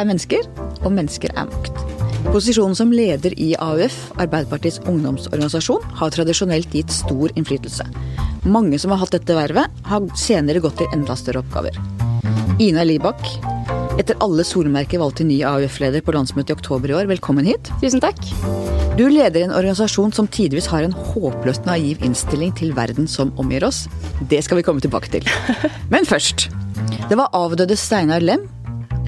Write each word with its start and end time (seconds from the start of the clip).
er 0.00 0.08
mennesker, 0.08 0.46
og 0.80 0.92
mennesker 0.96 1.32
er 1.36 1.48
makt. 1.50 1.84
Posisjonen 2.30 2.76
som 2.76 2.92
leder 2.92 3.32
i 3.40 3.54
AUF, 3.58 3.96
Arbeiderpartiets 4.20 4.80
ungdomsorganisasjon, 4.88 5.86
har 6.00 6.12
tradisjonelt 6.14 6.74
gitt 6.76 6.92
stor 6.92 7.32
innflytelse. 7.34 7.86
Mange 8.44 8.78
som 8.80 8.92
har 8.92 9.02
hatt 9.02 9.14
dette 9.16 9.36
vervet, 9.36 9.80
har 9.88 10.10
senere 10.18 10.62
gått 10.62 10.78
til 10.80 10.92
enda 10.96 11.16
større 11.18 11.42
oppgaver. 11.44 11.76
Ina 12.60 12.84
Libak, 12.84 13.24
etter 14.00 14.18
alle 14.24 14.44
solmerker 14.46 15.00
valgt 15.00 15.20
til 15.20 15.30
ny 15.30 15.40
AUF-leder 15.48 16.04
på 16.04 16.14
landsmøtet 16.16 16.52
i 16.52 16.58
oktober 16.58 16.92
i 16.92 16.98
år, 17.00 17.08
velkommen 17.10 17.48
hit. 17.48 17.72
Tusen 17.82 18.04
takk. 18.04 18.20
Du 18.98 19.06
leder 19.08 19.46
en 19.46 19.54
organisasjon 19.56 20.12
som 20.12 20.28
tidvis 20.28 20.68
har 20.68 20.84
en 20.84 20.92
håpløst 20.92 21.64
naiv 21.68 22.02
innstilling 22.04 22.52
til 22.58 22.74
verden 22.76 23.08
som 23.08 23.32
omgir 23.40 23.64
oss. 23.64 23.86
Det 24.28 24.42
skal 24.44 24.60
vi 24.60 24.64
komme 24.66 24.84
tilbake 24.84 25.08
til. 25.12 25.28
Men 25.92 26.08
først. 26.08 26.50
Det 27.08 27.16
var 27.16 27.32
avdøde 27.36 27.78
Steinar 27.80 28.20
Lem, 28.20 28.44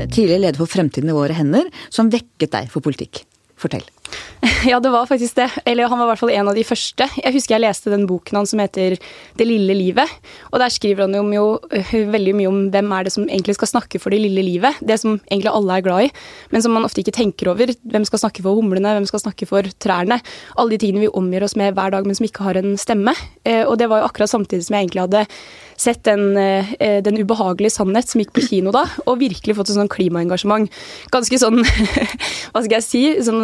tidligere 0.00 0.46
leder 0.46 0.60
for 0.60 0.70
Fremtiden 0.70 1.12
i 1.12 1.16
våre 1.16 1.36
hender, 1.36 1.68
som 1.92 2.10
vekket 2.12 2.54
deg 2.54 2.70
for 2.72 2.84
politikk. 2.84 3.24
Fortell. 3.60 3.84
Ja, 4.66 4.78
det 4.80 4.90
var 4.90 5.06
faktisk 5.06 5.36
det. 5.38 5.48
Eller 5.66 5.88
han 5.90 5.98
var 5.98 6.06
i 6.06 6.10
hvert 6.12 6.20
fall 6.22 6.30
en 6.34 6.50
av 6.50 6.56
de 6.56 6.64
første. 6.66 7.06
Jeg 7.18 7.34
husker 7.34 7.56
jeg 7.56 7.64
leste 7.64 7.90
den 7.90 8.04
boken 8.10 8.38
hans 8.38 8.52
som 8.52 8.60
heter 8.62 8.94
Det 9.38 9.46
lille 9.46 9.74
livet. 9.74 10.10
Og 10.52 10.60
der 10.62 10.72
skriver 10.72 11.06
han 11.06 11.16
jo 11.16 11.22
jo 11.32 11.46
veldig 12.12 12.34
mye 12.36 12.50
om 12.50 12.60
hvem 12.72 12.92
er 12.94 13.06
det 13.06 13.14
som 13.14 13.26
egentlig 13.26 13.56
skal 13.58 13.70
snakke 13.70 14.00
for 14.02 14.14
det 14.14 14.20
lille 14.22 14.44
livet. 14.44 14.78
Det 14.80 14.98
som 15.00 15.18
egentlig 15.30 15.52
alle 15.52 15.78
er 15.78 15.86
glad 15.86 16.06
i, 16.06 16.12
men 16.52 16.64
som 16.64 16.74
man 16.76 16.86
ofte 16.86 17.02
ikke 17.02 17.14
tenker 17.16 17.52
over. 17.52 17.72
Hvem 17.94 18.06
skal 18.08 18.24
snakke 18.24 18.44
for 18.44 18.58
humlene, 18.58 18.94
hvem 18.98 19.08
skal 19.08 19.24
snakke 19.24 19.48
for 19.48 19.66
trærne. 19.82 20.20
Alle 20.56 20.74
de 20.74 20.80
tingene 20.82 21.06
vi 21.06 21.12
omgir 21.22 21.46
oss 21.46 21.56
med 21.58 21.76
hver 21.76 21.94
dag, 21.94 22.06
men 22.06 22.18
som 22.18 22.28
ikke 22.28 22.46
har 22.46 22.60
en 22.60 22.76
stemme. 22.80 23.14
Uh, 23.46 23.64
og 23.66 23.76
det 23.80 23.90
var 23.90 24.02
jo 24.02 24.08
akkurat 24.10 24.32
samtidig 24.32 24.66
som 24.66 24.76
jeg 24.76 24.88
egentlig 24.88 25.06
hadde 25.06 25.26
sett 25.82 26.02
den, 26.06 26.36
uh, 26.38 26.74
den 27.02 27.18
ubehagelige 27.18 27.74
sannhet 27.74 28.10
som 28.10 28.22
gikk 28.22 28.34
på 28.36 28.46
kino 28.46 28.74
da, 28.74 28.84
og 29.06 29.20
virkelig 29.22 29.56
fått 29.58 29.72
et 29.72 29.78
sånn 29.78 29.90
klimaengasjement. 29.92 30.70
Ganske 31.14 31.40
sånn, 31.42 31.62
hva 32.52 32.62
skal 32.62 32.76
jeg 32.78 32.86
si, 32.86 33.04
sånn 33.26 33.42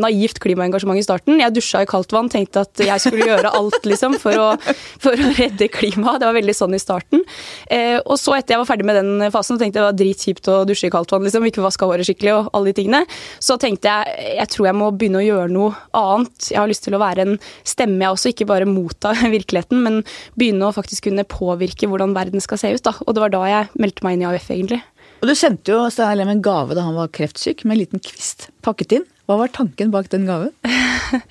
naivt 0.00 0.40
klimaengasjement 0.42 1.00
i 1.00 1.04
starten. 1.04 1.40
Jeg 1.40 1.54
dusja 1.56 1.82
i 1.84 1.88
kaldt 1.88 2.14
vann, 2.14 2.30
tenkte 2.32 2.64
at 2.66 2.82
jeg 2.82 3.02
skulle 3.02 3.28
gjøre 3.28 3.52
alt 3.58 3.86
liksom, 3.88 4.16
for, 4.22 4.36
å, 4.38 4.74
for 5.02 5.16
å 5.16 5.32
redde 5.38 5.68
klimaet. 5.72 6.22
Det 6.22 6.28
var 6.28 6.38
veldig 6.38 6.56
sånn 6.56 6.76
i 6.76 6.82
starten. 6.82 7.24
Eh, 7.72 7.98
og 8.04 8.16
så 8.20 8.36
etter 8.38 8.56
jeg 8.56 8.62
var 8.62 8.70
ferdig 8.70 8.88
med 8.88 9.00
den 9.00 9.30
fasen, 9.34 9.60
tenkte 9.60 9.80
jeg 9.80 9.82
det 9.82 9.88
var 9.88 10.00
dritkjipt 10.00 10.50
å 10.52 10.58
dusje 10.68 10.90
i 10.90 10.94
kaldt 10.94 11.12
vann, 11.14 11.26
liksom, 11.26 11.46
ikke 11.48 11.64
vaske 11.64 11.88
håret 11.88 12.08
skikkelig 12.08 12.34
og 12.36 12.50
alle 12.56 12.72
de 12.72 12.78
tingene. 12.80 13.02
Så 13.42 13.58
tenkte 13.60 13.92
jeg 13.92 14.36
jeg 14.36 14.50
tror 14.52 14.68
jeg 14.68 14.78
må 14.78 14.90
begynne 14.94 15.20
å 15.20 15.26
gjøre 15.26 15.52
noe 15.52 15.74
annet. 15.96 16.50
Jeg 16.52 16.60
har 16.60 16.70
lyst 16.70 16.84
til 16.86 16.96
å 16.96 17.02
være 17.02 17.26
en 17.26 17.38
stemme, 17.66 18.02
jeg 18.02 18.16
også, 18.16 18.32
ikke 18.32 18.48
bare 18.50 18.68
motta 18.68 19.14
virkeligheten, 19.36 19.82
men 19.84 20.02
begynne 20.38 20.68
å 20.68 20.74
faktisk 20.76 21.08
kunne 21.08 21.26
påvirke 21.28 21.88
hvordan 21.90 22.14
verden 22.16 22.44
skal 22.44 22.60
se 22.60 22.74
ut. 22.74 22.84
Da. 22.86 22.96
Og 23.06 23.16
det 23.16 23.24
var 23.24 23.34
da 23.34 23.42
jeg 23.50 23.72
meldte 23.80 24.06
meg 24.06 24.16
inn 24.16 24.26
i 24.26 24.30
AUF, 24.30 24.50
egentlig. 24.54 24.82
Og 25.22 25.30
Du 25.30 25.34
sendte 25.38 25.72
jo 25.72 25.84
Stein 25.92 26.18
Lem 26.20 26.30
en 26.34 26.44
gave 26.44 26.76
da 26.76 26.84
han 26.86 26.96
var 26.98 27.12
kreftsyk, 27.14 27.64
med 27.64 27.76
en 27.76 27.84
liten 27.84 28.02
kvist 28.04 28.50
pakket 28.66 28.98
inn. 28.98 29.06
Hva 29.26 29.38
var 29.42 29.52
tanken 29.54 29.92
bak 29.94 30.10
den 30.12 30.26
gaven? 30.28 30.52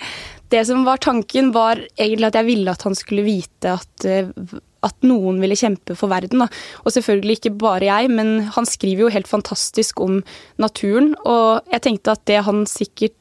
Det 0.53 0.61
som 0.67 0.83
var 0.85 0.99
tanken, 1.01 1.49
var 1.55 1.79
egentlig 1.97 2.27
at 2.27 2.35
jeg 2.37 2.47
ville 2.51 2.73
at 2.75 2.83
han 2.85 2.95
skulle 2.95 3.25
vite 3.25 3.71
at 3.79 4.05
eh, 4.05 4.27
at 4.85 5.07
noen 5.07 5.41
ville 5.43 5.57
kjempe 5.57 5.97
for 5.97 6.11
verden. 6.11 6.43
Da. 6.43 6.49
Og 6.83 6.93
selvfølgelig 6.95 7.39
ikke 7.39 7.53
bare 7.61 7.87
jeg, 7.87 8.11
men 8.13 8.51
han 8.55 8.67
skriver 8.69 9.05
jo 9.05 9.13
helt 9.13 9.29
fantastisk 9.29 9.99
om 10.03 10.21
naturen. 10.61 11.13
Og 11.25 11.65
jeg 11.73 11.85
tenkte 11.87 12.15
at 12.15 12.25
det 12.29 12.43
han 12.45 12.65
sikkert 12.69 13.13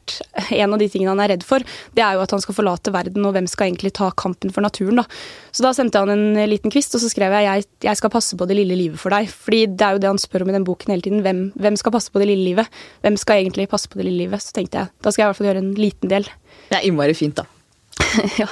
En 0.53 0.75
av 0.75 0.79
de 0.79 0.87
tingene 0.91 1.13
han 1.15 1.21
er 1.23 1.31
redd 1.33 1.45
for, 1.47 1.63
det 1.97 2.03
er 2.05 2.17
jo 2.17 2.23
at 2.25 2.33
han 2.35 2.43
skal 2.43 2.57
forlate 2.57 2.93
verden, 2.93 3.25
og 3.25 3.33
hvem 3.35 3.47
skal 3.49 3.71
egentlig 3.71 3.95
ta 3.97 4.11
kampen 4.21 4.53
for 4.53 4.65
naturen, 4.65 5.01
da. 5.01 5.05
Så 5.55 5.65
da 5.65 5.71
sendte 5.77 6.03
han 6.03 6.13
en 6.13 6.51
liten 6.51 6.73
kvist, 6.73 6.93
og 6.97 7.01
så 7.03 7.09
skrev 7.09 7.33
jeg 7.33 7.47
jeg, 7.47 7.65
jeg 7.87 8.01
skal 8.01 8.13
passe 8.13 8.37
på 8.37 8.49
det 8.51 8.59
lille 8.59 8.77
livet 8.79 9.01
for 9.01 9.15
deg. 9.15 9.31
Fordi 9.31 9.63
det 9.73 9.87
er 9.87 9.97
jo 9.97 10.03
det 10.05 10.11
han 10.13 10.21
spør 10.21 10.45
om 10.45 10.53
i 10.53 10.57
den 10.59 10.67
boken 10.69 10.93
hele 10.93 11.07
tiden. 11.07 11.25
Hvem, 11.25 11.43
hvem 11.57 11.81
skal 11.81 11.97
passe 11.97 12.13
på 12.13 12.21
det 12.23 12.29
lille 12.31 12.51
livet? 12.51 12.81
Hvem 13.07 13.19
skal 13.21 13.43
egentlig 13.43 13.69
passe 13.73 13.91
på 13.91 14.01
det 14.01 14.09
lille 14.11 14.27
livet? 14.27 14.45
Så 14.45 14.55
tenkte 14.57 14.83
jeg 14.85 14.93
da 15.01 15.13
skal 15.13 15.25
jeg 15.25 15.27
i 15.27 15.33
hvert 15.33 15.41
fall 15.41 15.51
gjøre 15.51 15.65
en 15.65 15.75
liten 15.79 16.13
del. 16.13 16.29
Det 16.69 16.81
er 16.81 16.89
innmari 16.89 17.17
fint, 17.17 17.41
da. 17.41 17.49
ja. 18.41 18.47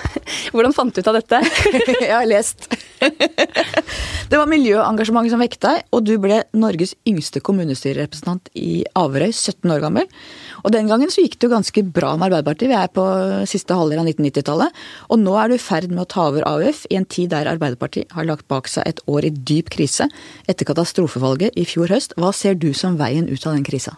Hvordan 0.53 0.75
fant 0.75 0.95
du 0.95 1.01
ut 1.03 1.09
av 1.11 1.17
dette? 1.17 1.41
jeg 2.03 2.13
har 2.13 2.27
lest. 2.29 2.69
det 3.03 4.39
var 4.39 4.51
miljøengasjementet 4.51 5.35
som 5.35 5.43
vekket 5.43 5.65
deg, 5.65 5.81
og 5.95 6.05
du 6.07 6.15
ble 6.23 6.43
Norges 6.59 6.95
yngste 7.09 7.43
kommunestyrerepresentant 7.45 8.51
i 8.59 8.83
Averøy, 8.99 9.31
17 9.33 9.73
år 9.75 9.83
gammel. 9.85 10.09
Og 10.63 10.75
den 10.75 10.91
gangen 10.91 11.11
så 11.13 11.25
gikk 11.25 11.39
det 11.39 11.49
jo 11.49 11.55
ganske 11.55 11.85
bra 11.95 12.15
med 12.17 12.29
Arbeiderpartiet, 12.31 12.71
vi 12.71 12.79
er 12.79 12.93
på 12.95 13.07
siste 13.51 13.77
halvdel 13.79 14.03
av 14.03 14.11
1990-tallet. 14.11 14.83
Og 15.11 15.23
nå 15.23 15.35
er 15.41 15.51
du 15.51 15.57
i 15.59 15.63
ferd 15.63 15.91
med 15.93 16.05
å 16.05 16.11
ta 16.15 16.29
over 16.31 16.47
AUF 16.49 16.85
i 16.91 16.99
en 17.01 17.09
tid 17.09 17.33
der 17.35 17.51
Arbeiderpartiet 17.51 18.15
har 18.17 18.29
lagt 18.29 18.49
bak 18.53 18.71
seg 18.71 18.87
et 18.89 19.03
år 19.11 19.29
i 19.29 19.35
dyp 19.35 19.73
krise 19.75 20.09
etter 20.51 20.69
katastrofevalget 20.69 21.59
i 21.59 21.67
fjor 21.69 21.93
høst. 21.93 22.17
Hva 22.21 22.33
ser 22.37 22.59
du 22.59 22.71
som 22.77 22.99
veien 23.01 23.29
ut 23.31 23.47
av 23.47 23.57
den 23.57 23.67
krisa? 23.67 23.97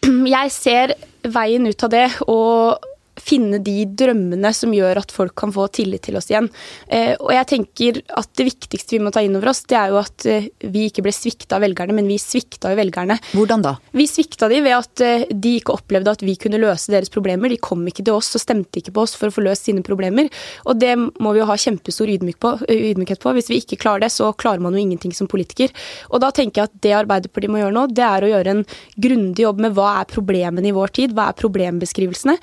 Jeg 0.00 0.52
ser 0.54 0.94
veien 1.28 1.66
ut 1.68 1.84
av 1.84 1.90
det, 1.92 2.06
og 2.24 2.89
finne 3.20 3.60
de 3.64 3.84
drømmene 3.84 4.52
som 4.56 4.72
gjør 4.74 5.02
at 5.02 5.12
folk 5.14 5.34
kan 5.38 5.52
få 5.54 5.66
tillit 5.74 6.04
til 6.06 6.18
oss 6.18 6.30
igjen. 6.30 6.48
Eh, 6.88 7.12
og 7.18 7.32
jeg 7.34 7.48
tenker 7.52 8.00
at 8.18 8.30
det 8.38 8.46
viktigste 8.48 8.96
vi 8.96 9.02
må 9.04 9.12
ta 9.14 9.22
inn 9.24 9.36
over 9.38 9.52
oss, 9.52 9.62
det 9.70 9.78
er 9.78 9.92
jo 9.92 10.00
at 10.00 10.26
eh, 10.28 10.48
vi 10.72 10.86
ikke 10.88 11.04
ble 11.06 11.14
svikta 11.14 11.58
av 11.58 11.64
velgerne, 11.64 11.96
men 11.96 12.08
vi 12.10 12.18
svikta 12.20 12.72
jo 12.72 12.80
velgerne. 12.80 13.18
Hvordan 13.34 13.64
da? 13.64 13.74
Vi 13.96 14.06
svikta 14.10 14.48
de 14.50 14.60
ved 14.64 14.76
at 14.76 15.04
eh, 15.04 15.26
de 15.30 15.56
ikke 15.60 15.76
opplevde 15.76 16.14
at 16.16 16.24
vi 16.26 16.36
kunne 16.40 16.60
løse 16.62 16.92
deres 16.92 17.12
problemer. 17.12 17.52
De 17.52 17.60
kom 17.60 17.84
ikke 17.88 18.04
til 18.06 18.16
oss 18.16 18.32
og 18.38 18.44
stemte 18.44 18.80
ikke 18.80 18.94
på 18.96 19.04
oss 19.04 19.16
for 19.18 19.30
å 19.30 19.34
få 19.34 19.44
løst 19.46 19.68
sine 19.68 19.84
problemer. 19.86 20.30
Og 20.66 20.80
det 20.80 20.96
må 20.98 21.34
vi 21.34 21.42
jo 21.42 21.48
ha 21.50 21.58
kjempestor 21.60 22.10
ydmyk 22.10 22.40
på, 22.42 22.54
ydmykhet 22.70 23.22
på. 23.22 23.34
Hvis 23.36 23.50
vi 23.52 23.60
ikke 23.62 23.80
klarer 23.84 24.06
det, 24.06 24.12
så 24.14 24.32
klarer 24.32 24.62
man 24.64 24.76
jo 24.76 24.82
ingenting 24.82 25.14
som 25.16 25.30
politiker. 25.30 25.72
Og 26.10 26.22
da 26.24 26.32
tenker 26.34 26.62
jeg 26.62 26.70
at 26.70 26.82
det 26.84 26.96
Arbeiderpartiet 27.00 27.52
må 27.52 27.60
gjøre 27.62 27.76
nå, 27.76 27.86
det 27.94 28.06
er 28.06 28.26
å 28.26 28.32
gjøre 28.32 28.56
en 28.56 28.64
grundig 29.00 29.44
jobb 29.44 29.62
med 29.62 29.76
hva 29.76 29.92
er 30.00 30.10
problemene 30.10 30.70
i 30.70 30.74
vår 30.76 30.94
tid, 30.96 31.14
hva 31.16 31.30
er 31.30 31.38
problembeskrivelsene. 31.38 32.36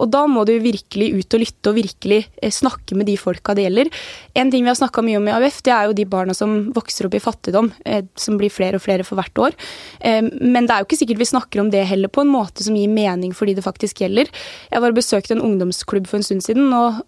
Og 0.00 0.10
da 0.14 0.24
må 0.30 0.44
du 0.46 0.54
virkelig 0.62 1.10
ut 1.18 1.36
og 1.36 1.42
lytte 1.42 1.70
og 1.70 1.78
virkelig 1.78 2.20
eh, 2.38 2.52
snakke 2.54 2.96
med 2.98 3.08
de 3.10 3.16
folka 3.18 3.54
det 3.56 3.66
gjelder. 3.66 3.90
En 4.38 4.52
ting 4.52 4.64
vi 4.64 4.70
har 4.70 4.78
snakka 4.78 5.02
mye 5.04 5.18
om 5.18 5.28
i 5.28 5.34
AUF, 5.34 5.60
det 5.66 5.74
er 5.74 5.88
jo 5.88 5.96
de 5.98 6.06
barna 6.08 6.36
som 6.36 6.54
vokser 6.76 7.08
opp 7.08 7.16
i 7.18 7.22
fattigdom, 7.22 7.72
eh, 7.88 8.04
som 8.18 8.38
blir 8.40 8.52
flere 8.52 8.78
og 8.78 8.84
flere 8.84 9.06
for 9.06 9.18
hvert 9.18 9.42
år. 9.48 9.58
Eh, 10.00 10.22
men 10.22 10.68
det 10.68 10.74
er 10.74 10.82
jo 10.82 10.88
ikke 10.88 11.00
sikkert 11.00 11.22
vi 11.24 11.30
snakker 11.32 11.64
om 11.64 11.72
det 11.74 11.84
heller 11.90 12.12
på 12.12 12.24
en 12.24 12.32
måte 12.32 12.66
som 12.66 12.78
gir 12.78 12.92
mening 12.92 13.34
for 13.34 13.50
de 13.50 13.56
det 13.58 13.66
faktisk 13.66 14.04
gjelder. 14.04 14.30
Jeg 14.70 14.84
var 14.84 14.94
og 14.94 15.00
besøkte 15.00 15.36
en 15.36 15.44
ungdomsklubb 15.44 16.08
for 16.10 16.20
en 16.20 16.26
stund 16.26 16.46
siden, 16.46 16.70
og, 16.74 17.02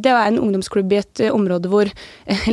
det 0.00 0.10
er 0.10 0.26
en 0.28 0.40
ungdomsklubb 0.40 0.92
i 0.92 1.00
et 1.00 1.22
område 1.30 1.68
hvor 1.70 1.88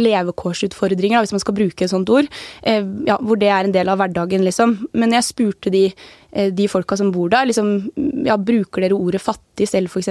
levekårsutfordringer, 0.07 1.23
hvis 1.23 1.35
man 1.35 1.43
skal 1.43 1.55
bruke 1.57 1.85
et 1.85 1.91
sånt 1.91 2.09
ord, 2.11 2.27
ja, 2.63 3.17
hvor 3.21 3.39
det 3.39 3.49
er 3.51 3.67
en 3.67 3.75
del 3.75 3.91
av 3.91 3.99
hverdagen, 4.01 4.43
liksom. 4.45 4.75
Men 4.97 5.15
jeg 5.15 5.27
spurte 5.27 5.71
de 5.73 5.85
de 6.31 6.67
folka 6.69 6.97
som 6.99 7.11
bor 7.13 7.29
der, 7.31 7.47
liksom, 7.49 7.69
ja, 8.27 8.35
bruker 8.37 8.83
dere 8.83 8.97
ordet 8.97 9.21
fattig 9.23 9.67
selv 9.69 9.91
f.eks., 9.91 10.09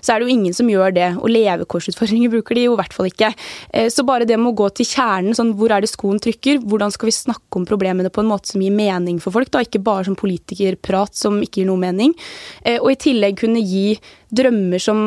så 0.00 0.12
er 0.14 0.20
det 0.20 0.26
jo 0.26 0.34
ingen 0.34 0.54
som 0.56 0.68
gjør 0.70 0.94
det. 0.96 1.08
Og 1.20 1.30
levekårsutfordringer 1.32 2.32
bruker 2.32 2.58
de 2.58 2.66
jo 2.66 2.74
i 2.74 2.80
hvert 2.80 2.96
fall 2.96 3.10
ikke. 3.10 3.32
Eh, 3.74 3.88
så 3.92 4.04
bare 4.06 4.28
det 4.28 4.38
med 4.40 4.52
å 4.52 4.58
gå 4.62 4.70
til 4.74 4.88
kjernen, 4.88 5.36
sånn 5.36 5.54
hvor 5.58 5.74
er 5.74 5.84
det 5.84 5.92
skoen 5.92 6.20
trykker, 6.22 6.62
hvordan 6.64 6.94
skal 6.94 7.10
vi 7.10 7.16
snakke 7.16 7.60
om 7.60 7.66
problemene 7.68 8.12
på 8.12 8.24
en 8.24 8.30
måte 8.30 8.52
som 8.52 8.64
gir 8.64 8.74
mening 8.74 9.20
for 9.22 9.34
folk, 9.34 9.52
da, 9.52 9.64
ikke 9.64 9.82
bare 9.84 10.08
som 10.08 10.18
politikerprat 10.18 11.18
som 11.18 11.40
ikke 11.44 11.62
gir 11.62 11.70
noe 11.70 11.80
mening. 11.80 12.16
Eh, 12.64 12.80
og 12.80 12.92
i 12.94 13.00
tillegg 13.08 13.40
kunne 13.44 13.62
gi 13.64 13.98
drømmer 14.34 14.82
som, 14.82 15.02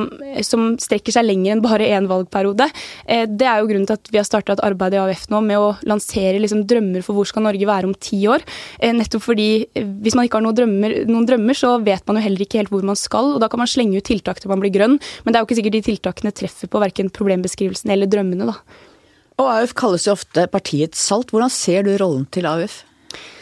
som 0.45 0.73
strekker 0.81 1.15
seg 1.15 1.25
lenger 1.27 1.55
enn 1.55 1.63
bare 1.63 1.87
én 1.95 2.07
valgperiode. 2.09 2.67
Det 3.03 3.47
er 3.47 3.61
jo 3.61 3.69
grunnen 3.69 3.87
til 3.89 3.97
at 3.97 4.11
vi 4.11 4.19
har 4.19 4.27
starta 4.27 4.55
et 4.55 4.63
arbeid 4.65 4.95
i 4.95 5.01
AUF 5.01 5.25
nå 5.31 5.41
med 5.45 5.59
å 5.59 5.71
lansere 5.89 6.41
liksom 6.41 6.65
drømmer 6.69 7.05
for 7.05 7.17
hvor 7.17 7.29
skal 7.29 7.45
Norge 7.47 7.67
være 7.69 7.89
om 7.89 7.95
ti 7.95 8.21
år. 8.29 8.45
Nettopp 8.83 9.25
fordi 9.25 9.49
hvis 9.73 10.17
man 10.17 10.27
ikke 10.27 10.39
har 10.39 10.45
noen 10.45 10.59
drømmer, 10.59 10.95
noen 11.09 11.27
drømmer, 11.29 11.57
så 11.57 11.75
vet 11.83 12.05
man 12.07 12.19
jo 12.19 12.25
heller 12.27 12.45
ikke 12.45 12.61
helt 12.61 12.73
hvor 12.73 12.85
man 12.87 12.99
skal. 12.99 13.33
og 13.35 13.43
Da 13.43 13.49
kan 13.51 13.63
man 13.63 13.71
slenge 13.71 13.99
ut 13.99 14.07
tiltak 14.09 14.41
til 14.41 14.51
man 14.51 14.63
blir 14.63 14.73
grønn, 14.75 14.99
men 15.23 15.33
det 15.33 15.39
er 15.39 15.43
jo 15.43 15.49
ikke 15.49 15.59
sikkert 15.61 15.77
de 15.77 15.85
tiltakene 15.89 16.35
treffer 16.35 16.71
på 16.71 16.81
verken 16.83 17.11
problembeskrivelsen 17.13 17.93
eller 17.95 18.11
drømmene. 18.11 18.49
da. 18.51 18.57
Og 19.41 19.49
AUF 19.49 19.73
kalles 19.77 20.07
jo 20.07 20.13
ofte 20.13 20.47
partiets 20.51 21.01
salt. 21.01 21.33
Hvordan 21.33 21.51
ser 21.53 21.85
du 21.87 21.95
rollen 21.97 22.27
til 22.31 22.45
AUF? 22.49 22.83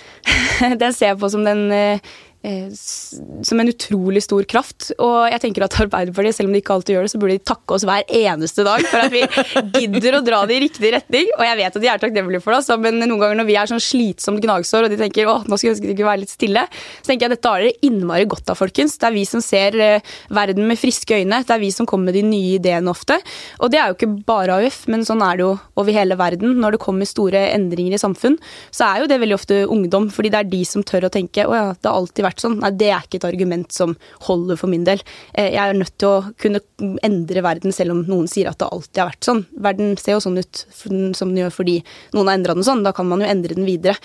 den 0.82 0.94
ser 0.94 1.12
jeg 1.12 1.20
på 1.20 1.32
som 1.34 1.44
den 1.48 1.66
eh, 1.74 2.00
Eh, 2.00 2.12
som 2.42 3.62
en 3.62 3.70
utrolig 3.70 4.24
stor 4.26 4.46
kraft. 4.50 4.92
Og 4.98 5.30
jeg 5.30 5.42
tenker 5.44 5.66
at 5.66 5.80
Arbeiderpartiet, 5.86 6.40
selv 6.40 6.50
om 6.50 6.56
de 6.56 6.62
ikke 6.64 6.76
alltid 6.76 6.96
gjør 6.96 7.08
det, 7.08 7.14
så 7.14 7.22
burde 7.22 7.38
de 7.38 7.46
takke 7.52 7.78
oss 7.78 7.86
hver 7.88 8.06
eneste 8.22 8.66
dag 8.68 8.84
for 8.90 9.06
at 9.06 9.14
vi 9.14 9.24
gidder 9.80 10.20
å 10.20 10.24
dra 10.26 10.44
det 10.50 10.58
i 10.58 10.64
riktig 10.66 10.94
retning. 10.96 11.30
Og 11.38 11.46
jeg 11.46 11.60
vet 11.62 11.78
at 11.78 11.86
de 11.86 11.92
er 11.92 12.02
takknemlige 12.02 12.44
for 12.44 12.58
det, 12.58 12.80
men 12.82 13.00
noen 13.04 13.22
ganger 13.22 13.42
når 13.42 13.50
vi 13.50 13.58
er 13.62 13.72
sånn 13.72 13.84
slitsomt 13.84 14.42
gnagsår 14.44 14.88
og 14.88 14.94
de 14.94 15.00
tenker 15.00 15.30
å, 15.30 15.40
nå 15.48 15.60
skulle 15.62 15.94
de 15.94 16.02
de 16.02 16.08
være 16.08 16.24
litt 16.24 16.34
stille, 16.34 16.66
så 17.02 17.10
tenker 17.12 17.26
jeg 17.26 17.32
at 17.32 17.38
dette 17.38 17.52
har 17.52 17.64
dere 17.64 17.86
innmari 17.86 18.28
godt 18.30 18.52
av, 18.52 18.60
folkens. 18.60 18.98
Det 19.00 19.08
er 19.10 19.16
vi 19.16 19.26
som 19.28 19.44
ser 19.46 19.78
eh, 19.82 20.14
verden 20.34 20.68
med 20.70 20.80
friske 20.80 21.22
øyne. 21.22 21.42
Det 21.46 21.56
er 21.56 21.62
vi 21.62 21.72
som 21.74 21.88
kommer 21.90 22.10
med 22.10 22.18
de 22.18 22.26
nye 22.26 22.58
ideene 22.58 22.92
ofte. 22.92 23.20
Og 23.62 23.72
det 23.74 23.82
er 23.82 23.92
jo 23.92 23.98
ikke 23.98 24.12
bare 24.28 24.58
AUF, 24.62 24.84
men 24.92 25.06
sånn 25.08 25.22
er 25.26 25.40
det 25.40 25.46
jo 25.46 25.54
over 25.82 25.96
hele 25.96 26.18
verden. 26.20 26.58
Når 26.62 26.76
det 26.76 26.84
kommer 26.84 27.10
store 27.10 27.46
endringer 27.54 27.98
i 27.98 28.02
samfunn, 28.02 28.40
så 28.74 28.88
er 28.88 29.04
jo 29.04 29.12
det 29.12 29.20
veldig 29.22 29.38
ofte 29.38 29.62
ungdom, 29.72 30.10
fordi 30.14 30.34
det 30.34 30.42
er 30.42 30.52
de 30.52 30.64
som 30.68 30.86
tør 30.88 31.08
å 31.08 31.14
tenke 31.14 31.46
å 31.46 31.56
ja, 31.58 31.68
det 31.78 31.90
har 31.90 32.00
alltid 32.00 32.26
vært 32.26 32.31
vært 32.32 32.44
sånn. 32.44 32.58
Nei, 32.64 32.72
det 32.80 32.90
er 32.90 33.06
ikke 33.06 33.20
et 33.22 33.28
argument 33.30 33.70
som 33.76 33.96
holder 34.26 34.60
for 34.60 34.72
min 34.72 34.88
del. 34.88 35.04
Jeg 35.36 35.62
er 35.62 35.78
nødt 35.78 35.96
til 36.02 36.10
å 36.10 36.34
kunne 36.42 36.64
endre 37.06 37.44
verden 37.46 37.76
selv 37.76 37.94
om 37.94 38.02
noen 38.08 38.28
sier 38.32 38.50
at 38.50 38.60
det 38.62 38.70
alltid 38.72 39.04
har 39.04 39.12
vært 39.12 39.28
sånn. 39.28 39.44
Verden 39.68 39.96
ser 40.02 40.16
jo 40.16 40.24
sånn 40.24 40.40
ut 40.42 40.66
som 40.72 41.30
den 41.30 41.40
gjør 41.44 41.54
fordi 41.54 41.78
noen 42.16 42.32
har 42.32 42.40
endra 42.40 42.56
den 42.58 42.66
sånn. 42.68 42.84
Da 42.86 42.94
kan 42.96 43.10
man 43.12 43.22
jo 43.22 43.30
endre 43.30 43.58
den 43.58 43.68
videre. 43.68 43.98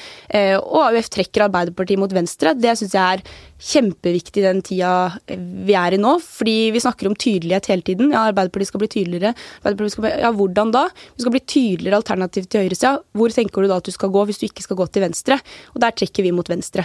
Og 0.60 0.90
AUF 0.90 1.10
trekker 1.14 1.46
Arbeiderpartiet 1.46 2.00
mot 2.02 2.12
venstre. 2.12 2.52
Det 2.58 2.74
syns 2.76 2.96
jeg 2.96 3.20
er 3.20 3.24
kjempeviktig 3.56 4.42
den 4.44 4.60
tida 4.66 4.90
vi 5.26 5.76
er 5.78 5.96
i 5.96 6.00
nå. 6.02 6.16
Fordi 6.20 6.56
vi 6.74 6.82
snakker 6.84 7.08
om 7.08 7.16
tydelighet 7.16 7.70
hele 7.72 7.86
tiden. 7.86 8.12
Ja, 8.12 8.26
Arbeiderpartiet 8.28 8.72
skal 8.72 8.82
bli 8.84 8.90
tydeligere. 8.92 9.32
Skal 9.64 10.04
bli, 10.04 10.12
ja, 10.20 10.34
hvordan 10.34 10.74
da? 10.74 10.86
Vi 11.16 11.24
skal 11.24 11.36
bli 11.36 11.44
tydeligere 11.46 12.02
alternativ 12.02 12.50
til 12.50 12.66
høyresida. 12.66 12.96
Hvor 13.16 13.32
tenker 13.32 13.64
du 13.64 13.70
da 13.72 13.80
at 13.80 13.88
du 13.88 13.94
skal 13.94 14.12
gå 14.12 14.26
hvis 14.28 14.42
du 14.42 14.46
ikke 14.50 14.66
skal 14.66 14.80
gå 14.82 14.90
til 14.92 15.06
venstre? 15.06 15.40
Og 15.74 15.82
der 15.84 15.96
trekker 15.96 16.26
vi 16.26 16.34
mot 16.36 16.48
venstre. 16.52 16.84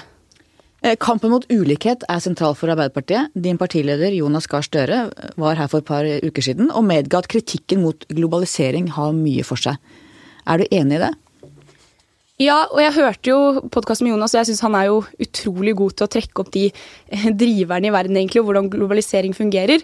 Eh, 0.81 0.95
kampen 0.97 1.29
mot 1.29 1.43
ulikhet 1.53 2.01
er 2.09 2.21
sentral 2.23 2.55
for 2.57 2.71
Arbeiderpartiet. 2.73 3.29
Din 3.37 3.59
partileder 3.61 4.15
Jonas 4.17 4.47
Gahr 4.49 4.65
Støre 4.65 5.01
var 5.37 5.59
her 5.59 5.67
for 5.69 5.83
et 5.83 5.85
par 5.85 6.07
uker 6.25 6.41
siden 6.41 6.71
og 6.73 6.87
medga 6.87 7.19
at 7.21 7.29
kritikken 7.29 7.83
mot 7.83 8.07
globalisering 8.09 8.87
har 8.95 9.13
mye 9.13 9.45
for 9.45 9.61
seg. 9.61 9.77
Er 10.49 10.57
du 10.57 10.65
enig 10.73 10.97
i 10.97 11.03
det? 11.03 11.11
Ja, 12.41 12.63
og 12.71 12.79
jeg 12.81 12.93
hørte 12.95 13.29
jo 13.29 13.39
podkasten 13.69 14.07
med 14.07 14.15
Jonas, 14.15 14.33
og 14.33 14.39
jeg 14.39 14.47
syns 14.49 14.63
han 14.65 14.73
er 14.73 14.87
jo 14.87 15.01
utrolig 15.21 15.75
god 15.77 15.93
til 15.93 16.05
å 16.07 16.09
trekke 16.09 16.41
opp 16.41 16.47
de 16.55 16.63
eh, 16.71 17.25
driverne 17.37 17.89
i 17.89 17.93
verden, 17.93 18.17
egentlig, 18.17 18.41
og 18.41 18.47
hvordan 18.47 18.69
globalisering 18.71 19.35
fungerer. 19.37 19.83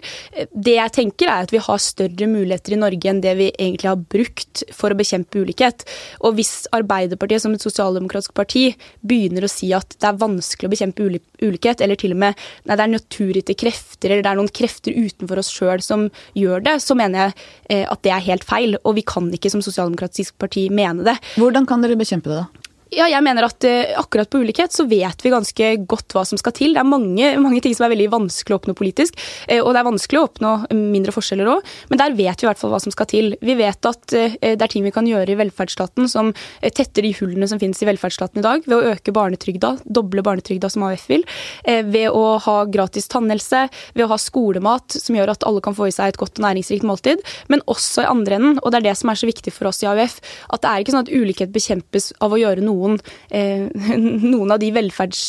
Det 0.50 0.74
jeg 0.74 0.94
tenker, 0.96 1.30
er 1.30 1.46
at 1.46 1.54
vi 1.54 1.60
har 1.62 1.78
større 1.82 2.26
muligheter 2.26 2.74
i 2.74 2.80
Norge 2.80 3.12
enn 3.12 3.20
det 3.22 3.34
vi 3.38 3.46
egentlig 3.52 3.90
har 3.92 4.00
brukt 4.00 4.64
for 4.74 4.90
å 4.90 4.98
bekjempe 4.98 5.44
ulikhet. 5.44 5.84
Og 6.26 6.34
hvis 6.38 6.66
Arbeiderpartiet 6.74 7.44
som 7.44 7.54
et 7.54 7.62
sosialdemokratisk 7.62 8.34
parti 8.34 8.64
begynner 9.06 9.46
å 9.46 9.52
si 9.52 9.70
at 9.76 9.94
det 9.94 10.10
er 10.10 10.18
vanskelig 10.18 10.66
å 10.66 10.74
bekjempe 10.74 11.06
ulikhet, 11.06 11.84
eller 11.84 12.00
til 12.00 12.16
og 12.16 12.22
med 12.24 12.42
nei, 12.66 12.74
det 12.74 12.88
er 12.88 12.94
naturgitte 12.96 13.58
krefter, 13.60 14.10
eller 14.10 14.26
det 14.26 14.32
er 14.32 14.40
noen 14.42 14.50
krefter 14.50 14.98
utenfor 14.98 15.44
oss 15.44 15.52
sjøl 15.54 15.84
som 15.84 16.08
gjør 16.34 16.66
det, 16.66 16.78
så 16.82 16.98
mener 16.98 17.28
jeg 17.28 17.38
eh, 17.70 17.86
at 17.86 18.02
det 18.02 18.16
er 18.16 18.28
helt 18.32 18.50
feil. 18.50 18.80
Og 18.82 18.98
vi 18.98 19.06
kan 19.06 19.30
ikke 19.30 19.54
som 19.54 19.62
sosialdemokratisk 19.62 20.40
parti 20.42 20.66
mene 20.74 21.06
det. 21.06 21.18
Hvordan 21.38 21.70
kan 21.70 21.86
dere 21.86 22.00
bekjempe 22.02 22.34
det, 22.34 22.42
da? 22.42 22.47
Ja, 22.88 23.04
jeg 23.10 23.20
mener 23.20 23.44
at 23.44 23.64
uh, 23.68 23.98
akkurat 24.00 24.30
på 24.32 24.40
ulikhet 24.40 24.72
så 24.72 24.86
vet 24.88 25.20
vi 25.20 25.32
ganske 25.32 25.66
godt 25.88 26.14
hva 26.16 26.22
som 26.24 26.40
skal 26.40 26.54
til. 26.56 26.72
Det 26.72 26.80
er 26.80 26.88
mange, 26.88 27.34
mange 27.36 27.60
ting 27.64 27.74
som 27.76 27.84
er 27.84 27.92
veldig 27.92 28.08
vanskelig 28.14 28.56
å 28.56 28.60
oppnå 28.62 28.74
politisk, 28.78 29.18
uh, 29.50 29.60
og 29.60 29.74
det 29.74 29.82
er 29.82 29.88
vanskelig 29.90 30.20
å 30.20 30.28
oppnå 30.28 30.52
mindre 30.72 31.12
forskjeller 31.12 31.50
òg, 31.52 31.68
men 31.90 32.00
der 32.00 32.16
vet 32.16 32.40
vi 32.40 32.46
i 32.46 32.48
hvert 32.48 32.60
fall 32.60 32.72
hva 32.72 32.80
som 32.80 32.94
skal 32.94 33.10
til. 33.10 33.34
Vi 33.44 33.56
vet 33.58 33.88
at 33.90 34.14
uh, 34.16 34.38
det 34.40 34.56
er 34.56 34.72
ting 34.72 34.86
vi 34.86 34.92
kan 34.94 35.08
gjøre 35.08 35.34
i 35.34 35.36
velferdsstaten 35.36 36.08
som 36.08 36.32
tetter 36.62 37.04
de 37.04 37.12
hullene 37.18 37.48
som 37.50 37.60
finnes 37.60 37.82
i 37.84 37.88
velferdsstaten 37.90 38.40
i 38.40 38.46
dag, 38.46 38.64
ved 38.64 38.76
å 38.78 38.94
øke 38.94 39.12
barnetrygda, 39.14 39.74
doble 39.84 40.24
barnetrygda 40.24 40.70
som 40.72 40.86
AUF 40.88 41.04
vil, 41.10 41.24
ved 41.66 42.08
å 42.14 42.38
ha 42.44 42.56
gratis 42.70 43.08
tannhelse, 43.10 43.66
ved 43.96 44.06
å 44.06 44.10
ha 44.12 44.18
skolemat 44.20 44.96
som 44.96 45.16
gjør 45.16 45.34
at 45.34 45.46
alle 45.48 45.62
kan 45.64 45.76
få 45.76 45.88
i 45.90 45.94
seg 45.94 46.12
et 46.12 46.20
godt 46.20 46.40
og 46.40 46.46
næringsrikt 46.46 46.86
måltid, 46.88 47.22
men 47.52 47.62
også 47.70 48.04
i 48.04 48.10
andre 48.10 48.38
enden, 48.38 48.60
og 48.62 48.72
det 48.72 48.80
er 48.80 48.88
det 48.90 48.96
som 49.00 49.12
er 49.12 49.20
så 49.20 49.28
viktig 49.28 49.52
for 49.54 49.70
oss 49.70 49.82
i 49.84 49.90
AUF, 49.90 50.18
at 50.54 50.64
det 50.64 50.70
er 50.72 50.84
ikke 50.84 50.96
sånn 50.96 51.06
at 51.06 51.14
ulikhet 51.14 51.54
bekjempes 51.54 52.12
av 52.24 52.34
å 52.34 52.40
gjøre 52.40 52.64
noe 52.64 52.77
noen, 52.78 52.98
eh, 53.30 53.66
noen 54.32 54.54
av 54.54 54.62
de 54.62 54.72
velferds... 54.74 55.24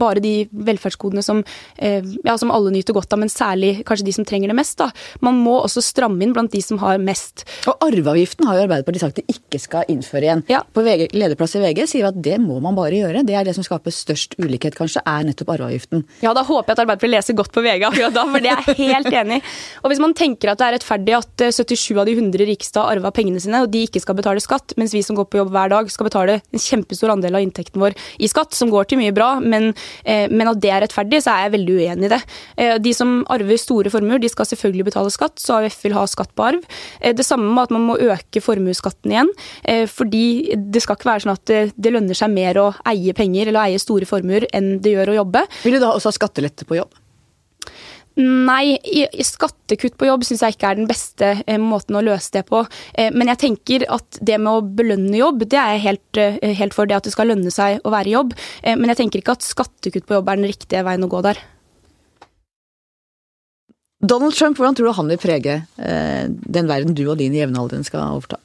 Bare 0.00 0.20
de 0.22 0.46
velferdskodene 0.50 1.22
som, 1.24 1.42
eh, 1.78 2.04
ja, 2.24 2.36
som 2.38 2.52
alle 2.52 2.72
nyter 2.74 2.94
godt 2.96 3.12
av, 3.14 3.20
men 3.22 3.32
særlig 3.32 3.80
kanskje 3.88 4.06
de 4.06 4.14
som 4.16 4.26
trenger 4.28 4.52
det 4.52 4.56
mest. 4.58 4.78
Da. 4.80 4.90
Man 5.24 5.40
må 5.42 5.56
også 5.60 5.82
stramme 5.84 6.22
inn 6.24 6.34
blant 6.36 6.52
de 6.52 6.62
som 6.64 6.80
har 6.82 7.00
mest. 7.02 7.44
Og 7.70 7.80
arveavgiften 7.86 8.48
har 8.48 8.58
jo 8.58 8.66
Arbeiderpartiet 8.66 9.04
sagt 9.04 9.20
de 9.20 9.24
ikke 9.32 9.60
skal 9.62 9.88
innføre 9.90 10.26
igjen. 10.26 10.44
Ja. 10.50 10.62
På 10.74 10.84
VG, 10.86 11.10
lederplass 11.16 11.56
i 11.58 11.62
VG 11.64 11.84
sier 11.90 12.04
vi 12.04 12.10
at 12.10 12.20
det 12.30 12.38
må 12.42 12.60
man 12.62 12.78
bare 12.78 13.00
gjøre. 13.00 13.24
Det 13.26 13.36
er 13.36 13.48
det 13.48 13.56
som 13.56 13.66
skaper 13.66 13.94
størst 13.94 14.36
ulikhet, 14.40 14.76
kanskje, 14.78 15.02
er 15.08 15.26
nettopp 15.28 15.54
arveavgiften. 15.56 16.04
Ja, 16.24 16.34
da 16.36 16.44
håper 16.46 16.72
jeg 16.72 16.78
at 16.78 16.84
Arbeiderpartiet 16.84 17.14
leser 17.16 17.38
godt 17.38 17.54
på 17.54 17.64
VG 17.64 17.86
akkurat 17.88 18.16
da, 18.16 18.26
for 18.30 18.44
det 18.44 18.52
er 18.54 18.70
jeg 18.70 18.92
helt 18.94 19.10
enig 19.22 19.40
i. 19.40 19.44
Og 19.82 19.92
hvis 19.92 20.02
man 20.02 20.16
tenker 20.16 20.52
at 20.52 20.60
det 20.60 20.68
er 20.68 20.76
rettferdig 20.78 21.16
at 21.18 21.46
77 21.60 21.98
av 21.98 22.08
de 22.08 22.16
100 22.16 22.48
rikeste 22.50 22.80
har 22.80 22.96
arva 22.96 23.12
pengene 23.14 23.42
sine, 23.42 23.62
og 23.64 23.72
de 23.72 23.84
ikke 23.86 24.02
skal 24.02 24.18
betale 24.18 24.42
skatt, 24.42 24.74
mens 24.80 24.94
vi 24.96 25.02
som 25.06 25.18
går 25.18 25.28
på 25.30 25.40
jobb 25.40 25.52
hver 25.54 25.72
dag 25.72 25.90
skal 25.92 26.08
betale 26.08 26.40
en 26.40 26.62
kjempe 26.62 26.89
kjempestor 26.90 27.12
andel 27.14 27.38
av 27.38 27.44
inntekten 27.44 27.80
vår 27.80 27.94
i 28.18 28.28
skatt, 28.28 28.54
som 28.54 28.70
går 28.70 28.88
til 28.90 29.00
mye 29.00 29.14
bra, 29.14 29.38
men, 29.40 29.74
eh, 30.04 30.28
men 30.30 30.48
at 30.48 30.60
det 30.60 30.70
er 30.70 30.82
rettferdig, 30.82 31.22
så 31.22 31.32
er 31.34 31.46
jeg 31.46 31.54
veldig 31.56 31.76
uenig 31.78 32.08
i 32.08 32.12
det. 32.14 32.22
Eh, 32.56 32.78
de 32.78 32.92
som 32.92 33.24
arver 33.28 33.58
store 33.58 33.90
formuer, 33.90 34.20
de 34.20 34.28
skal 34.28 34.46
selvfølgelig 34.46 34.88
betale 34.90 35.10
skatt, 35.10 35.38
så 35.38 35.60
AUF 35.60 35.82
vil 35.84 35.94
ha 35.94 36.04
skatt 36.06 36.34
på 36.34 36.46
arv. 36.50 36.64
Eh, 37.00 37.12
det 37.12 37.26
samme 37.26 37.52
med 37.54 37.64
at 37.64 37.70
man 37.70 37.86
må 37.86 37.98
øke 37.98 38.42
formuesskatten 38.42 39.10
igjen, 39.10 39.30
fordi 39.90 40.54
det 40.56 40.82
skal 40.82 40.96
ikke 40.96 41.08
være 41.08 41.24
sånn 41.24 41.36
at 41.36 41.74
det, 41.76 41.90
lønner 41.90 42.14
seg 42.14 42.30
mer 42.30 42.58
å 42.60 42.66
eie 42.86 43.12
penger 43.12 43.48
eller 43.48 43.70
eie 43.70 43.82
store 43.82 44.06
formuer 44.06 44.46
enn 44.54 44.78
det 44.82 44.94
gjør 44.94 45.12
å 45.12 45.18
jobbe. 45.20 45.44
Vil 45.64 45.76
du 45.76 45.82
da 45.82 45.92
også 45.92 46.10
ha 46.10 46.16
skattelette 46.16 46.66
på 46.68 46.78
jobb? 46.78 46.99
Nei, 48.20 48.76
skattekutt 49.24 49.96
på 49.98 50.08
jobb 50.08 50.24
syns 50.26 50.42
jeg 50.44 50.56
ikke 50.56 50.72
er 50.72 50.78
den 50.80 50.88
beste 50.90 51.30
eh, 51.46 51.60
måten 51.60 51.96
å 51.96 52.02
løse 52.04 52.34
det 52.34 52.44
på. 52.50 52.62
Eh, 52.92 53.08
men 53.14 53.30
jeg 53.32 53.40
tenker 53.44 53.86
at 53.92 54.18
det 54.20 54.36
med 54.42 54.50
å 54.52 54.64
belønne 54.80 55.14
jobb, 55.16 55.46
det 55.46 55.60
er 55.60 55.76
jeg 55.76 55.84
helt, 55.86 56.20
eh, 56.20 56.52
helt 56.58 56.76
for 56.76 56.90
det 56.90 56.98
at 56.98 57.08
det 57.08 57.14
skal 57.14 57.30
lønne 57.32 57.52
seg 57.54 57.80
å 57.86 57.94
være 57.94 58.10
i 58.10 58.16
jobb. 58.16 58.34
Men 58.66 58.92
jeg 58.92 59.00
tenker 59.00 59.22
ikke 59.22 59.38
at 59.38 59.46
skattekutt 59.46 60.06
på 60.08 60.18
jobb 60.18 60.28
er 60.28 60.40
den 60.40 60.50
riktige 60.50 60.84
veien 60.86 61.06
å 61.06 61.10
gå 61.10 61.22
der. 61.24 61.40
Donald 64.00 64.36
Trump, 64.36 64.56
hvordan 64.56 64.76
tror 64.76 64.88
du 64.88 64.96
han 64.96 65.10
vil 65.12 65.20
prege 65.20 65.56
den 65.76 66.70
verden 66.70 66.96
du 66.96 67.04
og 67.04 67.18
din 67.20 67.36
jevnaldrende 67.36 67.84
skal 67.84 68.16
overta? 68.16 68.40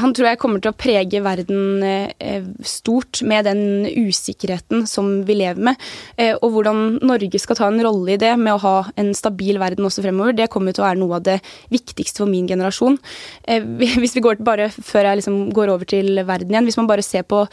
Han 0.00 0.14
tror 0.16 0.30
jeg 0.30 0.40
kommer 0.40 0.62
til 0.62 0.72
å 0.72 0.78
prege 0.78 1.20
verden 1.24 1.84
eh, 1.84 2.46
stort 2.66 3.20
med 3.26 3.46
den 3.48 3.86
usikkerheten 3.86 4.86
som 4.88 5.20
vi 5.28 5.36
lever 5.40 5.60
med. 5.70 5.80
Eh, 6.20 6.32
og 6.38 6.54
hvordan 6.54 7.00
Norge 7.06 7.40
skal 7.42 7.58
ta 7.58 7.68
en 7.70 7.80
rolle 7.84 8.14
i 8.14 8.20
det 8.20 8.32
med 8.40 8.54
å 8.56 8.62
ha 8.64 8.74
en 9.00 9.12
stabil 9.16 9.60
verden 9.60 9.86
også 9.86 10.04
fremover, 10.04 10.36
det 10.36 10.50
kommer 10.52 10.74
til 10.74 10.84
å 10.84 10.88
være 10.88 11.00
noe 11.00 11.18
av 11.18 11.26
det 11.26 11.38
viktigste 11.72 12.22
for 12.22 12.30
min 12.30 12.48
generasjon. 12.50 12.98
Eh, 13.44 13.66
hvis 14.00 14.16
vi 14.16 14.24
går 14.24 14.40
bare 14.46 14.70
før 14.72 15.10
jeg 15.10 15.20
liksom 15.20 15.40
går 15.56 15.74
over 15.74 15.88
til 15.88 16.22
verden 16.26 16.54
igjen, 16.54 16.68
hvis 16.68 16.80
man 16.80 16.90
bare 16.90 17.04
ser 17.04 17.26
på 17.28 17.44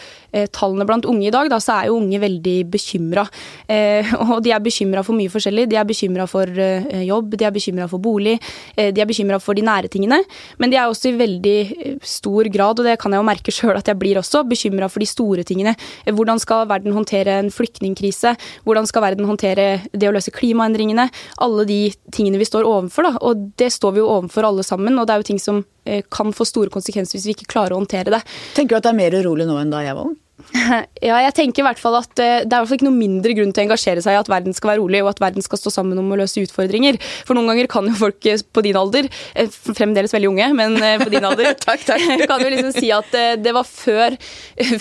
tallene 0.53 0.85
blant 0.88 1.05
unge 1.09 1.27
i 1.27 1.33
dag, 1.33 1.49
da, 1.51 1.57
så 1.63 1.77
er 1.77 1.88
jo 1.89 1.97
unge 1.97 2.19
veldig 2.21 2.55
bekymra. 2.71 3.23
Og 4.27 4.39
de 4.45 4.51
er 4.53 4.61
bekymra 4.63 5.01
for 5.05 5.17
mye 5.17 5.31
forskjellig. 5.31 5.65
De 5.71 5.77
er 5.79 5.88
bekymra 5.88 6.27
for 6.29 6.47
jobb, 6.47 7.35
de 7.39 7.47
er 7.47 7.53
bekymra 7.55 7.88
for 7.89 8.03
bolig, 8.03 8.35
de 8.75 9.01
er 9.01 9.09
bekymra 9.09 9.39
for 9.44 9.57
de 9.57 9.65
nære 9.65 9.91
tingene. 9.94 10.19
Men 10.61 10.73
de 10.73 10.79
er 10.79 10.91
også 10.91 11.11
i 11.11 11.17
veldig 11.19 11.57
stor 12.05 12.36
stor 12.37 12.51
grad, 12.53 12.79
og 12.79 12.85
det 12.85 12.97
kan 13.01 13.13
jeg 13.13 13.21
jo 13.21 13.27
merke 13.27 13.53
sjøl 13.53 13.77
at 13.77 13.87
jeg 13.87 13.97
blir 13.97 14.17
også, 14.19 14.43
bekymra 14.47 14.89
for 14.89 15.01
de 15.01 15.09
store 15.09 15.43
tingene. 15.43 15.75
Hvordan 16.05 16.39
skal 16.39 16.67
verden 16.69 16.93
håndtere 16.93 17.39
en 17.41 17.49
flyktningkrise? 17.51 18.35
Hvordan 18.63 18.87
skal 18.87 19.01
verden 19.01 19.25
håndtere 19.25 19.81
det 19.93 20.09
å 20.09 20.13
løse 20.13 20.31
klimaendringene? 20.31 21.09
Alle 21.41 21.65
de 21.65 21.81
tingene 22.13 22.37
vi 22.37 22.47
står 22.47 22.67
overfor, 22.67 23.07
da. 23.07 23.17
Og 23.21 23.49
det 23.57 23.71
står 23.73 23.97
vi 23.97 24.03
jo 24.03 24.11
overfor 24.19 24.47
alle 24.47 24.63
sammen, 24.63 24.97
og 24.99 25.07
det 25.07 25.15
er 25.15 25.23
jo 25.23 25.29
ting 25.31 25.41
som 25.41 25.63
kan 26.13 26.31
få 26.35 26.47
store 26.47 26.73
konsekvenser 26.73 27.17
hvis 27.17 27.27
vi 27.29 27.35
ikke 27.37 27.51
klarer 27.51 27.75
å 27.75 27.81
håndtere 27.81 28.13
det. 28.13 28.23
Tenker 28.57 28.75
du 28.75 28.79
at 28.79 28.87
det 28.87 28.94
er 28.94 29.01
mer 29.01 29.19
urolig 29.21 29.47
nå 29.49 29.59
enn 29.61 29.73
da 29.73 29.83
jeg 29.85 29.97
var 29.97 30.09
ung? 30.11 30.15
Ja, 31.07 31.17
jeg 31.23 31.33
tenker 31.37 31.63
i 31.63 31.65
hvert 31.65 31.81
fall 31.81 31.97
at 31.99 32.21
eh, 32.21 32.44
Det 32.45 32.51
er 32.51 32.59
i 32.59 32.61
hvert 32.61 32.69
fall 32.69 32.79
ikke 32.79 32.87
noe 32.87 32.97
mindre 32.97 33.33
grunn 33.37 33.53
til 33.53 33.63
å 33.63 33.65
engasjere 33.67 34.03
seg 34.03 34.15
i 34.15 34.19
at 34.19 34.29
verden 34.31 34.56
skal 34.56 34.73
være 34.73 34.81
rolig, 34.83 35.01
og 35.03 35.11
at 35.11 35.21
verden 35.23 35.45
skal 35.45 35.59
stå 35.61 35.73
sammen 35.73 35.99
om 35.99 36.13
å 36.13 36.19
løse 36.19 36.41
utfordringer. 36.44 36.99
For 37.27 37.37
noen 37.37 37.49
ganger 37.51 37.69
kan 37.71 37.87
jo 37.89 37.95
folk 37.97 38.27
eh, 38.29 38.41
på 38.53 38.63
din 38.65 38.77
alder, 38.79 39.09
eh, 39.37 39.49
fremdeles 39.49 40.13
veldig 40.13 40.31
unge, 40.31 40.49
men 40.57 40.77
på 41.01 41.09
din 41.13 41.25
alder 41.27 41.53
takk, 41.67 41.85
takk. 41.87 42.06
kan 42.29 42.44
jo 42.44 42.51
liksom 42.53 42.73
si 42.75 42.91
at 42.94 43.13
det 43.41 43.53
var 43.56 43.67
før, 43.67 44.17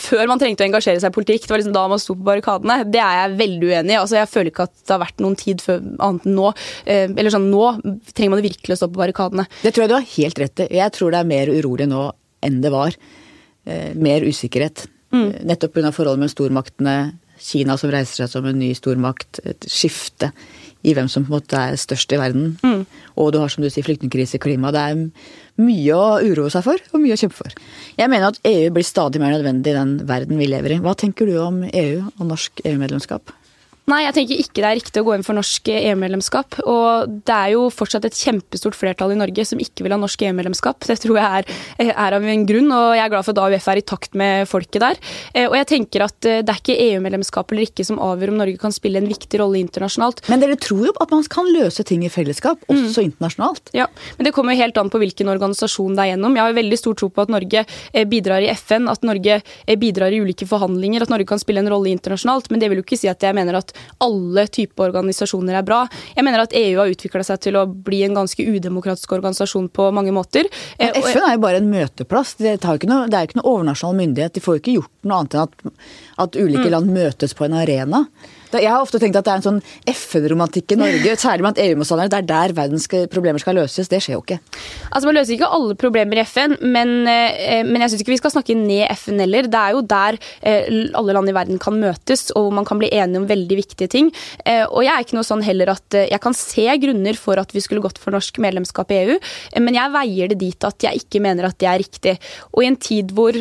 før 0.03 0.31
man 0.31 0.41
trengte 0.43 0.65
å 0.65 0.69
engasjere 0.69 1.03
seg 1.03 1.13
i 1.13 1.17
politikk. 1.17 1.47
Det 1.47 1.55
var 1.55 1.63
liksom 1.63 1.77
da 1.77 1.87
man 1.91 2.03
sto 2.03 2.17
på 2.17 2.27
barrikadene. 2.27 2.81
Det 2.93 3.03
er 3.03 3.23
jeg 3.23 3.37
veldig 3.41 3.71
uenig 3.71 3.97
i. 3.97 4.01
Altså, 4.01 4.19
jeg 4.21 4.33
føler 4.33 4.53
ikke 4.53 4.69
at 4.69 4.75
det 4.83 4.95
har 4.95 5.03
vært 5.03 5.25
noen 5.25 5.39
tid 5.41 5.65
før 5.65 5.83
annet 6.05 6.27
enn 6.27 6.37
nå. 6.37 6.53
Eller 6.97 7.33
sånn, 7.33 7.49
nå 7.53 7.65
trenger 8.13 8.35
man 8.35 8.45
virkelig 8.45 8.77
å 8.77 8.81
stå 8.83 8.91
på 8.93 9.01
barrikadene. 9.01 9.47
Det 9.63 9.73
tror 9.73 9.87
jeg 9.87 9.93
du 9.93 9.97
har 9.99 10.09
helt 10.17 10.43
rett 10.43 10.65
i. 10.65 10.69
Jeg 10.81 10.96
tror 10.97 11.15
det 11.15 11.23
er 11.23 11.31
mer 11.31 11.53
urolig 11.53 11.89
nå 11.91 12.09
enn 12.47 12.61
det 12.65 12.73
var. 12.75 12.97
Mer 13.99 14.27
usikkerhet. 14.27 14.85
Mm. 15.15 15.47
Nettopp 15.49 15.75
pga. 15.75 15.93
forholdet 15.95 16.25
med 16.25 16.33
stormaktene. 16.33 16.97
Kina 17.43 17.77
som 17.77 17.91
reiser 17.93 18.23
seg 18.23 18.31
som 18.33 18.47
en 18.49 18.59
ny 18.59 18.71
stormakt. 18.77 19.41
Et 19.45 19.67
skifte 19.71 20.31
i 20.87 20.95
hvem 20.95 21.09
som 21.11 21.25
på 21.25 21.33
en 21.33 21.39
måte 21.39 21.59
er 21.59 21.79
størst 21.81 22.13
i 22.15 22.21
verden. 22.21 22.53
Mm. 22.63 22.85
Og 23.19 23.33
du 23.35 23.41
har 23.43 23.51
som 23.53 23.65
du 23.65 23.69
sier 23.73 23.85
flyktningkrise, 23.87 24.41
klima. 24.43 24.73
Det 24.75 24.83
er 24.83 25.01
mye 25.63 25.97
å 25.97 26.21
uroe 26.23 26.53
seg 26.53 26.67
for, 26.67 26.83
og 26.93 27.03
mye 27.03 27.17
å 27.17 27.21
kjempe 27.21 27.39
for. 27.41 27.57
Jeg 27.99 28.13
mener 28.13 28.31
at 28.31 28.41
EU 28.47 28.71
blir 28.75 28.87
stadig 28.87 29.23
mer 29.23 29.35
nødvendig 29.35 29.73
i 29.73 29.79
den 29.79 29.97
verden 30.09 30.39
vi 30.41 30.49
lever 30.51 30.77
i. 30.77 30.81
Hva 30.85 30.95
tenker 30.99 31.29
du 31.29 31.37
om 31.43 31.65
EU 31.67 32.05
og 32.05 32.25
norsk 32.29 32.63
EU-medlemskap? 32.65 33.35
Nei, 33.87 34.01
jeg 34.03 34.15
tenker 34.17 34.41
ikke 34.43 34.63
det 34.65 34.67
er 34.67 34.79
riktig 34.81 34.99
å 34.99 35.07
gå 35.07 35.13
inn 35.15 35.23
for 35.23 35.39
norsk 35.39 35.69
EU-medlemskap. 35.71 36.57
Og 36.67 37.11
det 37.23 37.35
er 37.35 37.53
jo 37.53 37.69
fortsatt 37.71 38.09
et 38.09 38.17
kjempestort 38.19 38.75
flertall 38.75 39.13
i 39.15 39.19
Norge 39.21 39.45
som 39.47 39.61
ikke 39.63 39.85
vil 39.87 39.93
ha 39.95 39.99
norsk 40.03 40.25
EU-medlemskap. 40.27 40.83
Det 40.89 40.97
tror 41.05 41.21
jeg 41.21 41.45
er, 41.45 41.93
er, 41.93 42.17
av 42.17 42.27
en 42.27 42.43
grunn, 42.49 42.67
og 42.75 42.97
jeg 42.97 43.05
er 43.05 43.13
glad 43.13 43.29
for 43.29 43.37
at 43.37 43.43
AUF 43.45 43.69
er 43.71 43.79
i 43.79 43.85
takt 43.87 44.19
med 44.19 44.51
folket 44.51 44.83
der. 44.83 44.99
Eh, 45.31 45.47
og 45.47 45.55
jeg 45.55 45.69
tenker 45.71 46.03
at 46.03 46.27
eh, 46.27 46.41
det 46.43 46.51
er 46.51 46.59
ikke 46.59 46.77
EU-medlemskap 46.89 47.55
eller 47.55 47.69
ikke 47.69 47.87
som 47.87 48.01
avgjør 48.03 48.33
om 48.33 48.41
Norge 48.41 48.59
kan 48.65 48.75
spille 48.75 48.99
en 48.99 49.07
viktig 49.07 49.39
rolle 49.39 49.61
internasjonalt. 49.63 50.25
Men 50.35 50.43
dere 50.43 50.59
tror 50.59 50.89
jo 50.89 50.97
at 51.07 51.15
man 51.15 51.23
kan 51.31 51.53
løse 51.55 51.87
ting 51.87 52.03
i 52.03 52.11
fellesskap, 52.11 52.67
mm. 52.67 52.75
også 52.75 53.07
mm. 53.07 53.09
internasjonalt? 53.13 53.73
Ja, 53.79 53.87
men 54.19 54.27
det 54.27 54.35
kommer 54.35 54.57
jo 54.57 54.65
helt 54.65 54.83
an 54.83 54.91
på 54.91 54.99
hvilken 55.05 55.31
organisasjon 55.31 55.95
det 55.95 56.09
er 56.09 56.13
gjennom. 56.17 56.35
Jeg 56.35 56.49
har 56.49 56.59
veldig 56.59 56.81
stor 56.83 56.99
tro 56.99 57.13
på 57.15 57.29
at 57.29 57.31
Norge 57.37 57.63
eh, 57.63 58.11
bidrar 58.11 58.43
i 58.43 58.51
FN, 58.59 58.91
at 58.91 59.07
Norge 59.07 59.39
bidrar 59.79 60.11
i 60.11 60.21
ulike 60.27 60.51
forhandlinger, 60.51 61.07
at 61.07 61.15
Norge 61.15 61.31
kan 61.31 61.39
spille 61.39 61.63
en 61.63 61.71
rolle 61.71 61.95
internasjonalt. 61.95 62.51
Men 62.51 62.59
det 62.59 62.75
vil 62.75 62.83
jo 62.83 62.89
ikke 62.89 62.99
si 62.99 63.15
at 63.15 63.23
jeg 63.23 63.39
mener 63.39 63.63
at 63.63 63.76
alle 64.05 64.47
typer 64.53 64.91
organisasjoner 64.91 65.59
er 65.59 65.67
bra. 65.67 65.83
Jeg 66.15 66.27
mener 66.27 66.45
at 66.45 66.55
EU 66.57 66.79
har 66.81 66.93
utvikla 66.93 67.25
seg 67.27 67.43
til 67.47 67.59
å 67.59 67.67
bli 67.67 68.03
en 68.07 68.17
ganske 68.19 68.47
udemokratisk 68.47 69.17
organisasjon 69.19 69.69
på 69.75 69.91
mange 69.97 70.15
måter. 70.15 70.51
Men 70.81 70.97
FN 71.03 71.25
er 71.27 71.37
jo 71.37 71.45
bare 71.45 71.63
en 71.63 71.71
møteplass. 71.73 72.37
Det, 72.41 72.57
noe, 72.89 73.07
det 73.11 73.19
er 73.19 73.27
jo 73.27 73.33
ikke 73.33 73.41
noe 73.43 73.53
overnasjonal 73.55 74.01
myndighet. 74.03 74.37
De 74.37 74.45
får 74.45 74.59
jo 74.59 74.65
ikke 74.65 74.79
gjort 74.79 74.95
noe 75.07 75.21
annet 75.23 75.37
enn 75.37 75.47
at, 75.47 75.87
at 76.27 76.41
ulike 76.41 76.67
mm. 76.67 76.73
land 76.77 76.93
møtes 76.97 77.37
på 77.37 77.49
en 77.49 77.61
arena. 77.63 78.05
Jeg 78.63 78.73
har 78.73 78.83
ofte 78.83 79.01
tenkt 79.03 79.19
at 79.19 79.27
det 79.27 79.33
er 79.33 79.41
en 79.41 79.47
sånn 79.47 79.63
FN-romantikk 79.91 80.75
i 80.75 80.79
Norge, 80.81 81.17
særlig 81.25 81.47
blant 81.47 81.61
EU-motstandere. 81.63 82.13
Det 82.13 82.21
er 82.21 82.29
der 82.31 82.55
verdens 82.57 82.89
problemer 83.13 83.43
skal 83.43 83.59
løses. 83.59 83.91
Det 83.91 84.01
skjer 84.05 84.17
jo 84.17 84.23
ikke. 84.25 84.39
Altså 84.91 85.09
Man 85.09 85.19
løser 85.19 85.37
ikke 85.37 85.51
alle 85.57 85.77
problemer 85.79 86.21
i 86.21 86.25
FN, 86.27 86.57
men, 86.63 86.95
eh, 87.11 87.63
men 87.67 87.83
jeg 87.83 87.93
syns 87.93 88.05
ikke 88.05 88.15
vi 88.15 88.21
skal 88.21 88.35
snakke 88.35 88.57
ned 88.59 88.87
FN 88.97 89.23
heller. 89.23 89.51
Det 89.51 89.61
er 89.61 89.77
jo 89.77 89.83
der 89.87 90.19
eh, 90.41 90.71
alle 90.97 91.17
land 91.17 91.33
i 91.33 91.37
verden 91.37 91.61
kan 91.63 91.79
møtes, 91.81 92.29
og 92.39 92.53
man 92.57 92.69
kan 92.69 92.81
bli 92.81 92.91
enige 92.95 93.23
om 93.23 93.29
veldig 93.29 93.61
viktige 93.61 93.91
ting. 93.93 94.11
Eh, 94.45 94.65
og 94.67 94.85
jeg 94.85 94.93
er 94.95 95.07
ikke 95.07 95.19
noe 95.19 95.29
sånn 95.29 95.45
heller 95.47 95.75
at 95.75 95.99
jeg 96.07 96.23
kan 96.23 96.37
se 96.37 96.67
grunner 96.83 97.19
for 97.19 97.41
at 97.41 97.53
vi 97.55 97.63
skulle 97.65 97.85
gått 97.85 98.01
for 98.03 98.15
norsk 98.15 98.41
medlemskap 98.43 98.93
i 98.93 99.01
EU, 99.05 99.19
men 99.63 99.77
jeg 99.77 99.95
veier 99.95 100.31
det 100.33 100.41
dit 100.41 100.67
at 100.67 100.87
jeg 100.87 101.03
ikke 101.03 101.23
mener 101.25 101.49
at 101.49 101.59
det 101.61 101.69
er 101.71 101.81
riktig. 101.83 102.17
Og 102.53 102.65
i 102.65 102.71
en 102.71 102.79
tid 102.81 103.13
hvor, 103.17 103.37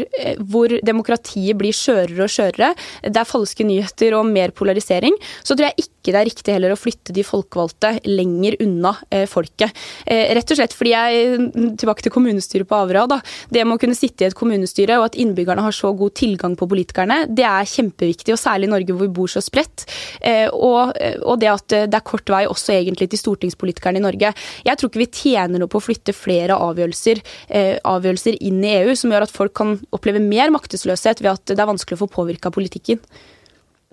hvor 0.49 0.71
demokratiet 0.85 1.57
blir 1.59 1.75
skjørere 1.75 2.25
og 2.25 2.31
skjørere, 2.31 2.71
det 3.05 3.19
er 3.19 3.27
falske 3.27 3.65
nyheter 3.67 4.15
og 4.17 4.27
mer 4.29 4.53
polarisering 4.55 5.04
regjering, 5.05 5.17
så 5.43 5.55
tror 5.55 5.69
jeg 5.69 5.85
ikke 5.85 6.13
det 6.13 6.19
er 6.19 6.27
riktig 6.29 6.53
heller 6.53 6.73
å 6.73 6.77
flytte 6.77 7.13
de 7.15 7.23
folkevalgte 7.25 7.95
lenger 8.05 8.57
unna 8.61 8.93
eh, 9.09 9.25
folket. 9.29 9.73
Eh, 10.05 10.33
rett 10.37 10.51
og 10.51 10.59
slett 10.59 10.75
fordi 10.75 10.93
jeg, 10.93 11.47
tilbake 11.81 12.05
til 12.05 12.13
kommunestyret 12.13 12.69
på 12.69 12.77
Averøya, 12.77 13.07
da. 13.09 13.19
Det 13.49 13.63
med 13.65 13.77
å 13.77 13.81
kunne 13.81 13.97
sitte 13.97 14.25
i 14.25 14.29
et 14.29 14.37
kommunestyre 14.37 14.99
og 14.99 15.09
at 15.09 15.17
innbyggerne 15.17 15.65
har 15.65 15.75
så 15.75 15.91
god 15.97 16.15
tilgang 16.17 16.55
på 16.57 16.67
politikerne, 16.69 17.25
det 17.29 17.45
er 17.47 17.69
kjempeviktig, 17.69 18.35
og 18.35 18.41
særlig 18.41 18.69
i 18.69 18.73
Norge 18.75 18.93
hvor 18.93 19.05
vi 19.07 19.15
bor 19.17 19.31
så 19.31 19.41
spredt. 19.43 19.87
Eh, 20.21 20.47
og, 20.53 20.93
og, 21.23 21.35
det 21.41 21.51
at 21.51 21.77
det 21.89 21.97
er 21.97 22.05
kort 22.05 22.29
vei 22.31 22.45
også 22.47 22.75
egentlig 22.75 23.09
til 23.11 23.21
stortingspolitikerne 23.21 23.99
i 23.99 24.05
Norge. 24.05 24.31
Jeg 24.65 24.79
tror 24.79 24.91
ikke 24.91 25.03
vi 25.03 25.09
tjener 25.09 25.61
noe 25.61 25.71
på 25.71 25.81
å 25.81 25.85
flytte 25.87 26.15
flere 26.15 26.57
avgjørelser, 26.61 27.21
avgjørelser 27.85 28.37
inn 28.45 28.61
i 28.63 28.75
EU 28.79 28.93
som 28.97 29.11
gjør 29.11 29.25
at 29.25 29.33
folk 29.33 29.53
kan 29.57 29.75
oppleve 29.95 30.21
mer 30.23 30.53
maktesløshet 30.53 31.21
ved 31.23 31.33
at 31.33 31.53
det 31.53 31.61
er 31.61 31.69
vanskelig 31.69 31.97
å 31.97 32.03
få 32.05 32.11
påvirka 32.19 32.51
politikken. 32.53 33.01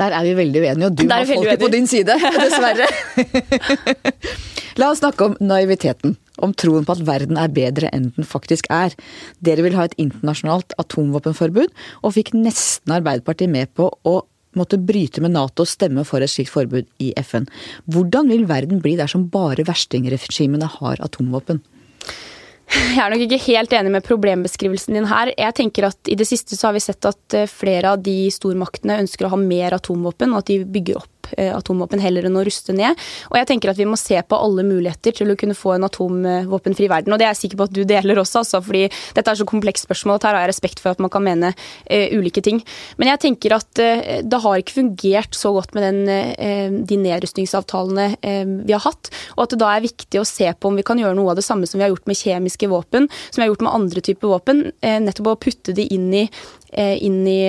Der 0.02 0.16
er 0.18 0.26
vi 0.26 0.32
veldig 0.34 0.62
uenige, 0.64 0.88
og 0.88 0.96
du 0.98 1.04
har 1.06 1.28
folket 1.28 1.62
på 1.62 1.70
din 1.70 1.86
side, 1.90 2.16
dessverre. 2.42 2.88
La 4.80 4.88
oss 4.88 5.02
snakke 5.02 5.28
om 5.28 5.36
naiviteten. 5.38 6.16
Om 6.42 6.54
troen 6.58 6.86
på 6.88 6.94
at 6.96 7.04
verden 7.06 7.38
er 7.38 7.52
bedre 7.52 7.90
enn 7.92 8.08
den 8.16 8.26
faktisk 8.26 8.66
er. 8.72 8.94
Dere 9.44 9.62
vil 9.66 9.76
ha 9.76 9.84
et 9.86 9.96
internasjonalt 10.00 10.74
atomvåpenforbud, 10.80 11.70
og 12.02 12.14
fikk 12.16 12.32
nesten 12.34 12.94
Arbeiderpartiet 12.96 13.52
med 13.52 13.70
på 13.76 13.90
å 13.92 14.22
måtte 14.58 14.80
bryte 14.80 15.22
med 15.24 15.34
Nato 15.36 15.64
og 15.64 15.70
stemme 15.70 16.04
for 16.08 16.24
et 16.24 16.32
slikt 16.32 16.52
forbud 16.52 16.88
i 17.04 17.12
FN. 17.20 17.46
Hvordan 17.92 18.32
vil 18.32 18.48
verden 18.48 18.82
bli 18.84 18.96
dersom 18.98 19.28
bare 19.32 19.64
verstingregimene 19.68 20.68
har 20.80 21.04
atomvåpen? 21.04 21.62
Jeg 22.72 23.00
er 23.04 23.12
nok 23.12 23.22
ikke 23.26 23.40
helt 23.50 23.72
enig 23.76 23.92
med 23.92 24.04
problembeskrivelsen 24.06 24.96
din 24.96 25.08
her. 25.10 25.32
Jeg 25.36 25.56
tenker 25.58 25.90
at 25.90 26.08
I 26.08 26.16
det 26.16 26.26
siste 26.28 26.56
så 26.56 26.70
har 26.70 26.76
vi 26.76 26.84
sett 26.84 27.04
at 27.08 27.36
eh, 27.36 27.50
flere 27.50 27.92
av 27.92 28.04
de 28.04 28.16
stormaktene 28.32 29.00
ønsker 29.02 29.28
å 29.28 29.34
ha 29.34 29.40
mer 29.40 29.76
atomvåpen, 29.76 30.32
og 30.32 30.42
at 30.42 30.52
de 30.52 30.62
bygger 30.64 31.02
opp 31.02 31.11
atomvåpen 31.38 32.02
heller 32.02 32.26
enn 32.28 32.38
å 32.38 32.44
ruste 32.46 32.74
ned. 32.76 32.98
Og 33.30 33.38
jeg 33.38 33.48
tenker 33.50 33.72
at 33.72 33.78
vi 33.80 33.88
må 33.88 33.98
se 34.00 34.18
på 34.22 34.38
alle 34.38 34.64
muligheter 34.66 35.14
til 35.16 35.32
å 35.32 35.36
kunne 35.38 35.56
få 35.56 35.76
en 35.76 35.86
atomvåpenfri 35.88 36.88
verden. 36.90 37.14
Og 37.14 37.20
det 37.20 37.26
er 37.26 37.34
jeg 37.34 37.42
sikker 37.44 37.60
på 37.60 37.68
at 37.68 37.74
du 37.76 37.82
deler 37.88 38.20
også, 38.20 38.42
altså, 38.42 38.62
fordi 38.64 38.86
dette 39.16 39.32
er 39.32 39.38
så 39.38 39.48
komplekst 39.48 39.86
spørsmål 39.88 40.18
at 40.18 40.28
her 40.28 40.36
har 40.36 40.46
jeg 40.46 40.52
respekt 40.52 40.82
for 40.82 40.94
at 40.94 41.02
man 41.02 41.12
kan 41.12 41.24
mene 41.24 41.52
uh, 41.52 42.06
ulike 42.16 42.42
ting. 42.44 42.62
Men 43.00 43.12
jeg 43.12 43.22
tenker 43.26 43.56
at 43.56 43.82
uh, 43.82 44.20
det 44.22 44.42
har 44.44 44.62
ikke 44.62 44.78
fungert 44.78 45.38
så 45.38 45.54
godt 45.56 45.76
med 45.76 45.86
den, 45.88 46.00
uh, 46.08 46.80
de 46.88 47.00
nedrustningsavtalene 47.02 48.08
vi 48.22 48.74
har 48.74 48.82
hatt, 48.84 49.10
og 49.36 49.44
at 49.44 49.52
det 49.52 49.58
da 49.60 49.68
er 49.74 49.84
viktig 49.84 50.20
å 50.20 50.26
se 50.26 50.48
på 50.52 50.70
om 50.70 50.76
vi 50.78 50.84
kan 50.86 50.98
gjøre 51.00 51.16
noe 51.18 51.32
av 51.32 51.38
det 51.38 51.44
samme 51.46 51.68
som 51.68 51.78
vi 51.78 51.86
har 51.86 51.92
gjort 51.92 52.08
med 52.10 52.18
kjemiske 52.18 52.68
våpen, 52.70 53.08
som 53.30 53.40
vi 53.40 53.44
har 53.44 53.52
gjort 53.52 53.64
med 53.66 53.74
andre 53.74 54.02
typer 54.04 54.30
våpen, 54.30 54.62
nettopp 54.82 55.32
å 55.32 55.38
putte 55.42 55.74
de 55.76 55.86
inn 55.94 56.08
i, 56.16 56.24
inn 56.72 57.20
i 57.28 57.40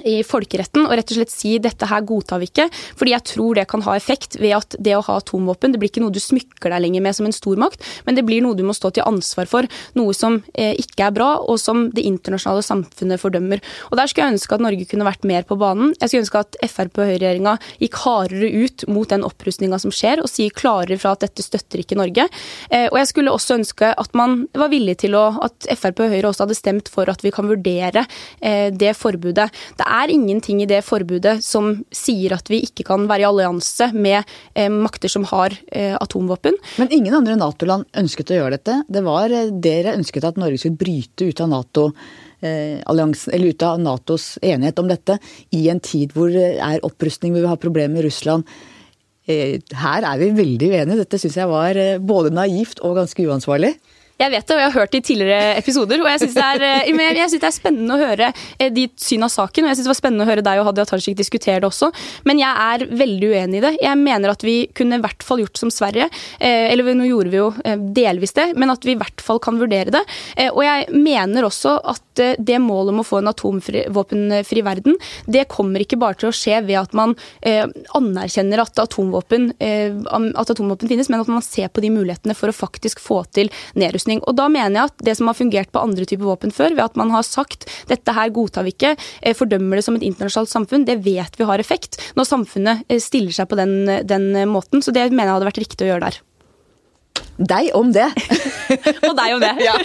i 0.00 0.22
folkeretten 0.24 0.86
og 0.86 0.94
rett 0.96 1.10
og 1.12 1.18
slett 1.18 1.32
si 1.32 1.52
dette 1.60 1.86
her 1.88 2.04
godtar 2.08 2.40
vi 2.40 2.48
ikke. 2.48 2.68
Fordi 2.96 3.12
jeg 3.12 3.26
tror 3.28 3.58
det 3.58 3.66
kan 3.68 3.84
ha 3.84 3.96
effekt 3.98 4.38
ved 4.40 4.54
at 4.56 4.76
det 4.80 4.94
å 4.96 5.04
ha 5.04 5.18
atomvåpen 5.20 5.74
det 5.74 5.80
blir 5.82 5.92
ikke 5.92 6.04
noe 6.04 6.14
du 6.14 6.20
smykker 6.22 6.72
deg 6.72 6.80
lenger 6.86 7.04
med 7.04 7.16
som 7.16 7.28
en 7.28 7.36
stormakt, 7.36 7.84
men 8.06 8.16
det 8.16 8.24
blir 8.26 8.40
noe 8.44 8.56
du 8.56 8.64
må 8.64 8.74
stå 8.76 8.92
til 8.96 9.04
ansvar 9.04 9.50
for. 9.50 9.68
Noe 9.98 10.16
som 10.16 10.40
eh, 10.56 10.72
ikke 10.80 11.08
er 11.10 11.16
bra, 11.16 11.30
og 11.44 11.60
som 11.60 11.84
det 11.92 12.06
internasjonale 12.08 12.64
samfunnet 12.64 13.20
fordømmer. 13.20 13.60
Og 13.90 13.98
Der 14.00 14.08
skulle 14.08 14.30
jeg 14.30 14.38
ønske 14.38 14.56
at 14.56 14.64
Norge 14.64 14.88
kunne 14.88 15.08
vært 15.08 15.28
mer 15.28 15.44
på 15.48 15.58
banen. 15.60 15.92
Jeg 16.00 16.08
skulle 16.08 16.24
ønske 16.24 16.42
at 16.46 16.58
Frp 16.72 17.02
og 17.02 17.10
høyreregjeringa 17.10 17.56
gikk 17.82 18.00
hardere 18.06 18.50
ut 18.64 18.86
mot 18.88 19.12
den 19.12 19.26
opprustninga 19.28 19.80
som 19.82 19.92
skjer, 19.94 20.24
og 20.24 20.32
sier 20.32 20.54
klarere 20.56 20.96
fra 21.00 21.12
at 21.16 21.26
dette 21.26 21.44
støtter 21.44 21.84
ikke 21.84 22.00
Norge. 22.00 22.28
Eh, 22.70 22.88
og 22.88 22.96
jeg 23.02 23.12
skulle 23.12 23.34
også 23.34 23.60
ønske 23.60 23.92
at 23.92 24.16
man 24.18 24.46
var 24.56 24.72
villig 24.72 24.98
til 25.04 25.18
å 25.18 25.28
At 25.42 25.66
Frp 25.78 26.04
og 26.04 26.12
Høyre 26.12 26.28
også 26.28 26.44
hadde 26.44 26.56
stemt 26.56 26.88
for 26.92 27.08
at 27.10 27.22
vi 27.24 27.32
kan 27.34 27.48
vurdere 27.48 28.04
eh, 28.40 28.68
det 28.70 28.92
forbudet. 28.98 29.48
Det 29.78 29.81
er 29.84 30.12
ingenting 30.12 30.62
i 30.62 30.68
det 30.68 30.80
forbudet 30.86 31.38
som 31.44 31.74
sier 31.94 32.34
at 32.36 32.50
vi 32.50 32.62
ikke 32.66 32.86
kan 32.88 33.06
være 33.10 33.24
i 33.24 33.28
allianse 33.28 33.90
med 33.94 34.20
eh, 34.54 34.70
makter 34.72 35.12
som 35.12 35.26
har 35.30 35.54
eh, 35.68 35.94
atomvåpen. 35.98 36.58
Men 36.80 36.92
ingen 36.94 37.16
andre 37.18 37.36
Nato-land 37.40 37.88
ønsket 38.02 38.32
å 38.32 38.40
gjøre 38.40 38.58
dette. 38.58 38.80
Det 38.88 39.04
var 39.06 39.32
eh, 39.32 39.52
Dere 39.52 39.96
ønsket 39.98 40.28
at 40.28 40.40
Norge 40.40 40.60
skulle 40.62 40.80
bryte 40.80 41.28
ut 41.28 41.42
av 41.44 41.52
Nato. 41.52 41.88
Eh, 42.42 42.82
eller 42.82 43.48
ut 43.48 43.64
av 43.66 43.80
Natos 43.80 44.36
enighet 44.42 44.82
om 44.82 44.90
dette 44.90 45.18
i 45.54 45.66
en 45.72 45.82
tid 45.82 46.14
hvor 46.16 46.32
det 46.32 46.56
er 46.58 46.84
opprustning, 46.86 47.34
hvor 47.34 47.46
vi 47.46 47.52
har 47.52 47.62
problemer 47.62 47.98
med 47.98 48.08
Russland. 48.08 48.46
Eh, 49.30 49.60
her 49.78 50.08
er 50.08 50.22
vi 50.22 50.32
veldig 50.38 50.72
uenige. 50.72 51.02
Dette 51.04 51.22
syns 51.22 51.38
jeg 51.38 51.50
var 51.50 51.78
både 52.02 52.34
naivt 52.34 52.82
og 52.82 52.98
ganske 53.02 53.28
uansvarlig. 53.28 53.76
Jeg 54.20 54.30
vet 54.30 54.46
det, 54.46 54.54
og 54.54 54.60
jeg 54.60 54.68
har 54.68 54.76
hørt 54.76 54.92
det 54.92 55.00
i 55.00 55.04
tidligere 55.08 55.54
episoder. 55.58 56.02
Og 56.02 56.08
jeg 56.10 56.22
syns 56.22 56.36
det, 56.36 56.68
eh, 56.68 56.90
det, 57.16 57.46
er 57.48 57.54
spennende 57.54 57.96
å 57.96 58.00
høre 58.00 58.28
eh, 58.58 58.70
ditt 58.74 58.94
syn 59.00 59.24
av 59.26 59.32
saken. 59.32 59.64
Og 59.64 59.72
jeg 59.72 59.78
syns 59.78 59.88
det 59.88 59.92
var 59.92 59.98
spennende 59.98 60.26
å 60.26 60.30
høre 60.30 60.44
deg 60.46 60.60
og 60.60 60.68
Hadia 60.68 60.86
Tajik 60.88 61.16
diskutere 61.18 61.62
det 61.62 61.70
også. 61.70 61.90
Men 62.28 62.42
jeg 62.42 62.66
er 62.66 62.84
veldig 63.02 63.30
uenig 63.32 63.58
i 63.58 63.64
det. 63.64 63.72
Jeg 63.82 64.00
mener 64.02 64.34
at 64.34 64.44
vi 64.46 64.56
kunne 64.76 65.00
i 65.00 65.02
hvert 65.02 65.26
fall 65.26 65.42
gjort 65.42 65.62
som 65.62 65.72
Sverige. 65.72 66.08
Eh, 66.38 66.68
eller 66.70 66.92
nå 66.92 67.08
gjorde 67.08 67.32
vi 67.32 67.40
jo 67.40 67.48
delvis 67.96 68.36
det, 68.36 68.50
men 68.60 68.70
at 68.72 68.84
vi 68.86 68.94
i 68.94 69.00
hvert 69.00 69.24
fall 69.24 69.40
kan 69.42 69.58
vurdere 69.60 69.92
det. 69.94 70.02
Og 70.52 70.60
jeg 70.64 70.86
mener 70.92 71.46
også 71.46 71.74
at 71.88 72.20
det 72.38 72.58
målet 72.60 72.92
om 72.92 73.00
å 73.00 73.06
få 73.06 73.20
en 73.22 73.30
atomvåpenfri 73.30 74.62
verden, 74.64 74.98
det 75.24 75.46
kommer 75.50 75.82
ikke 75.82 75.98
bare 76.00 76.18
til 76.20 76.28
å 76.28 76.34
skje 76.36 76.60
ved 76.66 76.76
at 76.82 76.96
man 76.96 77.14
anerkjenner 77.96 78.62
at 78.62 78.82
atomvåpen, 78.82 79.50
at 79.56 80.52
atomvåpen 80.52 80.90
finnes, 80.90 81.08
men 81.12 81.22
at 81.24 81.30
man 81.32 81.44
ser 81.44 81.72
på 81.72 81.84
de 81.84 81.92
mulighetene 81.94 82.36
for 82.36 82.52
å 82.52 82.56
faktisk 82.56 83.00
få 83.02 83.22
til 83.32 83.52
nedrustning 83.78 84.01
opprustning. 84.02 84.22
Og 84.26 84.36
da 84.36 84.48
mener 84.48 84.76
jeg 84.76 84.90
at 84.90 85.04
det 85.04 85.16
som 85.16 85.28
har 85.28 85.38
fungert 85.38 85.72
på 85.72 85.82
andre 85.82 86.04
typer 86.04 86.26
våpen 86.26 86.52
før, 86.52 86.74
ved 86.74 86.84
at 86.84 86.96
man 86.96 87.10
har 87.10 87.22
sagt 87.22 87.68
dette 87.88 88.12
her 88.12 88.30
godtar 88.30 88.64
vi 88.64 88.72
ikke, 88.72 88.96
eh, 89.22 89.34
fordømmer 89.34 89.76
det 89.76 89.84
som 89.84 89.96
et 89.96 90.02
internasjonalt 90.02 90.50
samfunn, 90.50 90.86
det 90.86 91.02
vet 91.04 91.36
vi 91.38 91.44
har 91.44 91.58
effekt 91.58 91.98
når 92.16 92.24
samfunnet 92.26 92.84
eh, 92.88 92.98
stiller 93.00 93.32
seg 93.32 93.48
på 93.48 93.56
den, 93.56 93.86
den 94.04 94.48
måten. 94.48 94.82
Så 94.82 94.92
det 94.92 95.10
mener 95.10 95.30
jeg 95.30 95.36
hadde 95.38 95.50
vært 95.50 95.62
riktig 95.62 95.86
å 95.86 95.92
gjøre 95.92 96.10
der. 96.10 96.20
Deg 97.38 97.72
om 97.74 97.92
det. 97.92 98.10
og 99.08 99.16
deg 99.16 99.34
om 99.34 99.40
det. 99.40 99.54
ja. 99.66 99.76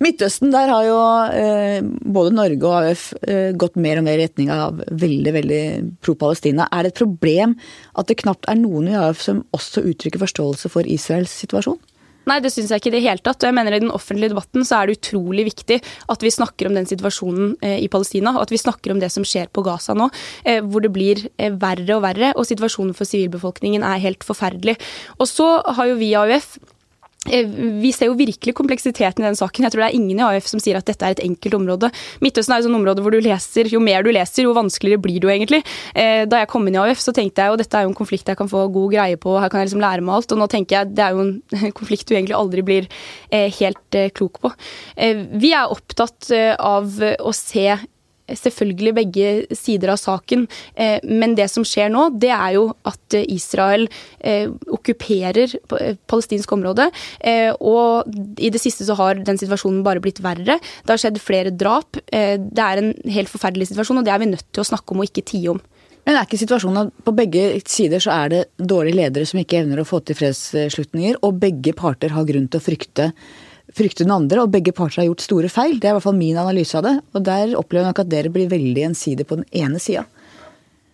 Midtøsten, 0.00 0.48
der 0.48 0.70
har 0.72 0.84
jo 0.86 0.98
eh, 1.36 1.82
både 1.84 2.32
Norge 2.32 2.64
og 2.64 2.86
AUF 2.88 3.02
eh, 3.20 3.50
gått 3.52 3.76
mer 3.76 4.00
og 4.00 4.06
mer 4.06 4.16
i 4.16 4.22
retning 4.24 4.48
av 4.48 4.80
veldig 4.88 5.34
veldig 5.36 5.64
pro-Palestina. 6.00 6.70
Er 6.72 6.86
det 6.86 6.94
et 6.94 7.02
problem 7.02 7.52
at 8.00 8.08
det 8.08 8.16
knapt 8.22 8.48
er 8.48 8.56
noen 8.56 8.88
i 8.88 8.96
AUF 8.96 9.20
som 9.20 9.42
også 9.52 9.84
uttrykker 9.92 10.22
forståelse 10.22 10.72
for 10.72 10.88
Israels 10.88 11.34
situasjon? 11.42 11.76
Nei, 12.28 12.38
det 12.44 12.52
syns 12.52 12.70
jeg 12.72 12.82
ikke 12.82 12.90
i 12.90 12.94
det 12.96 13.04
hele 13.04 13.24
tatt. 13.24 13.40
Og 13.40 13.48
jeg 13.48 13.56
mener 13.56 13.76
I 13.76 13.82
den 13.82 13.94
offentlige 13.94 14.32
debatten 14.34 14.66
så 14.66 14.80
er 14.80 14.88
det 14.88 14.98
utrolig 14.98 15.46
viktig 15.48 15.80
at 16.12 16.24
vi 16.24 16.32
snakker 16.34 16.68
om 16.68 16.76
den 16.76 16.88
situasjonen 16.88 17.54
eh, 17.64 17.78
i 17.84 17.88
Palestina, 17.92 18.34
og 18.36 18.44
at 18.44 18.54
vi 18.54 18.60
snakker 18.60 18.94
om 18.94 19.00
det 19.02 19.10
som 19.14 19.26
skjer 19.26 19.48
på 19.52 19.64
Gaza 19.66 19.96
nå, 19.96 20.10
eh, 20.44 20.60
hvor 20.64 20.84
det 20.84 20.92
blir 20.94 21.24
eh, 21.40 21.54
verre 21.60 21.96
og 21.96 22.04
verre, 22.04 22.34
og 22.36 22.48
situasjonen 22.48 22.96
for 22.96 23.08
sivilbefolkningen 23.08 23.86
er 23.86 24.04
helt 24.04 24.26
forferdelig. 24.26 24.76
Og 25.18 25.30
så 25.30 25.48
har 25.64 25.90
jo 25.90 25.98
vi 26.00 26.12
AUF 26.18 26.58
vi 27.28 27.90
ser 27.92 28.08
jo 28.08 28.16
virkelig 28.16 28.54
kompleksiteten 28.56 29.20
i 29.20 29.26
den 29.26 29.36
saken. 29.36 29.66
Jeg 29.66 29.74
tror 29.74 29.82
det 29.82 29.88
er 29.90 29.96
ingen 29.98 30.22
i 30.22 30.24
AUF 30.24 30.46
som 30.48 30.62
sier 30.62 30.78
at 30.78 30.86
dette 30.88 31.04
er 31.04 31.12
et 31.12 31.20
enkelt 31.20 31.58
område. 31.58 31.90
Midtøsten 32.24 32.54
er 32.54 32.62
jo 32.62 32.68
sånn 32.70 32.78
område 32.78 33.04
hvor 33.04 33.12
du 33.12 33.20
leser, 33.20 33.68
jo 33.68 33.82
mer 33.84 34.06
du 34.06 34.08
leser, 34.14 34.46
jo 34.46 34.56
vanskeligere 34.56 35.02
blir 35.04 35.20
du 35.20 35.28
egentlig. 35.28 35.60
Eh, 35.92 36.24
da 36.24 36.40
jeg 36.40 36.50
kom 36.50 36.64
inn 36.64 36.78
i 36.78 36.80
AUF, 36.80 37.02
så 37.04 37.12
tenkte 37.12 37.44
jeg 37.44 37.52
jo 37.52 37.60
dette 37.60 37.76
er 37.76 37.84
jo 37.84 37.92
en 37.92 37.98
konflikt 37.98 38.32
jeg 38.32 38.40
kan 38.40 38.48
få 38.48 38.64
god 38.72 38.96
greie 38.96 39.20
på, 39.20 39.36
her 39.36 39.52
kan 39.52 39.60
jeg 39.60 39.68
liksom 39.68 39.84
lære 39.84 40.06
meg 40.06 40.16
alt. 40.16 40.32
Og 40.32 40.40
nå 40.40 40.48
tenker 40.48 40.78
jeg 40.78 40.96
det 40.96 41.04
er 41.04 41.18
jo 41.18 41.26
en 41.26 41.74
konflikt 41.78 42.08
du 42.08 42.16
egentlig 42.16 42.38
aldri 42.40 42.64
blir 42.64 42.88
eh, 43.28 43.52
helt 43.60 44.00
klok 44.16 44.40
på. 44.40 44.54
Vi 44.96 45.52
er 45.52 45.72
opptatt 45.72 46.30
av 46.32 47.00
å 47.20 47.32
se 47.36 47.66
selvfølgelig 48.38 48.94
begge 48.98 49.56
sider 49.56 49.94
av 49.94 50.00
saken. 50.00 50.46
Eh, 50.74 50.98
men 51.06 51.34
det 51.38 51.48
som 51.52 51.66
skjer 51.66 51.90
nå, 51.92 52.08
det 52.20 52.32
er 52.34 52.56
jo 52.56 52.66
at 52.88 53.18
Israel 53.20 53.86
eh, 54.18 54.50
okkuperer 54.70 55.56
palestinsk 56.10 56.52
område. 56.56 56.90
Eh, 57.20 57.50
og 57.56 58.10
i 58.40 58.52
det 58.52 58.62
siste 58.62 58.86
så 58.88 58.96
har 58.98 59.20
den 59.24 59.40
situasjonen 59.40 59.82
bare 59.86 60.02
blitt 60.02 60.22
verre. 60.24 60.60
Det 60.60 60.94
har 60.94 61.02
skjedd 61.02 61.20
flere 61.22 61.54
drap. 61.54 61.98
Det 62.10 62.64
er 62.64 62.80
en 62.80 62.94
helt 63.10 63.30
forferdelig 63.30 63.70
situasjon, 63.70 64.00
og 64.00 64.06
det 64.06 64.14
er 64.14 64.22
vi 64.22 64.32
nødt 64.32 64.48
til 64.50 64.64
å 64.64 64.70
snakke 64.72 64.94
om 64.94 65.02
og 65.02 65.10
ikke 65.10 65.26
tie 65.32 65.52
om. 65.52 65.60
Men 66.06 66.16
er 66.16 66.24
ikke 66.24 66.40
situasjonen 66.40 66.88
at 66.88 67.02
på 67.04 67.12
begge 67.14 67.42
sider 67.68 68.00
så 68.02 68.14
er 68.14 68.32
det 68.32 68.40
dårlige 68.56 68.96
ledere 68.98 69.28
som 69.28 69.40
ikke 69.42 69.60
evner 69.60 69.82
å 69.82 69.88
få 69.88 70.00
til 70.04 70.16
fredsslutninger, 70.18 71.20
og 71.26 71.40
begge 71.42 71.74
parter 71.76 72.14
har 72.16 72.26
grunn 72.28 72.48
til 72.50 72.60
å 72.60 72.64
frykte, 72.64 73.10
frykte 73.76 74.04
den 74.04 74.14
andre, 74.14 74.44
og 74.44 74.52
begge 74.54 74.74
parter 74.76 75.02
har 75.02 75.10
gjort 75.10 75.24
store 75.24 75.50
feil. 75.52 75.78
Det 75.78 75.88
er 75.88 75.94
i 75.94 75.98
hvert 75.98 76.06
fall 76.06 76.18
min 76.18 76.38
analyse 76.40 76.78
av 76.78 76.86
det. 76.86 76.96
Og 77.14 77.26
der 77.26 77.54
opplever 77.58 77.86
jeg 77.86 77.94
nok 77.94 78.02
at 78.04 78.12
dere 78.12 78.32
blir 78.34 78.50
veldig 78.50 78.88
ensidige 78.90 79.28
på 79.28 79.40
den 79.40 79.48
ene 79.62 79.82
sida. 79.82 80.06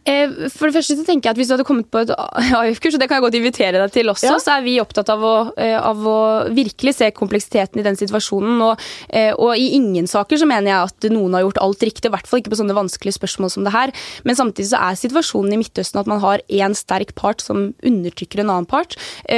Eh, 0.07 0.31
for 0.55 0.69
det 0.69 0.77
første 0.77 0.95
så 1.01 1.05
tenker 1.07 1.27
jeg 1.27 1.35
at 1.35 1.41
Hvis 1.41 1.49
du 1.51 1.57
hadde 1.57 1.67
kommet 1.67 1.89
på 1.91 2.05
et 2.05 2.13
AUF-kurs, 2.15 2.95
og 2.95 3.03
det 3.03 3.09
kan 3.11 3.19
jeg 3.19 3.25
godt 3.27 3.39
invitere 3.41 3.81
deg 3.81 3.95
til 3.95 4.13
også, 4.13 4.29
ja. 4.29 4.39
så 4.43 4.57
er 4.57 4.67
vi 4.67 4.77
opptatt 4.79 5.11
av 5.11 5.25
å, 5.27 5.35
eh, 5.59 5.75
av 5.75 5.99
å, 6.07 6.19
virkelig 6.55 6.97
se 7.01 7.09
kompleksiteten 7.17 7.83
i 7.83 7.87
den 7.87 7.99
situasjonen. 7.99 8.61
Og, 8.69 8.85
eh, 9.11 9.33
og, 9.35 9.57
i 9.59 9.73
ingen 9.79 10.07
saker 10.11 10.39
så 10.39 10.47
mener 10.49 10.71
jeg 10.71 10.91
at 10.93 11.09
noen 11.11 11.35
har 11.35 11.47
gjort 11.47 11.63
alt 11.65 11.83
riktig, 11.89 12.07
i 12.07 12.15
hvert 12.15 12.31
fall 12.31 12.43
ikke 12.43 12.53
på 12.55 12.61
sånne 12.61 12.77
vanskelige 12.77 13.17
spørsmål 13.19 13.53
som 13.53 13.67
det 13.67 13.75
her. 13.75 13.93
Men 14.29 14.39
samtidig 14.39 14.71
så 14.71 14.83
er 14.87 15.01
situasjonen 15.01 15.57
i 15.57 15.61
Midtøsten 15.61 16.03
at 16.03 16.11
man 16.11 16.23
har 16.23 16.45
én 16.47 16.77
sterk 16.79 17.15
part 17.19 17.43
som 17.43 17.73
undertrykker 17.87 18.45
en 18.45 18.53
annen 18.53 18.69
part. 18.69 18.95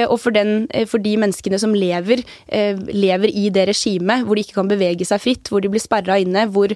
Og 0.09 0.17
for, 0.21 0.35
den, 0.35 0.67
for 0.91 1.01
de 1.03 1.15
menneskene 1.21 1.59
som 1.61 1.75
lever, 1.77 2.23
lever 2.49 3.33
i 3.33 3.49
det 3.55 3.69
regimet, 3.71 4.25
hvor 4.27 4.37
de 4.37 4.45
ikke 4.45 4.59
kan 4.59 4.71
bevege 4.71 5.07
seg 5.09 5.23
fritt, 5.23 5.51
hvor 5.53 5.63
de 5.65 5.71
blir 5.73 5.83
sperra 5.83 6.19
inne, 6.21 6.47
hvor, 6.53 6.73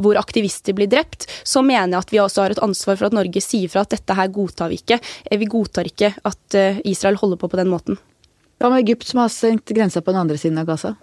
hvor 0.00 0.20
aktivister 0.20 0.76
blir 0.76 0.90
drept, 0.90 1.26
så 1.44 1.64
mener 1.64 1.96
jeg 1.96 2.04
at 2.04 2.14
vi 2.14 2.22
også 2.22 2.44
har 2.44 2.54
et 2.54 2.62
ansvar 2.64 3.00
for 3.00 3.09
at 3.09 3.09
Norge 3.16 3.42
sier 3.44 3.70
fra 3.72 3.84
at 3.86 3.92
dette 3.94 4.16
her 4.16 4.30
godtar 4.32 4.72
vi 4.72 4.80
ikke. 4.80 5.00
Eh, 5.24 5.38
vi 5.40 5.50
godtar 5.50 5.88
ikke 5.90 6.14
at 6.16 6.58
eh, 6.58 6.80
Israel 6.90 7.18
holder 7.20 7.40
på 7.40 7.50
på 7.50 7.60
den 7.60 7.70
måten. 7.72 7.98
Hva 8.60 8.68
med 8.72 8.84
Egypt, 8.84 9.08
som 9.08 9.22
har 9.22 9.32
sendt 9.32 9.72
grensa 9.72 10.02
på 10.04 10.12
den 10.12 10.20
andre 10.20 10.36
siden 10.40 10.60
av 10.60 10.68
Gaza? 10.68 10.94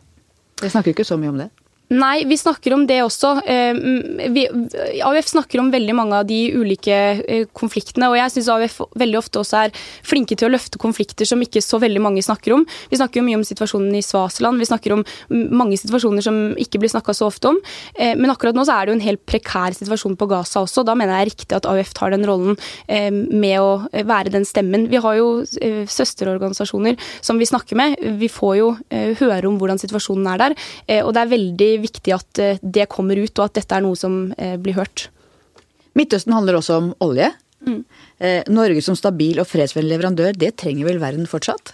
Jeg 0.62 0.74
snakker 0.74 0.94
ikke 0.94 1.08
så 1.08 1.18
mye 1.18 1.34
om 1.34 1.42
det. 1.42 1.50
Nei, 1.88 2.26
vi 2.28 2.36
snakker 2.36 2.74
om 2.76 2.82
det 2.88 2.98
også. 3.00 3.30
Eh, 3.48 3.78
vi, 4.36 4.42
AUF 5.08 5.30
snakker 5.32 5.62
om 5.62 5.70
veldig 5.72 5.94
mange 5.96 6.18
av 6.20 6.26
de 6.28 6.40
ulike 6.52 6.96
eh, 7.24 7.46
konfliktene. 7.56 8.10
Og 8.12 8.18
jeg 8.20 8.34
syns 8.34 8.50
AUF 8.52 8.82
veldig 9.00 9.20
ofte 9.22 9.40
også 9.40 9.62
er 9.62 9.78
flinke 10.04 10.36
til 10.36 10.50
å 10.50 10.52
løfte 10.52 10.82
konflikter 10.84 11.28
som 11.30 11.40
ikke 11.44 11.64
så 11.64 11.80
veldig 11.80 12.02
mange 12.04 12.24
snakker 12.26 12.58
om. 12.58 12.66
Vi 12.92 13.00
snakker 13.00 13.22
jo 13.22 13.28
mye 13.30 13.40
om 13.40 13.46
situasjonen 13.48 13.96
i 13.96 14.04
Svaseland, 14.04 14.60
vi 14.60 14.68
snakker 14.68 14.98
om 14.98 15.06
mange 15.32 15.78
situasjoner 15.80 16.26
som 16.26 16.42
ikke 16.60 16.82
blir 16.84 16.92
snakka 16.92 17.16
så 17.16 17.30
ofte 17.32 17.54
om. 17.54 17.62
Eh, 17.96 18.18
men 18.20 18.36
akkurat 18.36 18.58
nå 18.58 18.68
så 18.68 18.76
er 18.76 18.84
det 18.84 18.92
jo 18.92 18.98
en 19.00 19.08
helt 19.08 19.24
prekær 19.30 19.80
situasjon 19.80 20.20
på 20.20 20.28
Gaza 20.34 20.66
også. 20.66 20.84
Da 20.84 20.98
mener 21.00 21.22
jeg 21.22 21.32
riktig 21.32 21.56
at 21.56 21.70
AUF 21.72 21.96
tar 21.96 22.12
den 22.12 22.28
rollen 22.28 22.60
med 22.88 23.56
å 23.62 23.88
være 24.08 24.32
den 24.34 24.46
stemmen. 24.48 24.88
Vi 24.92 25.00
har 25.02 25.16
jo 25.18 25.28
søsterorganisasjoner 25.48 26.98
som 27.24 27.40
vi 27.40 27.48
snakker 27.48 27.78
med. 27.80 27.96
Vi 28.20 28.30
får 28.32 28.54
jo 28.60 28.70
høre 28.90 29.48
om 29.50 29.58
hvordan 29.60 29.80
situasjonen 29.82 30.28
er 30.34 30.42
der. 30.42 30.56
Og 31.06 31.14
det 31.16 31.24
er 31.24 31.32
veldig 31.32 31.72
viktig 31.84 32.14
at 32.16 32.42
eh, 32.44 32.62
det 32.62 32.88
kommer 32.94 33.20
ut, 33.20 33.34
og 33.38 33.48
at 33.48 33.58
dette 33.60 33.78
er 33.78 33.84
noe 33.86 33.98
som 34.00 34.32
eh, 34.38 34.56
blir 34.62 34.78
hørt. 34.78 35.08
Midtøsten 35.98 36.36
handler 36.36 36.60
også 36.60 36.80
om 36.82 36.94
olje. 37.04 37.32
Mm. 37.66 37.82
Eh, 38.22 38.40
Norge 38.54 38.84
som 38.86 38.98
stabil 38.98 39.42
og 39.42 39.50
fredsvennlig 39.50 39.96
leverandør, 39.96 40.38
det 40.38 40.56
trenger 40.62 40.90
vel 40.90 41.02
verden 41.02 41.30
fortsatt? 41.30 41.74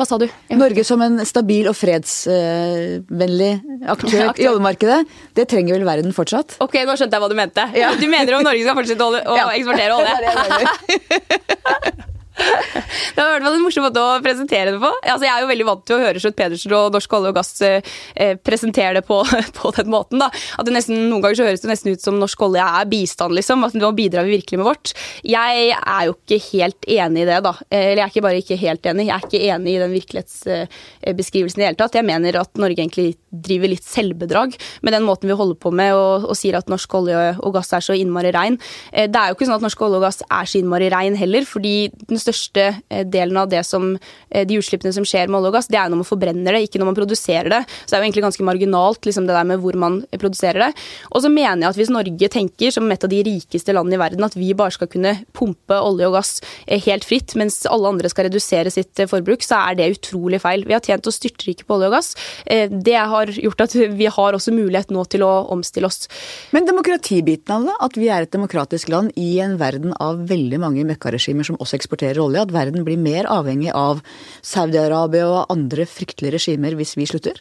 Hva 0.00 0.06
sa 0.08 0.16
du? 0.18 0.24
Norge 0.56 0.82
som 0.88 1.02
en 1.04 1.20
stabil 1.28 1.68
og 1.70 1.76
fredsvennlig 1.78 3.50
aktør 3.92 4.32
i 4.40 4.48
oljemarkedet, 4.48 5.02
det 5.36 5.46
trenger 5.52 5.76
vel 5.76 5.84
verden 5.86 6.16
fortsatt? 6.16 6.56
Ok, 6.64 6.80
nå 6.88 6.96
skjønte 6.96 7.14
jeg 7.18 7.22
hva 7.22 7.30
du 7.30 7.36
mente. 7.38 7.66
Ja. 7.78 7.92
Du 8.00 8.08
mener 8.10 8.38
om 8.38 8.46
Norge 8.48 8.64
skal 8.64 8.78
fortsette 8.80 9.06
å, 9.06 9.36
eksportere 9.58 10.00
olje? 10.00 10.16
Ja, 10.16 10.32
det 10.48 11.12
er 11.12 11.92
det. 11.92 12.08
Det 12.32 13.20
var 13.20 13.28
i 13.28 13.34
hvert 13.34 13.44
fall 13.44 13.56
en 13.58 13.64
morsom 13.64 13.84
måte 13.84 14.02
å 14.02 14.20
presentere 14.24 14.72
det 14.72 14.80
på. 14.80 14.88
Altså, 15.02 15.26
jeg 15.26 15.32
er 15.34 15.44
jo 15.44 15.48
veldig 15.50 15.66
vant 15.68 15.82
til 15.88 15.96
å 15.96 16.02
høre 16.02 16.22
Slutt 16.22 16.36
Pedersen 16.38 16.74
og 16.76 16.94
Norsk 16.94 17.16
olje 17.18 17.32
og 17.32 17.36
gass 17.36 17.50
eh, 17.66 17.90
eh, 18.16 18.32
presentere 18.40 18.96
det 18.98 19.04
på, 19.08 19.18
på, 19.58 19.72
den 19.76 19.90
måten. 19.92 20.22
da. 20.22 20.30
At 20.60 20.70
nesten, 20.72 21.10
Noen 21.10 21.24
ganger 21.24 21.40
så 21.40 21.48
høres 21.48 21.64
det 21.64 21.72
nesten 21.72 21.92
ut 21.92 22.04
som 22.04 22.18
norsk 22.20 22.44
olje 22.46 22.64
er 22.64 22.88
bistand, 22.88 23.36
liksom. 23.36 23.66
At 23.68 23.76
nå 23.76 23.92
bidrar 23.96 24.26
vi 24.28 24.38
virkelig 24.38 24.60
med 24.60 24.68
vårt. 24.70 24.94
Jeg 25.26 25.68
er 25.76 26.08
jo 26.08 26.16
ikke 26.16 26.40
helt 26.48 26.88
enig 26.88 27.24
i 27.24 27.28
det, 27.28 27.40
da. 27.44 27.54
Eh, 27.68 27.90
eller 27.92 28.02
jeg 28.02 28.06
er 28.06 28.14
ikke 28.14 28.26
bare 28.28 28.42
ikke 28.42 28.60
helt 28.62 28.88
enig, 28.92 29.08
jeg 29.10 29.16
er 29.16 29.28
ikke 29.28 29.42
enig 29.56 29.74
i 29.74 29.82
den 29.82 29.96
virkelighetsbeskrivelsen 29.98 31.60
i 31.60 31.64
det 31.64 31.70
hele 31.70 31.80
tatt. 31.82 32.00
Jeg 32.00 32.08
mener 32.08 32.40
at 32.40 32.62
Norge 32.62 32.80
egentlig 32.80 33.12
driver 33.32 33.72
litt 33.72 33.86
selvbedrag 33.86 34.56
med 34.84 34.96
den 34.96 35.06
måten 35.06 35.30
vi 35.30 35.36
holder 35.36 35.58
på 35.60 35.72
med 35.74 35.94
og, 35.96 36.28
og 36.28 36.36
sier 36.38 36.58
at 36.58 36.68
norsk 36.72 36.98
olje 36.98 37.20
og 37.40 37.54
gass 37.56 37.72
er 37.76 37.84
så 37.84 37.96
innmari 37.96 38.32
rein. 38.34 38.58
Eh, 38.92 39.08
det 39.10 39.20
er 39.20 39.30
jo 39.30 39.38
ikke 39.38 39.50
sånn 39.50 39.60
at 39.60 39.66
norsk 39.68 39.84
olje 39.84 40.00
og 40.00 40.06
gass 40.06 40.22
er 40.26 40.48
så 40.48 40.60
innmari 40.60 40.88
rein 40.92 41.16
heller, 41.18 41.46
fordi 41.48 41.76
den 42.08 42.21
største 42.22 42.64
eh, 42.88 43.04
delen 43.08 43.38
av 43.40 43.50
det 43.52 43.62
som, 43.66 43.92
eh, 44.30 44.46
de 44.48 44.58
utslippene 44.60 44.92
som 44.94 45.06
skjer 45.06 45.30
med 45.30 45.40
olje 45.40 45.52
og 45.52 45.56
gass, 45.58 45.70
det 45.72 45.78
er 45.80 45.90
når 45.92 46.02
man 46.02 46.08
forbrenner 46.08 46.56
det, 46.56 46.64
ikke 46.66 46.80
når 46.82 46.90
man 46.90 46.98
produserer 46.98 47.50
det. 47.52 47.60
Så 47.84 47.92
det 47.92 47.98
er 47.98 48.02
jo 48.02 48.08
egentlig 48.08 48.26
ganske 48.26 48.46
marginalt 48.46 49.08
liksom 49.08 49.28
det 49.28 49.36
der 49.36 49.48
med 49.48 49.62
hvor 49.62 49.78
man 49.78 50.00
produserer 50.12 50.66
det. 50.66 50.70
Og 51.12 51.24
så 51.24 51.32
mener 51.32 51.64
jeg 51.66 51.72
at 51.72 51.80
hvis 51.80 51.92
Norge 51.92 52.30
tenker 52.32 52.74
som 52.74 52.90
et 52.92 53.06
av 53.06 53.12
de 53.12 53.22
rikeste 53.26 53.74
landene 53.76 53.98
i 53.98 54.02
verden 54.02 54.26
at 54.26 54.38
vi 54.38 54.52
bare 54.58 54.74
skal 54.74 54.90
kunne 54.92 55.14
pumpe 55.36 55.78
olje 55.78 56.10
og 56.10 56.16
gass 56.18 56.32
eh, 56.66 56.80
helt 56.86 57.06
fritt, 57.08 57.36
mens 57.38 57.62
alle 57.70 57.92
andre 57.94 58.12
skal 58.12 58.28
redusere 58.28 58.72
sitt 58.72 59.04
forbruk, 59.10 59.44
så 59.44 59.60
er 59.68 59.78
det 59.78 59.90
utrolig 59.98 60.42
feil. 60.42 60.66
Vi 60.68 60.76
har 60.76 60.84
tjent 60.84 61.06
oss 61.10 61.20
styrtrike 61.20 61.66
på 61.66 61.78
olje 61.78 61.90
og 61.90 61.96
gass. 61.98 62.12
Det 62.46 62.96
har 62.96 63.30
gjort 63.32 63.64
at 63.64 63.74
vi 63.74 64.08
har 64.10 64.36
også 64.36 64.54
mulighet 64.54 64.92
nå 64.94 65.04
til 65.10 65.24
å 65.26 65.30
omstille 65.52 65.88
oss. 65.88 66.06
Men 66.54 66.66
demokratibiten 66.68 67.54
av 67.54 67.66
det, 67.66 67.76
at 67.86 67.98
vi 67.98 68.08
er 68.12 68.26
et 68.26 68.32
demokratisk 68.32 68.90
land 68.92 69.12
i 69.18 69.38
en 69.42 69.56
verden 69.60 69.94
av 70.02 70.22
veldig 70.28 70.60
mange 70.62 70.84
møkkaregimer 70.88 71.46
som 71.46 71.58
også 71.62 71.78
eksporterer 71.78 72.11
olje, 72.20 72.42
at 72.42 72.52
verden 72.52 72.84
blir 72.84 73.00
mer 73.00 73.28
avhengig 73.30 73.72
av 73.76 74.02
Saudi-Arabia 74.42 75.30
og 75.30 75.54
andre 75.54 75.86
fryktelige 75.88 76.36
regimer 76.36 76.76
hvis 76.76 76.96
vi 76.98 77.08
slutter? 77.08 77.40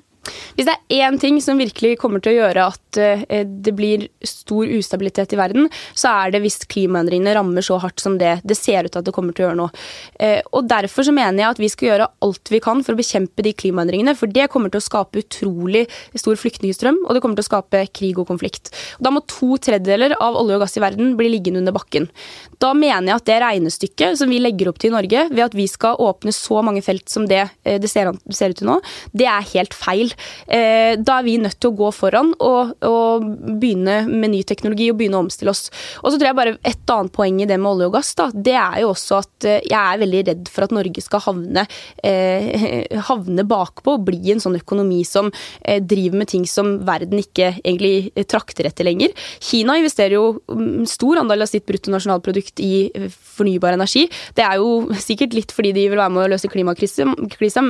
Hvis 0.56 0.68
det 0.68 0.76
er 0.76 1.08
én 1.08 1.18
ting 1.22 1.40
som 1.42 1.60
virkelig 1.60 1.96
kommer 2.02 2.22
til 2.22 2.36
å 2.36 2.40
gjøre 2.44 2.66
at 2.74 3.00
eh, 3.02 3.44
det 3.46 3.74
blir 3.78 4.06
stor 4.28 4.70
ustabilitet 4.70 5.34
i 5.34 5.40
verden, 5.40 5.70
så 5.98 6.12
er 6.12 6.36
det 6.36 6.44
hvis 6.44 6.60
klimaendringene 6.70 7.34
rammer 7.38 7.66
så 7.66 7.80
hardt 7.82 8.04
som 8.04 8.18
det 8.22 8.38
det 8.46 8.58
ser 8.58 8.86
ut 8.86 8.94
til 8.94 9.02
at 9.02 9.08
det 9.08 9.16
kommer 9.16 9.36
til 9.36 9.46
å 9.46 9.50
gjøre 9.50 9.60
nå. 9.62 9.70
Eh, 10.22 10.40
og 10.52 10.70
Derfor 10.72 11.04
så 11.04 11.14
mener 11.16 11.42
jeg 11.42 11.56
at 11.56 11.62
vi 11.62 11.70
skal 11.72 11.90
gjøre 11.90 12.10
alt 12.24 12.52
vi 12.54 12.62
kan 12.64 12.84
for 12.86 12.96
å 12.96 13.00
bekjempe 13.00 13.44
de 13.46 13.54
klimaendringene. 13.58 14.16
For 14.18 14.32
det 14.32 14.48
kommer 14.54 14.72
til 14.72 14.80
å 14.80 14.86
skape 14.86 15.24
utrolig 15.24 15.84
stor 16.16 16.38
flyktningstrøm, 16.40 17.02
og 17.08 17.16
det 17.16 17.24
kommer 17.24 17.40
til 17.40 17.46
å 17.46 17.50
skape 17.50 17.84
krig 17.92 18.22
og 18.22 18.30
konflikt. 18.30 18.72
Og 19.00 19.08
da 19.08 19.14
må 19.14 19.24
to 19.28 19.58
tredjedeler 19.58 20.16
av 20.20 20.38
olje 20.40 20.60
og 20.60 20.66
gass 20.66 20.78
i 20.78 20.84
verden 20.84 21.16
bli 21.20 21.32
liggende 21.34 21.64
under 21.64 21.76
bakken. 21.76 22.08
Da 22.62 22.72
mener 22.78 23.12
jeg 23.12 23.20
at 23.20 23.28
det 23.28 23.40
regnestykket 23.44 24.22
som 24.22 24.32
vi 24.32 24.40
legger 24.42 24.72
opp 24.72 24.80
til 24.82 24.92
i 24.92 24.96
Norge, 24.96 25.26
ved 25.32 25.44
at 25.48 25.58
vi 25.58 25.68
skal 25.72 26.00
åpne 26.02 26.34
så 26.36 26.62
mange 26.66 26.84
felt 26.86 27.10
som 27.12 27.28
det 27.30 27.44
eh, 27.66 27.80
det 27.82 27.90
ser, 27.92 28.12
ser 28.32 28.54
ut 28.54 28.62
til 28.62 28.70
nå, 28.70 28.78
det 29.18 29.28
er 29.30 29.50
helt 29.54 29.76
feil. 29.76 30.11
Eh, 30.48 30.98
da 31.00 31.20
er 31.20 31.26
vi 31.28 31.38
nødt 31.42 31.60
til 31.62 31.72
å 31.72 31.78
gå 31.78 31.92
foran 31.96 32.34
og, 32.40 32.74
og, 32.88 33.28
begynne 33.62 34.02
med 34.10 34.34
ny 34.34 34.42
teknologi 34.48 34.90
og 34.92 35.00
begynne 35.00 35.20
å 35.20 35.26
omstille 35.26 35.54
oss. 35.54 35.70
Og 36.02 36.12
så 36.12 36.18
tror 36.18 36.32
jeg 36.32 36.38
bare 36.38 36.58
Et 36.68 36.92
annet 36.92 37.14
poeng 37.14 37.38
i 37.42 37.48
det 37.48 37.58
med 37.60 37.70
olje 37.72 37.88
og 37.88 37.96
gass, 37.96 38.10
da, 38.20 38.28
det 38.34 38.56
er 38.58 38.82
jo 38.84 38.92
også 38.92 39.20
at 39.22 39.48
eh, 39.48 39.62
jeg 39.68 39.80
er 39.80 40.02
veldig 40.02 40.22
redd 40.28 40.52
for 40.52 40.66
at 40.66 40.74
Norge 40.76 41.04
skal 41.04 41.24
havne, 41.24 41.66
eh, 42.04 43.00
havne 43.10 43.46
bakpå 43.48 43.96
og 43.98 44.06
bli 44.10 44.34
en 44.34 44.44
sånn 44.44 44.58
økonomi 44.60 45.02
som 45.08 45.32
driver 45.62 46.20
med 46.20 46.30
ting 46.32 46.44
som 46.50 46.74
verden 46.88 47.22
ikke 47.22 47.54
egentlig 47.62 48.26
trakter 48.30 48.68
etter 48.68 48.88
lenger. 48.88 49.14
Kina 49.44 49.78
investerer 49.80 50.18
jo 50.18 50.26
mm, 50.52 50.84
stor 50.90 51.22
andel 51.22 51.46
av 51.46 51.52
sitt 51.52 51.66
bruttonasjonalprodukt 51.70 52.62
i 52.64 52.74
fornybar 53.10 53.78
energi. 53.78 54.08
Det 54.36 54.46
er 54.46 54.60
jo 54.62 54.92
sikkert 55.02 55.36
litt 55.38 55.56
fordi 55.56 55.74
de 55.76 55.88
vil 55.92 56.00
være 56.00 56.14
med 56.14 56.26
å 56.26 56.32
løse 56.34 56.52
klimakrisen, 56.52 57.16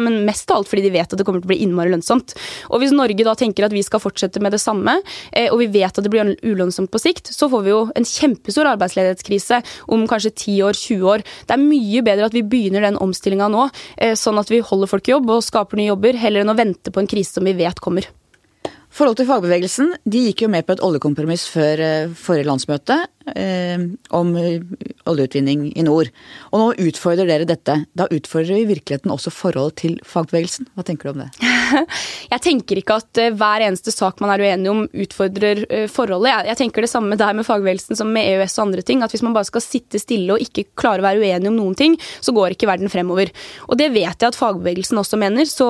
men 0.02 0.22
mest 0.28 0.52
av 0.52 0.62
alt 0.62 0.72
fordi 0.72 0.88
de 0.88 0.94
vet 0.96 1.14
at 1.14 1.20
det 1.20 1.28
kommer 1.28 1.44
til 1.44 1.50
å 1.50 1.54
bli 1.54 1.62
innmari 1.66 1.94
lønnsomt. 1.94 2.31
Og 2.70 2.82
Hvis 2.82 2.94
Norge 2.96 3.26
da 3.28 3.36
tenker 3.38 3.68
at 3.68 3.76
vi 3.76 3.84
skal 3.86 4.02
fortsette 4.04 4.42
med 4.44 4.56
det 4.56 4.62
samme, 4.64 4.98
eh, 5.32 5.50
og 5.52 5.60
vi 5.62 5.70
vet 5.80 5.92
at 5.92 6.04
det 6.04 6.12
blir 6.12 6.34
ulønnsomt 6.42 6.92
på 6.92 7.02
sikt, 7.02 7.32
så 7.34 7.50
får 7.52 7.66
vi 7.66 7.74
jo 7.74 7.82
en 7.96 8.08
kjempestor 8.08 8.70
arbeidsledighetskrise 8.74 9.62
om 9.92 10.08
kanskje 10.10 10.34
10 10.34 10.62
år, 10.68 10.78
20 10.78 11.12
år. 11.16 11.26
Det 11.48 11.58
er 11.58 11.64
mye 11.64 12.06
bedre 12.06 12.30
at 12.30 12.38
vi 12.38 12.46
begynner 12.46 12.88
den 12.88 13.00
omstillinga 13.02 13.52
nå, 13.52 13.70
eh, 13.98 14.16
sånn 14.18 14.40
at 14.42 14.52
vi 14.52 14.64
holder 14.66 14.92
folk 14.92 15.08
i 15.08 15.16
jobb 15.16 15.30
og 15.30 15.46
skaper 15.46 15.80
nye 15.80 15.92
jobber, 15.92 16.18
heller 16.18 16.44
enn 16.44 16.54
å 16.54 16.58
vente 16.58 16.92
på 16.92 17.02
en 17.02 17.10
krise 17.10 17.38
som 17.38 17.48
vi 17.48 17.58
vet 17.58 17.80
kommer. 17.80 18.08
Forhold 18.92 19.16
til 19.22 19.28
fagbevegelsen, 19.30 19.94
de 20.04 20.26
gikk 20.26 20.44
jo 20.44 20.50
med 20.52 20.66
på 20.68 20.76
et 20.76 20.82
oljekompromiss 20.84 21.46
før 21.48 21.80
eh, 21.80 22.12
forrige 22.12 22.50
landsmøte 22.50 22.98
om 24.12 24.32
oljeutvinning 25.10 25.68
i 25.78 25.84
nord. 25.86 26.10
Og 26.52 26.62
nå 26.62 26.88
utfordrer 26.88 27.30
dere 27.30 27.48
dette. 27.50 27.78
Da 27.98 28.08
utfordrer 28.12 28.56
vi 28.56 28.64
i 28.66 28.70
virkeligheten 28.70 29.14
også 29.14 29.34
forholdet 29.34 29.78
til 29.82 29.98
fagbevegelsen. 30.08 30.70
Hva 30.76 30.86
tenker 30.88 31.10
du 31.10 31.14
om 31.14 31.24
det? 31.24 31.30
Jeg 32.34 32.44
tenker 32.44 32.82
ikke 32.82 32.98
at 33.02 33.22
uh, 33.22 33.30
hver 33.38 33.66
eneste 33.66 33.94
sak 33.94 34.22
man 34.24 34.34
er 34.34 34.44
uenig 34.44 34.72
om, 34.72 34.84
utfordrer 35.04 35.64
forholdet. 35.92 36.48
Jeg, 36.48 36.58
tenker 36.60 36.86
det 36.86 36.92
samme 36.92 37.18
der 37.20 37.36
med 37.36 37.46
fagbevegelsen 37.48 37.98
som 38.00 38.12
med 38.14 38.28
EØS 38.28 38.58
og 38.58 38.64
andre 38.68 38.86
ting. 38.88 39.04
At 39.04 39.14
hvis 39.14 39.24
man 39.26 39.36
bare 39.36 39.50
skal 39.50 39.64
sitte 39.64 40.02
stille 40.02 40.36
og 40.36 40.44
ikke 40.44 40.68
klare 40.80 41.04
å 41.04 41.06
være 41.06 41.22
uenig 41.22 41.52
om 41.52 41.58
noen 41.58 41.78
ting, 41.78 41.98
så 42.24 42.34
går 42.36 42.56
ikke 42.56 42.70
verden 42.70 42.92
fremover. 42.92 43.32
Og 43.70 43.80
det 43.80 43.92
vet 43.94 44.16
jeg 44.16 44.32
at 44.32 44.38
fagbevegelsen 44.38 45.00
også 45.02 45.20
mener, 45.22 45.48
så, 45.50 45.70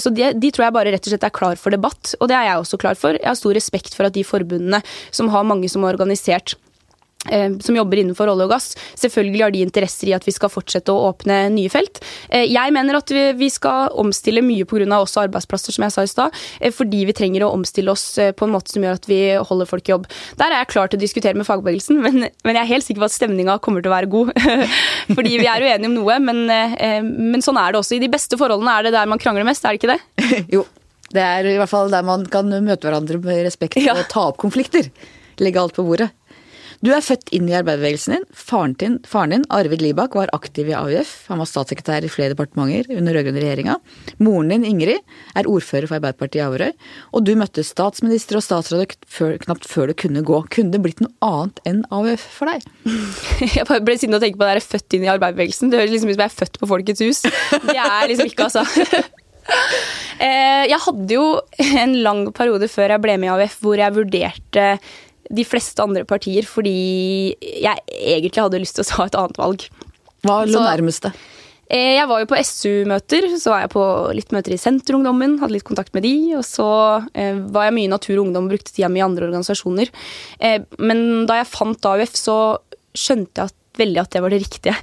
så 0.00 0.12
de, 0.14 0.32
de, 0.34 0.52
tror 0.54 0.68
jeg 0.68 0.76
bare 0.76 0.94
rett 0.94 1.06
og 1.06 1.14
slett 1.14 1.26
er 1.28 1.34
klar 1.34 1.58
for 1.60 1.74
debatt. 1.74 2.14
Og 2.18 2.30
det 2.30 2.38
er 2.38 2.50
jeg 2.50 2.62
også 2.62 2.80
klar 2.80 2.98
for. 2.98 3.18
Jeg 3.18 3.28
har 3.28 3.38
stor 3.38 3.56
respekt 3.58 3.96
for 3.96 4.08
at 4.08 4.16
de 4.16 4.26
forbundene 4.26 4.82
som 5.14 5.30
har 5.32 5.46
mange 5.46 5.70
som 5.70 5.84
er 5.84 5.94
organisert 5.96 6.57
Eh, 6.57 6.57
som 7.64 7.76
jobber 7.76 8.00
innenfor 8.02 8.30
olje 8.32 8.46
og 8.46 8.52
gass. 8.52 8.72
Selvfølgelig 8.98 9.42
har 9.44 9.54
de 9.54 9.62
interesser 9.64 10.10
i 10.10 10.14
at 10.16 10.26
vi 10.26 10.34
skal 10.34 10.52
fortsette 10.52 10.92
å 10.92 11.10
åpne 11.10 11.40
nye 11.54 11.70
felt. 11.72 12.00
Eh, 12.28 12.46
jeg 12.48 12.74
mener 12.74 12.98
at 12.98 13.12
vi 13.38 13.50
skal 13.52 13.92
omstille 13.98 14.42
mye 14.44 14.66
pga. 14.68 14.86
også 14.98 15.24
arbeidsplasser, 15.26 15.74
som 15.74 15.84
jeg 15.86 15.94
sa 15.94 16.02
i 16.02 16.10
stad. 16.10 16.38
Eh, 16.60 16.72
fordi 16.72 17.04
vi 17.08 17.16
trenger 17.16 17.44
å 17.46 17.52
omstille 17.54 17.90
oss 17.90 18.18
på 18.18 18.46
en 18.46 18.54
måte 18.54 18.72
som 18.72 18.82
gjør 18.82 18.98
at 18.98 19.08
vi 19.08 19.20
holder 19.36 19.66
folk 19.66 19.88
i 19.88 19.94
jobb. 19.94 20.08
Der 20.38 20.52
er 20.52 20.62
jeg 20.62 20.72
klar 20.74 20.88
til 20.88 20.98
å 20.98 21.04
diskutere 21.04 21.38
med 21.38 21.46
fagbevegelsen, 21.48 22.00
men, 22.04 22.28
men 22.44 22.58
jeg 22.58 22.62
er 22.62 22.72
helt 22.74 22.86
sikker 22.86 23.04
på 23.04 23.10
at 23.10 23.16
stemninga 23.16 23.58
kommer 23.64 23.84
til 23.84 23.92
å 23.92 23.96
være 23.96 24.12
god. 24.12 24.34
fordi 25.16 25.38
vi 25.40 25.48
er 25.48 25.64
uenige 25.64 25.90
om 25.90 25.98
noe, 26.00 26.18
men, 26.22 26.44
men 26.48 27.44
sånn 27.44 27.60
er 27.60 27.72
det 27.72 27.82
også. 27.82 27.96
I 27.98 28.02
de 28.04 28.12
beste 28.12 28.38
forholdene 28.40 28.74
er 28.74 28.88
det 28.88 28.96
der 28.96 29.10
man 29.10 29.20
krangler 29.22 29.46
mest, 29.48 29.64
er 29.64 29.74
det 29.74 29.82
ikke 29.82 29.94
det? 29.94 30.44
jo. 30.58 30.66
Det 31.08 31.22
er 31.24 31.46
i 31.48 31.56
hvert 31.56 31.70
fall 31.70 31.88
der 31.92 32.04
man 32.04 32.26
kan 32.28 32.50
møte 32.52 32.84
hverandre 32.84 33.20
med 33.22 33.40
respekt 33.46 33.78
ja. 33.80 33.96
og 33.96 34.10
ta 34.12 34.28
opp 34.28 34.40
konflikter. 34.40 34.90
Legge 35.40 35.62
alt 35.62 35.76
på 35.76 35.86
bordet. 35.86 36.10
Du 36.78 36.92
er 36.94 37.02
født 37.02 37.32
inn 37.34 37.48
i 37.50 37.54
arbeiderbevegelsen 37.58 38.14
din. 38.14 38.24
Faren 38.30 38.74
din, 38.78 38.98
faren 39.06 39.32
din, 39.34 39.44
Arvid 39.50 39.82
Libak, 39.82 40.14
var 40.14 40.30
aktiv 40.36 40.68
i 40.70 40.76
AUF. 40.78 41.10
Han 41.26 41.40
var 41.42 41.48
statssekretær 41.50 42.06
i 42.06 42.10
flere 42.12 42.36
departementer 42.36 42.86
under 42.94 43.16
rød-grønn 43.18 43.40
regjeringa. 43.42 43.74
Moren 44.22 44.52
din, 44.52 44.66
Ingrid, 44.68 45.02
er 45.34 45.50
ordfører 45.50 45.88
for 45.90 45.98
Arbeiderpartiet 45.98 46.38
i 46.38 46.44
Averøy. 46.46 46.70
Og 47.18 47.26
du 47.26 47.32
møtte 47.40 47.66
statsminister 47.66 48.38
og 48.38 48.46
statsråd 48.46 48.94
knapt 49.42 49.66
før 49.66 49.90
du 49.90 49.96
kunne 49.98 50.22
gå. 50.22 50.38
Kunne 50.54 50.74
det 50.74 50.82
blitt 50.84 51.02
noe 51.02 51.10
annet 51.26 51.58
enn 51.66 51.82
AUF 51.90 52.28
for 52.38 52.52
deg? 52.52 52.66
Jeg 53.56 53.66
bare 53.66 53.82
ble 53.82 53.98
sittende 53.98 54.22
og 54.22 54.26
tenke 54.28 54.38
på 54.38 54.46
det 54.46 54.54
der 54.60 54.68
født 54.68 54.98
inn 54.98 55.08
i 55.08 55.12
arbeiderbevegelsen. 55.16 55.72
Det 55.72 55.82
høres 55.82 55.96
liksom 55.96 56.12
ut 56.12 56.18
som 56.18 56.26
jeg 56.26 56.30
er 56.30 56.38
født 56.38 56.62
på 56.62 56.70
Folkets 56.70 57.02
hus. 57.02 57.24
Det 57.26 57.74
er 57.74 58.12
liksom 58.12 58.30
ikke, 58.30 58.50
altså. 58.50 59.02
Eh, 60.18 60.64
jeg 60.68 60.76
hadde 60.82 61.14
jo 61.14 61.38
en 61.80 61.92
lang 62.04 62.24
periode 62.36 62.66
før 62.68 62.92
jeg 62.92 63.00
ble 63.00 63.14
med 63.22 63.30
i 63.30 63.32
AUF 63.32 63.54
hvor 63.62 63.78
jeg 63.80 63.94
vurderte 63.94 64.64
de 65.28 65.44
fleste 65.44 65.84
andre 65.84 66.06
partier 66.08 66.46
fordi 66.48 66.76
jeg 67.40 67.82
egentlig 67.98 68.42
hadde 68.42 68.62
lyst 68.62 68.78
til 68.78 68.86
å 68.86 68.90
ta 68.90 69.08
et 69.08 69.18
annet 69.18 69.40
valg. 69.40 69.66
Hva 70.26 70.42
lå 70.48 70.62
nærmeste? 70.62 71.12
Eh, 71.68 71.98
jeg 71.98 72.08
var 72.08 72.22
jo 72.22 72.28
på 72.30 72.38
SU-møter, 72.40 73.26
så 73.36 73.52
var 73.52 73.64
jeg 73.66 73.72
på 73.74 73.84
litt 74.16 74.30
møter 74.32 74.54
i 74.54 74.60
Senterungdommen, 74.60 75.36
hadde 75.42 75.58
litt 75.58 75.66
kontakt 75.68 75.92
med 75.96 76.06
de. 76.06 76.14
Og 76.38 76.44
så 76.48 76.68
eh, 77.12 77.36
var 77.52 77.68
jeg 77.68 77.76
mye 77.76 77.90
i 77.90 77.92
Natur 77.92 78.14
og 78.16 78.22
Ungdom 78.24 78.48
og 78.48 78.54
brukte 78.54 78.72
tida 78.72 78.88
mi 78.92 79.02
i 79.02 79.04
andre 79.04 79.28
organisasjoner. 79.28 79.92
Eh, 80.40 80.62
men 80.80 81.26
da 81.28 81.42
jeg 81.42 81.50
fant 81.52 81.90
AUF, 81.92 82.16
så 82.16 82.38
skjønte 82.96 83.42
jeg 83.42 83.52
at, 83.52 83.58
veldig 83.78 84.00
at 84.00 84.14
det 84.14 84.22
var 84.24 84.32
det 84.32 84.40
riktige. 84.42 84.74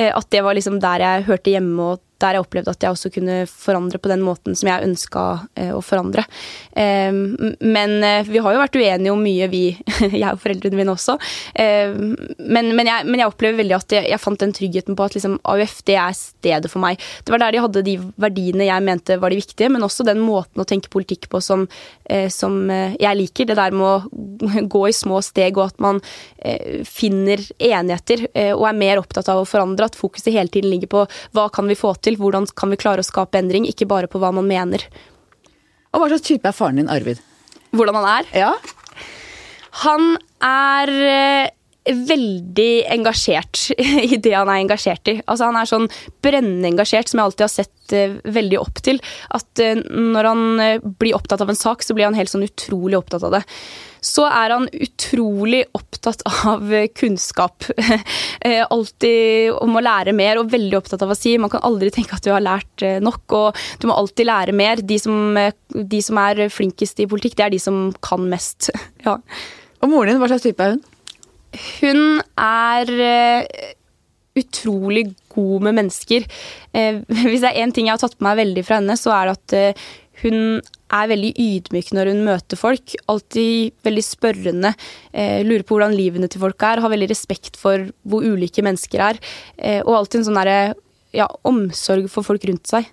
At 0.00 0.26
det 0.34 0.40
var 0.42 0.56
liksom 0.56 0.80
der 0.82 1.04
jeg 1.04 1.26
hørte 1.28 1.52
hjemme, 1.52 1.92
og 1.92 2.00
der 2.20 2.36
jeg 2.36 2.44
opplevde 2.44 2.74
at 2.74 2.84
jeg 2.84 2.94
også 2.94 3.10
kunne 3.14 3.36
forandre 3.48 4.00
på 4.00 4.10
den 4.10 4.22
måten 4.24 4.56
som 4.58 4.70
jeg 4.70 4.86
ønska 4.86 5.24
eh, 5.58 5.72
å 5.74 5.80
forandre. 5.84 6.24
Eh, 6.72 7.10
men 7.12 7.96
eh, 8.06 8.28
vi 8.28 8.42
har 8.42 8.54
jo 8.54 8.62
vært 8.62 8.78
uenige 8.78 9.14
om 9.14 9.22
mye, 9.24 9.48
vi, 9.52 9.64
jeg 10.22 10.28
og 10.30 10.40
foreldrene 10.42 10.78
mine 10.80 10.94
også. 10.94 11.16
Men, 11.60 12.70
men, 12.76 12.88
jeg, 12.88 13.06
men 13.06 13.20
jeg, 13.20 13.30
opplever 13.30 13.60
veldig 13.60 13.76
at 13.76 13.94
jeg, 13.94 14.08
jeg 14.12 14.22
fant 14.22 14.40
den 14.40 14.54
tryggheten 14.56 14.96
på 14.98 15.06
at 15.06 15.16
liksom, 15.16 15.38
AUF 15.48 15.80
det 15.88 15.96
er 16.00 16.16
stedet 16.16 16.70
for 16.72 16.82
meg. 16.82 17.00
Det 17.24 17.34
var 17.34 17.42
der 17.42 17.54
de 17.54 17.62
hadde 17.64 17.84
de 17.86 17.96
verdiene 18.20 18.68
jeg 18.68 18.86
mente 18.86 19.18
var 19.20 19.32
de 19.32 19.40
viktige, 19.40 19.70
men 19.72 19.84
også 19.86 20.06
den 20.06 20.22
måten 20.22 20.62
å 20.62 20.66
tenke 20.68 20.92
politikk 20.92 21.28
på 21.32 21.40
som, 21.44 21.66
som 22.32 22.56
jeg 22.70 23.18
liker. 23.18 23.48
Det 23.50 23.58
der 23.58 23.76
med 23.76 23.86
å 23.86 24.64
gå 24.74 24.84
i 24.88 24.96
små 24.96 25.20
steg, 25.24 25.58
og 25.58 25.70
at 25.70 25.82
man 25.82 26.00
finner 26.88 27.42
enigheter 27.58 28.24
og 28.56 28.64
er 28.68 28.78
mer 28.78 29.02
opptatt 29.02 29.28
av 29.32 29.42
å 29.42 29.48
forandre. 29.48 29.90
At 29.90 29.98
fokuset 29.98 30.32
hele 30.34 30.52
tiden 30.52 30.72
ligger 30.72 30.90
på 30.94 31.04
hva 31.36 31.48
kan 31.52 31.68
vi 31.70 31.78
få 31.78 31.94
til 32.02 32.09
til 32.10 32.18
hvordan 32.20 32.48
kan 32.58 32.72
vi 32.72 32.80
klare 32.80 33.04
å 33.04 33.06
skape 33.06 33.38
endring, 33.40 33.68
ikke 33.68 33.88
bare 33.90 34.10
på 34.10 34.20
hva 34.22 34.32
man 34.34 34.48
mener. 34.50 34.84
Og 35.94 36.02
Hva 36.02 36.10
slags 36.10 36.26
type 36.26 36.46
er 36.46 36.56
faren 36.56 36.80
din, 36.80 36.90
Arvid? 36.90 37.22
Hvordan 37.74 37.98
han 37.98 38.10
er? 38.18 38.28
Ja. 38.34 38.52
Han 39.84 40.06
er 40.44 40.90
eh, 40.90 41.50
veldig 41.90 42.70
engasjert 42.94 43.68
i 44.12 44.18
det 44.18 44.34
han 44.34 44.50
er 44.50 44.62
engasjert 44.62 45.10
i. 45.10 45.16
Altså 45.24 45.50
Han 45.50 45.58
er 45.60 45.70
sånn 45.70 45.90
brennende 46.22 46.70
engasjert, 46.72 47.10
som 47.10 47.20
jeg 47.20 47.30
alltid 47.30 47.46
har 47.46 47.52
sett 47.54 47.94
uh, 47.94 48.18
veldig 48.38 48.58
opp 48.60 48.82
til. 48.86 48.98
At 49.34 49.62
uh, 49.62 49.78
når 49.78 50.30
han 50.30 50.44
uh, 50.62 50.90
blir 51.02 51.18
opptatt 51.18 51.42
av 51.42 51.50
en 51.50 51.58
sak, 51.58 51.86
så 51.86 51.96
blir 51.96 52.08
han 52.10 52.18
helt 52.18 52.32
sånn 52.32 52.46
utrolig 52.46 52.98
opptatt 52.98 53.26
av 53.26 53.38
det 53.38 53.44
så 54.00 54.24
er 54.28 54.54
han 54.54 54.66
utrolig 54.72 55.62
opptatt 55.76 56.24
av 56.26 56.72
kunnskap. 56.96 57.68
Eh, 58.40 58.62
alltid 58.72 59.52
om 59.52 59.74
å 59.76 59.82
lære 59.84 60.14
mer, 60.16 60.38
og 60.40 60.48
veldig 60.48 60.78
opptatt 60.78 61.02
av 61.04 61.10
å 61.12 61.16
si 61.18 61.34
man 61.36 61.50
kan 61.52 61.60
aldri 61.66 61.90
tenke 61.92 62.16
at 62.16 62.24
du 62.24 62.30
har 62.32 62.40
lært 62.40 62.84
eh, 62.86 62.96
nok, 63.04 63.34
og 63.36 63.58
du 63.82 63.84
må 63.90 63.96
alltid 64.00 64.24
lære 64.30 64.54
mer. 64.56 64.80
De 64.80 64.96
som, 64.98 65.36
eh, 65.36 65.52
de 65.68 66.00
som 66.00 66.16
er 66.22 66.46
flinkest 66.48 67.02
i 67.04 67.08
politikk, 67.10 67.36
det 67.36 67.44
er 67.44 67.52
de 67.52 67.60
som 67.60 67.82
kan 68.04 68.24
mest. 68.30 68.70
Ja. 69.04 69.18
Og 69.80 69.92
moren 69.92 70.14
din, 70.14 70.22
hva 70.22 70.30
slags 70.30 70.46
type 70.46 70.64
er 70.64 70.74
hun? 70.74 70.80
Hun 71.82 72.00
er 72.40 72.90
utrolig 74.40 75.06
god 75.34 75.68
med 75.68 75.78
mennesker. 75.82 76.24
Hvis 77.28 77.44
det 77.44 77.52
er 77.52 77.60
én 77.60 77.76
ting 77.76 77.88
jeg 77.88 77.98
har 77.98 78.02
tatt 78.02 78.16
på 78.16 78.24
meg 78.24 78.40
veldig 78.40 78.64
fra 78.64 78.80
henne, 78.80 78.96
så 79.00 79.12
er 79.16 79.30
det 79.30 79.38
at 79.38 79.86
hun 80.24 80.60
er 80.90 81.10
veldig 81.10 81.30
ydmyk 81.38 81.90
når 81.96 82.12
hun 82.12 82.22
møter 82.26 82.58
folk. 82.58 82.94
Alltid 83.10 83.74
veldig 83.86 84.04
spørrende. 84.04 84.72
Eh, 85.12 85.40
lurer 85.46 85.64
på 85.66 85.76
hvordan 85.76 85.96
livene 85.96 86.30
til 86.30 86.42
folk 86.42 86.62
er. 86.66 86.82
Har 86.82 86.92
veldig 86.92 87.10
respekt 87.10 87.58
for 87.60 87.90
hvor 88.02 88.26
ulike 88.26 88.64
mennesker 88.66 89.04
er. 89.10 89.20
Eh, 89.56 89.80
og 89.84 90.00
alltid 90.00 90.20
en 90.20 90.30
sånn 90.30 90.40
derre 90.40 90.58
ja, 91.16 91.28
omsorg 91.46 92.10
for 92.12 92.26
folk 92.26 92.44
rundt 92.50 92.70
seg. 92.70 92.88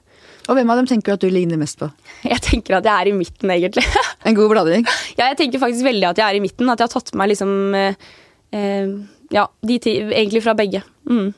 Og 0.48 0.56
hvem 0.56 0.70
av 0.72 0.80
dem 0.80 0.88
tenker 0.88 1.12
du 1.12 1.18
at 1.18 1.26
du 1.26 1.34
ligner 1.34 1.60
mest 1.60 1.80
på? 1.80 1.90
Jeg 2.32 2.40
tenker 2.46 2.78
at 2.78 2.88
jeg 2.88 2.94
er 2.94 3.10
i 3.12 3.18
midten, 3.18 3.52
egentlig. 3.52 3.84
en 4.28 4.38
god 4.38 4.54
bladring? 4.54 4.88
Ja, 5.18 5.28
jeg 5.28 5.38
tenker 5.42 5.62
faktisk 5.62 5.86
veldig 5.86 6.08
at 6.10 6.22
jeg 6.22 6.26
er 6.26 6.38
i 6.38 6.42
midten. 6.44 6.70
At 6.72 6.80
jeg 6.80 6.88
har 6.88 6.94
tatt 6.96 7.12
med 7.14 7.22
meg 7.22 7.34
liksom 7.34 7.52
eh, 7.78 8.08
eh 8.56 8.96
Ja, 9.28 9.44
de 9.60 9.76
egentlig 9.84 10.40
fra 10.46 10.54
begge. 10.56 10.80
Mm. 11.04 11.34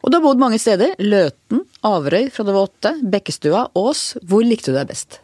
Og 0.00 0.12
du 0.12 0.16
har 0.16 0.24
bodd 0.24 0.40
mange 0.40 0.58
steder. 0.60 0.92
Løten, 1.00 1.64
Averøy 1.84 2.28
fra 2.32 2.44
du 2.44 2.52
var 2.52 2.68
åtte, 2.68 2.92
Bekkestua, 3.00 3.66
Ås. 3.76 4.04
Hvor 4.28 4.44
likte 4.44 4.72
du 4.72 4.76
deg 4.76 4.92
best? 4.92 5.22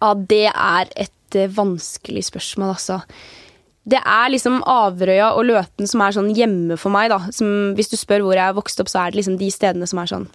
Ja, 0.00 0.14
det 0.14 0.46
er 0.50 0.90
et 0.96 1.38
uh, 1.38 1.50
vanskelig 1.56 2.26
spørsmål, 2.30 2.74
altså. 2.74 3.00
Det 3.90 3.98
er 3.98 4.30
liksom 4.30 4.60
Averøya 4.68 5.30
og 5.38 5.46
Løten 5.48 5.88
som 5.88 6.02
er 6.04 6.14
sånn 6.14 6.30
hjemme 6.36 6.76
for 6.80 6.92
meg, 6.94 7.10
da. 7.12 7.22
Som, 7.34 7.72
hvis 7.78 7.90
du 7.92 7.96
spør 7.98 8.26
hvor 8.26 8.36
jeg 8.36 8.44
er 8.44 8.56
vokst 8.56 8.82
opp, 8.82 8.90
så 8.92 9.02
er 9.02 9.12
det 9.12 9.22
liksom 9.22 9.38
de 9.40 9.50
stedene 9.52 9.88
som 9.88 10.02
er 10.02 10.12
sånn 10.12 10.28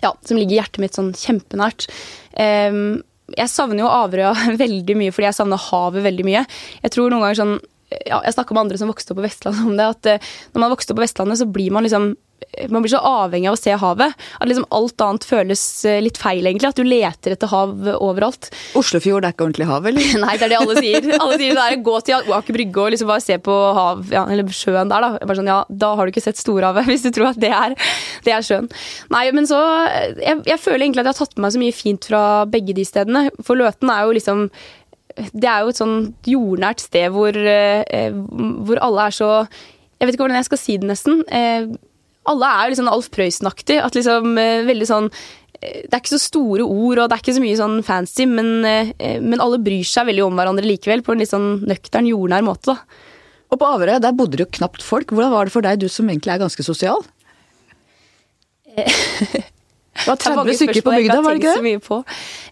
Ja, 0.00 0.14
som 0.24 0.38
ligger 0.40 0.62
hjertet 0.62 0.80
mitt 0.80 0.96
sånn 0.96 1.12
kjempenært. 1.12 1.90
Um, 2.32 3.02
jeg 3.36 3.52
savner 3.52 3.84
jo 3.84 3.90
Averøya 3.92 4.32
veldig 4.64 4.96
mye 4.98 5.12
fordi 5.14 5.28
jeg 5.28 5.38
savner 5.38 5.68
havet 5.70 6.06
veldig 6.08 6.26
mye. 6.26 6.46
Jeg 6.80 6.94
tror 6.96 7.12
noen 7.12 7.26
ganger 7.26 7.42
sånn 7.42 7.58
ja, 7.90 8.22
Jeg 8.24 8.36
snakka 8.36 8.54
med 8.54 8.66
andre 8.66 8.80
som 8.80 8.90
vokste 8.90 9.14
opp 9.14 9.20
på 9.20 9.26
Vestlandet 9.26 9.66
om 9.66 9.78
det, 9.78 9.92
at 9.96 10.10
uh, 10.10 10.32
når 10.54 10.64
man 10.64 10.74
vokste 10.74 10.94
opp 10.94 11.00
på 11.00 11.06
Vestlandet, 11.06 11.40
så 11.40 11.48
blir 11.50 11.74
man 11.74 11.86
liksom 11.86 12.12
man 12.68 12.82
blir 12.82 12.90
så 12.90 13.00
avhengig 13.04 13.48
av 13.50 13.54
å 13.54 13.60
se 13.60 13.74
havet. 13.78 14.14
At 14.40 14.48
liksom 14.48 14.66
alt 14.74 15.02
annet 15.04 15.26
føles 15.28 15.62
eh, 15.88 16.00
litt 16.02 16.18
feil, 16.18 16.46
egentlig. 16.48 16.70
At 16.70 16.80
du 16.80 16.86
leter 16.86 17.34
etter 17.34 17.50
hav 17.52 17.74
overalt. 17.94 18.50
Oslofjord 18.78 19.26
er 19.26 19.34
ikke 19.34 19.46
ordentlig 19.46 19.68
hav, 19.70 19.86
eller? 19.90 20.08
Nei, 20.24 20.34
det 20.40 20.46
er 20.48 20.52
det 20.54 20.58
alle 20.58 20.76
sier. 20.80 21.08
Alle 21.20 21.38
sier 21.40 21.58
det 21.58 21.66
er 21.66 21.84
Gå 21.86 21.96
til 22.06 22.32
Aker 22.36 22.56
Brygge 22.56 22.82
og 22.82 22.94
liksom 22.94 23.10
bare 23.10 23.24
se 23.24 23.38
på 23.44 23.56
hav, 23.76 24.02
ja, 24.12 24.24
eller 24.32 24.50
sjøen 24.56 24.90
der, 24.90 25.06
da. 25.06 25.12
Bare 25.22 25.38
sånn, 25.38 25.52
ja, 25.52 25.60
da 25.84 25.92
har 25.98 26.06
du 26.06 26.14
ikke 26.14 26.24
sett 26.24 26.40
storhavet, 26.40 26.88
hvis 26.90 27.06
du 27.06 27.12
tror 27.14 27.30
at 27.30 27.40
det 27.40 27.52
er, 27.54 27.76
det 28.26 28.34
er 28.34 28.46
sjøen. 28.46 28.70
Nei, 29.14 29.26
men 29.36 29.48
så 29.50 29.60
jeg, 30.18 30.40
jeg 30.48 30.60
føler 30.60 30.86
egentlig 30.86 31.04
at 31.04 31.12
jeg 31.12 31.16
har 31.16 31.22
tatt 31.22 31.38
med 31.38 31.46
meg 31.46 31.54
så 31.54 31.64
mye 31.64 31.76
fint 31.76 32.10
fra 32.10 32.24
begge 32.50 32.76
de 32.76 32.86
stedene. 32.88 33.26
For 33.46 33.58
Løten 33.60 33.92
er 33.92 34.06
jo 34.06 34.16
liksom 34.16 34.46
det 35.32 35.50
er 35.50 35.64
jo 35.64 35.72
et 35.72 35.80
sånn 35.80 35.98
jordnært 36.26 36.82
sted 36.82 37.12
hvor, 37.14 37.36
eh, 37.36 38.10
hvor 38.64 38.80
alle 38.84 39.06
er 39.08 39.16
så 39.16 39.30
Jeg 40.00 40.08
vet 40.08 40.16
ikke 40.16 40.24
hvordan 40.24 40.40
jeg 40.40 40.48
skal 40.48 40.60
si 40.60 40.76
det, 40.80 40.88
nesten. 40.88 41.18
Eh, 41.28 41.68
alle 42.30 42.48
er 42.48 42.62
jo 42.64 42.72
litt 42.72 42.80
sånn 42.80 42.92
Alf 42.92 43.10
Prøysen-aktig. 43.12 43.76
At 43.84 43.96
liksom 43.98 44.38
eh, 44.40 44.62
veldig 44.68 44.88
sånn 44.88 45.10
eh, 45.60 45.84
det 45.84 45.92
er 45.92 46.00
ikke 46.00 46.14
så 46.14 46.22
store 46.22 46.64
ord 46.64 47.02
og 47.02 47.10
det 47.10 47.16
er 47.16 47.22
ikke 47.24 47.36
så 47.36 47.44
mye 47.44 47.60
sånn 47.60 47.78
fancy, 47.84 48.26
men, 48.30 48.64
eh, 48.64 49.20
men 49.20 49.44
alle 49.44 49.60
bryr 49.60 49.84
seg 49.84 50.08
veldig 50.08 50.24
om 50.24 50.40
hverandre 50.40 50.64
likevel, 50.68 51.04
på 51.04 51.12
en 51.14 51.20
litt 51.22 51.32
sånn 51.32 51.50
nøktern, 51.68 52.08
jordnær 52.08 52.46
måte. 52.46 52.72
da. 52.72 53.06
Og 53.50 53.58
på 53.60 53.66
Averøy, 53.66 53.98
der 54.00 54.16
bodde 54.16 54.38
det 54.38 54.46
jo 54.46 54.56
knapt 54.60 54.84
folk. 54.86 55.10
Hvordan 55.10 55.32
var 55.34 55.48
det 55.48 55.54
for 55.54 55.66
deg, 55.66 55.80
du 55.82 55.88
som 55.90 56.08
egentlig 56.08 56.32
er 56.36 56.44
ganske 56.44 56.64
sosial? 56.64 57.02
Det 60.04 60.10
var 60.10 60.20
30 60.46 60.58
stykker 60.58 60.84
på 60.86 60.94
bygda, 60.94 61.18
var 61.24 61.36
det 61.36 61.42
ikke 61.42 61.64
det? 61.64 61.74
På. 61.84 62.00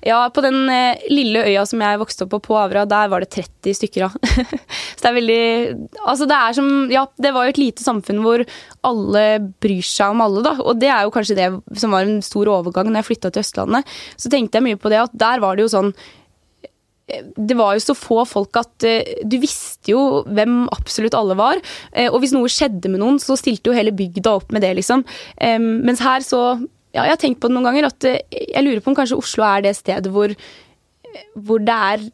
Ja, 0.05 0.21
på 0.35 0.45
den 0.45 0.61
eh, 0.73 1.07
lille 1.13 1.45
øya 1.49 1.65
som 1.69 1.83
jeg 1.85 2.01
vokste 2.01 2.27
opp 2.27 2.35
på, 2.37 2.43
på 2.49 2.59
Avra, 2.61 2.85
der 2.89 3.11
var 3.13 3.25
det 3.25 3.31
30 3.35 3.79
stykker, 3.81 4.09
av. 4.09 4.19
så 4.97 5.01
det 5.03 5.11
er 5.11 5.17
veldig 5.19 5.43
Altså, 6.05 6.29
det 6.29 6.39
er 6.39 6.59
som 6.59 6.69
Ja, 6.93 7.07
det 7.19 7.33
var 7.37 7.47
jo 7.47 7.55
et 7.55 7.63
lite 7.63 7.85
samfunn 7.85 8.23
hvor 8.25 8.45
alle 8.87 9.25
bryr 9.63 9.85
seg 9.85 10.15
om 10.15 10.23
alle, 10.25 10.45
da. 10.47 10.55
Og 10.63 10.79
det 10.81 10.93
er 10.93 11.07
jo 11.07 11.15
kanskje 11.15 11.39
det 11.39 11.51
som 11.81 11.95
var 11.95 12.07
en 12.07 12.23
stor 12.25 12.51
overgang 12.53 12.91
når 12.91 13.03
jeg 13.03 13.11
flytta 13.13 13.33
til 13.33 13.45
Østlandet. 13.45 13.99
Så 14.17 14.33
tenkte 14.33 14.61
jeg 14.61 14.69
mye 14.69 14.81
på 14.81 14.93
det 14.93 15.03
at 15.03 15.19
der 15.19 15.45
var 15.45 15.59
det 15.59 15.67
jo 15.67 15.75
sånn 15.75 15.93
det 17.09 17.57
var 17.57 17.73
jo 17.73 17.81
så 17.81 17.95
få 17.97 18.23
folk 18.29 18.57
at 18.61 18.85
uh, 18.85 19.13
du 19.25 19.39
visste 19.41 19.95
jo 19.95 20.01
hvem 20.29 20.67
absolutt 20.75 21.17
alle 21.17 21.39
var. 21.39 21.61
Uh, 21.95 22.09
og 22.11 22.21
hvis 22.23 22.35
noe 22.37 22.51
skjedde 22.53 22.91
med 22.93 23.01
noen, 23.01 23.21
så 23.23 23.37
stilte 23.39 23.71
jo 23.71 23.77
hele 23.77 23.95
bygda 23.97 24.35
opp 24.41 24.53
med 24.53 24.65
det, 24.65 24.75
liksom. 24.81 25.07
Mens 25.39 26.03
her 26.05 26.25
så 26.27 26.43
ja, 26.99 27.07
jeg 27.07 27.17
har 27.17 27.23
tenkt 27.23 27.41
på 27.43 27.51
det 27.51 27.57
noen 27.57 27.71
ganger 27.71 27.89
at 27.91 28.09
eh, 28.09 28.21
jeg 28.51 28.67
lurer 28.67 28.83
på 28.85 28.93
om 28.93 28.99
kanskje 28.99 29.19
Oslo 29.21 29.47
er 29.47 29.65
det 29.69 29.77
stedet 29.79 30.13
hvor, 30.13 30.35
hvor 31.35 31.65
det 31.65 31.79
er 31.93 32.07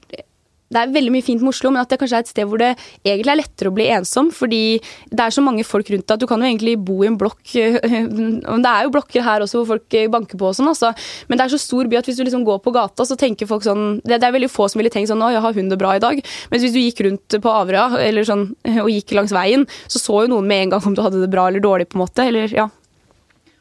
det 0.75 0.81
er 0.81 0.95
veldig 0.95 1.13
mye 1.15 1.25
fint 1.25 1.43
med 1.45 1.53
Oslo, 1.53 1.71
men 1.71 1.83
at 1.83 1.93
det 1.93 2.01
kanskje 2.01 2.19
er 2.19 2.25
et 2.25 2.31
sted 2.31 2.49
hvor 2.49 2.61
det 2.61 2.73
egentlig 3.05 3.33
er 3.33 3.39
lettere 3.39 3.71
å 3.71 3.75
bli 3.77 3.87
ensom. 3.95 4.31
Fordi 4.35 4.63
det 5.11 5.23
er 5.23 5.35
så 5.35 5.45
mange 5.45 5.65
folk 5.67 5.91
rundt 5.93 6.07
deg 6.09 6.17
at 6.17 6.23
du 6.23 6.29
kan 6.31 6.43
jo 6.43 6.49
egentlig 6.49 6.75
bo 6.83 7.03
i 7.05 7.11
en 7.11 7.19
blokk 7.21 7.43
Det 7.55 8.71
er 8.71 8.87
jo 8.87 8.93
blokker 8.95 9.25
her 9.25 9.45
også 9.45 9.61
hvor 9.61 9.75
folk 9.75 9.97
banker 10.11 10.41
på 10.41 10.49
og 10.51 10.57
sånn, 10.57 10.71
altså. 10.73 10.91
Men 11.29 11.39
det 11.39 11.47
er 11.47 11.55
så 11.55 11.61
stor 11.63 11.91
by 11.91 12.01
at 12.01 12.09
hvis 12.09 12.19
du 12.19 12.25
liksom 12.27 12.47
går 12.47 12.61
på 12.65 12.75
gata, 12.75 13.07
så 13.07 13.19
tenker 13.21 13.51
folk 13.51 13.67
sånn 13.67 14.01
det 14.05 14.19
er 14.19 14.35
veldig 14.35 14.51
få 14.51 14.67
som 14.71 14.81
ville 14.81 14.93
tenkt 14.93 15.11
sånn 15.11 15.23
Å, 15.23 15.31
jeg 15.35 15.45
har 15.45 15.59
hun 15.59 15.71
det 15.71 15.81
bra 15.81 15.95
i 15.99 16.03
dag. 16.03 16.23
Mens 16.51 16.65
hvis 16.65 16.75
du 16.75 16.81
gikk 16.81 17.05
rundt 17.07 17.39
på 17.45 17.55
Averøya 17.55 18.01
eller 18.03 18.27
sånn, 18.27 18.49
og 18.85 18.91
gikk 18.91 19.15
langs 19.19 19.35
veien, 19.37 19.69
så 19.87 20.03
så 20.03 20.25
jo 20.25 20.33
noen 20.35 20.49
med 20.49 20.67
en 20.67 20.75
gang 20.75 20.89
om 20.89 20.97
du 20.97 21.05
hadde 21.05 21.23
det 21.23 21.31
bra 21.33 21.47
eller 21.51 21.63
dårlig, 21.63 21.91
på 21.91 22.01
en 22.01 22.05
måte. 22.07 22.27
Eller 22.27 22.51
ja, 22.55 22.69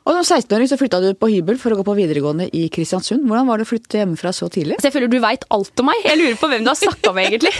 og 0.04 0.18
Som 0.18 0.38
16-åring 0.38 0.68
så 0.68 0.78
flytta 0.80 1.00
du 1.00 1.12
på 1.16 1.30
hybel 1.32 1.60
for 1.62 1.72
å 1.72 1.80
gå 1.80 1.86
på 1.88 1.96
videregående 1.96 2.50
i 2.52 2.66
Kristiansund. 2.74 3.24
Hvordan 3.30 3.48
var 3.48 3.60
det 3.60 3.68
å 3.68 3.72
flytte 3.72 4.02
hjemmefra 4.02 4.34
så 4.36 4.50
tidlig? 4.52 4.76
Altså, 4.76 4.89
jeg 4.89 4.98
føler 4.98 5.12
du 5.12 5.20
veit 5.24 5.46
alt 5.56 5.84
om 5.84 5.88
meg. 5.88 6.02
Jeg 6.04 6.20
lurer 6.20 6.39
på 6.42 6.50
hvem 6.52 6.66
du 6.66 6.72
har 6.74 6.80
snakka 6.80 7.13
med, 7.16 7.30
egentlig. 7.32 7.54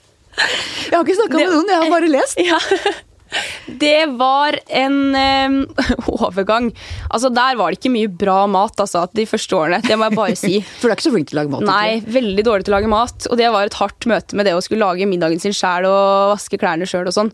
jeg 0.90 0.96
har 0.96 1.04
ikke 1.04 1.20
snakka 1.20 1.38
med 1.38 1.52
noen, 1.54 1.70
jeg 1.70 1.84
har 1.84 1.92
bare 1.94 2.10
lest. 2.10 2.42
Ja. 2.42 2.58
Det 3.66 4.06
var 4.18 4.56
en 4.66 4.98
øh, 5.18 5.86
overgang. 6.14 6.70
Altså, 7.10 7.28
Der 7.28 7.56
var 7.58 7.70
det 7.70 7.78
ikke 7.80 7.92
mye 7.94 8.10
bra 8.10 8.38
mat 8.50 8.80
altså, 8.80 9.04
de 9.12 9.26
første 9.26 9.56
årene. 9.56 9.80
Det 9.84 9.98
må 9.98 10.08
jeg 10.08 10.18
bare 10.18 10.38
si. 10.38 10.54
For 10.78 10.88
du 10.88 10.94
er 10.94 10.98
ikke 10.98 11.08
så 11.08 11.14
flink 11.14 11.30
til 11.30 11.38
å 11.38 11.42
lage 11.42 11.54
mat? 11.54 11.66
Nei, 11.66 11.98
ikke? 11.98 12.16
veldig 12.16 12.46
dårlig 12.48 12.66
til 12.66 12.74
å 12.74 12.78
lage 12.78 12.92
mat. 12.92 13.28
Og 13.30 13.38
det 13.40 13.52
var 13.54 13.68
et 13.68 13.78
hardt 13.78 14.08
møte 14.10 14.38
med 14.38 14.48
det 14.48 14.56
å 14.56 14.64
skulle 14.64 14.86
lage 14.86 15.10
middagen 15.10 15.42
sin 15.42 15.54
sjæl 15.56 15.88
og 15.90 16.34
vaske 16.34 16.60
klærne 16.62 16.88
sjøl 16.88 17.10
og 17.10 17.16
sånn. 17.16 17.32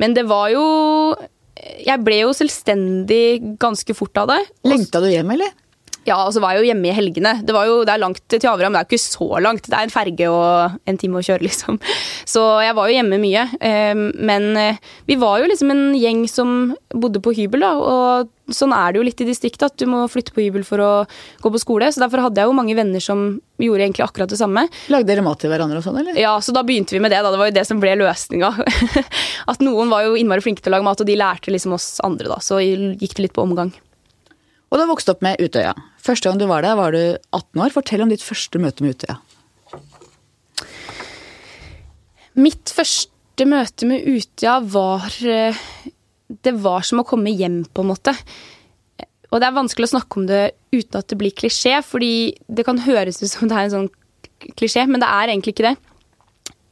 Men 0.00 0.16
det 0.16 0.26
var 0.30 0.52
jo 0.52 0.64
jeg 1.86 2.02
ble 2.04 2.20
jo 2.22 2.32
selvstendig 2.36 3.56
ganske 3.60 3.96
fort 3.96 4.22
av 4.22 4.30
det. 4.32 4.40
Lengta 4.68 5.02
du 5.02 5.08
hjem, 5.10 5.34
eller? 5.36 5.52
Ja, 6.10 6.18
og 6.26 6.34
så 6.34 6.42
var 6.42 6.56
jeg 6.56 6.64
jo 6.64 6.70
hjemme 6.72 6.90
i 6.90 6.94
helgene. 6.96 7.36
Det, 7.46 7.54
jo, 7.54 7.82
det 7.86 7.94
er 7.94 8.02
langt 8.02 8.22
til 8.26 8.50
Averham, 8.50 8.74
det 8.74 8.80
er 8.80 8.88
jo 8.88 8.90
ikke 8.90 9.04
så 9.04 9.28
langt. 9.44 9.68
Det 9.70 9.76
er 9.76 9.86
en 9.86 9.94
ferge 9.94 10.30
og 10.32 10.80
en 10.90 10.98
time 10.98 11.20
å 11.20 11.24
kjøre, 11.26 11.44
liksom. 11.48 11.78
Så 12.28 12.42
jeg 12.64 12.76
var 12.78 12.90
jo 12.90 12.98
hjemme 12.98 13.20
mye. 13.22 13.46
Ehm, 13.62 14.10
men 14.18 14.50
eh, 14.58 14.82
vi 15.06 15.18
var 15.20 15.38
jo 15.40 15.48
liksom 15.50 15.70
en 15.74 15.86
gjeng 15.98 16.26
som 16.30 16.74
bodde 16.90 17.22
på 17.22 17.34
hybel, 17.38 17.62
da. 17.62 17.72
Og 17.78 18.54
sånn 18.54 18.74
er 18.74 18.90
det 18.90 18.98
jo 18.98 19.06
litt 19.06 19.22
i 19.22 19.28
distriktet, 19.28 19.68
at 19.68 19.78
du 19.78 19.86
må 19.86 20.02
flytte 20.10 20.34
på 20.34 20.42
hybel 20.42 20.64
for 20.66 20.82
å 20.82 20.90
gå 21.42 21.52
på 21.54 21.62
skole. 21.62 21.92
Så 21.94 22.02
derfor 22.02 22.24
hadde 22.26 22.42
jeg 22.42 22.50
jo 22.50 22.56
mange 22.58 22.74
venner 22.78 23.04
som 23.04 23.38
gjorde 23.62 23.86
egentlig 23.86 24.06
akkurat 24.08 24.32
det 24.32 24.40
samme. 24.40 24.66
Lagde 24.90 25.12
dere 25.12 25.22
mat 25.26 25.38
til 25.42 25.52
hverandre 25.52 25.78
og 25.78 25.86
sånn, 25.86 26.00
eller? 26.02 26.18
Ja, 26.18 26.32
så 26.42 26.54
da 26.56 26.64
begynte 26.66 26.96
vi 26.96 27.02
med 27.04 27.14
det. 27.14 27.20
da. 27.22 27.30
Det 27.30 27.38
var 27.38 27.52
jo 27.52 27.58
det 27.60 27.66
som 27.68 27.82
ble 27.82 27.94
løsninga. 28.00 28.50
at 29.52 29.62
noen 29.62 29.92
var 29.92 30.08
jo 30.08 30.18
innmari 30.18 30.42
flinke 30.42 30.64
til 30.64 30.74
å 30.74 30.78
lage 30.78 30.88
mat, 30.90 31.04
og 31.04 31.06
de 31.06 31.20
lærte 31.20 31.54
liksom 31.54 31.78
oss 31.78 31.92
andre, 32.06 32.32
da. 32.32 32.40
Så 32.42 32.58
gikk 32.64 33.14
det 33.14 33.28
litt 33.28 33.36
på 33.38 33.46
omgang. 33.46 33.70
Og 34.70 34.78
du 34.78 34.84
har 34.84 34.90
vokst 34.90 35.10
opp 35.10 35.24
med 35.26 35.40
Utøya. 35.42 35.74
Første 35.98 36.30
gang 36.30 36.38
du 36.38 36.46
var 36.46 36.62
der, 36.62 36.78
var 36.78 36.94
du 36.94 37.02
18 37.34 37.62
år. 37.64 37.72
Fortell 37.74 38.04
om 38.04 38.12
ditt 38.12 38.22
første 38.22 38.60
møte 38.62 38.84
med 38.86 38.94
Utøya. 38.94 39.18
Mitt 42.38 42.70
første 42.70 43.46
møte 43.50 43.88
med 43.90 44.06
Utøya 44.06 44.60
var 44.70 45.10
eh, 45.26 45.58
Det 46.30 46.54
var 46.62 46.86
som 46.86 47.02
å 47.02 47.06
komme 47.08 47.34
hjem, 47.34 47.64
på 47.66 47.82
en 47.82 47.90
måte. 47.90 48.14
Og 49.30 49.42
det 49.42 49.48
er 49.48 49.58
vanskelig 49.58 49.88
å 49.88 49.94
snakke 49.96 50.20
om 50.20 50.30
det 50.30 50.42
uten 50.70 51.00
at 51.00 51.10
det 51.10 51.18
blir 51.18 51.34
klisjé, 51.34 51.80
fordi 51.86 52.36
det 52.46 52.66
kan 52.66 52.78
høres 52.82 53.18
ut 53.22 53.30
som 53.30 53.50
det 53.50 53.58
er 53.58 53.66
en 53.66 53.74
sånn 53.74 53.90
klisjé, 54.58 54.86
men 54.86 55.02
det 55.02 55.10
er 55.10 55.32
egentlig 55.32 55.56
ikke 55.56 55.66
det. 55.72 55.76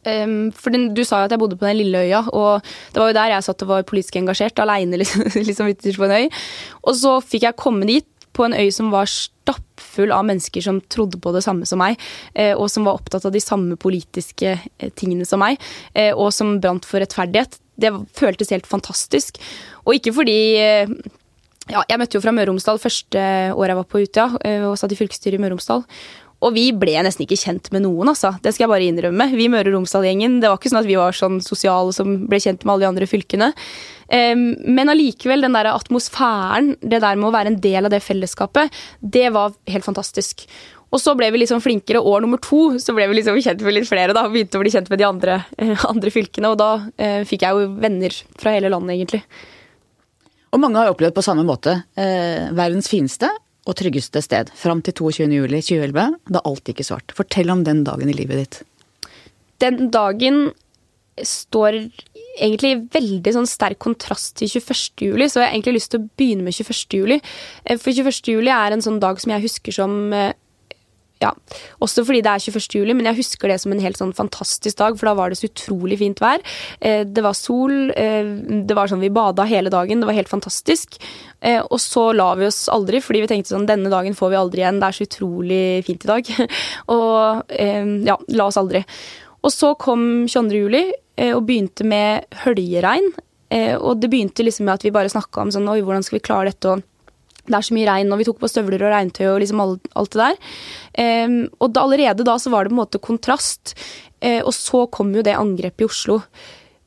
Um, 0.06 0.52
for 0.54 0.70
den, 0.70 0.92
Du 0.94 1.02
sa 1.04 1.20
jo 1.20 1.28
at 1.28 1.32
jeg 1.34 1.40
bodde 1.42 1.58
på 1.58 1.66
den 1.66 1.80
lille 1.80 2.04
øya, 2.06 2.22
og 2.32 2.62
det 2.94 3.02
var 3.02 3.10
jo 3.10 3.16
der 3.18 3.32
jeg 3.34 3.44
satt 3.44 3.64
og 3.66 3.72
var 3.72 3.88
politisk 3.88 4.16
engasjert. 4.20 4.62
Aleine 4.62 4.96
liksom, 5.02 5.26
liksom 5.34 5.74
på 5.74 6.08
en 6.08 6.16
øy. 6.22 6.30
Og 6.84 6.94
så 6.96 7.18
fikk 7.20 7.48
jeg 7.48 7.60
komme 7.60 7.88
dit, 7.88 8.06
på 8.38 8.46
en 8.46 8.54
øy 8.54 8.70
som 8.74 8.92
var 8.94 9.08
stappfull 9.10 10.12
av 10.14 10.26
mennesker 10.28 10.62
som 10.64 10.80
trodde 10.92 11.18
på 11.22 11.32
det 11.34 11.42
samme 11.46 11.66
som 11.68 11.80
meg, 11.82 11.98
eh, 12.38 12.54
og 12.54 12.70
som 12.70 12.86
var 12.86 13.00
opptatt 13.00 13.26
av 13.26 13.34
de 13.34 13.42
samme 13.42 13.78
politiske 13.80 14.54
eh, 14.54 14.92
tingene 14.98 15.26
som 15.28 15.42
meg, 15.42 15.58
eh, 15.94 16.12
og 16.14 16.30
som 16.36 16.58
brant 16.62 16.86
for 16.86 17.02
rettferdighet. 17.02 17.58
Det 17.78 17.92
føltes 18.18 18.52
helt 18.54 18.68
fantastisk. 18.68 19.38
Og 19.86 19.98
ikke 19.98 20.14
fordi 20.16 20.38
ja, 21.68 21.82
Jeg 21.84 21.98
møtte 22.00 22.16
jo 22.16 22.22
fra 22.24 22.32
Møre 22.32 22.48
og 22.48 22.56
Romsdal 22.56 22.80
første 22.80 23.20
året 23.52 23.70
jeg 23.70 23.78
var 23.78 23.86
på 23.86 24.00
Utøya, 24.02 24.26
og 24.66 24.78
satt 24.80 24.94
i 24.94 24.98
fylkesstyret 24.98 25.36
i 25.36 25.42
Møre 25.42 25.52
og 25.52 25.58
Romsdal. 25.58 25.84
Og 26.38 26.54
vi 26.54 26.68
ble 26.70 26.94
nesten 27.02 27.24
ikke 27.24 27.40
kjent 27.40 27.70
med 27.74 27.82
noen, 27.82 28.12
altså. 28.12 28.36
Det 28.42 28.52
skal 28.54 28.66
jeg 28.66 28.72
bare 28.72 28.86
innrømme. 28.86 29.26
Vi 29.34 29.48
Møre 29.50 29.72
og 29.72 29.80
Romsdal-gjengen. 29.80 30.38
Det 30.42 30.50
var 30.50 30.60
ikke 30.60 30.70
sånn 30.70 30.82
at 30.84 30.90
vi 30.90 30.98
var 31.00 31.16
sånn 31.16 31.40
sosiale 31.42 31.94
som 31.96 32.14
ble 32.30 32.38
kjent 32.44 32.62
med 32.62 32.76
alle 32.76 32.86
de 32.86 32.90
andre 32.92 33.08
fylkene. 33.10 33.48
Men 34.08 34.88
allikevel, 34.88 35.42
den 35.42 35.56
der 35.58 35.68
atmosfæren, 35.72 36.76
det 36.78 37.02
der 37.02 37.18
med 37.18 37.28
å 37.28 37.34
være 37.34 37.52
en 37.52 37.58
del 37.60 37.88
av 37.88 37.92
det 37.92 38.00
fellesskapet, 38.06 38.70
det 39.02 39.26
var 39.34 39.56
helt 39.68 39.84
fantastisk. 39.84 40.46
Og 40.88 41.02
så 41.02 41.12
ble 41.18 41.28
vi 41.34 41.42
liksom 41.42 41.60
flinkere. 41.60 42.00
År 42.00 42.24
nummer 42.24 42.40
to 42.40 42.78
så 42.80 42.94
ble 42.96 43.08
vi 43.10 43.18
liksom 43.18 43.36
kjent 43.44 43.64
med 43.64 43.76
litt 43.76 43.88
flere. 43.90 44.14
da, 44.16 44.24
Begynte 44.32 44.56
å 44.56 44.62
bli 44.62 44.72
kjent 44.72 44.88
med 44.88 45.02
de 45.02 45.08
andre, 45.08 45.42
eh, 45.58 45.84
andre 45.92 46.12
fylkene. 46.14 46.54
Og 46.54 46.58
da 46.60 46.70
eh, 46.96 47.24
fikk 47.28 47.44
jeg 47.44 47.56
jo 47.56 47.68
venner 47.82 48.14
fra 48.40 48.54
hele 48.54 48.72
landet, 48.72 48.96
egentlig. 48.96 49.22
Og 50.48 50.62
mange 50.62 50.80
har 50.80 50.94
opplevd 50.94 51.18
på 51.18 51.26
samme 51.26 51.44
måte. 51.44 51.82
Eh, 51.98 52.48
verdens 52.56 52.88
fineste 52.88 53.28
og 53.68 53.76
tryggeste 53.76 54.22
sted 54.24 54.50
fram 54.56 54.80
til 54.84 54.96
22.07.2011, 54.96 56.16
da 56.32 56.42
alt 56.48 56.70
gikk 56.70 56.80
i 56.80 56.88
svart. 56.88 57.12
Fortell 57.16 57.52
om 57.52 57.66
den 57.66 57.84
dagen 57.86 58.08
i 58.08 58.16
livet 58.16 58.40
ditt. 58.40 58.62
Den 59.60 59.90
dagen 59.92 60.48
står 61.26 61.80
egentlig 62.38 62.70
i 62.70 62.80
veldig 62.94 63.32
sånn 63.34 63.48
sterk 63.50 63.80
kontrast 63.82 64.36
til 64.38 64.50
21. 64.60 65.08
juli, 65.08 65.26
så 65.26 65.42
jeg 65.42 65.48
har 65.48 65.56
egentlig 65.56 65.78
lyst 65.80 65.92
til 65.92 66.02
å 66.02 66.10
begynne 66.20 66.46
med 66.46 66.54
21. 66.54 66.98
juli. 67.00 67.18
Eh, 67.64 67.80
for 67.80 67.90
21. 67.90 68.30
juli 68.30 68.52
er 68.54 68.74
en 68.74 68.84
sånn 68.84 69.00
dag 69.02 69.18
som 69.20 69.34
jeg 69.34 69.44
husker 69.48 69.74
som 69.74 69.98
eh, 70.14 70.30
ja, 71.22 71.32
også 71.82 72.04
fordi 72.06 72.20
det 72.22 72.30
er 72.30 72.42
21. 72.42 72.76
juli, 72.78 72.94
men 72.94 73.08
jeg 73.10 73.18
husker 73.18 73.50
det 73.50 73.58
som 73.62 73.72
en 73.74 73.82
helt 73.82 73.98
sånn 73.98 74.14
fantastisk 74.14 74.78
dag, 74.78 74.94
for 74.98 75.10
da 75.10 75.16
var 75.18 75.32
det 75.32 75.40
så 75.40 75.48
utrolig 75.48 75.98
fint 75.98 76.20
vær. 76.22 76.42
Eh, 76.78 77.02
det 77.06 77.24
var 77.24 77.34
sol, 77.34 77.90
eh, 77.90 78.28
det 78.68 78.76
var 78.78 78.90
sånn 78.90 79.02
vi 79.02 79.10
bada 79.14 79.46
hele 79.48 79.72
dagen, 79.74 79.98
det 79.98 80.08
var 80.08 80.18
helt 80.18 80.30
fantastisk. 80.30 81.00
Eh, 81.40 81.58
og 81.58 81.80
så 81.82 82.12
la 82.14 82.30
vi 82.38 82.46
oss 82.46 82.66
aldri, 82.70 83.02
fordi 83.02 83.24
vi 83.24 83.30
tenkte 83.32 83.54
sånn 83.54 83.66
denne 83.66 83.90
dagen 83.90 84.14
får 84.18 84.30
vi 84.30 84.38
aldri 84.38 84.62
igjen, 84.62 84.78
det 84.78 84.90
er 84.90 84.98
så 84.98 85.08
utrolig 85.08 85.62
fint 85.88 86.06
i 86.06 86.12
dag. 86.12 86.34
og 86.94 87.56
ja, 88.06 88.18
la 88.38 88.46
oss 88.46 88.60
aldri. 88.60 88.84
Og 89.42 89.54
så 89.54 89.72
kom 89.78 90.28
22. 90.30 90.54
juli 90.54 90.84
og 91.32 91.42
begynte 91.46 91.86
med 91.86 92.28
høljeregn. 92.44 93.10
Og 93.80 93.98
det 93.98 94.10
begynte 94.12 94.44
liksom 94.44 94.66
med 94.68 94.76
at 94.76 94.84
vi 94.86 94.94
bare 94.94 95.10
snakka 95.10 95.42
om 95.42 95.52
sånn 95.54 95.66
oi, 95.70 95.80
hvordan 95.82 96.04
skal 96.06 96.18
vi 96.18 96.26
klare 96.26 96.52
dette? 96.52 96.74
og 96.74 96.84
det 97.48 97.58
er 97.58 97.66
så 97.68 97.76
mye 97.76 97.88
regn, 97.88 98.12
og 98.12 98.20
vi 98.20 98.26
tok 98.28 98.38
på 98.42 98.50
støvler 98.50 98.84
og 98.84 98.92
regntøy 98.94 99.24
og 99.30 99.40
liksom 99.42 99.62
alt, 99.64 99.90
alt 99.98 100.14
det 100.14 100.22
der. 100.22 100.38
Um, 101.26 101.40
og 101.58 101.72
da, 101.74 101.84
allerede 101.84 102.26
da 102.26 102.36
så 102.40 102.52
var 102.52 102.64
det 102.64 102.72
på 102.72 102.76
en 102.76 102.82
måte 102.82 103.02
kontrast. 103.02 103.74
Uh, 104.24 104.40
og 104.42 104.52
så 104.56 104.84
kom 104.92 105.12
jo 105.16 105.24
det 105.26 105.36
angrepet 105.38 105.86
i 105.86 105.88
Oslo. 105.88 106.20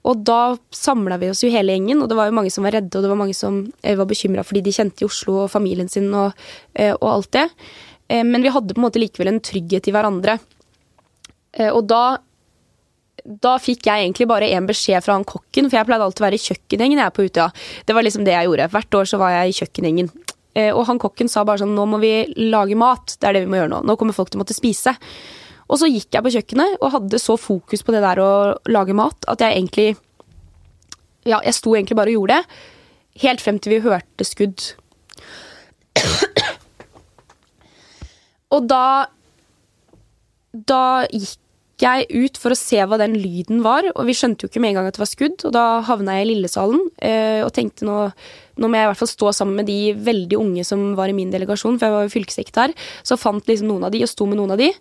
Og 0.07 0.23
da 0.25 0.55
samla 0.73 1.19
vi 1.21 1.29
oss 1.29 1.43
jo 1.45 1.51
hele 1.53 1.75
gjengen, 1.75 2.01
og 2.01 2.09
det 2.09 2.17
var 2.17 2.29
jo 2.29 2.37
mange 2.39 2.53
som 2.53 2.65
var 2.65 2.75
redde, 2.77 2.93
og 2.97 3.05
det 3.05 3.11
var 3.11 3.21
mange 3.21 3.37
som 3.37 3.61
uh, 3.67 3.93
var 3.99 4.09
bekymra 4.09 4.45
fordi 4.47 4.65
de 4.65 4.75
kjente 4.75 5.05
i 5.05 5.09
Oslo 5.09 5.43
og 5.43 5.53
familien 5.53 5.91
sin 5.91 6.09
og, 6.09 6.33
uh, 6.79 6.93
og 6.95 7.07
alt 7.15 7.33
det. 7.37 7.47
men 8.11 8.43
vi 8.43 8.51
hadde 8.51 8.73
på 8.75 8.81
en 8.81 8.83
måte 8.83 8.99
likevel 8.99 9.29
en 9.31 9.39
trygghet 9.39 9.85
i 9.87 9.91
hverandre. 9.95 10.33
og 11.71 11.85
da 11.87 12.17
da 13.25 13.55
fikk 13.61 13.87
jeg 13.87 14.05
egentlig 14.05 14.27
bare 14.29 14.49
én 14.49 14.67
beskjed 14.67 15.03
fra 15.05 15.15
han 15.17 15.25
kokken, 15.27 15.69
for 15.69 15.77
jeg 15.77 15.87
pleide 15.87 16.05
alltid 16.05 16.23
å 16.23 16.27
være 16.27 16.39
i 16.39 16.45
kjøkkengjengen 16.45 17.01
jeg 17.03 17.15
på 17.15 17.25
Utøya. 17.27 17.47
Det 17.85 17.95
var 17.95 18.05
liksom 18.05 18.25
det 18.25 18.35
jeg 18.35 18.49
gjorde. 18.49 18.69
Hvert 18.73 18.97
år 19.01 19.09
så 19.09 19.19
var 19.21 19.33
jeg 19.35 19.51
i 19.51 19.57
kjøkkengjengen. 19.59 20.11
Eh, 20.55 20.71
og 20.75 20.83
han 20.89 20.99
kokken 20.99 21.29
sa 21.31 21.45
bare 21.47 21.61
sånn 21.61 21.75
Nå 21.77 21.85
må 21.87 21.99
vi 22.01 22.11
lage 22.51 22.75
mat. 22.79 23.15
Det 23.19 23.29
er 23.29 23.37
det 23.37 23.45
vi 23.45 23.51
må 23.53 23.61
gjøre 23.61 23.71
nå. 23.75 23.81
Nå 23.87 23.95
kommer 23.99 24.15
folk 24.15 24.31
til 24.31 24.39
å 24.39 24.43
måtte 24.43 24.57
spise. 24.57 24.95
Og 25.71 25.79
så 25.79 25.87
gikk 25.87 26.11
jeg 26.11 26.25
på 26.25 26.33
kjøkkenet 26.35 26.81
og 26.81 26.91
hadde 26.97 27.19
så 27.21 27.37
fokus 27.39 27.85
på 27.87 27.93
det 27.95 28.01
der 28.03 28.19
å 28.19 28.31
lage 28.67 28.95
mat 28.97 29.27
at 29.31 29.43
jeg 29.43 29.55
egentlig 29.57 29.89
Ja, 31.23 31.37
jeg 31.45 31.53
sto 31.53 31.75
egentlig 31.77 31.95
bare 31.99 32.11
og 32.11 32.17
gjorde 32.19 32.39
det. 32.41 32.61
Helt 33.23 33.43
frem 33.43 33.59
til 33.61 33.75
vi 33.75 33.83
hørte 33.85 34.25
skudd. 34.27 34.73
Og 38.51 38.67
da 38.67 39.07
Da 40.51 40.83
gikk 41.07 41.37
jeg 41.81 42.07
ut 42.09 42.37
for 42.39 42.53
å 42.53 42.57
se 42.57 42.79
hva 42.85 42.97
den 43.01 43.15
lyden 43.17 43.61
var, 43.65 43.87
og 43.91 44.07
vi 44.07 44.15
skjønte 44.17 44.45
jo 44.45 44.51
ikke 44.51 44.61
med 44.63 44.73
en 44.73 44.79
gang 44.79 44.89
at 44.89 44.97
det 44.97 45.03
var 45.03 45.09
skudd. 45.09 45.45
Og 45.47 45.53
da 45.55 45.65
havna 45.87 46.17
jeg 46.17 46.27
i 46.27 46.29
Lillesalen 46.31 46.83
eh, 47.03 47.41
og 47.45 47.51
tenkte 47.55 47.87
nå, 47.87 47.97
nå 48.61 48.69
må 48.69 48.79
jeg 48.79 48.87
i 48.87 48.91
hvert 48.91 49.01
fall 49.01 49.11
stå 49.11 49.31
sammen 49.35 49.61
med 49.61 49.69
de 49.69 49.79
veldig 50.09 50.39
unge 50.39 50.65
som 50.67 50.91
var 50.99 51.11
i 51.11 51.15
min 51.17 51.33
delegasjon, 51.33 51.79
for 51.79 51.87
jeg 51.87 51.95
var 51.97 52.05
jo 52.07 52.13
fylkessekretær. 52.15 52.75
Så 53.07 53.19
fant 53.19 53.49
liksom 53.49 53.71
noen 53.71 53.87
av 53.87 53.95
de 53.95 54.03
og 54.05 54.11
sto 54.11 54.29
med 54.29 54.39
noen 54.41 54.55
av 54.55 54.61
de. 54.61 54.71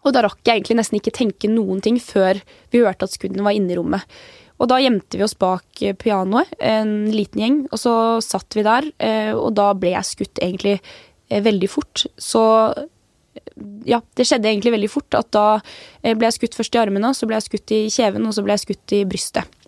Og 0.00 0.14
da 0.16 0.24
rakk 0.24 0.40
jeg 0.44 0.60
egentlig 0.60 0.78
nesten 0.80 1.00
ikke 1.00 1.16
tenke 1.16 1.50
noen 1.52 1.82
ting 1.84 1.98
før 2.00 2.40
vi 2.72 2.84
hørte 2.84 3.08
at 3.08 3.16
skuddene 3.16 3.44
var 3.44 3.56
inne 3.56 3.74
i 3.74 3.80
rommet. 3.80 4.20
Og 4.60 4.68
da 4.68 4.76
gjemte 4.80 5.16
vi 5.16 5.24
oss 5.24 5.36
bak 5.40 5.82
pianoet, 6.02 6.50
en 6.60 7.08
liten 7.14 7.40
gjeng, 7.40 7.60
og 7.72 7.80
så 7.80 7.94
satt 8.24 8.56
vi 8.56 8.64
der. 8.66 8.88
Eh, 9.00 9.32
og 9.32 9.54
da 9.56 9.70
ble 9.72 9.94
jeg 9.94 10.08
skutt 10.08 10.40
egentlig 10.44 10.76
eh, 10.76 11.40
veldig 11.40 11.70
fort. 11.72 12.04
Så 12.20 12.42
ja, 13.84 14.00
det 14.16 14.26
skjedde 14.26 14.50
egentlig 14.50 14.74
veldig 14.74 14.90
fort. 14.90 15.16
At 15.18 15.30
da 15.34 15.46
eh, 16.02 16.14
ble 16.14 16.28
jeg 16.28 16.38
skutt 16.38 16.58
først 16.58 16.76
i 16.76 16.82
armene, 16.82 17.12
så 17.16 17.28
ble 17.28 17.38
jeg 17.38 17.48
skutt 17.48 17.74
i 17.76 17.82
kjeven, 17.92 18.28
og 18.28 18.36
så 18.36 18.44
ble 18.44 18.56
jeg 18.56 18.64
skutt 18.66 18.96
i 18.96 19.02
brystet. 19.08 19.58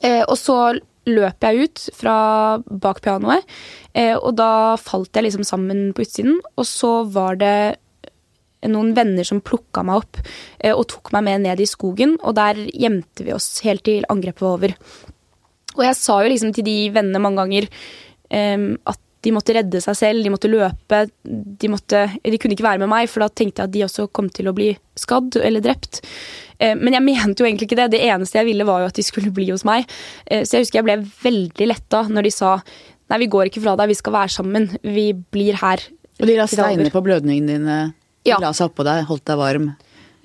Eh, 0.00 0.22
og 0.24 0.36
så 0.40 0.58
løp 1.06 1.46
jeg 1.46 1.66
ut 1.66 1.82
fra 1.94 2.16
bak 2.66 2.98
pianoet, 3.04 3.44
eh, 3.94 4.16
og 4.16 4.32
da 4.40 4.74
falt 4.80 5.14
jeg 5.14 5.28
liksom 5.28 5.46
sammen 5.46 5.90
på 5.94 6.06
utsiden. 6.06 6.40
Og 6.56 6.66
så 6.68 6.98
var 7.12 7.38
det 7.42 7.56
noen 8.66 8.96
venner 8.96 9.26
som 9.26 9.44
plukka 9.44 9.84
meg 9.86 10.00
opp 10.00 10.16
og 10.72 10.80
tok 10.90 11.12
meg 11.14 11.22
med 11.22 11.44
ned 11.44 11.60
i 11.62 11.68
skogen. 11.70 12.16
Og 12.26 12.34
der 12.34 12.58
gjemte 12.74 13.22
vi 13.22 13.34
oss 13.36 13.60
helt 13.62 13.84
til 13.86 14.02
angrepet 14.10 14.42
var 14.42 14.56
over. 14.56 14.74
Og 15.76 15.84
jeg 15.84 15.98
sa 16.00 16.16
jo 16.24 16.32
liksom 16.32 16.50
til 16.56 16.66
de 16.66 16.74
vennene 16.96 17.20
mange 17.22 17.44
ganger 17.44 17.68
at 18.90 19.05
de 19.26 19.32
måtte 19.34 19.54
redde 19.56 19.80
seg 19.82 19.96
selv, 19.98 20.22
de 20.22 20.30
måtte 20.30 20.50
løpe. 20.50 21.00
De, 21.26 21.70
måtte, 21.72 22.04
de 22.22 22.38
kunne 22.38 22.54
ikke 22.54 22.66
være 22.66 22.82
med 22.84 22.92
meg, 22.92 23.08
for 23.10 23.24
da 23.24 23.30
tenkte 23.32 23.64
jeg 23.64 23.70
at 23.70 23.74
de 23.74 23.84
også 23.88 24.06
kom 24.14 24.28
til 24.30 24.50
å 24.50 24.54
bli 24.54 24.68
skadd 24.98 25.38
eller 25.40 25.64
drept. 25.64 26.00
Eh, 26.62 26.76
men 26.78 26.94
jeg 26.94 27.04
mente 27.04 27.42
jo 27.42 27.48
egentlig 27.48 27.66
ikke 27.66 27.80
det. 27.80 27.90
Det 27.96 28.04
eneste 28.06 28.38
jeg 28.38 28.48
ville, 28.52 28.66
var 28.68 28.84
jo 28.84 28.90
at 28.92 28.98
de 28.98 29.06
skulle 29.06 29.34
bli 29.34 29.48
hos 29.50 29.66
meg. 29.66 29.88
Eh, 30.26 30.44
så 30.46 30.56
jeg 30.56 30.66
husker 30.66 30.80
jeg 30.80 30.86
ble 30.86 31.00
veldig 31.24 31.68
letta 31.72 32.04
når 32.06 32.28
de 32.28 32.34
sa 32.36 32.52
nei, 33.10 33.20
vi 33.22 33.30
går 33.34 33.50
ikke 33.50 33.64
fra 33.64 33.74
deg, 33.80 33.90
vi 33.90 33.98
skal 33.98 34.14
være 34.20 34.34
sammen. 34.36 34.70
Vi 34.86 35.08
blir 35.34 35.58
her. 35.62 35.82
Og 36.20 36.30
de 36.30 36.38
la 36.38 36.46
steiner 36.50 36.94
på 36.94 37.02
blødningene 37.04 37.58
dine? 37.58 37.80
De 38.26 38.32
ja. 38.32 38.38
la 38.42 38.54
seg 38.56 38.70
oppå 38.70 38.86
deg, 38.86 39.04
holdt 39.10 39.26
deg 39.26 39.42
varm? 39.42 39.68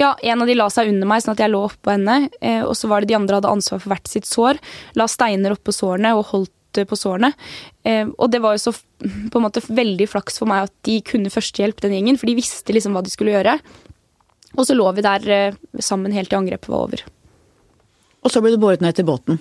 Ja, 0.02 0.16
en 0.22 0.42
av 0.42 0.50
de 0.50 0.56
la 0.58 0.66
seg 0.74 0.90
under 0.90 1.10
meg, 1.10 1.22
sånn 1.22 1.36
at 1.36 1.44
jeg 1.44 1.52
lå 1.52 1.66
oppå 1.68 1.92
henne. 1.94 2.24
Eh, 2.42 2.64
og 2.64 2.74
så 2.78 2.90
var 2.90 3.02
det 3.02 3.12
de 3.12 3.18
andre 3.20 3.38
hadde 3.38 3.52
ansvar 3.52 3.82
for 3.82 3.94
hvert 3.94 4.10
sitt 4.10 4.30
sår. 4.30 4.62
La 4.98 5.06
steiner 5.12 5.54
oppå 5.54 5.74
sårene 5.76 6.16
og 6.18 6.26
holdt 6.32 6.54
på 6.88 6.98
sårene. 7.00 7.32
Og 8.16 8.28
det 8.32 8.40
var 8.44 8.56
jo 8.56 8.62
så 8.64 8.74
på 8.74 9.40
en 9.40 9.44
måte 9.44 9.64
veldig 9.66 10.08
flaks 10.08 10.40
for 10.42 10.50
meg 10.50 10.68
at 10.68 10.74
de 10.88 11.00
kunne 11.06 11.32
førstehjelp, 11.34 11.82
den 11.84 11.96
gjengen, 11.98 12.20
for 12.22 12.30
de 12.30 12.38
visste 12.38 12.76
liksom 12.76 12.96
hva 12.96 13.04
de 13.06 13.14
skulle 13.14 13.34
gjøre. 13.34 13.58
Og 14.58 14.68
så 14.68 14.76
lå 14.76 14.88
vi 14.96 15.06
der 15.06 15.30
eh, 15.32 15.60
sammen 15.80 16.14
helt 16.16 16.32
til 16.32 16.42
angrepet 16.42 16.72
var 16.72 16.88
over. 16.88 17.04
Og 18.22 18.34
så 18.34 18.42
ble 18.44 18.54
du 18.54 18.60
båret 18.62 18.84
ned 18.84 18.98
til 18.98 19.08
båten? 19.08 19.40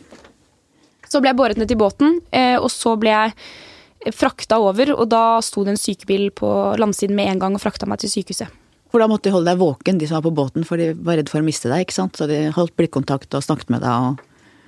Så 1.11 1.21
ble 1.21 1.33
jeg 1.33 1.41
båret 1.41 1.59
ned 1.59 1.69
til 1.71 1.81
båten, 1.81 2.21
eh, 2.31 2.57
og 2.61 2.71
så 2.73 2.95
ble 3.01 3.13
jeg 3.13 4.15
frakta 4.17 4.61
over. 4.63 4.95
Og 4.95 5.11
da 5.11 5.41
sto 5.45 5.67
det 5.67 5.75
en 5.75 5.81
sykebil 5.81 6.31
på 6.35 6.51
landsiden 6.81 7.19
med 7.19 7.33
en 7.33 7.43
gang 7.43 7.59
og 7.59 7.63
frakta 7.65 7.89
meg 7.91 8.03
til 8.03 8.13
sykehuset. 8.15 8.59
For 8.91 9.03
da 9.03 9.07
måtte 9.11 9.29
de 9.29 9.35
holde 9.35 9.51
deg 9.53 9.61
våken, 9.61 9.99
de 10.01 10.07
som 10.09 10.19
var 10.19 10.27
på 10.27 10.35
båten, 10.35 10.65
for 10.67 10.81
de 10.81 10.93
var 10.99 11.21
redd 11.21 11.31
for 11.31 11.43
å 11.43 11.47
miste 11.47 11.71
deg, 11.71 11.85
ikke 11.85 11.95
sant? 11.95 12.17
Så 12.19 12.27
de 12.31 12.49
holdt 12.55 12.75
blikkontakt 12.79 13.35
og 13.39 13.45
snakket 13.47 13.71
med 13.71 13.85
deg 13.85 14.07
og 14.09 14.25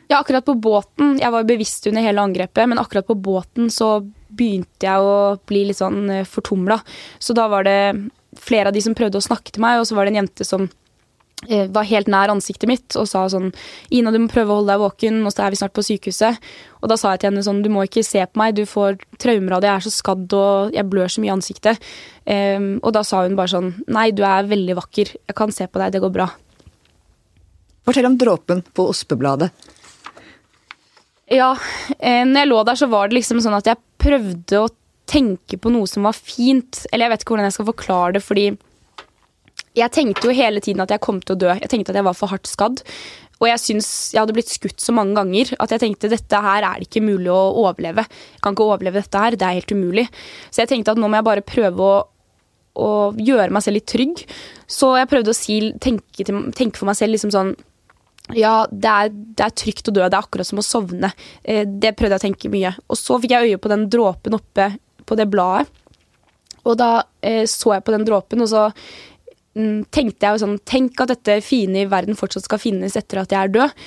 Ja, 0.09 0.19
akkurat 0.19 0.45
på 0.45 0.55
båten. 0.55 1.17
Jeg 1.21 1.33
var 1.33 1.47
bevisst 1.49 1.87
under 1.87 2.05
hele 2.05 2.21
angrepet, 2.21 2.69
men 2.69 2.81
akkurat 2.81 3.07
på 3.07 3.15
båten 3.15 3.71
så 3.73 4.01
begynte 4.33 4.89
jeg 4.89 5.01
å 5.05 5.39
bli 5.49 5.67
litt 5.69 5.81
sånn 5.81 6.05
eh, 6.11 6.29
fortumla. 6.29 6.81
Så 7.23 7.37
da 7.37 7.49
var 7.53 7.67
det 7.69 7.79
flere 8.41 8.71
av 8.71 8.77
de 8.77 8.83
som 8.85 8.97
prøvde 8.97 9.21
å 9.21 9.25
snakke 9.25 9.53
til 9.53 9.65
meg, 9.65 9.81
og 9.81 9.89
så 9.89 9.97
var 9.97 10.07
det 10.07 10.15
en 10.15 10.23
jente 10.23 10.47
som 10.49 10.65
eh, 11.49 11.69
var 11.73 11.89
helt 11.89 12.09
nær 12.13 12.33
ansiktet 12.33 12.69
mitt 12.71 12.97
og 12.99 13.09
sa 13.09 13.27
sånn 13.29 13.51
'Ina, 13.91 14.13
du 14.13 14.19
må 14.23 14.33
prøve 14.33 14.53
å 14.53 14.61
holde 14.61 14.73
deg 14.73 14.85
våken, 14.85 15.21
og 15.27 15.35
så 15.35 15.47
er 15.47 15.53
vi 15.53 15.61
snart 15.61 15.77
på 15.77 15.85
sykehuset'. 15.85 16.41
Og 16.83 16.89
da 16.89 16.97
sa 16.97 17.13
jeg 17.13 17.23
til 17.23 17.31
henne 17.31 17.45
sånn 17.45 17.63
'Du 17.63 17.69
må 17.73 17.85
ikke 17.85 18.05
se 18.05 18.25
på 18.25 18.41
meg, 18.41 18.57
du 18.57 18.65
får 18.65 18.99
traumer 19.19 19.57
av 19.57 19.61
det, 19.61 19.69
jeg 19.69 19.77
er 19.77 19.89
så 19.89 19.97
skadd 19.97 20.33
og 20.33 20.73
jeg 20.73 20.89
blør 20.89 21.09
så 21.13 21.21
mye 21.21 21.33
i 21.33 21.37
ansiktet'. 21.37 21.79
Um, 22.23 22.81
og 22.83 22.93
da 22.93 23.03
sa 23.03 23.23
hun 23.23 23.37
bare 23.37 23.53
sånn 23.53 23.85
'Nei, 23.89 24.11
du 24.11 24.25
er 24.25 24.49
veldig 24.49 24.77
vakker, 24.81 25.17
jeg 25.29 25.37
kan 25.37 25.53
se 25.53 25.67
på 25.67 25.79
deg, 25.79 25.93
det 25.93 26.01
går 26.01 26.13
bra'. 26.13 26.33
Fortell 27.85 28.07
om 28.07 28.17
dråpen 28.17 28.63
på 28.63 28.89
Ospebladet. 28.89 29.51
Ja, 31.33 31.55
eh, 31.99 32.25
når 32.29 32.43
jeg 32.43 32.51
lå 32.51 32.61
der, 32.69 32.79
så 32.79 32.89
var 32.93 33.09
det 33.09 33.17
liksom 33.17 33.41
sånn 33.41 33.57
at 33.57 33.71
jeg 33.71 33.81
prøvde 34.03 34.61
å 34.61 34.69
tenke 35.09 35.57
på 35.61 35.73
noe 35.73 35.89
som 35.89 36.05
var 36.05 36.17
fint. 36.17 36.85
Eller 36.91 37.07
jeg 37.07 37.15
vet 37.15 37.25
ikke 37.25 37.35
hvordan 37.35 37.49
jeg 37.49 37.57
skal 37.57 37.69
forklare 37.71 38.15
det, 38.19 38.23
fordi 38.27 38.47
jeg 39.79 39.93
tenkte 39.95 40.29
jo 40.29 40.37
hele 40.37 40.61
tiden 40.61 40.85
at 40.85 40.93
jeg 40.93 41.03
kom 41.05 41.23
til 41.23 41.37
å 41.37 41.41
dø. 41.47 41.53
Jeg 41.57 41.73
tenkte 41.73 41.95
at 41.95 42.01
jeg 42.01 42.09
var 42.09 42.19
for 42.19 42.33
hardt 42.33 42.51
skadd. 42.51 42.85
Og 43.43 43.49
jeg 43.49 43.59
syns 43.59 43.89
jeg 44.13 44.21
hadde 44.21 44.37
blitt 44.37 44.53
skutt 44.53 44.85
så 44.85 44.95
mange 44.95 45.17
ganger 45.19 45.51
at 45.59 45.73
jeg 45.75 45.83
tenkte 45.83 46.13
dette 46.13 46.43
her 46.45 46.63
er 46.63 46.79
det 46.79 46.87
ikke 46.87 47.03
mulig 47.03 47.33
å 47.33 47.41
overleve. 47.65 48.05
Jeg 48.07 48.45
kan 48.45 48.55
ikke 48.55 48.69
overleve 48.69 49.01
dette 49.01 49.25
her, 49.25 49.35
det 49.35 49.49
er 49.49 49.59
helt 49.59 49.75
umulig. 49.75 50.07
Så 50.53 50.63
jeg 50.63 50.71
tenkte 50.71 50.95
at 50.95 51.01
nå 51.01 51.11
må 51.11 51.19
jeg 51.19 51.27
bare 51.27 51.47
prøve 51.49 51.89
å, 51.89 51.97
å 52.79 52.91
gjøre 53.19 53.51
meg 53.51 53.65
selv 53.65 53.81
litt 53.81 53.89
trygg. 53.91 54.23
Så 54.71 54.93
jeg 55.01 55.11
prøvde 55.11 55.35
å 55.35 55.37
si, 55.41 55.59
tenke, 55.83 56.29
tenke 56.55 56.79
for 56.79 56.93
meg 56.93 57.01
selv 57.01 57.17
liksom 57.17 57.35
sånn 57.35 57.57
ja, 58.37 58.55
det 58.71 58.91
er, 58.91 59.13
det 59.13 59.45
er, 59.47 59.55
trygt 59.57 59.89
å 59.91 59.95
dø. 59.95 60.03
Det 60.05 60.17
er 60.17 60.23
akkurat 60.23 60.49
som 60.49 60.61
å 60.61 60.67
sovne. 60.67 61.13
Eh, 61.45 61.65
det 61.67 61.95
prøvde 61.99 62.17
jeg 62.17 62.23
å 62.23 62.27
tenke 62.27 62.53
mye. 62.53 62.75
Og 62.89 62.99
så 62.99 63.19
fikk 63.23 63.35
jeg 63.35 63.53
øye 63.53 63.63
på 63.63 63.73
den 63.73 63.87
dråpen 63.93 64.37
oppe 64.39 64.73
på 65.09 65.19
det 65.19 65.29
bladet. 65.33 65.71
Og 66.63 66.79
da 66.79 66.91
eh, 67.27 67.45
så 67.51 67.75
jeg 67.77 67.85
på 67.87 67.95
den 67.95 68.07
dråpen, 68.07 68.45
og 68.45 68.51
så 68.51 68.69
mm, 69.59 69.91
tenkte 69.91 70.29
jeg 70.29 70.37
jo 70.37 70.43
sånn 70.45 70.61
Tenk 70.69 71.01
at 71.03 71.11
dette 71.11 71.41
fine 71.43 71.83
i 71.83 71.91
verden 71.91 72.19
fortsatt 72.19 72.47
skal 72.47 72.63
finnes 72.63 72.95
etter 72.99 73.23
at 73.23 73.35
jeg 73.35 73.49
er 73.49 73.55
død. 73.57 73.85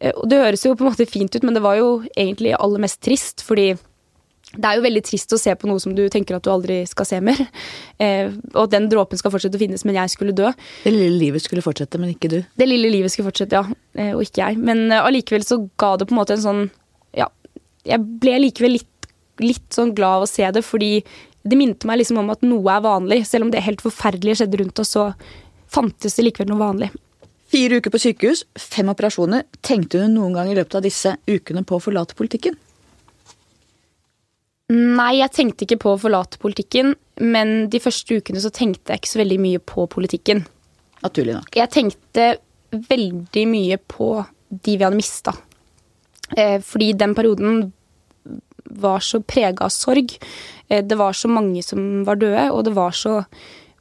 Eh, 0.00 0.12
og 0.12 0.28
det 0.30 0.42
høres 0.42 0.66
jo 0.66 0.74
på 0.76 0.84
en 0.84 0.92
måte 0.92 1.08
fint 1.08 1.32
ut, 1.32 1.46
men 1.46 1.56
det 1.56 1.64
var 1.64 1.78
jo 1.80 1.90
egentlig 2.12 2.56
aller 2.58 2.84
mest 2.84 3.00
trist, 3.04 3.44
fordi 3.46 3.72
det 4.54 4.64
er 4.64 4.78
jo 4.78 4.84
veldig 4.84 5.02
trist 5.04 5.32
å 5.34 5.38
se 5.40 5.52
på 5.58 5.68
noe 5.68 5.82
som 5.82 5.92
du 5.96 6.04
tenker 6.12 6.36
at 6.36 6.44
du 6.46 6.52
aldri 6.52 6.80
skal 6.88 7.08
se 7.08 7.20
mer. 7.24 7.42
Eh, 7.96 8.28
og 8.52 8.68
den 8.68 8.90
dråpen 8.92 9.16
skal 9.16 9.32
fortsette 9.32 9.56
å 9.56 9.60
finnes, 9.60 9.80
men 9.88 9.96
jeg 9.96 10.10
skulle 10.12 10.34
dø. 10.36 10.50
Det 10.82 10.90
lille 10.92 11.16
livet 11.16 11.40
skulle 11.40 11.62
fortsette, 11.64 11.96
men 11.96 12.10
ikke 12.12 12.28
du? 12.28 12.34
Det 12.60 12.66
lille 12.68 12.90
livet 12.92 13.08
skulle 13.08 13.30
fortsette, 13.30 13.56
ja. 13.56 13.78
Eh, 13.96 14.10
og 14.12 14.20
ikke 14.26 14.42
jeg. 14.42 14.58
Men 14.60 14.90
eh, 14.90 15.00
allikevel 15.00 15.46
så 15.48 15.62
ga 15.80 15.94
det 15.96 16.04
på 16.10 16.12
en 16.12 16.20
måte 16.20 16.36
en 16.36 16.42
sånn 16.44 16.60
Ja, 17.16 17.30
jeg 17.88 18.04
ble 18.20 18.34
likevel 18.44 18.76
litt 18.76 18.92
litt 19.42 19.72
sånn 19.72 19.94
glad 19.96 20.20
av 20.20 20.26
å 20.26 20.28
se 20.30 20.48
det, 20.52 20.62
fordi 20.64 20.90
det 21.46 21.58
minte 21.58 21.88
meg 21.88 22.00
liksom 22.00 22.20
om 22.22 22.30
at 22.34 22.44
noe 22.46 22.76
er 22.76 22.84
vanlig. 22.84 23.22
Selv 23.28 23.46
om 23.46 23.52
det 23.54 23.64
helt 23.64 23.84
forferdelige 23.84 24.42
skjedde 24.42 24.60
rundt 24.62 24.82
oss, 24.82 24.94
så 24.96 25.08
fantes 25.72 26.16
det 26.18 26.26
likevel 26.26 26.50
noe 26.52 26.62
vanlig. 26.62 26.90
Fire 27.52 27.78
uker 27.78 27.92
på 27.94 28.02
sykehus, 28.02 28.44
fem 28.58 28.88
operasjoner. 28.90 29.46
Tenkte 29.64 30.02
du 30.02 30.08
noen 30.10 30.34
gang 30.34 30.50
i 30.50 30.56
løpet 30.58 30.80
av 30.80 30.86
disse 30.86 31.14
ukene 31.30 31.62
på 31.66 31.78
å 31.78 31.82
forlate 31.82 32.18
politikken? 32.18 32.56
Nei, 34.72 35.20
jeg 35.20 35.30
tenkte 35.30 35.62
ikke 35.66 35.78
på 35.84 35.92
å 35.94 36.00
forlate 36.02 36.40
politikken, 36.42 36.96
men 37.22 37.68
de 37.70 37.80
første 37.82 38.18
ukene 38.18 38.40
så 38.42 38.50
tenkte 38.50 38.92
jeg 38.92 39.02
ikke 39.02 39.12
så 39.12 39.20
veldig 39.20 39.38
mye 39.44 39.60
på 39.62 39.86
politikken. 39.92 40.42
Naturlig 41.04 41.36
nok. 41.36 41.52
Jeg 41.54 41.70
tenkte 41.70 42.26
veldig 42.74 43.44
mye 43.46 43.78
på 43.78 44.10
de 44.50 44.74
vi 44.74 44.82
hadde 44.82 44.98
mista. 44.98 45.36
Eh, 46.34 46.58
fordi 46.66 46.90
den 46.98 47.14
perioden 47.14 47.68
var 48.82 49.04
så 49.06 49.20
prega 49.22 49.68
av 49.68 49.70
sorg. 49.74 50.16
Eh, 50.68 50.82
det 50.82 50.98
var 50.98 51.14
så 51.14 51.30
mange 51.30 51.62
som 51.62 52.02
var 52.08 52.18
døde, 52.18 52.48
og 52.50 52.64
det 52.66 52.74
var 52.74 52.96
så 52.96 53.20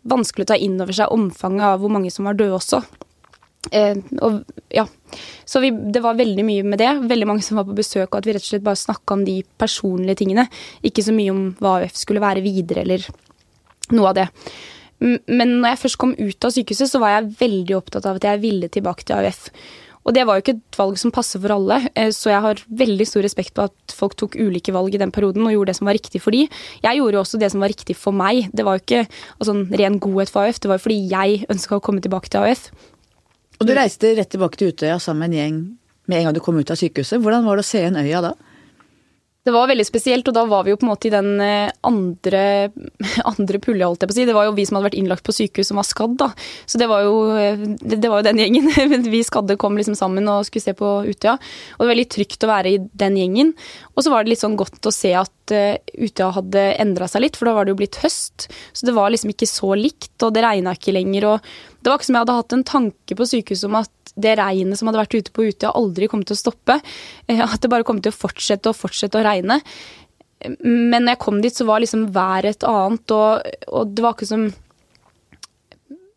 vanskelig 0.05 0.45
å 0.45 0.51
ta 0.53 0.59
inn 0.61 0.77
over 0.77 0.93
seg 0.93 1.13
omfanget 1.13 1.65
av 1.65 1.81
hvor 1.81 1.93
mange 1.93 2.13
som 2.13 2.29
var 2.29 2.37
døde 2.37 2.59
også. 2.59 2.83
Eh, 3.73 3.97
og, 4.21 4.43
ja. 4.69 4.85
Så 5.45 5.61
vi, 5.63 5.71
det 5.71 6.01
var 6.03 6.17
veldig 6.17 6.45
mye 6.47 6.65
med 6.67 6.81
det. 6.81 6.91
Veldig 7.09 7.27
mange 7.29 7.45
som 7.45 7.59
var 7.59 7.67
på 7.67 7.77
besøk, 7.77 8.07
og 8.09 8.19
at 8.19 8.27
vi 8.27 8.35
rett 8.35 8.45
og 8.45 8.51
slett 8.51 8.65
bare 8.65 8.81
snakka 8.81 9.17
om 9.17 9.25
de 9.27 9.39
personlige 9.61 10.21
tingene. 10.23 10.47
Ikke 10.85 11.05
så 11.05 11.15
mye 11.15 11.33
om 11.33 11.43
hva 11.61 11.79
AUF 11.81 11.99
skulle 11.99 12.23
være 12.23 12.43
videre, 12.45 12.85
eller 12.85 13.05
noe 13.93 14.11
av 14.11 14.17
det. 14.17 14.27
Men 14.99 15.57
når 15.59 15.73
jeg 15.73 15.81
først 15.83 15.99
kom 16.01 16.13
ut 16.17 16.47
av 16.47 16.53
sykehuset, 16.55 16.89
så 16.89 17.01
var 17.03 17.17
jeg 17.17 17.33
veldig 17.41 17.75
opptatt 17.77 18.07
av 18.09 18.17
at 18.17 18.29
jeg 18.29 18.41
ville 18.43 18.71
tilbake 18.71 19.05
til 19.05 19.19
AUF. 19.19 19.49
Og 20.05 20.13
det 20.13 20.21
var 20.27 20.37
jo 20.37 20.43
ikke 20.43 20.53
et 20.59 20.77
valg 20.77 20.99
som 21.01 21.13
passer 21.13 21.41
for 21.41 21.55
alle, 21.55 21.79
eh, 21.97 22.11
så 22.13 22.29
jeg 22.29 22.43
har 22.45 22.61
veldig 22.81 23.07
stor 23.09 23.25
respekt 23.25 23.55
på 23.57 23.65
at 23.65 23.95
folk 23.97 24.13
tok 24.19 24.37
ulike 24.37 24.73
valg 24.73 24.93
i 24.93 25.01
den 25.01 25.13
perioden 25.13 25.47
og 25.47 25.55
gjorde 25.55 25.73
det 25.73 25.77
som 25.79 25.89
var 25.89 25.97
riktig 25.97 26.21
for 26.21 26.35
de. 26.35 26.43
Jeg 26.85 26.99
gjorde 26.99 27.17
jo 27.17 27.23
også 27.23 27.39
det 27.41 27.49
som 27.51 27.65
var 27.65 27.73
riktig 27.73 27.97
for 27.97 28.13
meg. 28.13 28.51
Det 28.53 28.65
var 28.67 28.77
jo 28.77 28.83
ikke 28.85 29.07
altså, 29.39 29.57
ren 29.81 29.97
godhet 29.99 30.29
for 30.29 30.45
AUF, 30.45 30.61
det 30.61 30.69
var 30.69 30.77
jo 30.77 30.85
fordi 30.85 30.99
jeg 31.09 31.49
ønska 31.49 31.79
å 31.79 31.85
komme 31.87 32.05
tilbake 32.05 32.29
til 32.29 32.45
AUF. 32.45 32.69
Og 33.59 33.67
du 33.67 33.75
reiste 33.75 34.15
rett 34.17 34.31
tilbake 34.31 34.59
til 34.59 34.73
Utøya 34.73 34.99
sammen 34.99 35.25
med 35.25 35.33
en 35.33 35.39
gjeng 35.41 35.63
med 36.05 36.19
en 36.19 36.27
gang 36.27 36.35
du 36.35 36.43
kom 36.43 36.57
ut 36.59 36.71
av 36.71 36.77
sykehuset. 36.79 37.21
Hvordan 37.21 37.47
var 37.47 37.57
det 37.57 37.65
å 37.65 37.71
se 37.71 37.81
en 37.85 37.97
øya 38.01 38.21
da? 38.25 38.35
Det 39.45 39.53
var 39.53 39.67
veldig 39.69 39.83
spesielt, 39.85 40.25
og 40.25 40.33
da 40.33 40.41
var 40.49 40.63
vi 40.65 40.71
jo 40.71 40.77
på 40.81 40.87
en 40.87 40.89
måte 40.89 41.05
i 41.05 41.11
den 41.13 41.35
eh, 41.43 41.69
andre, 41.85 42.71
andre 43.31 43.59
pulja, 43.61 43.85
holdt 43.85 44.01
jeg 44.01 44.09
på 44.09 44.15
å 44.15 44.17
si. 44.17 44.25
Det 44.25 44.33
var 44.33 44.47
jo 44.47 44.55
vi 44.57 44.65
som 44.65 44.79
hadde 44.79 44.87
vært 44.87 44.97
innlagt 44.97 45.25
på 45.27 45.35
sykehus 45.37 45.69
som 45.69 45.77
var 45.77 45.85
skadd, 45.85 46.15
da. 46.17 46.31
Så 46.65 46.81
det 46.81 46.87
var 46.89 47.05
jo, 47.05 47.19
eh, 47.37 47.61
det, 47.77 48.09
var 48.09 48.23
jo 48.23 48.25
den 48.25 48.41
gjengen. 48.41 48.71
vi 49.13 49.21
skadde 49.25 49.57
kom 49.61 49.77
liksom 49.77 49.97
sammen 49.99 50.25
og 50.33 50.47
skulle 50.49 50.65
se 50.65 50.73
på 50.77 50.95
Utøya. 51.05 51.35
Og 51.37 51.77
det 51.77 51.85
var 51.85 51.93
veldig 51.93 52.07
trygt 52.17 52.47
å 52.47 52.49
være 52.49 52.73
i 52.73 52.81
den 53.05 53.19
gjengen. 53.21 53.53
Og 53.93 54.01
så 54.01 54.15
var 54.15 54.25
det 54.25 54.33
litt 54.33 54.41
sånn 54.41 54.57
godt 54.57 54.89
å 54.89 54.95
se 54.97 55.13
at 55.13 55.53
uh, 55.53 55.77
Utøya 55.93 56.31
hadde 56.39 56.65
endra 56.81 57.05
seg 57.11 57.27
litt, 57.27 57.37
for 57.37 57.45
da 57.45 57.53
var 57.53 57.69
det 57.69 57.75
jo 57.75 57.81
blitt 57.83 58.01
høst. 58.01 58.49
Så 58.73 58.89
det 58.89 58.97
var 58.97 59.13
liksom 59.13 59.29
ikke 59.35 59.49
så 59.49 59.75
likt, 59.77 60.15
og 60.25 60.33
det 60.33 60.41
regna 60.47 60.73
ikke 60.73 60.97
lenger. 60.97 61.35
og 61.35 61.74
det 61.85 61.91
var 61.91 61.99
ikke 61.99 62.07
som 62.07 62.15
jeg 62.17 62.25
hadde 62.25 62.35
hatt 62.39 62.53
en 62.55 62.65
tanke 62.65 63.15
på 63.17 63.27
sykehuset 63.29 63.67
om 63.69 63.75
at 63.77 64.13
det 64.17 64.31
regnet 64.39 64.79
som 64.79 64.89
hadde 64.89 65.03
vært 65.03 65.17
ute 65.19 65.33
på 65.35 65.45
Utøya, 65.45 65.69
aldri 65.77 66.07
kom 66.09 66.23
til 66.25 66.33
å 66.33 66.39
stoppe. 66.39 66.79
Eh, 67.29 67.41
at 67.45 67.61
det 67.61 67.69
bare 67.69 67.85
kom 67.85 67.99
til 68.01 68.09
å 68.09 68.17
fortsette 68.17 68.71
og 68.71 68.79
fortsette 68.79 69.19
å 69.19 69.25
regne. 69.27 69.59
Men 70.65 71.05
når 71.05 71.13
jeg 71.13 71.21
kom 71.21 71.41
dit, 71.43 71.53
så 71.53 71.67
var 71.67 71.83
liksom 71.83 72.07
været 72.15 72.55
et 72.55 72.65
annet, 72.69 73.13
og, 73.13 73.51
og, 73.69 73.91
det 73.93 74.05
var 74.05 74.15
ikke 74.15 74.29
som 74.29 74.47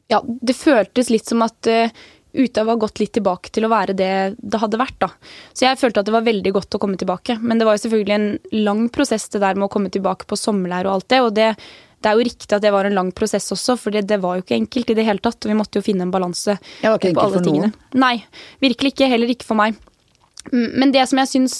Ja, 0.09 0.23
det 0.25 0.57
føltes 0.57 1.11
litt 1.13 1.29
som 1.29 1.45
at 1.45 1.69
uh, 1.69 1.93
Utøya 2.33 2.65
var 2.65 2.81
gått 2.81 3.03
litt 3.03 3.13
tilbake 3.17 3.53
til 3.53 3.67
å 3.67 3.73
være 3.73 3.97
det 3.97 4.13
det 4.39 4.61
hadde 4.63 4.81
vært, 4.81 4.97
da. 5.05 5.11
Så 5.53 5.67
jeg 5.67 5.81
følte 5.81 6.01
at 6.01 6.09
det 6.09 6.15
var 6.17 6.25
veldig 6.25 6.55
godt 6.57 6.77
å 6.77 6.81
komme 6.81 6.97
tilbake. 7.01 7.37
Men 7.43 7.61
det 7.61 7.69
var 7.69 7.77
jo 7.77 7.85
selvfølgelig 7.85 8.17
en 8.17 8.65
lang 8.65 8.87
prosess, 8.95 9.29
det 9.33 9.45
der 9.45 9.59
med 9.59 9.69
å 9.69 9.73
komme 9.77 9.93
tilbake 9.93 10.29
på 10.29 10.39
sommerleir 10.39 10.89
og 10.89 10.97
alt 10.97 11.09
det, 11.13 11.21
og 11.25 11.37
det 11.37 11.51
det 11.99 12.11
er 12.11 12.19
jo 12.19 12.27
riktig 12.29 12.55
at 12.55 12.63
det 12.63 12.71
var 12.75 12.87
en 12.87 12.95
lang 12.95 13.11
prosess 13.17 13.51
også, 13.55 13.75
for 13.81 13.95
det, 13.95 14.05
det 14.11 14.21
var 14.23 14.39
jo 14.39 14.45
ikke 14.45 14.59
enkelt 14.59 14.93
i 14.93 14.97
det 14.99 15.07
hele 15.07 15.23
tatt. 15.23 15.41
Og 15.43 15.51
vi 15.51 15.59
måtte 15.59 15.81
jo 15.81 15.87
finne 15.87 16.07
en 16.07 16.15
balanse 16.15 16.55
på 16.83 16.95
alle 16.95 17.43
tingene. 17.43 17.73
Nei, 17.99 18.17
virkelig 18.63 18.95
ikke. 18.95 19.11
Heller 19.11 19.33
ikke 19.35 19.49
for 19.49 19.59
meg. 19.59 19.79
Men 20.53 20.93
det 20.95 21.03
som 21.11 21.19
jeg 21.21 21.29
syns 21.29 21.55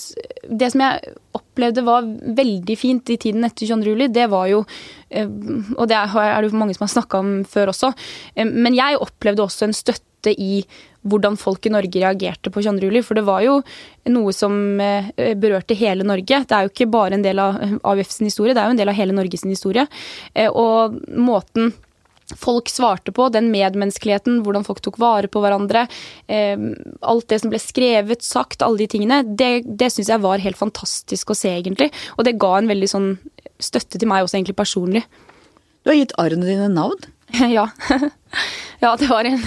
Det 0.49 0.71
som 0.73 0.81
jeg 0.81 1.15
opplevde 1.37 1.83
var 1.85 2.07
veldig 2.39 2.77
fint 2.79 3.11
i 3.13 3.19
tiden 3.21 3.45
etter 3.45 3.67
22. 3.67 3.91
juli, 3.91 4.07
det 4.15 4.29
var 4.33 4.47
jo 4.49 4.63
eh, 5.11 5.29
Og 5.77 5.89
det 5.91 5.99
er 5.99 6.39
det 6.39 6.49
jo 6.49 6.61
mange 6.61 6.77
som 6.77 6.87
har 6.87 6.95
snakka 6.95 7.21
om 7.21 7.33
før 7.49 7.75
også. 7.75 7.93
Eh, 8.35 8.47
men 8.49 8.79
jeg 8.79 9.01
opplevde 9.03 9.45
også 9.45 9.69
en 9.69 9.77
støtte 9.77 10.33
i 10.33 10.63
hvordan 11.11 11.39
folk 11.41 11.67
i 11.67 11.73
Norge 11.75 12.03
reagerte 12.03 12.53
på 12.55 12.63
22. 12.65 12.89
juli. 12.89 13.03
For 13.07 13.19
det 13.19 13.27
var 13.29 13.43
jo 13.47 13.59
noe 14.13 14.37
som 14.37 14.55
eh, 14.83 15.11
berørte 15.41 15.77
hele 15.79 16.07
Norge. 16.07 16.45
Det 16.45 16.57
er 16.57 16.67
jo 16.67 16.73
ikke 16.75 16.91
bare 16.93 17.19
en 17.19 17.27
del 17.27 17.43
av 17.43 17.59
AUF 17.83 18.15
sin 18.15 18.31
historie, 18.31 18.55
det 18.57 18.63
er 18.63 18.71
jo 18.71 18.77
en 18.77 18.81
del 18.81 18.93
av 18.93 18.99
hele 18.99 19.17
Norges 19.17 19.47
historie. 19.49 19.87
Og 20.53 20.99
måten 21.17 21.73
folk 22.37 22.69
svarte 22.69 23.13
på, 23.13 23.29
den 23.33 23.51
medmenneskeligheten, 23.53 24.43
hvordan 24.45 24.67
folk 24.67 24.83
tok 24.85 24.99
vare 25.01 25.31
på 25.33 25.41
hverandre. 25.43 25.87
Eh, 26.27 26.59
alt 27.01 27.29
det 27.31 27.41
som 27.43 27.53
ble 27.53 27.61
skrevet, 27.63 28.25
sagt, 28.25 28.63
alle 28.63 28.83
de 28.83 28.89
tingene. 28.91 29.23
Det, 29.25 29.65
det 29.65 29.91
syns 29.95 30.13
jeg 30.13 30.25
var 30.25 30.45
helt 30.45 30.61
fantastisk 30.61 31.33
å 31.33 31.39
se, 31.39 31.55
egentlig. 31.61 31.91
Og 32.17 32.29
det 32.29 32.39
ga 32.41 32.57
en 32.59 32.71
veldig 32.71 32.91
sånn 32.91 33.09
støtte 33.59 33.99
til 33.99 34.11
meg 34.11 34.27
også, 34.27 34.39
egentlig 34.39 34.59
personlig. 34.59 35.05
Du 35.83 35.93
har 35.93 35.99
gitt 35.99 36.17
arrene 36.21 36.49
dine 36.49 36.69
navn? 36.73 37.01
ja. 37.57 37.69
ja, 38.85 38.95
det 38.99 39.09
var 39.09 39.29
en 39.29 39.41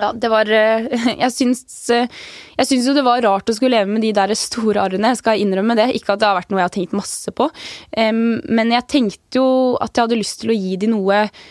ja, 0.00 0.10
det 0.16 0.30
var 0.32 0.50
eh, 0.50 0.88
Jeg 1.24 1.32
syns, 1.34 1.62
eh, 1.92 2.08
jeg 2.56 2.68
syns 2.70 2.88
jo 2.88 2.96
det 2.96 3.04
var 3.06 3.22
rart 3.24 3.50
å 3.50 3.56
skulle 3.56 3.78
leve 3.78 3.92
med 3.92 4.04
de 4.04 4.12
der 4.16 4.34
store 4.38 4.82
arrene, 4.82 5.12
jeg 5.12 5.20
skal 5.22 5.40
innrømme 5.42 5.76
det. 5.78 5.90
Ikke 5.98 6.14
at 6.14 6.22
det 6.22 6.28
har 6.28 6.38
vært 6.38 6.52
noe 6.52 6.62
jeg 6.62 6.68
har 6.68 6.74
tenkt 6.74 6.96
masse 6.96 7.32
på. 7.36 7.48
Men 7.96 8.74
jeg 8.74 8.88
tenkte 8.90 9.40
jo 9.40 9.48
at 9.80 9.94
jeg 9.94 10.06
hadde 10.06 10.20
lyst 10.20 10.42
til 10.42 10.52
å 10.52 10.56
gi 10.56 10.76
de 10.80 10.90
noe 10.92 11.22
eh, 11.24 11.48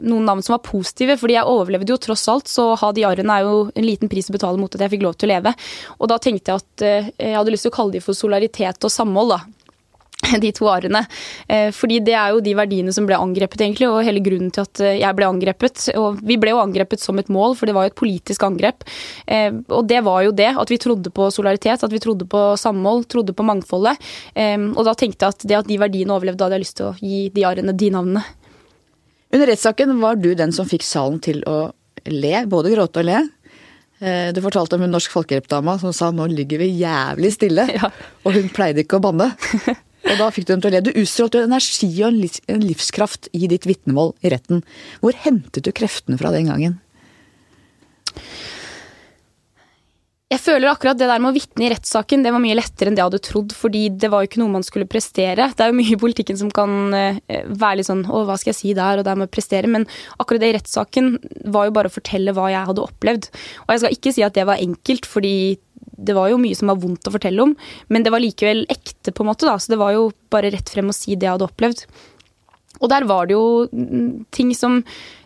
noen 0.00 0.24
navn 0.24 0.44
som 0.44 0.54
var 0.54 0.62
positive, 0.64 1.18
fordi 1.20 1.36
jeg 1.36 1.50
overlevde 1.50 1.92
jo 1.92 2.00
tross 2.00 2.22
alt, 2.32 2.48
så 2.48 2.70
ha 2.80 2.92
de 2.94 3.04
arrene 3.04 3.34
er 3.34 3.48
jo 3.48 3.66
en 3.74 3.84
liten 3.84 4.10
pris 4.12 4.30
å 4.30 4.36
betale 4.36 4.60
mot 4.60 4.72
at 4.72 4.86
jeg 4.86 4.94
fikk 4.94 5.04
lov 5.04 5.18
til 5.18 5.28
å 5.28 5.34
leve. 5.34 5.52
Og 5.98 6.08
da 6.12 6.20
tenkte 6.22 6.54
jeg 6.54 6.62
at 6.62 6.86
jeg 7.18 7.34
hadde 7.36 7.52
lyst 7.52 7.68
til 7.68 7.74
å 7.74 7.76
kalle 7.76 7.96
de 7.96 8.04
for 8.04 8.16
solidaritet 8.16 8.86
og 8.86 8.94
samhold, 8.94 9.34
da. 9.34 9.53
de 10.44 10.52
to 10.54 10.68
arene. 10.70 11.04
Eh, 11.48 11.70
fordi 11.74 12.00
det 12.04 12.14
er 12.18 12.34
jo 12.34 12.42
de 12.44 12.54
verdiene 12.56 12.92
som 12.94 13.06
ble 13.08 13.18
angrepet, 13.18 13.60
egentlig, 13.64 13.88
og 13.90 14.04
hele 14.06 14.22
grunnen 14.24 14.52
til 14.54 14.64
at 14.64 14.82
eh, 14.84 14.98
jeg 15.00 15.18
ble 15.18 15.28
angrepet. 15.28 15.88
Og 16.00 16.20
vi 16.24 16.38
ble 16.40 16.54
jo 16.54 16.62
angrepet 16.62 17.02
som 17.02 17.18
et 17.20 17.30
mål, 17.32 17.56
for 17.58 17.70
det 17.70 17.76
var 17.76 17.86
jo 17.86 17.92
et 17.92 18.00
politisk 18.00 18.46
angrep. 18.46 18.86
Eh, 19.26 19.50
og 19.68 19.86
det 19.90 20.02
var 20.06 20.24
jo 20.26 20.34
det, 20.36 20.50
at 20.60 20.72
vi 20.72 20.80
trodde 20.82 21.12
på 21.14 21.28
solidaritet, 21.34 21.84
at 21.84 21.94
vi 21.94 22.02
trodde 22.02 22.28
på 22.30 22.46
samhold, 22.60 23.06
trodde 23.12 23.36
på 23.36 23.46
mangfoldet. 23.46 24.00
Og 24.34 24.82
da 24.86 24.94
tenkte 24.98 25.26
jeg 25.26 25.34
at 25.34 25.44
det 25.48 25.56
at 25.58 25.68
de 25.68 25.78
verdiene 25.80 26.14
overlevde, 26.14 26.38
da 26.40 26.48
hadde 26.48 26.58
jeg 26.58 26.64
lyst 26.64 26.76
til 26.80 26.90
å 26.90 26.96
gi 26.98 27.28
de 27.34 27.44
arene 27.46 27.74
de 27.76 27.90
navnene. 27.94 28.24
Under 29.34 29.50
rettssaken 29.50 29.96
var 30.02 30.18
du 30.20 30.30
den 30.38 30.52
som 30.54 30.68
fikk 30.68 30.84
salen 30.86 31.20
til 31.24 31.42
å 31.50 31.72
le, 32.10 32.34
både 32.50 32.72
gråte 32.74 33.02
og 33.02 33.08
le. 33.08 33.22
Du 34.34 34.40
fortalte 34.44 34.76
om 34.76 34.84
hun 34.84 34.92
norsk 34.94 35.12
folkehjelpdama 35.14 35.78
som 35.80 35.94
sa 35.96 36.10
'nå 36.10 36.26
ligger 36.30 36.60
vi 36.60 36.74
jævlig 36.82 37.32
stille', 37.34 37.68
ja. 37.78 37.90
og 38.24 38.36
hun 38.36 38.50
pleide 38.52 38.84
ikke 38.84 39.00
å 39.00 39.04
banne. 39.06 39.32
Og 40.04 40.18
da 40.20 40.30
fikk 40.34 40.46
du 40.46 40.54
dem 40.54 40.64
til 40.64 40.70
å 40.70 40.74
le. 40.74 40.82
Du 40.84 40.92
utstrålte 40.92 41.44
energi 41.46 41.90
og 42.04 42.12
en 42.52 42.64
livskraft 42.64 43.30
i 43.32 43.48
ditt 43.50 43.68
vitnemål 43.68 44.12
i 44.24 44.32
retten. 44.34 44.64
Hvor 45.00 45.16
hentet 45.24 45.64
du 45.64 45.72
kreftene 45.72 46.20
fra 46.20 46.32
den 46.34 46.50
gangen? 46.52 46.80
Jeg 50.34 50.40
føler 50.40 50.66
akkurat 50.66 50.98
det 50.98 51.06
der 51.06 51.20
med 51.22 51.30
å 51.30 51.36
vitne 51.36 51.66
i 51.66 51.68
rettssaken 51.70 52.24
det 52.24 52.32
var 52.34 52.42
mye 52.42 52.56
lettere 52.56 52.90
enn 52.90 52.96
det 52.96 53.02
jeg 53.02 53.10
hadde 53.10 53.20
trodd. 53.22 53.52
fordi 53.54 53.82
det 54.02 54.08
var 54.10 54.22
jo 54.22 54.30
ikke 54.30 54.40
noe 54.40 54.54
man 54.56 54.64
skulle 54.66 54.88
prestere. 54.90 55.46
Det 55.52 55.62
er 55.62 55.70
jo 55.70 55.76
mye 55.78 55.94
i 55.94 56.00
politikken 56.00 56.38
som 56.40 56.50
kan 56.54 56.96
eh, 56.96 57.20
være 57.46 57.78
litt 57.78 57.88
sånn 57.90 58.02
å, 58.08 58.24
hva 58.26 58.38
skal 58.40 58.50
jeg 58.50 58.58
si 58.58 58.72
der, 58.74 58.98
og 58.98 59.06
der 59.06 59.18
må 59.20 59.28
jeg 59.28 59.34
prestere. 59.36 59.70
Men 59.70 59.86
akkurat 60.18 60.42
det 60.42 60.50
i 60.50 60.56
rettssaken 60.56 61.12
var 61.54 61.68
jo 61.68 61.76
bare 61.76 61.92
å 61.92 61.94
fortelle 61.94 62.34
hva 62.34 62.48
jeg 62.50 62.66
hadde 62.70 62.82
opplevd. 62.82 63.30
Og 63.66 63.74
jeg 63.74 63.84
skal 63.84 63.98
ikke 63.98 64.14
si 64.16 64.26
at 64.26 64.34
det 64.34 64.48
var 64.48 64.64
enkelt, 64.64 65.06
fordi 65.06 65.34
det 65.96 66.16
var 66.16 66.30
jo 66.32 66.40
mye 66.40 66.56
som 66.58 66.70
var 66.72 66.80
vondt 66.82 67.08
å 67.08 67.14
fortelle 67.14 67.44
om, 67.44 67.54
men 67.92 68.04
det 68.04 68.12
var 68.14 68.22
likevel 68.22 68.64
ekte, 68.72 69.12
på 69.12 69.24
en 69.24 69.30
måte. 69.30 69.46
da, 69.46 69.56
Så 69.58 69.72
det 69.72 69.80
var 69.80 69.94
jo 69.94 70.10
bare 70.30 70.50
rett 70.54 70.70
frem 70.70 70.90
å 70.90 70.96
si 70.96 71.14
det 71.14 71.28
jeg 71.28 71.36
hadde 71.36 71.48
opplevd. 71.48 71.84
Og 72.82 72.90
der 72.90 73.06
var 73.06 73.28
det 73.28 73.36
jo 73.36 73.68
mm, 73.70 74.26
ting 74.34 74.50
som 74.54 74.82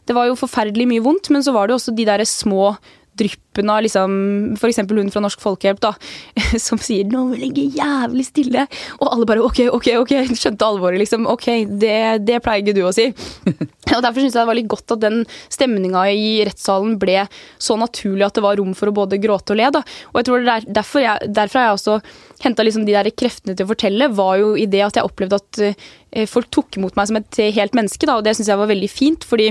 Det 0.08 0.16
var 0.16 0.24
jo 0.24 0.38
forferdelig 0.40 0.86
mye 0.88 1.04
vondt, 1.04 1.28
men 1.28 1.42
så 1.44 1.52
var 1.52 1.68
det 1.68 1.74
også 1.76 1.92
de 1.92 2.06
der 2.08 2.22
små 2.24 2.78
dryppen 3.18 3.70
av 3.72 3.82
liksom, 3.84 4.12
f.eks. 4.58 4.80
hun 4.86 5.10
fra 5.12 5.22
Norsk 5.24 5.42
Folkehjelp, 5.42 5.80
da, 5.82 5.92
som 6.66 6.80
sier 6.82 7.08
'nå 7.08 7.24
må 7.30 7.38
ligge 7.38 7.66
jævlig 7.74 8.26
stille', 8.28 8.66
og 9.00 9.06
alle 9.12 9.28
bare 9.28 9.44
'ok, 9.44 9.60
ok, 9.74 9.88
ok', 10.02 10.14
skjønte 10.40 10.66
alvoret, 10.66 11.00
liksom. 11.02 11.26
Ok, 11.30 11.48
det, 11.68 12.24
det 12.26 12.40
pleier 12.44 12.62
ikke 12.62 12.76
du 12.78 12.84
å 12.86 12.94
si. 12.94 13.10
og 13.96 14.02
Derfor 14.04 14.20
syns 14.20 14.34
jeg 14.34 14.42
det 14.42 14.48
var 14.50 14.58
litt 14.58 14.70
godt 14.70 14.96
at 14.96 15.04
den 15.04 15.24
stemninga 15.52 16.06
i 16.12 16.30
rettssalen 16.46 16.96
ble 17.00 17.26
så 17.58 17.76
naturlig 17.80 18.26
at 18.26 18.38
det 18.38 18.44
var 18.44 18.58
rom 18.60 18.74
for 18.78 18.90
å 18.90 18.96
både 18.96 19.20
gråte 19.22 19.54
og 19.54 19.60
le. 19.60 19.70
da. 19.74 19.84
Og 20.12 20.20
jeg 20.20 20.28
tror 20.28 20.44
det 20.44 20.56
er 20.56 20.68
derfor, 20.80 21.04
jeg, 21.04 21.32
derfor 21.34 21.64
jeg 21.64 21.76
også 21.78 22.00
henta 22.44 22.62
liksom 22.62 22.84
de 22.86 22.94
der 22.94 23.10
kreftene 23.10 23.56
til 23.56 23.66
å 23.66 23.72
fortelle, 23.72 24.10
var 24.14 24.38
jo 24.38 24.52
i 24.58 24.68
det 24.70 24.84
at 24.86 24.98
jeg 24.98 25.08
opplevde 25.08 25.40
at 25.40 25.62
eh, 25.64 26.28
folk 26.30 26.50
tok 26.54 26.78
imot 26.78 26.96
meg 26.98 27.10
som 27.10 27.18
et 27.18 27.40
helt 27.56 27.74
menneske, 27.76 28.06
da, 28.06 28.18
og 28.18 28.26
det 28.26 28.36
syns 28.38 28.50
jeg 28.52 28.60
var 28.60 28.70
veldig 28.70 28.90
fint. 28.92 29.26
fordi 29.26 29.50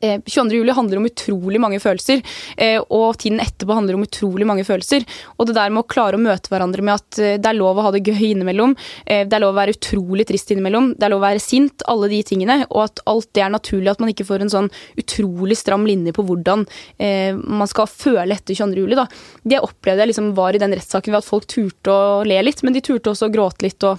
22. 0.00 0.46
Eh, 0.46 0.58
juli 0.58 0.72
handler 0.72 0.96
om 0.96 1.06
utrolig 1.06 1.60
mange 1.60 1.80
følelser, 1.80 2.22
eh, 2.56 2.80
og 2.90 3.18
tiden 3.18 3.40
etterpå 3.40 3.74
handler 3.74 3.94
om 3.94 4.02
utrolig 4.02 4.46
mange 4.46 4.64
følelser. 4.64 5.04
Og 5.38 5.46
det 5.46 5.56
der 5.56 5.70
med 5.70 5.82
å 5.82 5.88
klare 5.88 6.14
å 6.14 6.22
møte 6.22 6.50
hverandre 6.50 6.82
med 6.82 6.94
at 6.94 7.18
eh, 7.18 7.36
det 7.38 7.50
er 7.50 7.58
lov 7.58 7.78
å 7.78 7.86
ha 7.88 7.92
det 7.94 8.04
gøy 8.06 8.32
innimellom, 8.32 8.76
det 9.08 9.34
er 9.34 9.42
lov 9.42 9.54
å 9.54 9.58
være 9.58 9.74
utrolig 9.74 10.26
trist 10.28 10.50
innimellom, 10.52 10.92
det 10.98 11.06
er 11.06 11.12
lov 11.12 11.22
å 11.22 11.26
være 11.26 11.42
sint, 11.42 11.82
alle 11.88 12.08
de 12.10 12.20
tingene, 12.22 12.60
og 12.68 12.84
at 12.84 13.02
alt 13.10 13.28
det 13.34 13.42
er 13.42 13.52
naturlig, 13.52 13.90
at 13.90 14.02
man 14.02 14.12
ikke 14.12 14.26
får 14.28 14.44
en 14.44 14.52
sånn 14.52 14.70
utrolig 15.00 15.56
stram 15.58 15.86
linje 15.88 16.12
på 16.14 16.24
hvordan 16.28 16.66
man 16.98 17.70
skal 17.70 17.88
føle 17.90 18.34
etter 18.34 18.54
22. 18.54 18.82
juli. 18.82 18.98
Det 19.42 19.60
opplevde 19.64 20.04
jeg 20.04 20.12
liksom 20.12 20.30
var 20.36 20.56
i 20.56 20.60
den 20.62 20.74
rettssaken 20.76 21.14
ved 21.14 21.22
at 21.22 21.28
folk 21.28 21.48
turte 21.50 21.92
å 21.92 22.22
le 22.26 22.40
litt, 22.44 22.62
men 22.66 22.76
de 22.76 22.84
turte 22.84 23.12
også 23.12 23.28
å 23.28 23.34
gråte 23.34 23.66
litt, 23.66 23.82
og 23.88 23.98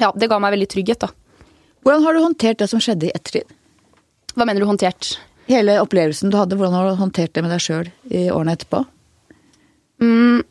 ja, 0.00 0.12
det 0.14 0.30
ga 0.30 0.38
meg 0.42 0.54
veldig 0.54 0.70
trygghet, 0.74 1.06
da. 1.06 1.12
Hvordan 1.84 2.04
har 2.04 2.14
du 2.14 2.24
håndtert 2.24 2.62
det 2.62 2.70
som 2.70 2.82
skjedde 2.82 3.08
i 3.08 3.14
ettertid? 3.14 3.57
Hva 4.38 4.46
mener 4.46 4.62
du 4.62 4.68
håndtert? 4.68 5.16
Hele 5.48 5.80
opplevelsen 5.82 6.30
du 6.30 6.36
hadde, 6.38 6.54
hvordan 6.58 6.76
har 6.76 6.86
du 6.86 7.00
håndtert 7.00 7.32
det 7.34 7.42
med 7.42 7.50
deg 7.50 7.62
sjøl 7.64 7.88
i 8.12 8.28
årene 8.30 8.54
etterpå? 8.54 8.84
Mm, 10.04 10.44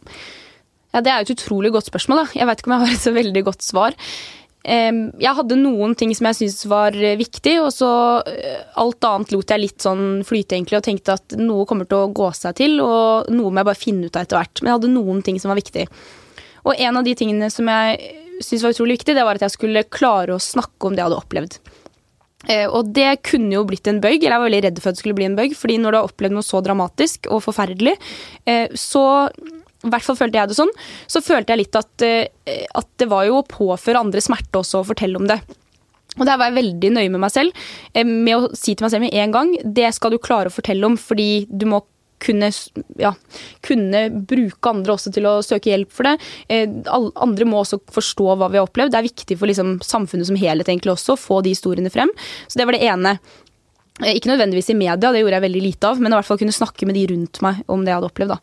ja, 0.91 1.03
det 1.05 1.11
er 1.11 1.21
jo 1.21 1.27
et 1.27 1.37
utrolig 1.37 1.71
godt 1.75 1.87
spørsmål, 1.87 2.25
da. 2.25 2.25
Jeg 2.35 2.49
veit 2.49 2.59
ikke 2.59 2.71
om 2.71 2.75
jeg 2.75 2.83
har 2.83 2.97
et 2.97 3.05
så 3.05 3.13
veldig 3.15 3.43
godt 3.47 3.63
svar. 3.63 3.95
Jeg 4.67 5.31
hadde 5.37 5.55
noen 5.61 5.93
ting 5.95 6.11
som 6.17 6.27
jeg 6.27 6.39
syntes 6.41 6.65
var 6.67 6.97
viktig, 7.21 7.53
og 7.63 7.69
så 7.71 7.91
eh, 8.27 8.65
alt 8.81 9.05
annet 9.07 9.31
lot 9.31 9.53
jeg 9.53 9.63
litt 9.63 9.85
sånn 9.85 10.25
flyte, 10.27 10.57
egentlig, 10.57 10.81
og 10.81 10.87
tenkte 10.89 11.15
at 11.15 11.37
noe 11.39 11.63
kommer 11.69 11.87
til 11.87 12.01
å 12.01 12.11
gå 12.11 12.27
seg 12.35 12.57
til, 12.59 12.81
og 12.83 13.31
noe 13.31 13.53
må 13.53 13.61
jeg 13.61 13.69
bare 13.69 13.79
finne 13.79 14.09
ut 14.09 14.17
av 14.19 14.27
etter 14.27 14.41
hvert. 14.41 14.59
Men 14.59 14.73
jeg 14.73 14.79
hadde 14.81 14.93
noen 14.97 15.23
ting 15.23 15.39
som 15.39 15.53
var 15.53 15.61
viktig. 15.61 15.87
Og 16.67 16.73
en 16.75 16.99
av 16.99 17.07
de 17.07 17.15
tingene 17.15 17.47
som 17.53 17.71
jeg 17.71 18.11
syntes 18.41 18.65
var 18.65 18.75
utrolig 18.75 18.99
viktig, 18.99 19.15
det 19.15 19.23
var 19.23 19.39
at 19.39 19.47
jeg 19.47 19.55
skulle 19.55 19.87
klare 19.87 20.35
å 20.35 20.43
snakke 20.43 20.89
om 20.89 20.97
det 20.97 21.05
jeg 21.05 21.11
hadde 21.11 21.21
opplevd. 21.23 21.59
Eh, 22.45 22.67
og 22.69 22.91
det 22.93 23.23
kunne 23.25 23.55
jo 23.55 23.65
blitt 23.65 23.87
en 23.89 24.01
bøyg, 24.03 24.21
eller 24.21 24.35
jeg 24.35 24.41
var 24.41 24.47
veldig 24.47 24.63
redd 24.67 24.81
for 24.81 24.91
at 24.91 24.97
det 24.97 25.01
skulle 25.01 25.17
bli 25.17 25.25
en 25.25 25.37
bøyg. 25.37 25.55
fordi 25.57 25.77
når 25.81 25.91
du 25.91 25.97
har 25.97 26.09
opplevd 26.09 26.37
noe 26.37 26.45
så 26.45 26.61
dramatisk 26.61 27.29
og 27.33 27.41
forferdelig, 27.47 27.95
eh, 28.45 28.67
så 28.77 29.05
i 29.85 29.89
hvert 29.89 30.05
fall 30.05 30.17
følte 30.17 30.37
jeg 30.37 30.49
det 30.49 30.57
sånn. 30.57 30.73
Så 31.07 31.23
følte 31.25 31.53
jeg 31.53 31.65
litt 31.65 31.75
at, 31.75 32.01
eh, 32.05 32.65
at 32.75 32.89
det 32.97 33.09
var 33.09 33.25
jo 33.25 33.41
å 33.41 33.47
påføre 33.47 33.99
andre 33.99 34.21
smerte 34.21 34.61
også 34.61 34.81
å 34.81 34.87
fortelle 34.87 35.17
om 35.17 35.27
det. 35.27 35.41
Og 36.17 36.25
der 36.25 36.37
var 36.37 36.49
jeg 36.49 36.57
veldig 36.63 36.91
nøye 36.95 37.11
med 37.13 37.21
meg 37.21 37.29
selv 37.29 37.53
med 37.93 38.33
å 38.33 38.55
si 38.55 38.73
til 38.73 38.85
meg 38.85 38.91
selv 38.91 39.03
med 39.05 39.13
en 39.13 39.31
gang 39.31 39.51
det 39.61 39.93
skal 39.93 40.09
du 40.09 40.17
klare 40.17 40.49
å 40.49 40.53
fortelle 40.55 40.83
om, 40.83 40.95
fordi 40.97 41.45
du 41.45 41.67
må 41.69 41.83
kunne, 42.23 42.49
ja, 42.97 43.13
kunne, 43.65 44.03
bruke 44.29 44.71
andre 44.71 44.95
også 44.95 45.13
til 45.15 45.27
å 45.29 45.37
søke 45.45 45.71
hjelp 45.71 45.91
for 45.93 46.09
det. 46.09 46.15
Eh, 46.49 46.67
andre 46.89 47.47
må 47.49 47.61
også 47.61 47.79
forstå 47.93 48.29
hva 48.35 48.49
vi 48.51 48.59
har 48.59 48.67
opplevd. 48.67 48.93
Det 48.93 49.01
er 49.01 49.09
viktig 49.09 49.37
for 49.39 49.49
liksom, 49.49 49.77
samfunnet 49.85 50.29
som 50.29 50.39
helhet 50.39 50.69
egentlig 50.69 50.95
også 50.95 51.15
å 51.15 51.21
få 51.21 51.41
de 51.45 51.53
historiene 51.53 51.93
frem. 51.93 52.11
Så 52.47 52.59
det 52.59 52.67
var 52.67 52.77
det 52.77 52.85
ene. 52.87 53.17
Eh, 54.03 54.15
ikke 54.17 54.31
nødvendigvis 54.33 54.71
i 54.73 54.77
media, 54.77 55.11
det 55.11 55.23
gjorde 55.23 55.39
jeg 55.39 55.47
veldig 55.47 55.65
lite 55.65 55.91
av, 55.91 56.01
men 56.01 56.13
i 56.13 56.19
hvert 56.19 56.29
fall 56.29 56.41
kunne 56.41 56.55
snakke 56.55 56.89
med 56.89 56.97
de 56.97 57.07
rundt 57.13 57.41
meg 57.45 57.61
om 57.67 57.83
det 57.83 57.93
jeg 57.93 58.01
hadde 58.01 58.11
opplevd. 58.11 58.37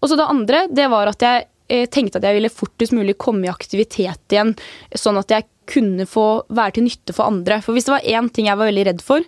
Og 0.00 0.10
så 0.10 0.20
det 0.20 0.30
andre, 0.36 0.66
det 0.72 0.90
var 0.92 1.12
at 1.12 1.24
jeg 1.24 1.46
eh, 1.72 1.88
tenkte 1.92 2.20
at 2.20 2.28
jeg 2.28 2.38
ville 2.38 2.52
fortest 2.52 2.96
mulig 2.96 3.16
komme 3.20 3.48
i 3.48 3.52
aktivitet 3.52 4.36
igjen, 4.36 4.52
sånn 4.96 5.20
at 5.20 5.32
jeg 5.32 5.48
kunne 5.70 6.04
få 6.08 6.44
være 6.52 6.76
til 6.76 6.84
nytte 6.88 7.14
for 7.16 7.30
andre. 7.30 7.60
For 7.64 7.76
hvis 7.76 7.86
det 7.88 7.94
var 7.94 8.08
én 8.16 8.28
ting 8.32 8.50
jeg 8.50 8.60
var 8.60 8.68
veldig 8.68 8.86
redd 8.90 9.04
for, 9.04 9.24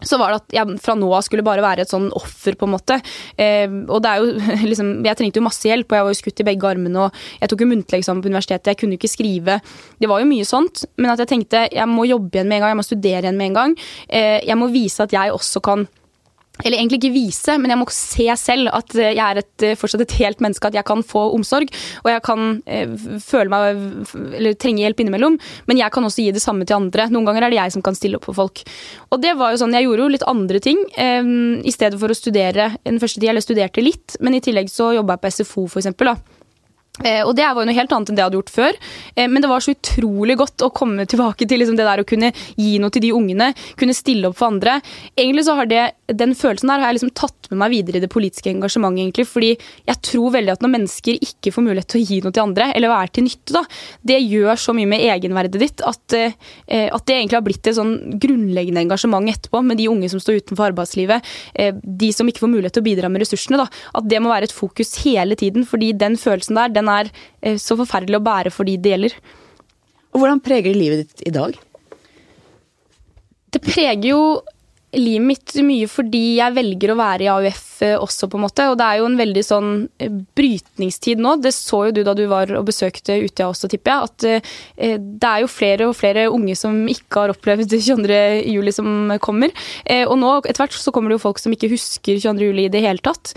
så 0.00 0.18
var 0.20 0.32
det 0.32 0.40
at 0.42 0.56
jeg 0.58 0.78
fra 0.82 0.96
nå 0.98 1.08
av 1.16 1.24
skulle 1.24 1.44
bare 1.46 1.64
være 1.64 1.86
et 1.86 1.92
sånn 1.92 2.08
offer, 2.16 2.56
på 2.58 2.68
en 2.68 2.74
måte. 2.74 2.98
Eh, 3.40 3.66
og 3.88 4.02
det 4.04 4.12
er 4.12 4.22
jo 4.22 4.52
liksom 4.70 4.92
Jeg 5.06 5.18
trengte 5.18 5.40
jo 5.40 5.46
masse 5.46 5.68
hjelp, 5.68 5.88
og 5.90 5.98
jeg 5.98 6.06
var 6.06 6.14
jo 6.14 6.20
skutt 6.20 6.42
i 6.42 6.48
begge 6.50 6.70
armene, 6.70 7.06
og 7.06 7.42
jeg 7.42 7.52
tok 7.52 7.64
jo 7.64 7.70
muntlig 7.70 8.00
eksamen 8.00 8.22
på 8.24 8.32
universitetet, 8.32 8.72
jeg 8.72 8.80
kunne 8.80 8.96
jo 8.96 9.00
ikke 9.00 9.12
skrive. 9.12 9.60
Det 10.00 10.10
var 10.10 10.22
jo 10.22 10.30
mye 10.30 10.48
sånt, 10.48 10.86
men 11.00 11.12
at 11.12 11.22
jeg 11.24 11.32
tenkte 11.32 11.66
jeg 11.72 11.90
må 11.90 12.06
jobbe 12.08 12.36
igjen 12.36 12.50
med 12.50 12.60
en 12.60 12.66
gang, 12.66 12.74
jeg 12.74 12.80
må 12.80 12.86
studere 12.86 13.22
igjen 13.24 13.40
med 13.40 13.52
en 13.52 13.60
gang. 13.60 13.78
Eh, 14.08 14.40
jeg 14.46 14.58
må 14.60 14.70
vise 14.72 15.06
at 15.06 15.14
jeg 15.14 15.34
også 15.34 15.62
kan 15.64 15.86
eller 16.64 16.78
egentlig 16.78 17.00
ikke 17.02 17.14
vise, 17.14 17.56
men 17.60 17.72
jeg 17.72 17.80
må 17.80 17.86
se 17.92 18.26
selv 18.40 18.70
at 18.74 18.94
eh, 18.96 19.12
jeg 19.16 19.22
er 19.24 19.40
et, 19.42 19.66
fortsatt 19.80 20.04
et 20.06 20.16
helt 20.20 20.42
menneske, 20.44 20.70
at 20.70 20.78
jeg 20.78 20.86
kan 20.88 21.02
få 21.06 21.26
omsorg. 21.36 21.72
Og 22.04 22.10
jeg 22.12 22.22
kan 22.26 22.46
eh, 22.64 22.94
føle 23.22 23.52
meg 23.52 23.82
eller 24.38 24.56
trenge 24.60 24.84
hjelp 24.84 25.02
innimellom, 25.04 25.38
men 25.68 25.80
jeg 25.80 25.92
kan 25.94 26.06
også 26.06 26.24
gi 26.24 26.32
det 26.36 26.44
samme 26.44 26.68
til 26.68 26.78
andre. 26.78 27.08
Noen 27.12 27.28
ganger 27.28 27.46
er 27.46 27.54
det 27.54 27.60
jeg 27.60 27.76
som 27.76 27.84
kan 27.84 27.98
stille 27.98 28.20
opp 28.20 28.28
for 28.28 28.38
folk. 28.38 28.64
Og 29.12 29.20
det 29.22 29.36
var 29.38 29.52
jo 29.52 29.60
sånn, 29.60 29.76
Jeg 29.76 29.88
gjorde 29.88 30.06
jo 30.06 30.14
litt 30.14 30.28
andre 30.30 30.62
ting 30.64 30.80
eh, 30.96 31.32
i 31.66 31.74
stedet 31.74 32.00
for 32.00 32.12
å 32.12 32.16
studere 32.16 32.72
den 32.86 33.02
første 33.02 33.20
tida. 33.20 33.34
Eller 33.34 33.44
studerte 33.44 33.84
litt, 33.84 34.16
men 34.24 34.38
i 34.38 34.42
tillegg 34.44 34.70
så 34.72 34.92
jobba 34.96 35.16
jeg 35.16 35.24
på 35.24 35.34
SFO, 35.40 35.66
for 35.68 35.82
eksempel, 35.82 36.14
da. 36.14 36.35
Eh, 37.04 37.20
og 37.26 37.34
det 37.36 37.44
var 37.44 37.60
jo 37.60 37.68
noe 37.68 37.76
helt 37.76 37.92
annet 37.92 38.10
enn 38.10 38.16
det 38.16 38.22
jeg 38.22 38.30
hadde 38.30 38.38
gjort 38.38 38.54
før. 38.54 38.78
Eh, 39.14 39.28
men 39.28 39.44
det 39.44 39.50
var 39.50 39.64
så 39.64 39.74
utrolig 39.74 40.36
godt 40.40 40.64
å 40.64 40.72
komme 40.74 41.06
tilbake 41.12 41.48
til 41.48 41.60
liksom 41.60 41.78
det 41.78 41.88
der 41.88 42.02
å 42.02 42.08
kunne 42.08 42.32
gi 42.56 42.76
noe 42.82 42.94
til 42.94 43.04
de 43.04 43.12
ungene. 43.16 43.50
Kunne 43.80 43.96
stille 43.96 44.30
opp 44.30 44.38
for 44.40 44.48
andre. 44.48 44.78
Egentlig 45.16 45.46
så 45.48 45.56
har 45.58 45.68
det, 45.70 45.84
Den 46.06 46.36
følelsen 46.38 46.70
der 46.70 46.80
har 46.80 46.90
jeg 46.90 47.00
liksom 47.00 47.14
tatt 47.18 47.50
med 47.50 47.60
meg 47.60 47.74
videre 47.74 48.00
i 48.00 48.04
det 48.04 48.12
politiske 48.12 48.50
engasjementet. 48.50 48.84
egentlig, 48.96 49.26
fordi 49.28 49.52
jeg 49.86 50.02
tror 50.06 50.32
veldig 50.34 50.52
at 50.54 50.62
når 50.62 50.72
mennesker 50.72 51.18
ikke 51.22 51.52
får 51.52 51.64
mulighet 51.66 51.88
til 51.92 52.00
å 52.00 52.06
gi 52.06 52.20
noe 52.22 52.34
til 52.34 52.42
andre, 52.42 52.68
eller 52.74 52.92
være 52.92 53.12
til 53.12 53.26
nytte, 53.26 53.54
da, 53.56 53.62
det 54.06 54.18
gjør 54.22 54.60
så 54.62 54.74
mye 54.76 54.90
med 54.90 55.04
egenverdet 55.04 55.60
ditt 55.60 55.82
at, 55.86 56.16
eh, 56.16 56.32
at 56.66 57.06
det 57.06 57.16
egentlig 57.16 57.38
har 57.38 57.44
blitt 57.46 57.66
et 57.66 57.76
sånn 57.76 58.18
grunnleggende 58.22 58.82
engasjement 58.86 59.26
etterpå 59.30 59.62
med 59.66 59.80
de 59.80 59.88
unge 59.90 60.10
som 60.10 60.22
står 60.22 60.40
utenfor 60.42 60.70
arbeidslivet. 60.70 61.24
De 61.82 62.08
som 62.14 62.28
ikke 62.28 62.44
får 62.44 62.52
mulighet 62.52 62.76
til 62.76 62.84
å 62.84 62.88
bidra 62.88 63.10
med 63.10 63.22
ressursene. 63.22 63.58
da, 63.58 63.66
At 63.94 64.08
det 64.08 64.20
må 64.22 64.30
være 64.30 64.48
et 64.48 64.54
fokus 64.54 64.94
hele 65.04 65.36
tiden. 65.36 65.64
fordi 65.66 65.92
den 65.92 66.16
følelsen 66.16 66.54
der, 66.54 66.68
den 66.68 66.85
den 66.86 66.92
er 66.94 67.10
eh, 67.42 67.58
så 67.60 67.76
forferdelig 67.78 68.20
å 68.20 68.26
bære 68.26 68.54
for 68.54 68.68
de 68.68 68.76
det 68.78 68.94
gjelder. 68.94 69.16
Og 70.14 70.22
Hvordan 70.22 70.42
preger 70.44 70.72
det 70.72 70.80
livet 70.80 71.02
ditt 71.02 71.26
i 71.28 71.34
dag? 71.34 71.56
Det 73.52 73.62
preger 73.64 74.10
jo 74.10 74.20
livet 74.94 75.26
mitt 75.26 75.54
mye 75.66 75.88
fordi 75.90 76.36
jeg 76.38 76.54
velger 76.56 76.92
å 76.92 76.98
være 76.98 77.26
i 77.26 77.30
AUF 77.30 77.62
eh, 77.84 77.96
også, 77.98 78.28
på 78.30 78.38
en 78.38 78.44
måte. 78.46 78.68
Og 78.70 78.78
det 78.78 78.86
er 78.86 79.00
jo 79.00 79.08
en 79.10 79.18
veldig 79.18 79.42
sånn 79.44 79.70
eh, 80.02 80.12
brytningstid 80.38 81.22
nå. 81.22 81.36
Det 81.42 81.52
så 81.56 81.86
jo 81.88 81.94
du 81.96 82.02
da 82.06 82.14
du 82.16 82.24
var 82.30 82.52
og 82.56 82.68
besøkte 82.68 83.18
Utøya 83.24 83.50
også, 83.50 83.70
tipper 83.72 83.92
jeg. 83.92 84.06
At 84.06 84.46
det 84.76 85.28
er 85.28 85.42
jo 85.42 85.50
flere 85.50 85.88
og 85.90 85.96
flere 85.98 86.26
unge 86.32 86.56
som 86.58 86.78
ikke 86.90 87.24
har 87.24 87.34
opplevd 87.34 87.76
22.07 87.76 88.72
som 88.76 89.14
kommer. 89.22 89.52
Og 90.06 90.16
nå 90.20 90.32
etter 90.44 90.62
hvert 90.62 90.76
så 90.76 90.92
kommer 90.94 91.12
det 91.12 91.18
jo 91.18 91.24
folk 91.26 91.40
som 91.42 91.54
ikke 91.54 91.70
husker 91.72 92.20
22.07 92.22 92.64
i 92.64 92.68
det 92.72 92.82
hele 92.84 93.02
tatt. 93.04 93.34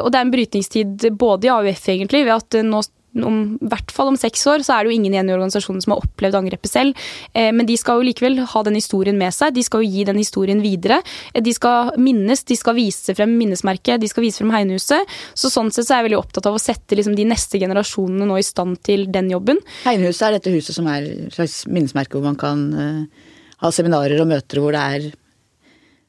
Og 0.00 0.08
det 0.10 0.18
er 0.18 0.24
en 0.24 0.32
brytningstid 0.34 1.08
både 1.18 1.48
i 1.48 1.52
AUF, 1.52 1.88
egentlig, 1.92 2.24
ved 2.26 2.36
at 2.36 2.60
nå 2.66 2.82
om 3.24 3.56
hvert 3.60 3.92
fall 3.94 4.10
om 4.12 4.18
seks 4.20 4.42
år 4.50 4.64
så 4.66 4.74
er 4.74 4.84
det 4.84 4.92
jo 4.92 4.96
ingen 4.98 5.14
igjen 5.14 5.30
i 5.30 5.34
organisasjonen 5.34 5.84
som 5.84 5.94
har 5.94 6.04
opplevd 6.04 6.38
angrepet 6.40 6.70
selv. 6.70 7.06
Eh, 7.32 7.50
men 7.54 7.68
de 7.68 7.76
skal 7.80 8.00
jo 8.00 8.08
likevel 8.08 8.40
ha 8.52 8.62
den 8.66 8.78
historien 8.78 9.18
med 9.18 9.34
seg. 9.34 9.54
De 9.56 9.64
skal 9.66 9.84
jo 9.84 9.90
gi 9.92 10.06
den 10.08 10.20
historien 10.20 10.62
videre. 10.64 11.00
Eh, 11.32 11.42
de 11.44 11.54
skal 11.56 11.94
minnes, 12.00 12.44
de 12.46 12.58
skal 12.58 12.76
vise 12.78 13.16
frem 13.16 13.36
minnesmerket, 13.38 14.00
de 14.02 14.10
skal 14.10 14.26
vise 14.26 14.42
frem 14.42 14.52
Heinehuset. 14.54 15.16
Så 15.34 15.52
sånn 15.52 15.72
sett 15.74 15.88
så 15.88 15.96
er 15.96 16.02
jeg 16.02 16.10
veldig 16.10 16.20
opptatt 16.22 16.50
av 16.50 16.58
å 16.58 16.62
sette 16.62 16.98
liksom 16.98 17.16
de 17.18 17.28
neste 17.28 17.60
generasjonene 17.62 18.28
nå 18.28 18.40
i 18.40 18.46
stand 18.46 18.80
til 18.86 19.06
den 19.12 19.30
jobben. 19.32 19.62
Heinehuset 19.86 20.28
er 20.28 20.38
dette 20.38 20.54
huset 20.54 20.76
som 20.76 20.88
er 20.90 21.06
et 21.06 21.36
slags 21.36 21.62
minnesmerke 21.70 22.16
hvor 22.16 22.26
man 22.26 22.38
kan 22.40 22.66
uh, 22.74 23.30
ha 23.62 23.72
seminarer 23.72 24.20
og 24.22 24.30
møter 24.30 24.60
hvor 24.62 24.76
det 24.76 24.82
er 24.96 25.08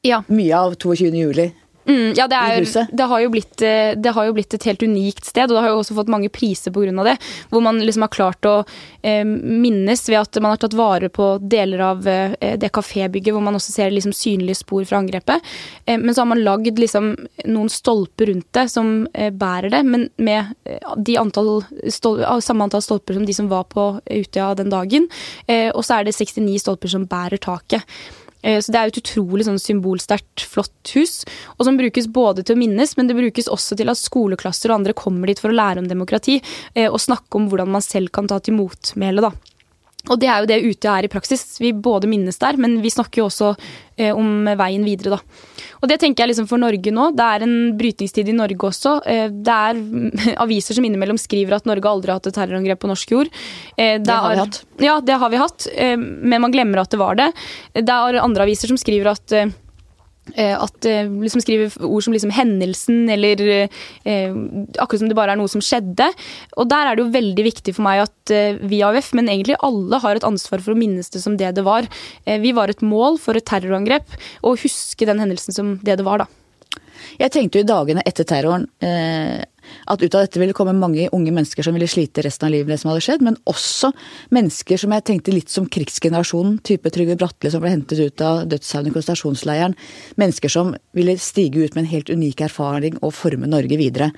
ja. 0.06 0.22
mye 0.28 0.58
av 0.58 0.76
22. 0.78 1.10
juli. 1.16 1.48
Mm, 1.88 2.12
ja, 2.16 2.26
det, 2.28 2.36
er, 2.36 2.86
det, 2.92 3.04
har 3.08 3.28
blitt, 3.32 3.62
eh, 3.64 3.94
det, 3.96 4.12
har 4.12 4.26
jo 4.28 4.34
blitt, 4.36 4.52
et 4.54 4.66
helt 4.68 4.82
unikt 4.84 5.24
sted, 5.24 5.48
og 5.48 5.56
det 5.56 5.62
har 5.64 5.72
jo 5.72 5.78
også 5.80 5.96
fått 5.96 6.10
mange 6.12 6.28
priser 6.28 6.74
pga. 6.74 6.92
det. 7.06 7.16
Hvor 7.48 7.64
man 7.64 7.80
liksom 7.80 8.04
har 8.04 8.12
klart 8.12 8.48
å 8.48 8.56
eh, 9.00 9.24
minnes 9.24 10.02
ved 10.08 10.18
at 10.20 10.40
man 10.42 10.52
har 10.52 10.60
tatt 10.60 10.76
vare 10.76 11.08
på 11.08 11.30
deler 11.40 11.84
av 11.86 12.08
eh, 12.08 12.36
det 12.60 12.70
kafébygget, 12.76 13.32
hvor 13.32 13.44
man 13.44 13.56
også 13.56 13.72
ser 13.72 13.94
liksom 13.94 14.12
synlige 14.12 14.60
spor 14.60 14.84
fra 14.84 15.00
angrepet. 15.00 15.40
Eh, 15.86 15.96
men 15.96 16.12
så 16.12 16.26
har 16.26 16.30
man 16.34 16.44
lagd 16.44 16.78
liksom 16.78 17.14
noen 17.48 17.72
stolper 17.72 18.34
rundt 18.34 18.52
det 18.52 18.68
som 18.68 19.08
eh, 19.14 19.32
bærer 19.32 19.72
det, 19.72 19.82
men 19.88 20.08
med 20.20 20.52
eh, 20.68 20.94
de 20.96 21.16
antall 21.16 21.62
stol, 21.88 22.20
samme 22.44 22.68
antall 22.68 22.84
stolper 22.84 23.16
som 23.16 23.24
de 23.24 23.36
som 23.36 23.48
var 23.48 23.64
på 23.72 23.94
Utøya 24.04 24.52
den 24.58 24.68
dagen. 24.72 25.06
og 25.48 25.84
så 25.84 25.98
er 25.98 26.06
det 26.06 26.16
69 26.16 26.60
stolper 26.60 26.90
som 26.92 27.06
bærer 27.08 27.40
taket. 27.40 27.84
Eh, 28.42 28.60
så 28.60 28.72
Det 28.72 28.78
er 28.78 28.92
et 28.92 29.00
utrolig 29.02 29.46
sånn 29.48 29.60
symbolsterkt, 29.60 30.44
flott 30.46 30.94
hus, 30.94 31.24
og 31.58 31.66
som 31.66 31.78
brukes 31.78 32.06
både 32.06 32.44
til 32.44 32.56
å 32.56 32.60
minnes, 32.60 32.96
men 32.96 33.10
det 33.10 33.18
brukes 33.18 33.50
også 33.50 33.76
til 33.76 33.90
at 33.90 34.00
skoleklasser 34.00 34.70
og 34.70 34.80
andre 34.80 34.94
kommer 34.94 35.26
dit 35.26 35.40
for 35.40 35.50
å 35.50 35.58
lære 35.58 35.82
om 35.82 35.90
demokrati 35.90 36.40
eh, 36.74 36.88
og 36.88 37.02
snakke 37.02 37.38
om 37.38 37.48
hvordan 37.50 37.70
man 37.74 37.84
selv 37.84 38.12
kan 38.14 38.30
ta 38.30 38.38
til 38.38 38.58
motmæle. 38.58 39.32
Og 40.08 40.18
det 40.20 40.30
er 40.30 40.42
jo 40.42 40.48
det 40.50 40.58
ute 40.64 40.92
er 40.92 41.06
i 41.06 41.12
praksis. 41.12 41.44
Vi 41.60 41.72
både 41.72 42.10
minnes 42.10 42.40
der, 42.40 42.58
men 42.60 42.78
vi 42.82 42.92
snakker 42.92 43.22
jo 43.22 43.28
også 43.28 43.52
eh, 43.96 44.10
om 44.14 44.48
veien 44.58 44.86
videre, 44.86 45.18
da. 45.18 45.46
Og 45.78 45.90
det 45.90 46.00
tenker 46.02 46.24
jeg 46.24 46.32
liksom 46.32 46.48
for 46.50 46.60
Norge 46.60 46.92
nå. 46.94 47.10
Det 47.18 47.28
er 47.36 47.44
en 47.46 47.54
brytningstid 47.78 48.32
i 48.32 48.36
Norge 48.36 48.70
også. 48.70 48.96
Eh, 49.06 49.28
det 49.30 49.60
er 49.70 49.82
aviser 50.44 50.78
som 50.78 50.88
innimellom 50.88 51.20
skriver 51.20 51.58
at 51.58 51.68
Norge 51.68 51.92
aldri 51.92 52.12
har 52.12 52.22
hatt 52.22 52.32
et 52.32 52.38
terrorangrep 52.38 52.82
på 52.82 52.90
norsk 52.90 53.14
jord. 53.14 53.32
Eh, 53.76 53.96
det, 54.00 54.08
det 54.08 54.18
har 54.18 54.34
vi 54.34 54.42
hatt. 54.42 54.60
Ja, 54.82 54.98
det 55.04 55.22
har 55.22 55.32
vi 55.32 55.44
hatt, 55.44 55.70
eh, 55.76 55.96
men 55.96 56.44
man 56.44 56.54
glemmer 56.54 56.82
at 56.82 56.92
det 56.94 57.00
var 57.00 57.18
det. 57.18 57.32
Det 57.78 57.88
er 57.88 58.22
andre 58.22 58.48
aviser 58.48 58.70
som 58.70 58.80
skriver 58.80 59.12
at 59.14 59.36
eh, 59.36 59.48
Eh, 59.48 59.67
at 60.36 60.88
eh, 60.88 61.08
liksom 61.08 61.42
skriver 61.42 61.72
ord 61.86 62.04
som 62.04 62.14
liksom 62.14 62.32
'hendelsen' 62.34 63.10
eller 63.12 63.42
eh, 64.04 64.32
akkurat 64.78 65.00
som 65.00 65.08
det 65.08 65.16
bare 65.18 65.34
er 65.34 65.40
noe 65.40 65.50
som 65.50 65.62
skjedde. 65.64 66.10
Og 66.56 66.68
der 66.68 66.86
er 66.86 66.96
det 66.96 67.04
jo 67.04 67.14
veldig 67.14 67.44
viktig 67.46 67.74
for 67.76 67.86
meg 67.86 68.04
at 68.06 68.34
eh, 68.34 68.58
vi 68.60 68.80
i 68.80 68.86
AUF, 68.86 69.12
men 69.16 69.28
egentlig 69.28 69.58
alle, 69.64 70.00
har 70.02 70.18
et 70.18 70.26
ansvar 70.26 70.62
for 70.64 70.74
å 70.74 70.78
minnes 70.78 71.10
det 71.10 71.22
som 71.24 71.36
det 71.38 71.54
det 71.56 71.64
var. 71.66 71.88
Eh, 72.24 72.40
vi 72.42 72.52
var 72.56 72.70
et 72.70 72.84
mål 72.84 73.18
for 73.22 73.38
et 73.38 73.46
terrorangrep, 73.48 74.18
og 74.42 74.60
huske 74.62 75.08
den 75.08 75.22
hendelsen 75.22 75.54
som 75.54 75.76
det 75.82 75.98
det 75.98 76.06
var, 76.06 76.24
da. 76.24 76.28
Jeg 77.18 77.32
tenkte 77.34 77.58
jo 77.58 77.64
i 77.64 77.68
dagene 77.68 78.02
etter 78.06 78.26
terroren 78.28 78.66
eh, 78.84 79.42
at 79.88 80.02
ut 80.02 80.14
av 80.14 80.24
dette 80.24 80.40
ville 80.40 80.56
komme 80.56 80.74
mange 80.76 81.08
unge 81.14 81.32
mennesker 81.34 81.66
som 81.66 81.76
ville 81.76 81.88
slite 81.90 82.24
resten 82.24 82.48
av 82.48 82.54
livet 82.54 82.68
med 82.68 82.76
det 82.76 82.80
som 82.82 82.92
hadde 82.92 83.04
skjedd, 83.06 83.24
men 83.24 83.38
også 83.50 83.92
mennesker 84.34 84.80
som 84.80 84.94
jeg 84.94 85.06
tenkte 85.10 85.34
litt 85.34 85.52
som 85.52 85.68
krigsgenerasjonen, 85.70 86.58
type 86.66 86.92
Trygve 86.94 87.18
Bratteli 87.20 87.52
som 87.54 87.64
ble 87.64 87.72
hentet 87.74 88.00
ut 88.00 88.24
av 88.24 88.44
dødshavnen 88.50 88.92
i 88.92 88.96
konsentrasjonsleiren. 88.96 89.76
Mennesker 90.20 90.52
som 90.52 90.74
ville 90.96 91.18
stige 91.22 91.64
ut 91.64 91.76
med 91.76 91.84
en 91.84 91.92
helt 91.92 92.12
unik 92.12 92.44
erfaring 92.48 92.98
og 93.02 93.14
forme 93.16 93.50
Norge 93.50 93.80
videre. 93.80 94.12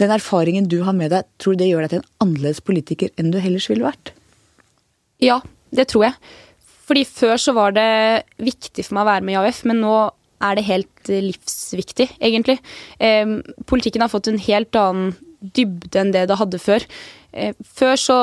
Den 0.00 0.12
erfaringen 0.14 0.68
du 0.70 0.80
har 0.86 0.96
med 0.96 1.12
deg, 1.12 1.26
tror 1.40 1.56
du 1.56 1.64
det 1.64 1.72
gjør 1.72 1.84
deg 1.84 1.94
til 1.94 2.02
en 2.02 2.26
annerledes 2.26 2.62
politiker 2.64 3.12
enn 3.20 3.32
du 3.34 3.40
ellers 3.40 3.68
ville 3.70 3.84
vært? 3.84 4.14
Ja, 5.20 5.40
det 5.74 5.90
tror 5.92 6.08
jeg. 6.08 6.16
Fordi 6.90 7.04
før 7.06 7.36
så 7.38 7.52
var 7.54 7.74
det 7.76 7.90
viktig 8.42 8.82
for 8.86 8.96
meg 8.96 9.04
å 9.04 9.10
være 9.12 9.26
med 9.26 9.36
i 9.36 9.38
AUF, 9.38 9.60
men 9.68 9.84
nå 9.84 9.94
er 10.40 10.56
det 10.56 10.66
helt 10.68 11.10
eh, 11.10 11.22
livsviktig, 11.28 12.08
egentlig. 12.20 12.58
Eh, 12.98 13.36
politikken 13.70 14.04
har 14.04 14.12
fått 14.12 14.30
en 14.30 14.40
helt 14.40 14.76
annen 14.78 15.14
dybde 15.40 15.96
enn 15.96 16.12
det 16.12 16.26
det 16.28 16.38
hadde 16.40 16.60
før. 16.60 16.86
Eh, 17.32 17.54
før 17.64 18.00
så 18.00 18.18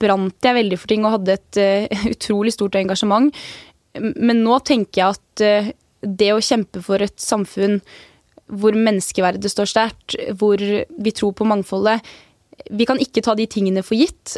brant 0.00 0.46
jeg 0.46 0.58
veldig 0.58 0.80
for 0.80 0.92
ting 0.92 1.06
og 1.06 1.16
hadde 1.18 1.38
et 1.38 1.60
uh, 1.62 2.04
utrolig 2.14 2.54
stort 2.54 2.78
engasjement. 2.78 3.32
Men 3.96 4.42
nå 4.44 4.58
tenker 4.66 5.00
jeg 5.00 5.16
at 5.16 5.72
det 6.20 6.28
å 6.34 6.42
kjempe 6.44 6.82
for 6.84 7.00
et 7.00 7.16
samfunn 7.20 7.78
hvor 8.46 8.76
menneskeverdet 8.76 9.48
står 9.50 9.70
sterkt, 9.70 10.16
hvor 10.38 10.60
vi 10.60 11.12
tror 11.16 11.32
på 11.34 11.46
mangfoldet 11.48 12.04
Vi 12.76 12.84
kan 12.86 13.00
ikke 13.00 13.24
ta 13.24 13.34
de 13.34 13.46
tingene 13.50 13.82
for 13.82 13.96
gitt. 13.96 14.36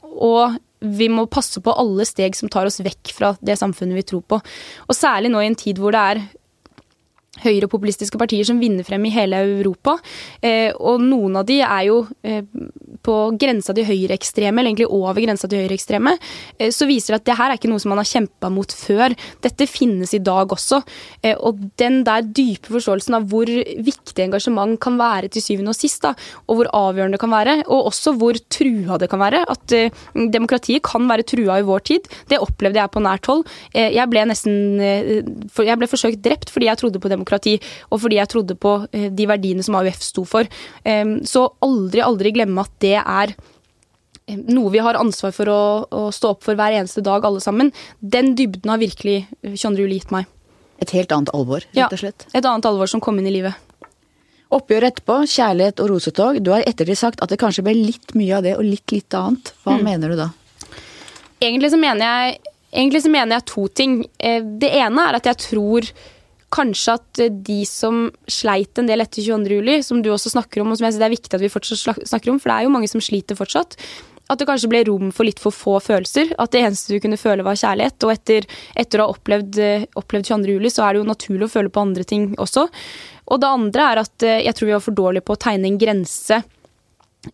Og 0.00 0.54
vi 0.80 1.08
må 1.12 1.26
passe 1.32 1.62
på 1.64 1.72
alle 1.72 2.04
steg 2.08 2.36
som 2.36 2.50
tar 2.52 2.68
oss 2.68 2.82
vekk 2.84 3.12
fra 3.16 3.34
det 3.40 3.56
samfunnet 3.58 3.96
vi 4.00 4.08
tror 4.12 4.24
på. 4.28 4.40
Og 4.86 4.96
særlig 4.96 5.32
nå 5.32 5.40
i 5.42 5.50
en 5.50 5.58
tid 5.58 5.80
hvor 5.80 5.94
det 5.96 6.02
er 6.02 6.26
høyrepopulistiske 7.44 8.18
partier 8.20 8.46
som 8.48 8.60
vinner 8.60 8.86
frem 8.86 9.04
i 9.08 9.12
hele 9.12 9.40
Europa. 9.44 9.98
Eh, 10.40 10.72
og 10.76 11.02
noen 11.04 11.40
av 11.40 11.46
de 11.48 11.60
er 11.64 11.82
jo 11.88 12.02
eh, 12.24 12.42
på 13.06 13.16
grensa 13.38 13.74
til 13.76 13.86
høyreekstreme, 13.86 14.60
eller 14.60 14.72
egentlig 14.72 14.88
over 14.90 15.22
grensa 15.22 15.48
til 15.50 15.62
høyreekstreme. 15.62 16.16
Eh, 16.58 16.72
så 16.74 16.88
viser 16.88 17.14
det 17.14 17.20
at 17.20 17.28
det 17.30 17.38
her 17.38 17.52
er 17.52 17.60
ikke 17.60 17.70
noe 17.70 17.82
som 17.82 17.92
man 17.94 18.02
har 18.02 18.10
kjempa 18.10 18.50
mot 18.52 18.72
før. 18.74 19.14
Dette 19.44 19.68
finnes 19.70 20.14
i 20.16 20.22
dag 20.24 20.52
også. 20.56 20.82
Eh, 21.22 21.36
og 21.36 21.60
den 21.80 22.02
der 22.06 22.26
dype 22.26 22.72
forståelsen 22.72 23.18
av 23.18 23.28
hvor 23.30 23.50
viktig 23.50 24.26
engasjement 24.26 24.78
kan 24.82 24.98
være 25.00 25.30
til 25.32 25.44
syvende 25.44 25.74
og 25.74 25.78
sist, 25.78 26.02
da, 26.04 26.14
og 26.46 26.60
hvor 26.60 26.72
avgjørende 26.76 27.16
det 27.16 27.22
kan 27.22 27.32
være, 27.32 27.56
og 27.66 27.90
også 27.92 28.14
hvor 28.18 28.38
trua 28.52 28.98
det 29.00 29.10
kan 29.12 29.22
være. 29.22 29.44
At 29.52 29.76
eh, 29.76 30.04
demokratiet 30.34 30.84
kan 30.86 31.06
være 31.10 31.26
trua 31.26 31.60
i 31.60 31.66
vår 31.66 31.86
tid. 31.92 32.10
Det 32.30 32.40
opplevde 32.42 32.82
jeg 32.82 32.92
på 32.92 33.02
nært 33.04 33.30
hold. 33.30 33.44
Jeg 33.74 34.08
ble 34.10 34.22
nesten 34.28 34.78
Jeg 34.80 35.78
ble 35.78 35.88
forsøkt 35.88 36.20
drept 36.24 36.50
fordi 36.52 36.68
jeg 36.68 36.78
trodde 36.80 37.00
på 37.02 37.10
demokrati 37.10 37.54
og 37.90 38.00
fordi 38.02 38.18
jeg 38.18 38.30
trodde 38.30 38.56
på 38.58 38.72
de 38.92 39.26
verdiene 39.28 39.64
som 39.64 39.76
AUF 39.78 40.02
sto 40.04 40.24
for. 40.28 40.48
Så 40.84 41.42
aldri, 41.64 42.02
aldri 42.04 42.32
glemme 42.34 42.64
at 42.64 42.72
det 42.82 42.95
er 43.02 43.34
noe 44.26 44.72
vi 44.74 44.82
har 44.82 44.98
ansvar 44.98 45.34
for 45.34 45.50
å, 45.50 45.60
å, 45.86 46.06
stå 46.14 46.32
opp 46.34 46.42
for 46.46 46.58
hver 46.58 46.74
eneste 46.74 47.04
dag, 47.04 47.24
alle 47.24 47.42
sammen. 47.42 47.70
Den 48.00 48.34
dybden 48.38 48.72
har 48.72 48.82
virkelig 48.82 49.20
22. 49.44 49.76
juli 49.84 50.00
gitt 50.00 50.14
meg. 50.14 50.26
Et 50.82 50.92
helt 50.92 51.12
annet 51.14 51.30
alvor, 51.36 51.64
rett 51.76 51.94
og 51.94 52.02
slett? 52.02 52.26
Ja, 52.32 52.40
et 52.40 52.48
annet 52.48 52.66
alvor 52.68 52.90
som 52.90 53.02
kom 53.02 53.20
inn 53.20 53.28
i 53.30 53.36
livet. 53.38 53.54
Oppgjør 54.56 54.88
etterpå, 54.90 55.20
kjærlighet 55.30 55.80
og 55.82 55.88
rosetog. 55.90 56.40
Du 56.44 56.52
har 56.54 56.66
ettertid 56.66 56.98
sagt 56.98 57.22
at 57.22 57.32
det 57.32 57.38
kanskje 57.40 57.64
ble 57.66 57.74
litt 57.78 58.14
mye 58.18 58.36
av 58.36 58.44
det 58.46 58.56
og 58.58 58.66
litt 58.66 58.94
litt 58.94 59.14
annet. 59.16 59.54
Hva 59.64 59.78
mm. 59.78 59.86
mener 59.86 60.12
du 60.12 60.20
da? 60.20 60.28
Egentlig 61.42 61.72
så 61.72 61.80
mener 61.80 62.04
jeg, 62.06 62.52
egentlig 62.70 63.02
så 63.04 63.12
mener 63.12 63.38
jeg 63.38 63.48
to 63.50 63.66
ting. 63.82 63.96
Eh, 64.18 64.42
det 64.42 64.70
ene 64.78 65.08
er 65.08 65.18
at 65.18 65.26
jeg 65.32 65.42
tror 65.48 65.90
kanskje 66.54 66.96
at 66.98 67.22
eh, 67.22 67.32
de 67.32 67.60
som 67.68 68.06
sleit 68.30 68.78
en 68.78 68.90
del 68.90 69.04
etter 69.04 69.24
22.07, 69.24 69.86
som 69.86 70.02
du 70.02 70.10
også 70.12 70.34
snakker 70.34 70.62
om, 70.62 70.72
og 70.72 70.78
som 70.78 70.86
jeg 70.86 70.96
synes 70.96 71.02
det 71.02 71.08
er 71.08 71.16
viktig 71.16 71.38
at 71.38 71.44
vi 71.44 71.52
fortsatt 71.52 72.04
snakker 72.06 72.32
om, 72.32 72.42
for 72.42 72.52
det 72.52 72.58
er 72.58 72.68
jo 72.68 72.74
mange 72.76 72.90
som 72.90 73.02
sliter 73.02 73.38
fortsatt, 73.38 73.78
at 74.26 74.40
det 74.40 74.46
kanskje 74.48 74.70
ble 74.70 74.80
rom 74.88 75.10
for 75.14 75.26
litt 75.26 75.38
for 75.38 75.54
få 75.54 75.76
følelser. 75.82 76.32
At 76.42 76.50
det 76.50 76.64
eneste 76.66 76.96
du 76.96 77.02
kunne 77.02 77.18
føle, 77.20 77.44
var 77.46 77.58
kjærlighet. 77.58 78.06
Og 78.06 78.10
etter, 78.10 78.48
etter 78.74 78.98
å 78.98 79.06
ha 79.06 79.14
opplevd, 79.14 79.60
eh, 79.62 79.84
opplevd 80.00 80.32
22.07, 80.32 80.72
så 80.74 80.82
er 80.82 80.94
det 80.94 81.02
jo 81.02 81.10
naturlig 81.12 81.46
å 81.46 81.52
føle 81.52 81.70
på 81.70 81.84
andre 81.86 82.06
ting 82.08 82.32
også. 82.42 82.66
Og 83.26 83.42
det 83.42 83.52
andre 83.58 83.86
er 83.92 84.02
at 84.02 84.26
eh, 84.26 84.42
jeg 84.46 84.58
tror 84.58 84.70
vi 84.70 84.74
var 84.74 84.82
for 84.82 84.98
dårlige 84.98 85.26
på 85.26 85.36
å 85.36 85.42
tegne 85.46 85.70
en 85.70 85.78
grense 85.78 86.40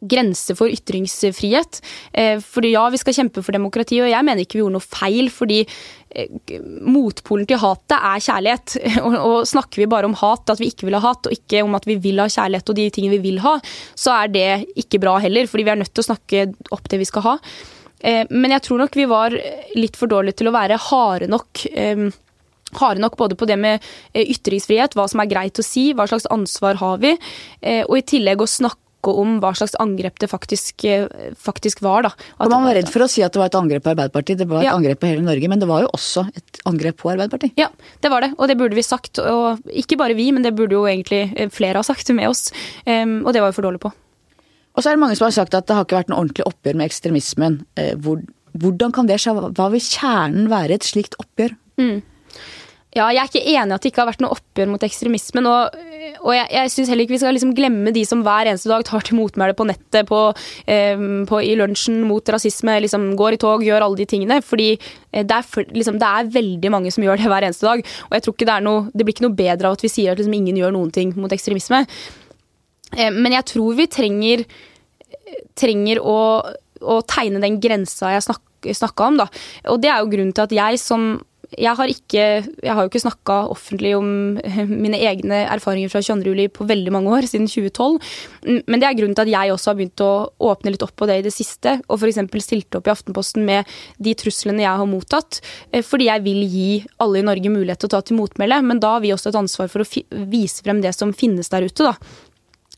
grense 0.00 0.54
for 0.58 0.70
ytringsfrihet. 0.72 1.80
Eh, 2.12 2.38
fordi 2.40 2.72
ja, 2.74 2.84
vi 2.92 3.00
skal 3.00 3.16
kjempe 3.16 3.42
for 3.44 3.54
demokrati, 3.54 4.00
og 4.02 4.10
jeg 4.10 4.26
mener 4.26 4.44
ikke 4.44 4.58
vi 4.58 4.62
gjorde 4.62 4.78
noe 4.78 4.86
feil. 4.86 5.30
fordi 5.32 5.60
eh, 5.62 6.56
motpolen 6.82 7.48
til 7.48 7.60
hatet 7.62 7.98
er 7.98 8.24
kjærlighet. 8.26 8.76
Og, 9.22 9.46
snakker 9.48 9.82
vi 9.82 9.90
bare 9.90 10.08
om 10.08 10.16
hat, 10.18 10.50
at 10.50 10.60
vi 10.60 10.70
ikke 10.72 10.88
vil 10.88 10.98
ha 10.98 11.02
hat, 11.04 11.26
og 11.26 11.34
ikke 11.34 11.62
om 11.64 11.76
at 11.78 11.86
vi 11.88 11.96
vil 12.02 12.20
ha 12.22 12.28
kjærlighet 12.30 12.72
og 12.72 12.78
de 12.78 12.88
tingene 12.94 13.16
vi 13.16 13.30
vil 13.30 13.42
ha, 13.44 13.56
så 13.98 14.16
er 14.22 14.32
det 14.32 14.48
ikke 14.78 15.00
bra 15.02 15.18
heller. 15.22 15.48
Fordi 15.50 15.66
vi 15.66 15.72
er 15.74 15.80
nødt 15.80 15.94
til 15.94 16.04
å 16.04 16.10
snakke 16.10 16.48
opp 16.74 16.90
det 16.90 17.00
vi 17.02 17.08
skal 17.08 17.26
ha. 17.28 17.38
Eh, 18.00 18.26
men 18.30 18.56
jeg 18.56 18.66
tror 18.66 18.82
nok 18.82 18.98
vi 18.98 19.08
var 19.10 19.36
litt 19.78 19.98
for 19.98 20.10
dårlige 20.10 20.42
til 20.42 20.50
å 20.50 20.56
være 20.56 20.80
harde 20.90 21.30
nok 21.30 21.66
harde 22.72 23.02
nok 23.02 23.18
både 23.20 23.36
på 23.36 23.44
det 23.44 23.58
med 23.60 23.84
ytringsfrihet, 24.16 24.94
hva 24.96 25.04
som 25.10 25.20
er 25.20 25.28
greit 25.28 25.58
å 25.60 25.64
si, 25.66 25.90
hva 25.92 26.06
slags 26.08 26.24
ansvar 26.32 26.78
har 26.80 27.02
vi, 27.02 27.10
og 27.84 27.98
i 27.98 28.04
tillegg 28.14 28.40
å 28.40 28.48
snakke 28.48 28.80
snakke 29.02 29.20
om 29.20 29.40
hva 29.40 29.52
slags 29.54 29.74
angrep 29.80 30.18
det 30.18 30.28
faktisk, 30.30 30.84
eh, 30.84 31.08
faktisk 31.36 31.82
var. 31.82 32.02
Da. 32.02 32.10
At 32.38 32.50
man 32.50 32.64
var 32.64 32.74
redd 32.74 32.88
for 32.88 33.02
å 33.02 33.08
si 33.08 33.22
at 33.22 33.32
det 33.32 33.38
var 33.38 33.46
et 33.46 33.54
angrep 33.54 33.82
på 33.82 33.94
Arbeiderpartiet, 33.94 34.38
det 34.38 34.48
var 34.48 34.62
et 34.62 34.70
ja. 34.70 34.74
angrep 34.76 35.00
på 35.00 35.08
hele 35.08 35.22
Norge. 35.22 35.48
Men 35.48 35.58
det 35.60 35.68
var 35.68 35.82
jo 35.82 35.88
også 35.92 36.28
et 36.34 36.60
angrep 36.64 36.96
på 36.98 37.10
Arbeiderpartiet. 37.10 37.52
Ja, 37.56 37.68
det 38.00 38.10
var 38.10 38.22
det, 38.22 38.34
og 38.38 38.48
det 38.48 38.56
burde 38.56 38.74
vi 38.74 38.82
sagt. 38.82 39.18
Og 39.18 39.58
ikke 39.68 39.98
bare 39.98 40.14
vi, 40.14 40.30
men 40.32 40.42
det 40.42 40.54
burde 40.54 40.74
jo 40.74 40.86
egentlig 40.86 41.32
eh, 41.36 41.48
flere 41.50 41.78
ha 41.78 41.82
sagt 41.82 42.08
med 42.14 42.28
oss. 42.28 42.52
Um, 42.86 43.24
og 43.26 43.32
det 43.32 43.42
var 43.42 43.50
vi 43.50 43.58
for 43.58 43.66
dårlige 43.66 43.88
på. 43.88 43.92
Og 44.72 44.82
så 44.82 44.90
er 44.90 44.96
det 44.96 45.02
mange 45.02 45.16
som 45.16 45.26
har 45.26 45.34
sagt 45.34 45.54
at 45.54 45.66
det 45.66 45.74
har 45.74 45.84
ikke 45.84 45.98
vært 45.98 46.08
noe 46.08 46.22
ordentlig 46.22 46.46
oppgjør 46.46 46.78
med 46.78 46.88
ekstremismen. 46.88 47.60
Eh, 47.76 47.92
hvor, 47.98 48.22
hvordan 48.56 48.92
kan 48.94 49.10
det 49.10 49.20
skje? 49.20 49.34
Hva 49.34 49.68
vil 49.74 49.82
kjernen 49.82 50.48
være 50.52 50.78
et 50.78 50.86
slikt 50.86 51.18
oppgjør? 51.20 51.58
Mm. 51.80 52.00
Ja, 52.92 53.06
jeg 53.08 53.22
er 53.22 53.28
ikke 53.30 53.40
enig 53.40 53.72
i 53.72 53.74
at 53.74 53.84
det 53.84 53.90
ikke 53.92 54.02
har 54.02 54.10
vært 54.10 54.22
noe 54.24 54.34
oppgjør 54.34 54.68
mot 54.68 54.82
ekstremismen. 54.84 55.48
Og, 55.48 55.76
og 56.20 56.32
jeg, 56.34 56.46
jeg 56.52 56.70
syns 56.72 56.90
heller 56.92 57.06
ikke 57.06 57.14
vi 57.14 57.20
skal 57.22 57.34
liksom 57.36 57.54
glemme 57.56 57.92
de 57.94 58.02
som 58.06 58.22
hver 58.24 58.50
eneste 58.50 58.70
dag 58.70 58.84
tar 58.86 59.04
til 59.06 59.16
motmæle 59.18 59.54
på 59.58 59.66
nettet, 59.68 60.06
på, 60.08 60.20
eh, 60.70 61.04
på, 61.28 61.40
i 61.42 61.54
lunsjen 61.58 62.02
mot 62.08 62.32
rasisme, 62.34 62.74
liksom 62.84 63.12
går 63.18 63.36
i 63.36 63.40
tog, 63.42 63.64
gjør 63.66 63.86
alle 63.86 64.00
de 64.00 64.08
tingene. 64.10 64.40
Fordi 64.44 64.70
eh, 64.74 65.24
det 65.24 65.38
er, 65.38 65.68
liksom, 65.72 65.98
det 66.02 66.08
er, 66.08 66.32
veldig 66.32 66.72
mange 66.74 66.92
som 66.94 67.06
gjør 67.06 67.22
det 67.22 67.30
hver 67.32 67.48
eneste 67.48 67.68
dag. 67.68 67.84
Og 68.08 68.16
jeg 68.16 68.26
tror 68.26 68.36
ikke 68.36 68.50
det, 68.50 68.58
er 68.58 68.66
noe, 68.68 68.84
det 68.92 69.06
blir 69.06 69.16
ikke 69.16 69.26
noe 69.28 69.40
bedre 69.42 69.70
av 69.70 69.78
at 69.78 69.86
vi 69.86 69.92
sier 69.92 70.12
at 70.12 70.20
liksom 70.20 70.36
ingen 70.38 70.60
gjør 70.60 70.76
noen 70.76 70.92
ting 70.94 71.14
mot 71.18 71.32
ekstremisme. 71.32 71.82
Eh, 72.96 73.10
men 73.10 73.38
jeg 73.38 73.48
tror 73.54 73.78
vi 73.80 73.88
trenger, 73.90 74.46
trenger 75.58 76.02
å, 76.04 76.18
å 76.82 77.02
tegne 77.08 77.42
den 77.42 77.60
grensa 77.62 78.14
jeg 78.14 78.76
snakka 78.78 79.10
om. 79.10 79.20
Da. 79.24 79.28
Og 79.72 79.82
det 79.82 79.92
er 79.92 80.02
jo 80.02 80.12
grunnen 80.12 80.34
til 80.36 80.46
at 80.48 80.56
jeg 80.62 80.82
som 80.82 81.14
jeg 81.58 81.76
har, 81.78 81.90
ikke, 81.90 82.24
jeg 82.64 82.74
har 82.74 82.84
jo 82.84 82.90
ikke 82.90 83.02
snakka 83.02 83.36
offentlig 83.52 83.92
om 83.98 84.06
mine 84.70 84.98
egne 84.98 85.42
erfaringer 85.44 85.92
fra 85.92 86.02
22. 86.04 86.24
juli 86.30 86.46
på 86.52 86.66
veldig 86.68 86.94
mange 86.94 87.12
år, 87.12 87.28
siden 87.28 87.48
2012. 87.50 87.98
Men 88.70 88.82
det 88.82 88.88
er 88.88 88.96
grunnen 88.98 89.16
til 89.18 89.26
at 89.26 89.32
jeg 89.34 89.52
også 89.54 89.72
har 89.72 89.78
begynt 89.78 90.04
å 90.04 90.12
åpne 90.52 90.72
litt 90.74 90.86
opp 90.86 90.94
på 90.98 91.08
det 91.10 91.20
i 91.20 91.26
det 91.26 91.34
siste. 91.34 91.76
Og 91.88 92.00
f.eks. 92.00 92.20
stilte 92.46 92.80
opp 92.80 92.88
i 92.88 92.94
Aftenposten 92.94 93.46
med 93.48 93.68
de 94.02 94.16
truslene 94.18 94.64
jeg 94.64 94.82
har 94.82 94.88
mottatt. 94.88 95.42
Eh, 95.70 95.84
fordi 95.84 96.08
jeg 96.08 96.24
vil 96.24 96.42
gi 96.48 96.68
alle 97.02 97.20
i 97.20 97.26
Norge 97.26 97.52
mulighet 97.52 97.84
til 97.84 97.92
å 97.92 97.96
ta 97.96 98.02
til 98.06 98.20
motmæle. 98.20 98.62
Men 98.64 98.82
da 98.82 98.96
har 98.96 99.04
vi 99.04 99.14
også 99.14 99.32
et 99.32 99.40
ansvar 99.42 99.72
for 99.72 99.84
å 99.84 100.28
vise 100.32 100.64
frem 100.64 100.82
det 100.84 100.94
som 100.96 101.14
finnes 101.16 101.52
der 101.52 101.68
ute. 101.68 101.92
da. 101.92 101.96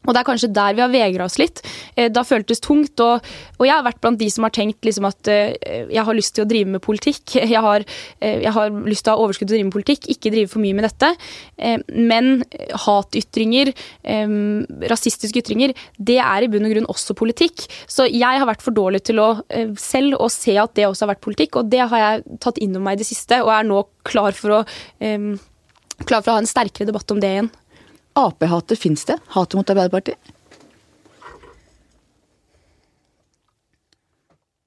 Og 0.04 0.12
det 0.12 0.20
er 0.20 0.28
kanskje 0.28 0.52
der 0.54 0.76
vi 0.76 0.84
har 0.84 0.92
vegra 0.92 1.28
oss 1.28 1.38
litt. 1.40 1.62
Eh, 1.94 2.10
det 2.10 2.20
har 2.20 2.28
føltes 2.28 2.62
tungt. 2.64 3.00
Og, 3.00 3.24
og, 3.58 3.64
jeg 3.64 3.74
har 3.74 3.86
vært 3.86 4.00
blant 4.04 4.20
de 4.20 4.28
som 4.32 4.46
har 4.46 4.54
tenkt 4.54 4.84
liksom 4.84 5.08
at 5.08 5.30
uh, 5.30 5.52
jeg 5.92 6.04
har 6.06 6.16
lyst 6.16 6.34
til 6.36 6.44
å 6.44 6.48
drive 6.48 6.74
med 6.74 6.84
politikk. 6.84 7.36
Jeg 7.54 7.60
har, 7.62 7.84
uh, 7.84 8.38
jeg 8.42 8.50
har 8.50 8.72
lyst 8.88 9.04
til 9.06 9.12
å 9.12 9.14
ha 9.14 9.24
overskudd 9.24 9.46
til 9.46 9.54
å 9.54 9.58
drive 9.58 9.68
med 9.68 9.74
politikk, 9.74 10.06
ikke 10.10 10.32
drive 10.32 10.50
for 10.50 10.62
mye 10.62 10.74
med 10.74 10.86
dette. 10.86 11.10
Men 11.94 12.42
hatytringer, 12.84 13.70
rasistiske 14.90 15.42
ytringer, 15.42 15.74
det 15.96 16.16
er 16.22 16.44
i 16.44 16.48
bunn 16.50 16.66
og 16.66 16.74
grunn 16.74 16.88
også 16.90 17.16
politikk. 17.18 17.66
Så 17.90 18.08
jeg 18.10 18.40
har 18.40 18.48
vært 18.48 18.64
for 18.64 18.74
dårlig 18.76 19.04
til 19.06 19.20
å 19.22 19.28
selv 19.80 20.18
å 20.24 20.28
se 20.32 20.56
at 20.60 20.74
det 20.78 20.88
også 20.88 21.06
har 21.06 21.14
vært 21.14 21.24
politikk, 21.26 21.60
og 21.60 21.70
det 21.72 21.84
har 21.92 22.02
jeg 22.02 22.38
tatt 22.44 22.60
inn 22.64 22.74
over 22.74 22.88
meg 22.88 22.98
i 22.98 23.04
det 23.04 23.08
siste, 23.12 23.40
og 23.44 23.52
er 23.54 23.68
nå 23.68 23.84
klar 24.08 24.36
for 24.36 24.58
å, 24.58 24.62
klar 26.04 26.24
for 26.24 26.32
å 26.32 26.38
ha 26.38 26.42
en 26.42 26.50
sterkere 26.50 26.90
debatt 26.90 27.14
om 27.14 27.22
det 27.22 27.34
igjen. 27.36 27.52
Ap-hatet 28.14 28.78
fins 28.78 29.04
det? 29.08 29.18
Hatet 29.34 29.58
mot 29.58 29.70
Arbeiderpartiet? 29.70 30.34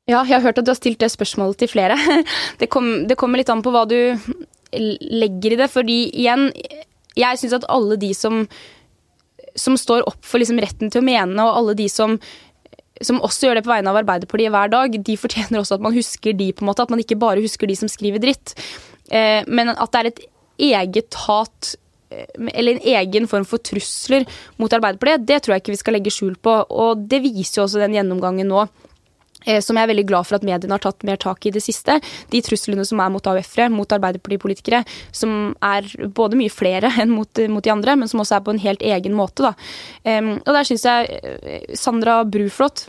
Ja, 0.07 0.21
jeg 0.23 0.37
har 0.37 0.45
hørt 0.45 0.59
at 0.61 0.67
du 0.67 0.71
har 0.71 0.79
stilt 0.79 1.01
det 1.03 1.09
spørsmålet 1.11 1.59
til 1.59 1.71
flere. 1.71 1.97
Det, 2.61 2.69
kom, 2.71 3.07
det 3.07 3.17
kommer 3.19 3.39
litt 3.39 3.51
an 3.51 3.63
på 3.63 3.73
hva 3.75 3.83
du 3.87 3.97
legger 4.71 5.55
i 5.55 5.59
det. 5.59 5.67
Fordi 5.71 5.97
igjen, 6.15 6.49
jeg 7.19 7.39
syns 7.39 7.57
at 7.59 7.67
alle 7.71 7.97
de 7.99 8.13
som, 8.15 8.45
som 9.55 9.75
står 9.79 10.05
opp 10.07 10.23
for 10.25 10.39
liksom 10.39 10.61
retten 10.63 10.91
til 10.91 11.03
å 11.03 11.07
mene, 11.07 11.35
og 11.43 11.59
alle 11.59 11.75
de 11.79 11.89
som, 11.91 12.15
som 13.03 13.19
også 13.19 13.49
gjør 13.49 13.59
det 13.59 13.65
på 13.67 13.73
vegne 13.73 13.91
av 13.91 13.99
Arbeiderpartiet 13.99 14.53
hver 14.55 14.71
dag, 14.71 14.95
de 14.95 15.17
fortjener 15.19 15.59
også 15.59 15.75
at 15.75 15.83
man 15.83 15.95
husker 15.95 16.35
de, 16.39 16.53
på 16.55 16.63
en 16.63 16.71
måte. 16.71 16.87
At 16.87 16.93
man 16.93 17.03
ikke 17.03 17.19
bare 17.19 17.43
husker 17.43 17.67
de 17.67 17.75
som 17.79 17.91
skriver 17.91 18.23
dritt. 18.23 18.55
Eh, 19.11 19.43
men 19.47 19.75
at 19.75 19.91
det 19.91 19.99
er 19.99 20.11
et 20.13 20.23
eget 20.71 21.19
hat 21.27 21.75
eller 22.09 22.77
en 22.77 22.83
egen 22.97 23.27
form 23.27 23.45
for 23.47 23.61
trusler 23.63 24.27
mot 24.61 24.73
Arbeiderpartiet, 24.73 25.25
det 25.27 25.41
tror 25.43 25.55
jeg 25.55 25.65
ikke 25.65 25.75
vi 25.75 25.81
skal 25.81 25.97
legge 25.97 26.13
skjul 26.13 26.35
på. 26.39 26.59
Og 26.69 27.07
det 27.09 27.23
viser 27.25 27.61
jo 27.61 27.65
også 27.67 27.81
den 27.83 27.97
gjennomgangen 27.97 28.47
nå. 28.51 28.67
Eh, 29.45 29.61
som 29.63 29.77
jeg 29.77 29.85
er 29.85 29.91
veldig 29.91 30.07
glad 30.09 30.27
for 30.27 30.39
at 30.39 30.45
mediene 30.47 30.75
har 30.75 30.83
tatt 30.83 31.05
mer 31.07 31.19
tak 31.21 31.45
i 31.47 31.53
det 31.55 31.61
siste. 31.63 31.99
De 32.33 32.41
truslene 32.43 32.83
som 32.87 32.99
er 33.03 33.11
mot 33.13 33.29
AUF-ere, 33.31 33.69
mot 33.71 33.95
Arbeiderpartipolitikere, 33.95 34.83
som 35.15 35.53
er 35.63 35.87
både 36.17 36.39
mye 36.39 36.51
flere 36.51 36.91
enn 37.01 37.13
mot, 37.13 37.43
mot, 37.51 37.63
de 37.63 37.73
andre, 37.73 37.95
men 37.99 38.11
som 38.11 38.23
også 38.23 38.39
er 38.39 38.45
på 38.45 38.55
en 38.55 38.63
helt 38.63 38.83
egen 38.83 39.15
måte. 39.15 39.47
Da. 39.47 39.53
og 40.41 40.53
der 40.55 40.67
syns 40.67 40.85
jeg 40.87 41.19
eh, 41.21 41.75
Sandra 41.77 42.23
Bruflot 42.27 42.87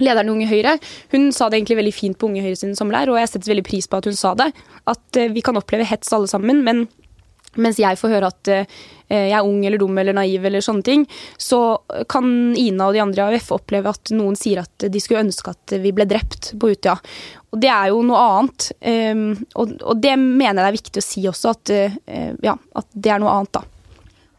lederen 0.00 0.30
i 0.30 0.34
Unge 0.34 0.48
Høyre, 0.48 0.76
hun 1.12 1.28
sa 1.34 1.48
det 1.48 1.60
egentlig 1.60 1.80
veldig 1.80 1.92
fint 1.94 2.18
på 2.18 2.30
Unge 2.30 2.44
Høyre 2.44 2.58
sin 2.58 2.76
sommerleir, 2.78 3.10
og 3.12 3.20
jeg 3.20 3.32
setter 3.32 3.52
veldig 3.52 3.66
pris 3.66 3.88
på 3.90 4.00
at 4.00 4.08
hun 4.08 4.16
sa 4.16 4.32
det. 4.38 4.50
At 4.90 5.20
eh, 5.20 5.32
vi 5.32 5.44
kan 5.44 5.58
oppleve 5.60 5.86
hets 5.88 6.12
alle 6.16 6.30
sammen, 6.30 6.64
men 6.66 6.86
mens 7.58 7.80
jeg 7.82 7.98
får 7.98 8.12
høre 8.14 8.30
at 8.30 8.50
uh, 8.52 8.80
jeg 9.10 9.34
er 9.34 9.46
ung 9.46 9.64
eller 9.66 9.80
dum 9.80 9.98
eller 9.98 10.14
naiv 10.14 10.44
eller 10.46 10.62
sånne 10.62 10.86
ting, 10.86 11.04
så 11.34 11.80
kan 12.10 12.54
Ina 12.54 12.86
og 12.86 12.94
de 12.94 13.02
andre 13.02 13.26
i 13.26 13.34
AUF 13.34 13.50
oppleve 13.56 13.90
at 13.90 14.12
noen 14.14 14.38
sier 14.38 14.62
at 14.62 14.86
de 14.86 15.02
skulle 15.02 15.24
ønske 15.24 15.50
at 15.50 15.74
vi 15.82 15.90
ble 15.96 16.06
drept 16.06 16.52
på 16.60 16.70
Utøya. 16.70 16.94
Og 17.50 17.58
det 17.58 17.72
er 17.74 17.90
jo 17.90 18.04
noe 18.06 18.22
annet. 18.22 18.70
Um, 18.78 19.24
og, 19.58 19.74
det 19.98 20.14
mener 20.14 20.60
jeg 20.60 20.62
det 20.62 20.68
er 20.68 20.78
viktig 20.78 21.02
å 21.02 21.08
si 21.08 21.26
også, 21.26 21.56
at, 21.56 21.74
uh, 21.74 22.32
ja, 22.46 22.54
at 22.54 22.90
det 22.94 23.10
er 23.10 23.22
noe 23.22 23.34
annet, 23.34 23.58
da. 23.58 23.66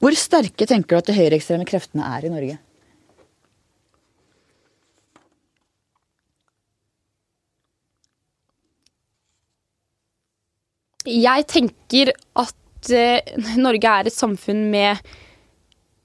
Hvor 0.02 0.16
sterke 0.18 0.66
tenker 0.66 0.96
du 0.96 1.02
at 1.02 1.10
de 1.12 1.18
høyreekstreme 1.20 1.68
kreftene 1.68 2.08
er 2.16 2.26
i 2.26 2.32
Norge? 2.34 2.58
Jeg 11.06 11.46
tenker 11.50 12.12
at 12.38 12.56
uh, 12.90 13.36
Norge 13.66 13.94
er 13.94 14.10
et 14.10 14.16
samfunn 14.16 14.66
med, 14.74 15.14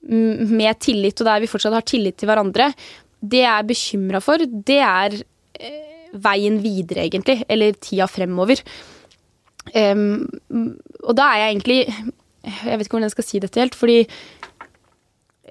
med, 0.07 0.79
tillit, 0.83 1.17
og 1.21 1.29
der 1.29 1.43
vi 1.43 1.49
fortsatt 1.51 1.75
har 1.77 1.87
tillit 1.87 2.19
til 2.19 2.29
hverandre. 2.29 2.71
Det 3.17 3.41
jeg 3.41 3.53
er 3.53 3.71
bekymra 3.71 4.21
for, 4.23 4.43
det 4.45 4.81
er 4.83 5.17
uh, 5.17 6.21
veien 6.27 6.61
videre, 6.63 7.07
egentlig. 7.07 7.41
Eller 7.49 7.77
tida 7.81 8.07
fremover. 8.11 8.61
Um, 9.73 10.27
og 11.03 11.17
da 11.19 11.25
er 11.33 11.41
jeg 11.41 11.49
egentlig 11.51 11.77
Jeg 12.47 12.77
vet 12.79 12.85
ikke 12.85 12.93
hvordan 12.93 13.09
jeg 13.09 13.11
skal 13.17 13.25
si 13.27 13.39
dette 13.43 13.59
helt, 13.59 13.73
fordi 13.75 13.97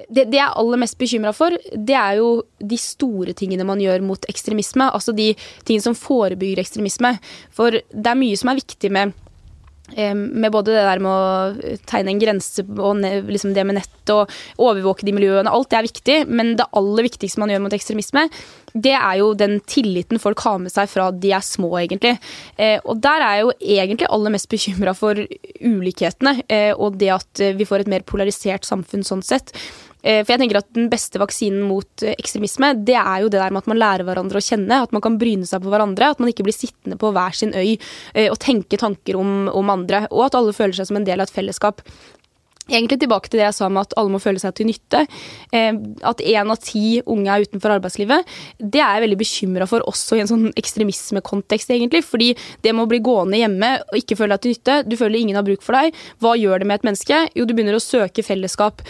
det, 0.09 0.27
det, 0.29 0.37
jeg 0.37 0.45
er 0.45 0.57
aller 0.61 0.81
mest 0.81 0.99
bekymra 1.01 1.33
for, 1.37 1.55
det 1.73 1.97
er 1.97 2.19
jo 2.21 2.29
de 2.61 2.77
store 2.81 3.33
tingene 3.37 3.65
man 3.69 3.81
gjør 3.81 4.05
mot 4.05 4.27
ekstremisme. 4.29 4.91
Altså 4.93 5.15
de 5.17 5.31
tingene 5.65 5.85
som 5.85 5.97
forebygger 5.97 6.61
ekstremisme. 6.63 7.15
For 7.55 7.79
det 7.81 8.11
er 8.11 8.19
mye 8.21 8.37
som 8.37 8.53
er 8.53 8.61
viktig 8.61 8.93
med 8.93 9.15
med 9.95 10.51
både 10.51 10.73
det 10.75 10.83
der 10.83 11.01
med 11.03 11.13
å 11.13 11.77
tegne 11.87 12.11
en 12.11 12.21
grense 12.21 12.65
og 12.67 13.05
liksom 13.31 13.53
det 13.55 13.63
med 13.69 13.79
nett 13.79 14.11
og 14.11 14.33
overvåke 14.59 15.07
de 15.07 15.15
miljøene. 15.15 15.53
Alt 15.53 15.71
det 15.71 15.79
er 15.79 15.87
viktig, 15.87 16.17
men 16.27 16.55
det 16.59 16.67
aller 16.77 17.07
viktigste 17.07 17.43
man 17.43 17.53
gjør 17.53 17.63
mot 17.65 17.77
ekstremisme, 17.77 18.27
det 18.75 18.93
er 18.99 19.21
jo 19.21 19.31
den 19.39 19.59
tilliten 19.65 20.21
folk 20.21 20.43
har 20.45 20.59
med 20.61 20.75
seg 20.75 20.91
fra 20.91 21.09
de 21.15 21.31
er 21.33 21.45
små, 21.45 21.71
egentlig. 21.81 22.17
Eh, 22.59 22.77
og 22.85 23.01
der 23.05 23.25
er 23.25 23.39
jeg 23.39 23.47
jo 23.47 23.55
egentlig 23.79 24.11
aller 24.13 24.35
mest 24.35 24.51
bekymra 24.53 24.97
for 24.97 25.23
ulikhetene, 25.63 26.35
eh, 26.51 26.73
og 26.75 26.99
det 27.01 27.13
at 27.15 27.45
vi 27.57 27.69
får 27.69 27.87
et 27.87 27.93
mer 27.95 28.05
polarisert 28.07 28.69
samfunn 28.69 29.07
sånn 29.07 29.25
sett. 29.25 29.55
Eh, 30.07 30.23
for 30.23 30.35
jeg 30.35 30.43
tenker 30.45 30.61
at 30.61 30.69
Den 30.77 30.91
beste 30.93 31.21
vaksinen 31.23 31.65
mot 31.67 32.07
eh, 32.07 32.15
ekstremisme 32.15 32.73
det 32.87 32.97
er 33.01 33.25
jo 33.25 33.31
det 33.33 33.41
der 33.43 33.55
med 33.55 33.65
at 33.65 33.71
man 33.73 33.81
lærer 33.83 34.07
hverandre 34.07 34.41
å 34.41 34.47
kjenne. 34.47 34.83
At 34.87 34.95
man 34.95 35.05
kan 35.05 35.19
bryne 35.21 35.49
seg 35.49 35.65
på 35.65 35.73
hverandre. 35.73 36.13
At 36.15 36.23
man 36.23 36.31
ikke 36.31 36.47
blir 36.47 36.57
sittende 36.57 36.99
på 37.01 37.13
hver 37.17 37.35
sin 37.37 37.55
øy 37.57 37.77
og 38.27 38.39
tenke 38.43 38.79
tanker 38.81 39.19
om, 39.19 39.49
om 39.53 39.73
andre. 39.73 40.07
Og 40.11 40.29
at 40.29 40.37
alle 40.39 40.55
føler 40.57 40.77
seg 40.77 40.89
som 40.89 41.01
en 41.01 41.07
del 41.07 41.21
av 41.21 41.29
et 41.29 41.35
fellesskap. 41.35 41.83
Egentlig 42.67 42.99
tilbake 42.99 43.31
til 43.31 43.39
det 43.39 43.45
jeg 43.45 43.55
sa 43.61 43.69
med 43.71 43.85
at 43.85 43.95
alle 43.95 44.11
må 44.11 44.19
føle 44.19 44.41
seg 44.43 44.55
til 44.59 44.67
nytte. 44.67 45.05
Eh, 45.55 45.71
at 46.11 46.23
én 46.23 46.51
av 46.51 46.59
ti 46.59 46.99
unge 47.07 47.31
er 47.31 47.47
utenfor 47.47 47.77
arbeidslivet, 47.77 48.33
det 48.59 48.81
er 48.83 48.97
jeg 48.97 49.05
veldig 49.05 49.19
bekymra 49.21 49.69
for 49.71 49.87
også 49.87 50.19
i 50.19 50.25
en 50.25 50.31
sånn 50.31 50.49
ekstremismekontekst, 50.59 51.71
egentlig. 51.71 52.03
Fordi 52.07 52.33
det 52.67 52.75
med 52.75 52.89
å 52.89 52.91
bli 52.91 53.03
gående 53.07 53.39
hjemme 53.39 53.71
og 53.85 54.01
ikke 54.01 54.19
føle 54.19 54.35
deg 54.35 54.43
til 54.43 54.57
nytte, 54.57 54.81
du 54.89 54.97
føler 54.99 55.21
ingen 55.21 55.39
har 55.39 55.47
bruk 55.47 55.63
for 55.63 55.79
deg, 55.79 56.01
hva 56.23 56.35
gjør 56.39 56.63
det 56.63 56.71
med 56.73 56.81
et 56.81 56.89
menneske? 56.91 57.23
Jo, 57.39 57.47
du 57.47 57.55
begynner 57.55 57.79
å 57.79 57.85
søke 57.85 58.27
fellesskap. 58.27 58.83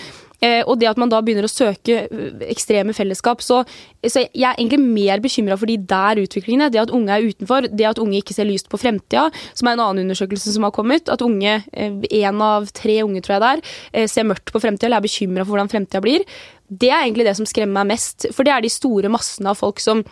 Eh, 0.44 0.62
og 0.66 0.76
det 0.80 0.90
at 0.90 0.98
man 1.00 1.10
da 1.12 1.22
begynner 1.24 1.46
å 1.48 1.50
søke 1.50 2.02
eh, 2.04 2.42
ekstreme 2.50 2.94
fellesskap. 2.96 3.42
Så, 3.44 3.62
så 4.04 4.24
jeg 4.26 4.44
er 4.44 4.58
egentlig 4.58 4.80
mer 4.82 5.22
bekymra 5.24 5.56
for 5.58 5.70
de 5.70 5.78
der 5.80 6.20
utviklingene. 6.22 6.68
Det 6.72 6.82
at 6.82 6.92
unge 6.94 7.14
er 7.14 7.30
utenfor, 7.30 7.70
det 7.72 7.88
at 7.88 8.02
unge 8.02 8.20
ikke 8.20 8.36
ser 8.36 8.48
lyst 8.48 8.70
på 8.72 8.80
fremtida, 8.80 9.28
som 9.56 9.70
er 9.70 9.76
en 9.76 9.84
annen 9.86 10.06
undersøkelse 10.06 10.52
som 10.54 10.66
har 10.68 10.74
kommet. 10.76 11.08
At 11.12 11.24
unge, 11.24 11.58
én 11.72 12.04
eh, 12.10 12.44
av 12.46 12.68
tre 12.76 13.00
unge 13.06 13.24
tror 13.24 13.38
jeg 13.38 13.44
det 13.46 13.54
er, 13.54 14.12
ser 14.12 14.28
mørkt 14.28 14.52
på 14.52 14.62
fremtida 14.62 14.90
eller 14.90 15.00
er 15.00 15.08
bekymra 15.08 15.44
for 15.44 15.56
hvordan 15.56 15.72
fremtida 15.72 16.04
blir. 16.04 16.26
Det 16.66 16.90
er 16.90 17.04
egentlig 17.04 17.26
det 17.28 17.36
som 17.38 17.48
skremmer 17.48 17.84
meg 17.84 17.94
mest. 17.94 18.28
For 18.34 18.46
det 18.46 18.54
er 18.54 18.64
de 18.64 18.72
store 18.72 19.10
massene 19.12 19.52
av 19.52 19.60
folk 19.60 19.80
som 19.82 20.02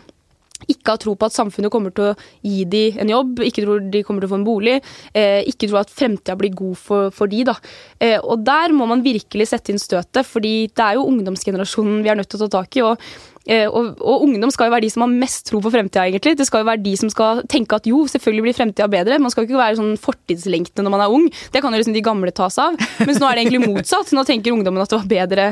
ikke 0.70 0.94
har 0.94 1.00
tro 1.02 1.14
på 1.18 1.28
at 1.28 1.36
samfunnet 1.36 1.72
kommer 1.72 1.94
til 1.94 2.12
å 2.12 2.14
gi 2.44 2.64
dem 2.70 3.02
en 3.02 3.12
jobb, 3.12 3.42
ikke 3.46 3.64
tror 3.64 3.84
de 3.92 4.02
kommer 4.06 4.24
til 4.24 4.30
å 4.30 4.34
få 4.34 4.40
en 4.40 4.46
bolig, 4.46 4.78
eh, 5.12 5.42
ikke 5.50 5.68
tror 5.68 5.82
at 5.82 5.92
fremtida 5.92 6.38
blir 6.38 6.54
god 6.56 6.78
for, 6.80 7.12
for 7.14 7.30
de 7.30 7.44
da. 7.50 7.56
Eh, 8.00 8.18
og 8.18 8.44
der 8.46 8.74
må 8.76 8.88
man 8.90 9.04
virkelig 9.04 9.50
sette 9.50 9.72
inn 9.72 9.82
støtet, 9.82 10.24
fordi 10.28 10.56
det 10.72 10.84
er 10.84 10.98
jo 10.98 11.06
ungdomsgenerasjonen 11.10 12.02
vi 12.04 12.12
er 12.12 12.20
nødt 12.20 12.30
til 12.32 12.42
å 12.42 12.48
ta 12.48 12.60
tak 12.60 12.78
i. 12.78 12.84
og 12.84 13.00
eh, 13.46 13.66
og, 13.68 14.00
og, 14.00 14.24
ungdom 14.24 14.52
skal 14.54 14.70
jo 14.70 14.74
være 14.76 14.86
de 14.86 14.92
som 14.94 15.04
har 15.04 15.12
mest 15.12 15.50
tro 15.50 15.60
på 15.64 15.72
fremtida, 15.74 16.06
egentlig. 16.08 16.36
Det 16.38 16.48
skal 16.48 16.64
jo 16.64 16.70
være 16.70 16.84
de 16.84 16.96
som 17.00 17.12
skal 17.12 17.44
tenke 17.50 17.76
at 17.76 17.88
jo, 17.90 18.04
selvfølgelig 18.10 18.46
blir 18.48 18.56
fremtida 18.56 18.88
bedre. 18.88 19.20
Man 19.20 19.34
skal 19.34 19.44
jo 19.44 19.52
ikke 19.52 19.60
være 19.60 19.80
sånn 19.82 20.00
fortidslengtende 20.00 20.86
når 20.86 20.96
man 20.96 21.04
er 21.04 21.18
ung. 21.18 21.28
Det 21.52 21.64
kan 21.64 21.74
jo 21.74 21.82
liksom 21.82 21.96
de 21.96 22.04
gamle 22.04 22.32
ta 22.34 22.48
seg 22.52 22.72
av. 22.72 22.96
Mens 23.04 23.20
nå 23.20 23.28
er 23.28 23.36
det 23.36 23.46
egentlig 23.46 23.68
motsatt. 23.68 24.14
Nå 24.16 24.24
tenker 24.28 24.56
ungdommen 24.56 24.84
at 24.84 24.92
det 24.92 25.02
var 25.02 25.12
bedre, 25.12 25.48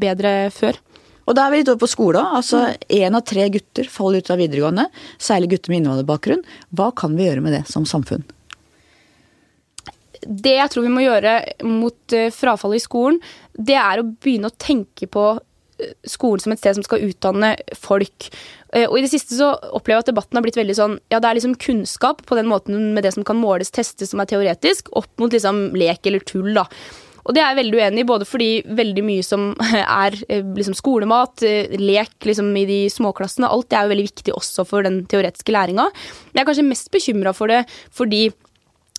bedre 0.00 0.34
før. 0.54 0.80
Og 1.24 1.36
da 1.36 1.46
er 1.46 1.52
vi 1.52 1.60
litt 1.62 1.70
over 1.72 1.84
på 1.84 1.90
skole 1.90 2.20
òg. 2.20 2.38
Altså 2.40 2.62
én 2.92 3.16
av 3.16 3.24
tre 3.28 3.46
gutter 3.52 3.88
faller 3.90 4.24
ut 4.24 4.32
av 4.32 4.40
videregående. 4.40 4.88
Særlig 5.16 5.54
gutter 5.54 5.72
med 5.72 5.82
innvandrerbakgrunn. 5.82 6.44
Hva 6.76 6.90
kan 6.96 7.16
vi 7.16 7.28
gjøre 7.28 7.44
med 7.44 7.56
det 7.56 7.64
som 7.70 7.88
samfunn? 7.88 8.24
Det 10.24 10.54
jeg 10.56 10.72
tror 10.72 10.86
vi 10.86 10.92
må 10.92 11.04
gjøre 11.04 11.38
mot 11.68 12.16
eh, 12.16 12.30
frafallet 12.32 12.80
i 12.80 12.84
skolen, 12.84 13.18
det 13.52 13.76
er 13.76 14.00
å 14.00 14.06
begynne 14.08 14.48
å 14.48 14.56
tenke 14.56 15.08
på 15.12 15.24
eh, 15.36 15.90
skolen 16.08 16.40
som 16.40 16.54
et 16.54 16.62
sted 16.62 16.78
som 16.78 16.86
skal 16.86 17.04
utdanne 17.04 17.50
folk. 17.76 18.30
Eh, 18.72 18.86
og 18.86 18.96
i 18.96 19.04
det 19.04 19.12
siste 19.12 19.36
så 19.36 19.50
opplever 19.52 20.00
jeg 20.00 20.06
at 20.06 20.12
debatten 20.14 20.40
har 20.40 20.46
blitt 20.46 20.58
veldig 20.58 20.78
sånn 20.78 20.96
Ja, 21.12 21.20
det 21.20 21.28
er 21.28 21.38
liksom 21.40 21.58
kunnskap 21.60 22.24
på 22.24 22.38
den 22.38 22.48
måten 22.48 22.94
med 22.96 23.04
det 23.04 23.12
som 23.18 23.26
kan 23.26 23.40
måles, 23.40 23.72
testes, 23.74 24.14
som 24.14 24.24
er 24.24 24.30
teoretisk, 24.32 24.88
opp 24.96 25.12
mot 25.20 25.32
liksom 25.34 25.66
lek 25.76 26.08
eller 26.08 26.24
tull, 26.24 26.54
da. 26.56 26.64
Og 27.24 27.34
det 27.34 27.42
er 27.42 27.52
jeg 27.52 27.60
veldig 27.62 27.80
uenig 27.80 28.02
i, 28.02 28.08
både 28.08 28.28
fordi 28.28 28.48
veldig 28.80 29.04
mye 29.06 29.24
som 29.26 29.50
er 30.04 30.18
eh, 30.28 30.44
liksom 30.44 30.76
skolemat, 30.78 31.44
eh, 31.46 31.76
lek 31.80 32.28
liksom 32.28 32.50
i 32.60 32.66
de 32.68 32.80
småklassene, 32.92 33.48
alt 33.48 33.70
det 33.70 33.78
er 33.78 33.86
jo 33.86 33.94
veldig 33.94 34.08
viktig 34.10 34.36
også 34.36 34.66
for 34.68 34.86
den 34.86 35.02
teoretiske 35.10 35.54
læringa. 35.54 35.88
Men 35.88 36.40
jeg 36.40 36.44
er 36.44 36.50
kanskje 36.50 36.68
mest 36.68 36.92
bekymra 36.94 37.34
for 37.36 37.52
det 37.52 37.64
fordi 37.94 38.26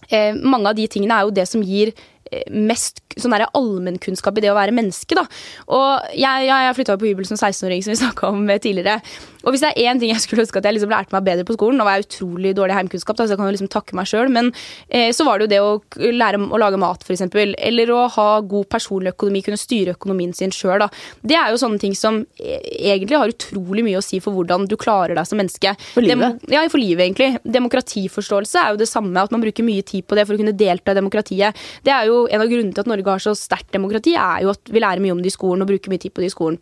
eh, 0.10 0.34
mange 0.42 0.72
av 0.72 0.78
de 0.80 0.90
tingene 0.92 1.20
er 1.20 1.30
jo 1.30 1.38
det 1.38 1.48
som 1.52 1.64
gir 1.66 1.94
Eh, 2.32 2.52
mest 2.52 3.04
sånn 3.22 3.36
allmennkunnskap 3.36 4.38
i 4.38 4.46
det 4.46 4.52
å 4.52 4.58
være 4.58 4.76
menneske. 4.76 5.18
da. 5.18 5.26
Og 5.68 6.12
Jeg, 6.16 6.48
jeg, 6.48 6.68
jeg 6.68 6.78
flytta 6.80 7.00
på 7.00 7.10
hybel 7.10 7.30
som 7.30 7.40
16-åring, 7.40 7.84
som 7.86 7.94
vi 7.94 8.02
snakka 8.04 8.34
om 8.34 8.46
tidligere. 8.60 9.00
Og 9.46 9.54
hvis 9.54 9.62
det 9.62 9.72
er 9.72 9.92
én 9.92 10.02
ting 10.02 10.10
jeg 10.10 10.24
skulle 10.24 10.42
ønske 10.46 10.58
at 10.58 10.66
jeg 10.66 10.78
liksom 10.80 10.92
lærte 10.92 11.14
meg 11.14 11.26
bedre 11.28 11.46
på 11.46 11.56
skolen, 11.56 11.78
nå 11.78 11.86
var 11.86 12.00
jeg 12.00 12.08
utrolig 12.08 12.56
dårlig 12.58 12.78
heimkunnskap, 12.80 13.18
da, 13.20 13.28
så 13.28 13.36
jeg 13.36 13.40
kan 13.42 13.50
jo 13.50 13.54
liksom 13.54 13.70
takke 13.72 13.98
meg 13.98 14.10
sjøl, 14.10 14.32
men 14.34 14.50
eh, 14.90 15.12
så 15.14 15.26
var 15.28 15.38
det 15.38 15.46
jo 15.46 15.52
det 15.52 15.60
å 15.62 16.14
lære 16.18 16.40
å 16.50 16.62
lage 16.62 16.80
mat, 16.82 17.06
f.eks. 17.06 17.28
Eller 17.54 17.92
å 17.94 18.08
ha 18.16 18.28
god 18.42 18.70
personlig 18.74 19.14
økonomi, 19.14 19.44
kunne 19.46 19.62
styre 19.62 19.94
økonomien 19.94 20.34
sin 20.36 20.54
sjøl. 20.56 20.88
Det 21.22 21.38
er 21.38 21.54
jo 21.54 21.62
sånne 21.62 21.78
ting 21.82 21.94
som 21.98 22.24
eh, 22.42 22.66
egentlig 22.90 23.20
har 23.22 23.34
utrolig 23.36 23.86
mye 23.86 24.02
å 24.02 24.06
si 24.06 24.20
for 24.24 24.34
hvordan 24.34 24.66
du 24.70 24.76
klarer 24.82 25.14
deg 25.18 25.30
som 25.30 25.40
menneske. 25.40 25.76
For 25.94 26.06
livet? 26.06 26.42
Dem, 26.42 26.56
ja, 26.56 26.66
for 26.72 26.82
livet, 26.82 27.06
egentlig. 27.06 27.44
Demokratiforståelse 27.46 28.64
er 28.64 28.74
jo 28.74 28.82
det 28.82 28.90
samme, 28.90 29.22
at 29.22 29.34
man 29.36 29.46
bruker 29.46 29.68
mye 29.68 29.86
tid 29.86 30.10
på 30.10 30.18
det 30.18 30.26
for 30.26 30.34
å 30.38 30.42
kunne 30.42 30.58
delta 30.58 30.96
i 30.96 30.98
demokratiet. 30.98 31.66
Det 31.86 31.94
er 31.94 32.10
jo 32.10 32.24
en 32.26 32.42
av 32.42 32.50
grunnene 32.50 32.74
til 32.74 32.82
at 32.82 32.90
Norge 32.90 33.05
har 33.14 33.24
så 33.24 33.36
sterkt 33.38 33.74
demokrati, 33.76 34.16
er 34.18 34.46
jo 34.46 34.54
at 34.54 34.72
vi 34.72 34.82
lærer 34.82 35.04
mye 35.04 35.14
om 35.16 35.22
det 35.22 35.32
i 35.32 35.36
skolen 35.36 35.66
og 35.66 35.70
bruker 35.70 35.94
mye 35.94 36.02
tid 36.02 36.16
på 36.16 36.24
det 36.24 36.32
i 36.32 36.36
skolen. 36.36 36.60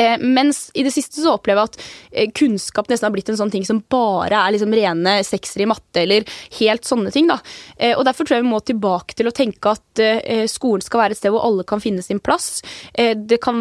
Eh, 0.00 0.16
mens 0.18 0.70
i 0.74 0.82
det 0.82 0.92
siste 0.94 1.20
så 1.20 1.34
opplever 1.36 1.60
jeg 1.60 1.70
at 1.70 1.78
eh, 2.12 2.30
kunnskap 2.36 2.88
nesten 2.88 3.08
har 3.08 3.12
blitt 3.12 3.28
en 3.32 3.36
sånn 3.36 3.52
ting 3.52 3.66
som 3.68 3.82
bare 3.92 4.38
er 4.38 4.54
liksom 4.54 4.72
rene 4.72 5.18
seksere 5.26 5.66
i 5.66 5.68
matte 5.68 6.04
eller 6.04 6.24
helt 6.56 6.88
sånne 6.88 7.12
ting. 7.12 7.28
da. 7.28 7.36
Eh, 7.76 7.92
og 7.98 8.06
Derfor 8.08 8.24
tror 8.24 8.38
jeg 8.38 8.46
vi 8.46 8.52
må 8.54 8.62
tilbake 8.64 9.16
til 9.18 9.28
å 9.28 9.34
tenke 9.36 9.74
at 9.74 10.00
skolen 10.48 10.82
skal 10.82 11.02
være 11.02 11.12
et 11.12 11.18
sted 11.18 11.32
hvor 11.34 11.44
alle 11.44 11.64
kan 11.68 11.82
finne 11.82 12.00
sin 12.02 12.20
plass. 12.22 12.62
Det 12.94 13.36
kan 13.42 13.58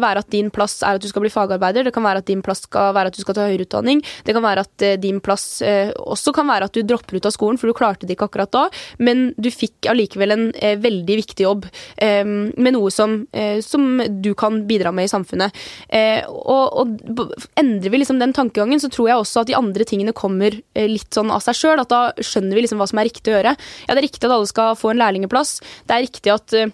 være 0.00 0.22
at 0.22 0.30
din 0.32 0.48
plass 0.54 0.78
er 0.86 0.96
at 0.96 1.02
du 1.02 1.08
skal 1.10 1.24
bli 1.24 1.32
fagarbeider, 1.32 1.84
det 1.84 1.92
kan 1.92 2.04
være 2.06 2.22
at 2.22 2.28
din 2.30 2.40
plass 2.44 2.62
skal 2.64 2.94
være 2.96 3.10
at 3.10 3.18
du 3.18 3.20
skal 3.20 3.36
ta 3.36 3.44
høyere 3.44 3.66
utdanning. 3.66 4.00
Det 4.24 4.32
kan 4.36 4.44
være 4.44 4.64
at 4.64 4.84
din 5.02 5.18
plass 5.24 5.60
også 5.60 6.32
kan 6.36 6.48
være 6.48 6.70
at 6.70 6.76
du 6.76 6.86
dropper 6.86 7.18
ut 7.18 7.28
av 7.28 7.34
skolen, 7.34 7.58
for 7.60 7.68
du 7.68 7.76
klarte 7.76 8.08
det 8.08 8.16
ikke 8.16 8.30
akkurat 8.30 8.54
da, 8.54 8.64
men 9.04 9.26
du 9.36 9.50
fikk 9.52 9.90
allikevel 9.92 10.36
en 10.36 10.46
veldig 10.86 11.18
viktig 11.20 11.44
jobb 11.44 11.68
med 12.00 12.76
noe 12.78 12.94
som, 12.94 13.20
som 13.66 14.00
du 14.24 14.32
kan 14.38 14.62
bidra 14.70 14.94
med 14.94 15.10
i 15.10 15.12
samfunnet. 15.12 15.64
Eh, 15.88 16.22
og, 16.28 16.78
og, 16.80 17.34
endrer 17.60 17.92
vi 17.92 18.00
liksom 18.00 18.20
den 18.22 18.34
tankegangen, 18.36 18.80
så 18.82 18.90
tror 18.92 19.10
jeg 19.10 19.22
også 19.22 19.42
at 19.44 19.50
de 19.50 19.58
andre 19.58 19.86
tingene 19.88 20.16
kommer 20.16 20.56
eh, 20.74 20.88
litt 20.90 21.10
sånn 21.14 21.32
av 21.34 21.44
seg 21.44 21.58
sjøl. 21.58 21.82
At 21.82 21.92
da 21.92 22.02
skjønner 22.20 22.56
vi 22.56 22.64
liksom 22.66 22.82
hva 22.82 22.88
som 22.90 23.00
er 23.02 23.10
riktig 23.10 23.32
å 23.32 23.38
gjøre. 23.38 23.56
Ja, 23.86 23.92
det 23.92 24.00
er 24.00 24.08
riktig 24.08 24.28
at 24.28 24.36
alle 24.36 24.50
skal 24.50 24.78
få 24.78 24.92
en 24.92 25.02
lærlingeplass. 25.02 25.58
Det 25.88 25.96
er 25.96 26.06
riktig 26.06 26.34
at 26.34 26.56
eh, 26.58 26.72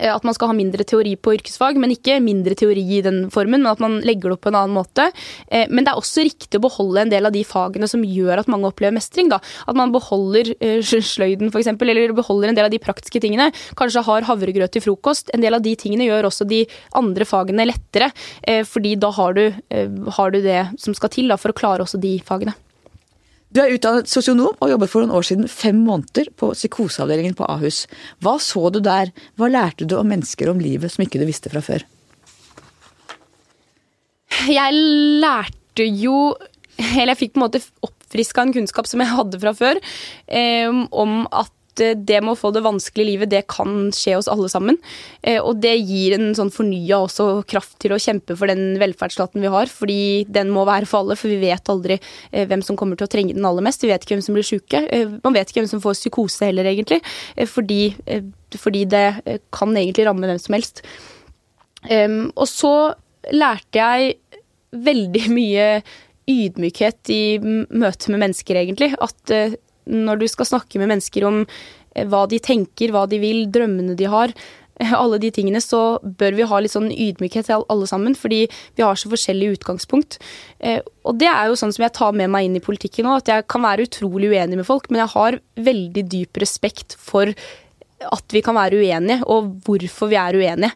at 0.00 0.26
man 0.26 0.36
skal 0.36 0.50
ha 0.50 0.56
mindre 0.56 0.84
teori 0.88 1.14
på 1.20 1.34
yrkesfag, 1.36 1.78
men 1.80 1.92
ikke 1.94 2.18
mindre 2.24 2.56
teori 2.58 2.84
i 2.98 3.00
den 3.04 3.26
formen, 3.34 3.62
men 3.62 3.70
at 3.70 3.82
man 3.82 3.98
legger 4.06 4.30
det 4.30 4.36
opp 4.38 4.44
på 4.46 4.52
en 4.52 4.58
annen 4.60 4.76
måte. 4.76 5.08
Eh, 5.48 5.66
men 5.70 5.84
det 5.84 5.92
er 5.92 6.00
også 6.00 6.24
riktig 6.26 6.60
å 6.60 6.64
beholde 6.64 7.04
en 7.04 7.12
del 7.12 7.28
av 7.28 7.34
de 7.34 7.44
fagene 7.46 7.88
som 7.90 8.04
gjør 8.04 8.42
at 8.42 8.50
mange 8.50 8.70
opplever 8.70 8.96
mestring. 8.96 9.30
Da. 9.32 9.40
At 9.68 9.78
man 9.78 9.94
beholder 9.94 10.52
eh, 10.58 10.78
sløyden 11.12 11.52
f.eks., 11.52 11.72
eller 11.74 12.14
beholder 12.16 12.52
en 12.52 12.58
del 12.58 12.68
av 12.68 12.74
de 12.74 12.82
praktiske 12.82 13.22
tingene. 13.24 13.50
Kanskje 13.78 14.04
har 14.06 14.28
havregrøt 14.28 14.76
til 14.76 14.84
frokost. 14.84 15.32
En 15.34 15.44
del 15.44 15.56
av 15.56 15.64
de 15.64 15.74
tingene 15.78 16.08
gjør 16.08 16.30
også 16.30 16.48
de 16.48 16.64
andre 16.98 17.26
fagene 17.28 17.66
lettere, 17.68 18.10
fordi 18.68 18.94
da 19.00 19.10
har 19.14 19.34
du, 19.36 19.44
har 20.16 20.32
du 20.32 20.38
det 20.44 20.60
som 20.80 20.94
skal 20.96 21.12
til 21.12 21.30
da, 21.32 21.38
for 21.40 21.52
å 21.52 21.56
klare 21.56 21.84
også 21.84 22.00
de 22.00 22.16
fagene. 22.24 22.54
Du 23.48 23.62
er 23.62 23.72
utdannet 23.72 24.10
sosionom 24.10 24.56
og 24.60 24.72
jobbet 24.72 24.90
for 24.92 25.02
noen 25.02 25.14
år 25.16 25.24
siden 25.24 25.48
fem 25.48 25.78
måneder 25.86 26.28
på 26.36 26.50
psykoseavdelingen 26.52 27.36
på 27.38 27.46
Ahus. 27.48 27.86
Hva 28.20 28.36
så 28.42 28.68
du 28.74 28.82
der? 28.84 29.12
Hva 29.40 29.48
lærte 29.52 29.88
du 29.88 29.96
om 29.96 30.10
mennesker 30.12 30.50
om 30.52 30.60
livet 30.60 30.92
som 30.92 31.04
ikke 31.06 31.20
du 31.20 31.24
visste 31.28 31.52
fra 31.52 31.62
før? 31.64 31.86
Jeg 34.48 34.74
lærte 35.24 35.86
jo 35.88 36.34
Eller 36.78 37.14
jeg 37.14 37.18
fikk 37.24 37.32
på 37.34 37.40
en 37.40 37.46
måte 37.46 37.60
oppfriska 37.82 38.44
en 38.44 38.52
kunnskap 38.54 38.86
som 38.86 39.00
jeg 39.02 39.10
hadde 39.10 39.40
fra 39.42 39.50
før, 39.56 39.80
eh, 40.30 40.70
om 40.70 41.24
at 41.26 41.50
Eh, 41.80 41.94
det 41.96 42.20
med 42.22 42.34
å 42.34 42.38
få 42.38 42.50
det 42.54 42.62
vanskelige 42.64 43.08
livet, 43.08 43.30
det 43.32 43.44
kan 43.50 43.90
skje 43.94 44.16
oss 44.18 44.28
alle 44.30 44.48
sammen. 44.52 44.78
Eh, 45.22 45.38
og 45.38 45.60
det 45.62 45.74
gir 45.78 46.16
en 46.16 46.30
sånn 46.36 46.52
fornya 46.54 47.00
også 47.04 47.28
kraft 47.48 47.78
til 47.82 47.94
å 47.94 48.00
kjempe 48.02 48.36
for 48.38 48.50
den 48.50 48.78
velferdsstaten 48.80 49.44
vi 49.44 49.52
har. 49.52 49.70
Fordi 49.72 50.00
den 50.28 50.52
må 50.54 50.66
være 50.68 50.88
for 50.88 51.02
alle, 51.02 51.18
for 51.18 51.32
vi 51.32 51.40
vet 51.42 51.72
aldri 51.72 51.98
eh, 51.98 52.46
hvem 52.48 52.64
som 52.66 52.78
kommer 52.78 52.98
til 52.98 53.08
å 53.08 53.12
trenge 53.12 53.36
den 53.36 53.48
aller 53.48 53.64
mest. 53.64 53.84
Vi 53.84 53.92
vet 53.92 54.04
ikke 54.04 54.16
hvem 54.16 54.26
som 54.26 54.38
blir 54.38 54.46
sjuke. 54.46 54.82
Man 55.24 55.36
vet 55.36 55.50
ikke 55.50 55.62
hvem 55.62 55.70
som 55.70 55.84
får 55.84 55.98
psykose 56.00 56.50
heller, 56.50 56.68
egentlig. 56.68 57.00
Fordi, 57.48 57.92
fordi 58.56 58.84
det 58.90 59.06
kan 59.54 59.76
egentlig 59.76 60.06
ramme 60.08 60.28
hvem 60.28 60.40
som 60.42 60.56
helst. 60.56 60.82
Og 61.88 62.46
så 62.48 62.74
lærte 63.34 63.80
jeg 63.80 64.18
veldig 64.72 65.24
mye 65.38 65.70
ydmykhet 66.28 67.12
i 67.14 67.22
møte 67.40 68.12
med 68.12 68.22
mennesker, 68.26 68.60
egentlig. 68.60 68.92
At 69.00 69.32
når 69.88 70.22
du 70.22 70.28
skal 70.30 70.48
snakke 70.48 70.80
med 70.80 70.92
mennesker 70.92 71.26
om 71.28 71.42
eh, 71.44 72.06
hva 72.08 72.24
de 72.30 72.40
tenker, 72.42 72.94
hva 72.94 73.06
de 73.10 73.20
vil, 73.22 73.44
drømmene 73.52 73.96
de 73.98 74.08
har, 74.10 74.34
eh, 74.80 74.94
alle 74.96 75.20
de 75.22 75.30
tingene, 75.34 75.62
så 75.64 75.98
bør 76.02 76.38
vi 76.38 76.48
ha 76.50 76.60
litt 76.62 76.74
sånn 76.74 76.90
ydmykhet 76.92 77.48
til 77.50 77.66
alle 77.72 77.88
sammen, 77.90 78.16
fordi 78.18 78.44
vi 78.78 78.86
har 78.86 78.98
så 78.98 79.10
forskjellig 79.12 79.54
utgangspunkt. 79.58 80.20
Eh, 80.60 80.80
og 81.08 81.20
det 81.20 81.30
er 81.32 81.48
jo 81.48 81.58
sånn 81.60 81.74
som 81.74 81.86
jeg 81.86 81.96
tar 81.98 82.16
med 82.16 82.32
meg 82.34 82.48
inn 82.48 82.60
i 82.60 82.64
politikken 82.64 83.08
nå, 83.08 83.18
at 83.18 83.32
jeg 83.32 83.48
kan 83.50 83.64
være 83.66 83.88
utrolig 83.88 84.32
uenig 84.34 84.60
med 84.60 84.68
folk, 84.68 84.90
men 84.90 85.04
jeg 85.04 85.14
har 85.16 85.40
veldig 85.70 86.06
dyp 86.16 86.44
respekt 86.44 86.98
for 87.00 87.32
at 87.98 88.30
vi 88.30 88.44
kan 88.46 88.54
være 88.54 88.78
uenige, 88.78 89.24
og 89.26 89.56
hvorfor 89.66 90.12
vi 90.12 90.18
er 90.20 90.36
uenige 90.38 90.70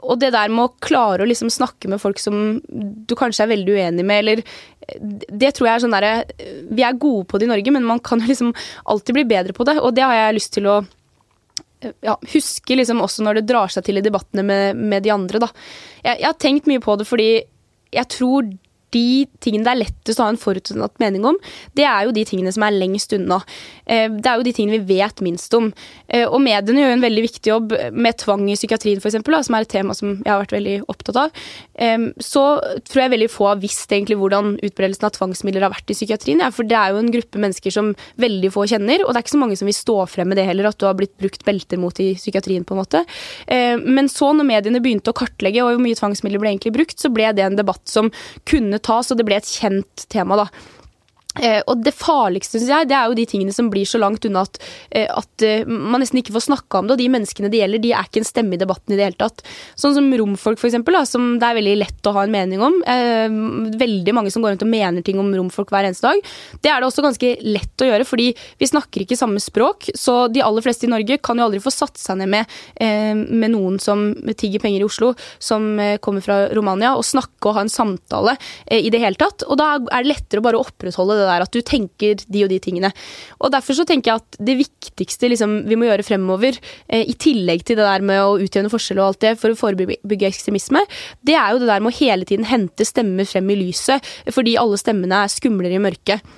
og 0.00 0.18
det 0.20 0.32
der 0.34 0.52
med 0.52 0.64
å 0.64 0.84
klare 0.84 1.24
å 1.24 1.28
liksom 1.28 1.50
snakke 1.52 1.90
med 1.92 2.00
folk 2.00 2.20
som 2.22 2.58
du 2.64 3.14
kanskje 3.18 3.44
er 3.44 3.52
veldig 3.52 3.76
uenig 3.76 4.06
med, 4.06 4.18
eller 4.22 4.42
Det 5.28 5.50
tror 5.56 5.66
jeg 5.66 5.74
er 5.74 5.80
sånn 5.80 5.94
derre 5.94 6.24
Vi 6.76 6.84
er 6.84 6.98
gode 7.00 7.24
på 7.28 7.38
det 7.40 7.46
i 7.46 7.52
Norge, 7.52 7.72
men 7.72 7.86
man 7.88 8.02
kan 8.04 8.20
liksom 8.24 8.52
alltid 8.84 9.16
bli 9.16 9.24
bedre 9.28 9.56
på 9.56 9.64
det, 9.68 9.78
og 9.80 9.94
det 9.96 10.04
har 10.04 10.16
jeg 10.18 10.36
lyst 10.38 10.54
til 10.56 10.68
å 10.68 10.82
ja, 12.00 12.14
huske 12.32 12.76
liksom 12.76 13.02
også 13.04 13.24
når 13.24 13.40
det 13.40 13.48
drar 13.50 13.72
seg 13.72 13.84
til 13.84 14.00
i 14.00 14.04
debattene 14.04 14.44
med, 14.46 14.78
med 14.78 15.04
de 15.04 15.12
andre. 15.12 15.42
Da. 15.42 15.50
Jeg, 16.00 16.20
jeg 16.22 16.28
har 16.30 16.38
tenkt 16.40 16.70
mye 16.70 16.80
på 16.84 16.96
det 16.96 17.08
fordi 17.08 17.28
jeg 17.94 18.10
tror 18.10 18.48
de 18.94 19.26
tingene 19.42 19.66
det 19.66 19.72
er 19.74 19.82
lettest 19.82 20.20
å 20.20 20.28
ha 20.28 20.32
en 20.32 20.40
forutsatt 20.40 21.00
mening 21.02 21.26
om, 21.28 21.38
det 21.76 21.86
er 21.88 22.06
jo 22.06 22.14
de 22.14 22.24
tingene 22.28 22.52
som 22.54 22.64
er 22.66 22.76
lengst 22.76 23.12
unna. 23.16 23.40
Eh, 23.86 24.06
det 24.12 24.30
er 24.30 24.40
jo 24.40 24.46
de 24.46 24.54
tingene 24.56 24.80
vi 24.80 24.98
vet 25.00 25.22
minst 25.24 25.54
om. 25.56 25.70
Eh, 26.08 26.24
og 26.24 26.40
mediene 26.44 26.84
gjør 26.84 26.94
en 26.96 27.04
veldig 27.04 27.24
viktig 27.26 27.52
jobb 27.52 27.74
med 27.92 28.18
tvang 28.22 28.46
i 28.50 28.56
psykiatrien, 28.58 29.02
f.eks., 29.02 29.18
som 29.48 29.56
er 29.56 29.66
et 29.66 29.72
tema 29.72 29.96
som 29.96 30.16
jeg 30.20 30.30
har 30.30 30.42
vært 30.42 30.56
veldig 30.56 30.76
opptatt 30.92 31.20
av. 31.24 31.44
Eh, 31.74 32.08
så 32.22 32.44
tror 32.88 33.04
jeg 33.04 33.14
veldig 33.16 33.30
få 33.32 33.50
har 33.50 33.62
visst 33.62 33.92
egentlig 33.92 34.18
hvordan 34.20 34.54
utbredelsen 34.64 35.08
av 35.08 35.14
tvangsmidler 35.18 35.66
har 35.66 35.74
vært 35.74 35.92
i 35.92 35.98
psykiatrien. 35.98 36.44
For 36.54 36.68
det 36.68 36.78
er 36.78 36.94
jo 36.94 37.02
en 37.02 37.12
gruppe 37.14 37.40
mennesker 37.42 37.74
som 37.74 37.92
veldig 38.20 38.52
få 38.54 38.66
kjenner, 38.70 39.04
og 39.04 39.12
det 39.12 39.20
er 39.20 39.26
ikke 39.26 39.36
så 39.36 39.42
mange 39.42 39.58
som 39.60 39.70
vil 39.70 39.78
stå 39.78 39.98
frem 40.10 40.30
med 40.32 40.40
det 40.40 40.48
heller, 40.48 40.70
at 40.70 40.80
du 40.80 40.88
har 40.88 40.96
blitt 40.98 41.16
brukt 41.20 41.44
belter 41.46 41.80
mot 41.80 41.98
i 42.02 42.12
psykiatrien, 42.18 42.64
på 42.64 42.74
en 42.74 42.80
måte. 42.80 43.02
Men 43.84 44.08
så, 44.10 44.30
når 44.36 44.46
mediene 44.46 44.80
begynte 44.82 45.12
å 45.12 45.16
kartlegge 45.16 45.62
og 45.62 45.74
hvor 45.74 45.82
mye 45.82 45.98
tvangsmidler 45.98 46.40
ble 46.40 46.52
egentlig 46.52 46.72
brukt, 46.76 46.96
så 47.00 47.10
ble 47.12 47.30
det 47.36 47.44
en 47.44 47.58
debatt 47.58 47.82
som 47.90 48.10
kunne 48.48 48.80
tas, 48.84 49.10
og 49.10 49.20
det 49.20 49.26
ble 49.28 49.40
et 49.40 49.48
kjent 49.48 50.06
tema. 50.12 50.38
da. 50.44 50.48
Eh, 51.42 51.60
og 51.66 51.82
det 51.82 51.94
farligste, 51.96 52.60
synes 52.60 52.70
jeg, 52.70 52.88
det 52.90 52.94
er 52.94 53.10
jo 53.10 53.16
de 53.18 53.26
tingene 53.26 53.54
som 53.54 53.70
blir 53.72 53.88
så 53.88 53.98
langt 53.98 54.24
unna 54.28 54.44
at, 54.46 54.60
eh, 54.94 55.08
at 55.10 55.42
eh, 55.42 55.66
man 55.66 56.02
nesten 56.02 56.20
ikke 56.20 56.34
får 56.36 56.46
snakka 56.46 56.80
om 56.80 56.88
det. 56.88 56.94
Og 56.94 57.02
de 57.02 57.10
menneskene 57.10 57.50
det 57.50 57.60
gjelder, 57.62 57.82
de 57.82 57.92
er 57.96 58.06
ikke 58.06 58.22
en 58.22 58.28
stemme 58.28 58.54
i 58.54 58.60
debatten 58.60 58.94
i 58.94 58.98
det 58.98 59.08
hele 59.08 59.18
tatt. 59.18 59.42
Sånn 59.80 59.96
som 59.96 60.10
romfolk, 60.20 60.60
for 60.60 60.70
eksempel, 60.70 60.94
da, 60.94 61.02
som 61.08 61.34
det 61.42 61.48
er 61.48 61.58
veldig 61.58 61.74
lett 61.80 62.10
å 62.10 62.14
ha 62.14 62.24
en 62.24 62.34
mening 62.34 62.62
om. 62.62 62.78
Eh, 62.86 63.38
veldig 63.82 64.14
mange 64.16 64.30
som 64.34 64.44
går 64.44 64.54
rundt 64.54 64.66
og 64.66 64.70
mener 64.70 65.06
ting 65.06 65.18
om 65.22 65.32
romfolk 65.34 65.74
hver 65.74 65.88
eneste 65.88 66.06
dag. 66.06 66.22
Det 66.62 66.70
er 66.70 66.78
det 66.78 66.90
også 66.90 67.04
ganske 67.06 67.34
lett 67.42 67.82
å 67.82 67.90
gjøre, 67.90 68.06
fordi 68.08 68.30
vi 68.60 68.70
snakker 68.70 69.04
ikke 69.04 69.18
samme 69.18 69.42
språk. 69.42 69.90
Så 69.98 70.28
de 70.32 70.44
aller 70.44 70.64
fleste 70.64 70.86
i 70.86 70.92
Norge 70.92 71.18
kan 71.24 71.40
jo 71.40 71.48
aldri 71.48 71.62
få 71.64 71.74
satt 71.74 71.98
seg 72.00 72.20
ned 72.22 72.30
med, 72.30 72.54
eh, 72.78 73.14
med 73.14 73.54
noen 73.56 73.80
som 73.82 74.12
tigger 74.38 74.62
penger 74.62 74.84
i 74.84 74.88
Oslo, 74.88 75.14
som 75.42 75.80
eh, 75.82 75.96
kommer 75.98 76.22
fra 76.22 76.44
Romania, 76.54 76.94
og 76.94 77.06
snakke 77.06 77.50
og 77.50 77.58
ha 77.58 77.66
en 77.66 77.72
samtale 77.72 78.36
i 78.70 78.88
det 78.92 79.00
hele 79.02 79.18
tatt. 79.18 79.42
Og 79.48 79.58
da 79.58 79.74
er 79.76 80.04
det 80.04 80.12
lettere 80.12 80.40
å 80.40 80.44
bare 80.46 80.60
opprettholde 80.60 81.18
det 81.18 81.23
det 81.24 81.32
der 81.32 81.46
at 81.46 81.54
du 81.54 81.60
tenker 81.64 82.22
de 82.22 82.44
og 82.44 82.52
de 82.52 82.60
tingene. 82.62 82.92
Og 83.40 83.52
Derfor 83.54 83.76
så 83.78 83.86
tenker 83.88 84.12
jeg 84.12 84.22
at 84.22 84.38
det 84.42 84.56
viktigste 84.58 85.30
liksom, 85.30 85.56
vi 85.68 85.78
må 85.78 85.88
gjøre 85.88 86.06
fremover, 86.06 86.58
eh, 86.88 87.04
i 87.08 87.16
tillegg 87.18 87.64
til 87.64 87.78
det 87.80 87.86
der 87.86 88.04
med 88.04 88.20
å 88.20 88.38
utjevne 88.42 88.72
forskjeller 88.72 89.04
og 89.04 89.12
alt 89.12 89.24
det 89.24 89.34
for 89.40 89.54
å 89.54 89.58
forebygge 89.58 90.30
ekstremisme, 90.30 90.82
det 91.24 91.36
er 91.38 91.54
jo 91.54 91.62
det 91.62 91.70
der 91.70 91.84
med 91.84 91.94
å 91.94 91.98
hele 91.98 92.28
tiden 92.28 92.48
hente 92.48 92.86
stemmer 92.86 93.28
frem 93.28 93.52
i 93.54 93.60
lyset, 93.62 94.14
fordi 94.34 94.58
alle 94.60 94.80
stemmene 94.80 95.24
er 95.24 95.32
skumlere 95.32 95.78
i 95.78 95.82
mørket. 95.82 96.34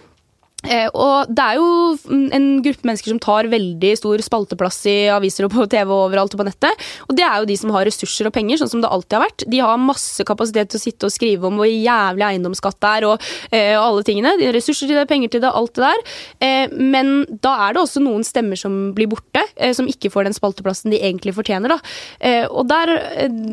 Eh, 0.67 0.89
og 0.93 1.31
det 1.33 1.45
er 1.45 1.59
jo 1.59 2.27
en 2.37 2.47
gruppe 2.65 2.89
mennesker 2.89 3.13
som 3.13 3.21
tar 3.23 3.51
veldig 3.53 3.93
stor 3.99 4.23
spalteplass 4.25 4.81
i 4.91 4.97
aviser 5.15 5.47
og 5.47 5.55
på 5.55 5.67
TV 5.73 5.87
og 5.87 6.09
overalt 6.09 6.37
og 6.37 6.43
på 6.43 6.49
nettet. 6.49 6.87
Og 7.09 7.17
det 7.19 7.27
er 7.27 7.41
jo 7.41 7.51
de 7.51 7.59
som 7.61 7.73
har 7.75 7.87
ressurser 7.89 8.29
og 8.29 8.35
penger, 8.37 8.61
sånn 8.61 8.73
som 8.75 8.85
det 8.85 8.91
alltid 8.91 9.19
har 9.19 9.27
vært. 9.27 9.47
De 9.53 9.63
har 9.63 9.81
masse 9.83 10.27
kapasitet 10.27 10.73
til 10.73 10.81
å 10.81 10.85
sitte 10.85 11.09
og 11.09 11.15
skrive 11.15 11.49
om 11.49 11.61
hvor 11.61 11.71
jævlig 11.71 12.27
eiendomsskatt 12.31 12.81
det 12.83 12.93
er 12.99 13.09
og, 13.09 13.29
eh, 13.51 13.75
og 13.77 13.85
alle 13.85 14.07
tingene. 14.07 14.35
De 14.41 14.49
har 14.49 14.57
ressurser 14.57 14.91
til 14.91 14.99
det, 14.99 15.07
penger 15.11 15.35
til 15.35 15.45
det, 15.45 15.53
alt 15.53 15.75
det 15.79 15.87
der. 15.87 16.05
Eh, 16.47 16.77
men 16.77 17.15
da 17.43 17.57
er 17.67 17.77
det 17.77 17.85
også 17.85 18.03
noen 18.05 18.27
stemmer 18.27 18.59
som 18.61 18.93
blir 18.97 19.11
borte, 19.11 19.43
som 19.77 19.89
ikke 19.89 20.11
får 20.13 20.27
den 20.27 20.35
spalteplassen 20.37 20.93
de 20.93 20.99
egentlig 21.01 21.35
fortjener. 21.37 21.73
Da. 21.73 22.47
Og 22.51 22.67
der, 22.69 22.93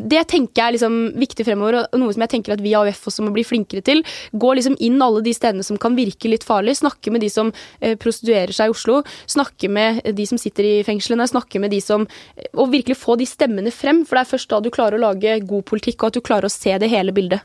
det 0.09 0.23
tenker 0.31 0.59
jeg 0.59 0.65
er 0.65 0.75
liksom 0.75 0.95
viktig 1.19 1.45
fremover, 1.47 1.79
og 1.83 1.99
noe 1.99 2.13
som 2.15 2.23
jeg 2.25 2.31
tenker 2.35 2.55
at 2.55 2.63
vi 2.63 2.71
i 2.71 2.77
AUF 2.77 3.07
også 3.09 3.25
må 3.25 3.33
bli 3.35 3.45
flinkere 3.47 3.83
til. 3.85 4.03
Gå 4.39 4.53
liksom 4.57 4.77
inn 4.83 5.01
alle 5.03 5.23
de 5.25 5.33
stedene 5.35 5.65
som 5.65 5.79
kan 5.81 5.97
virke 5.97 6.31
litt 6.31 6.45
farlig. 6.47 6.77
Snakke 6.79 7.02
snakke 7.03 7.11
med 7.11 7.21
de 7.21 7.29
som 7.29 7.51
eh, 7.81 7.97
prostituerer 7.97 8.53
seg 8.53 8.69
i 8.69 8.73
Oslo, 8.73 9.03
snakke 9.27 9.69
med 9.69 10.03
de 10.15 10.25
som 10.25 10.37
sitter 10.37 10.63
i 10.63 10.83
fengslene, 10.83 11.27
snakke 11.27 11.59
med 11.59 11.71
de 11.71 11.81
som 11.81 12.07
eh, 12.37 12.47
Og 12.53 12.71
virkelig 12.71 12.97
få 12.97 13.17
de 13.17 13.25
stemmene 13.25 13.71
frem, 13.71 14.05
for 14.05 14.15
det 14.15 14.23
er 14.23 14.31
først 14.31 14.49
da 14.49 14.61
du 14.61 14.69
klarer 14.71 14.97
å 14.97 15.11
lage 15.11 15.39
god 15.43 15.65
politikk, 15.65 16.03
og 16.03 16.07
at 16.07 16.17
du 16.17 16.21
klarer 16.21 16.47
å 16.47 16.53
se 16.53 16.77
det 16.77 16.89
hele 16.89 17.11
bildet. 17.11 17.41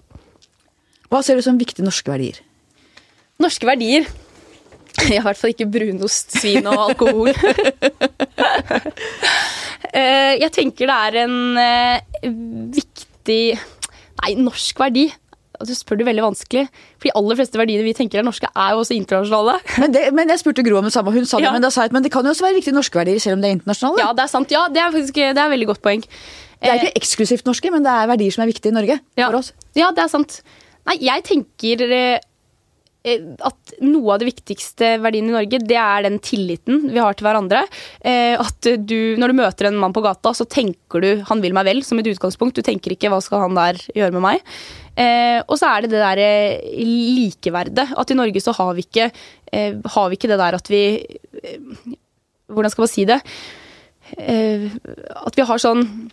Hva 1.10 1.22
ser 1.22 1.36
du 1.36 1.42
som 1.42 1.58
viktige 1.58 1.84
norske 1.84 2.10
verdier? 2.10 2.40
Norske 3.40 3.66
verdier? 3.66 4.06
I 5.08 5.20
hvert 5.22 5.38
fall 5.38 5.54
ikke 5.54 5.70
brunost, 5.70 6.38
svin 6.38 6.66
og 6.66 6.90
alkohol. 6.90 7.32
Eh, 9.88 10.34
jeg 10.36 10.50
tenker 10.52 10.90
det 10.90 10.94
er 10.94 11.16
en 11.22 12.74
viktig 12.74 13.56
Nei, 13.56 14.32
norsk 14.36 14.82
verdi 14.82 15.06
du 15.66 15.72
spør 15.74 15.98
det 16.00 16.06
veldig 16.08 16.24
vanskelig. 16.24 16.66
For 16.98 17.08
de 17.08 17.14
aller 17.18 17.38
fleste 17.40 17.60
verdiene 17.60 17.86
vi 17.86 17.94
tenker 17.96 18.20
er 18.20 18.26
norske, 18.26 18.50
er 18.52 18.74
jo 18.74 18.82
også 18.84 18.96
internasjonale. 18.96 19.56
Men, 19.82 19.94
det, 19.94 20.02
men 20.14 20.30
jeg 20.32 20.42
spurte 20.42 20.64
Gro 20.66 20.78
om 20.80 20.86
det 20.86 20.94
samme, 20.94 21.14
hun 21.14 21.26
sa 21.26 21.40
det, 21.40 21.48
ja. 21.48 21.54
men, 21.54 21.64
da 21.64 21.72
sa 21.74 21.86
jeg, 21.86 21.94
men 21.96 22.04
det 22.04 22.12
kan 22.14 22.26
jo 22.26 22.34
også 22.34 22.46
være 22.46 22.58
viktige 22.60 22.76
norske 22.76 22.98
verdier 22.98 23.22
selv 23.22 23.38
om 23.38 23.44
det 23.44 23.50
er 23.50 23.56
internasjonale? 23.58 24.04
Ja, 24.04 24.12
det 24.14 24.24
er 24.24 24.32
sant. 24.32 24.54
Ja, 24.54 24.62
det 24.72 24.82
er 24.84 24.94
faktisk 24.94 25.18
det 25.18 25.28
er 25.30 25.44
et 25.46 25.54
veldig 25.56 25.68
godt 25.72 25.82
poeng. 25.84 26.06
Det 26.58 26.70
er 26.70 26.80
ikke 26.80 26.90
eh, 26.90 26.98
eksklusivt 26.98 27.46
norske, 27.46 27.70
men 27.74 27.86
det 27.86 27.92
er 27.94 28.10
verdier 28.10 28.34
som 28.34 28.44
er 28.44 28.50
viktige 28.50 28.72
i 28.74 28.78
Norge 28.78 28.98
ja. 28.98 29.28
for 29.28 29.40
oss. 29.40 29.52
Ja, 29.78 29.92
det 29.94 30.04
er 30.04 30.10
sant. 30.12 30.40
Nei, 30.88 30.96
jeg 31.04 31.24
tenker 31.26 31.84
eh, 31.86 32.27
at 33.06 33.74
noe 33.84 34.14
av 34.14 34.20
det 34.20 34.26
viktigste 34.28 34.96
verdien 35.00 35.28
i 35.30 35.34
Norge, 35.34 35.60
det 35.62 35.76
er 35.78 36.04
den 36.04 36.18
tilliten 36.24 36.88
vi 36.90 36.98
har 36.98 37.14
til 37.16 37.28
hverandre. 37.28 37.62
Eh, 38.00 38.34
at 38.34 38.68
du, 38.84 39.14
når 39.20 39.32
du 39.32 39.38
møter 39.38 39.68
en 39.68 39.78
mann 39.80 39.94
på 39.96 40.02
gata, 40.04 40.34
så 40.34 40.44
tenker 40.44 41.00
du 41.00 41.22
'han 41.22 41.40
vil 41.40 41.54
meg 41.54 41.66
vel' 41.66 41.84
som 41.84 41.98
et 41.98 42.10
utgangspunkt. 42.10 42.54
Du 42.54 42.62
tenker 42.62 42.92
ikke 42.92 43.08
'hva 43.08 43.22
skal 43.22 43.46
han 43.46 43.54
der 43.54 43.74
gjøre 43.94 44.12
med 44.12 44.22
meg'? 44.22 44.42
Eh, 44.98 45.40
og 45.46 45.56
så 45.58 45.70
er 45.70 45.82
det 45.82 45.90
det 45.90 46.02
derre 46.02 46.30
eh, 46.58 46.84
likeverdet. 46.84 47.94
At 47.96 48.10
i 48.10 48.14
Norge 48.18 48.40
så 48.40 48.52
har 48.52 48.74
vi 48.74 48.82
ikke, 48.82 49.12
eh, 49.52 49.74
har 49.94 50.08
vi 50.08 50.16
ikke 50.16 50.28
det 50.28 50.38
der 50.38 50.54
at 50.54 50.68
vi 50.68 51.06
eh, 51.42 51.58
Hvordan 52.48 52.70
skal 52.70 52.82
man 52.82 52.88
si 52.88 53.04
det? 53.04 53.20
Eh, 54.16 54.70
at 55.26 55.36
vi 55.36 55.44
har 55.44 55.58
sånn 55.60 56.10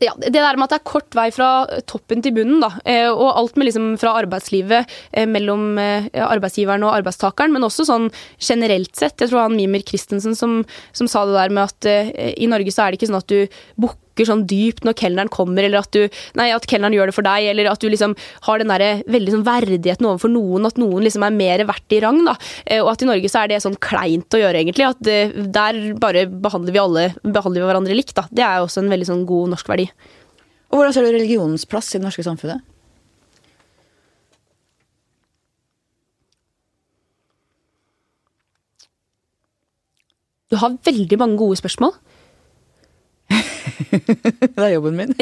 ja, 0.00 0.14
det 0.18 0.32
der 0.34 0.58
med 0.58 0.66
at 0.66 0.74
det 0.74 0.80
er 0.80 0.90
kort 0.90 1.16
vei 1.16 1.28
fra 1.34 1.50
toppen 1.90 2.24
til 2.24 2.34
bunnen, 2.36 2.60
da. 2.62 2.72
Eh, 2.88 3.08
og 3.10 3.30
alt 3.30 3.58
med 3.60 3.70
liksom 3.70 3.92
fra 4.00 4.16
arbeidslivet 4.22 4.90
mellom 5.30 5.78
arbeidsgiveren 5.78 6.84
og 6.86 6.94
arbeidstakeren, 7.00 7.52
men 7.54 7.66
også 7.66 7.86
sånn 7.88 8.08
generelt 8.40 8.94
sett. 8.96 9.18
Jeg 9.20 9.30
tror 9.30 9.46
han 9.46 9.56
Mimer 9.58 9.84
Christensen 9.86 10.36
som, 10.38 10.60
som 10.96 11.10
sa 11.10 11.24
det 11.28 11.36
der 11.36 11.54
med 11.54 11.68
at 11.68 11.90
i 12.36 12.48
Norge 12.50 12.72
så 12.74 12.84
er 12.84 12.92
det 12.92 13.00
ikke 13.00 13.10
sånn 13.10 13.20
at 13.20 13.30
du 13.30 13.60
booker 13.80 14.09
sånn 14.28 14.46
dypt 14.50 14.84
når 14.86 14.96
kelneren 15.00 15.32
kommer, 15.32 15.64
eller 15.66 15.82
at, 15.82 15.90
du, 15.96 16.20
nei, 16.38 16.50
at 16.54 16.66
kelneren 16.70 16.96
gjør 16.96 17.10
det 17.10 17.16
for 17.16 17.26
deg, 17.26 17.48
eller 17.52 17.70
at 17.72 17.82
du 17.82 17.88
liksom 17.90 18.16
har 18.46 18.62
den 18.62 18.72
der 18.72 19.04
veldig 19.10 19.36
sånn 19.36 19.46
verdigheten 19.46 20.08
overfor 20.08 20.32
noen, 20.32 20.68
at 20.68 20.80
noen 20.80 21.06
liksom 21.06 21.26
er 21.26 21.36
mer 21.36 21.64
verdt 21.68 21.96
i 21.96 22.00
rang. 22.04 22.22
da, 22.26 22.36
eh, 22.66 22.80
Og 22.82 22.92
at 22.92 23.02
i 23.02 23.10
Norge 23.10 23.30
så 23.32 23.44
er 23.44 23.52
det 23.52 23.62
sånn 23.64 23.78
kleint 23.80 24.30
å 24.36 24.40
gjøre, 24.42 24.62
egentlig. 24.62 24.88
At 24.88 25.06
eh, 25.06 25.30
der 25.30 25.94
bare 26.00 26.26
behandler 26.26 26.72
vi 26.72 26.82
alle 26.82 27.06
behandler 27.24 27.62
vi 27.62 27.68
hverandre 27.70 27.96
likt. 27.96 28.14
da. 28.14 28.26
Det 28.30 28.44
er 28.44 28.58
jo 28.58 28.66
også 28.68 28.84
en 28.84 28.92
veldig 28.92 29.08
sånn 29.08 29.26
god 29.28 29.54
norsk 29.54 29.68
verdi. 29.68 29.90
Og 30.70 30.78
Hvordan 30.78 30.94
ser 30.94 31.06
du 31.06 31.14
religionens 31.16 31.66
plass 31.66 31.94
i 31.94 31.98
det 31.98 32.06
norske 32.06 32.24
samfunnet? 32.26 32.62
Du 40.50 40.56
har 40.58 40.78
veldig 40.82 41.18
mange 41.18 41.38
gode 41.38 41.58
spørsmål. 41.60 41.94
det 44.54 44.64
er 44.64 44.74
jobben 44.74 44.96
min. 44.98 45.12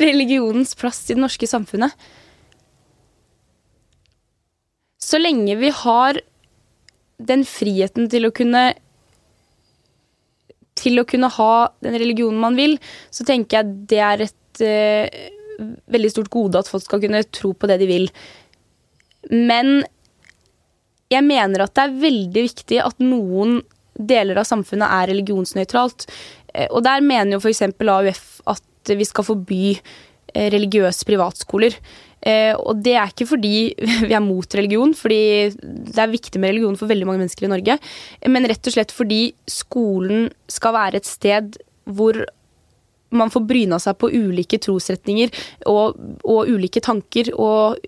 Religionens 0.00 0.74
plass 0.78 1.02
i 1.08 1.14
det 1.14 1.22
norske 1.22 1.46
samfunnet. 1.50 1.92
Så 5.00 5.18
lenge 5.18 5.56
vi 5.58 5.70
har 5.74 6.20
den 7.20 7.44
friheten 7.48 8.08
til 8.12 8.28
å 8.28 8.32
kunne 8.32 8.70
Til 10.80 11.02
å 11.02 11.08
kunne 11.08 11.28
ha 11.34 11.54
den 11.84 11.98
religionen 12.00 12.40
man 12.40 12.54
vil, 12.56 12.78
så 13.12 13.24
tenker 13.28 13.58
jeg 13.58 13.64
det 13.90 13.98
er 14.00 14.22
et 14.24 14.60
uh, 14.64 15.04
veldig 15.92 16.10
stort 16.14 16.30
gode 16.32 16.62
at 16.62 16.70
folk 16.70 16.84
skal 16.86 17.02
kunne 17.02 17.20
tro 17.28 17.50
på 17.52 17.68
det 17.68 17.76
de 17.82 17.88
vil. 17.90 18.06
Men 19.28 19.82
jeg 21.12 21.26
mener 21.26 21.66
at 21.66 21.74
det 21.76 21.84
er 21.84 21.98
veldig 22.06 22.42
viktig 22.46 22.78
at 22.80 22.96
noen 23.02 23.60
deler 24.08 24.40
av 24.40 24.48
samfunnet 24.48 24.88
er 24.88 25.10
religionsnøytralt. 25.12 26.06
Eh, 26.54 26.68
og 26.68 26.84
der 26.86 27.04
mener 27.04 27.36
jo 27.36 27.42
f.eks. 27.42 27.64
AUF 27.68 28.24
at 28.50 28.94
vi 28.96 29.06
skal 29.06 29.26
forby 29.26 29.64
eh, 29.74 30.48
religiøse 30.52 31.06
privatskoler. 31.08 31.76
Eh, 32.20 32.52
og 32.52 32.82
det 32.84 32.96
er 33.00 33.12
ikke 33.12 33.28
fordi 33.30 33.54
vi 34.08 34.16
er 34.16 34.24
mot 34.24 34.58
religion, 34.58 34.92
fordi 34.96 35.22
det 35.56 36.00
er 36.00 36.12
viktig 36.12 36.40
med 36.40 36.54
religion 36.54 36.76
for 36.80 36.90
veldig 36.90 37.08
mange 37.08 37.24
mennesker 37.24 37.48
i 37.48 37.54
Norge, 37.54 37.78
men 38.28 38.48
rett 38.50 38.68
og 38.68 38.76
slett 38.76 38.94
fordi 38.94 39.22
skolen 39.48 40.28
skal 40.50 40.76
være 40.76 41.00
et 41.00 41.08
sted 41.08 41.56
hvor 41.90 42.18
man 43.10 43.32
får 43.32 43.44
bryna 43.48 43.80
seg 43.82 43.98
på 44.00 44.10
ulike 44.12 44.60
trosretninger 44.62 45.32
og, 45.70 45.98
og 46.24 46.50
ulike 46.50 46.82
tanker, 46.84 47.32
og, 47.34 47.80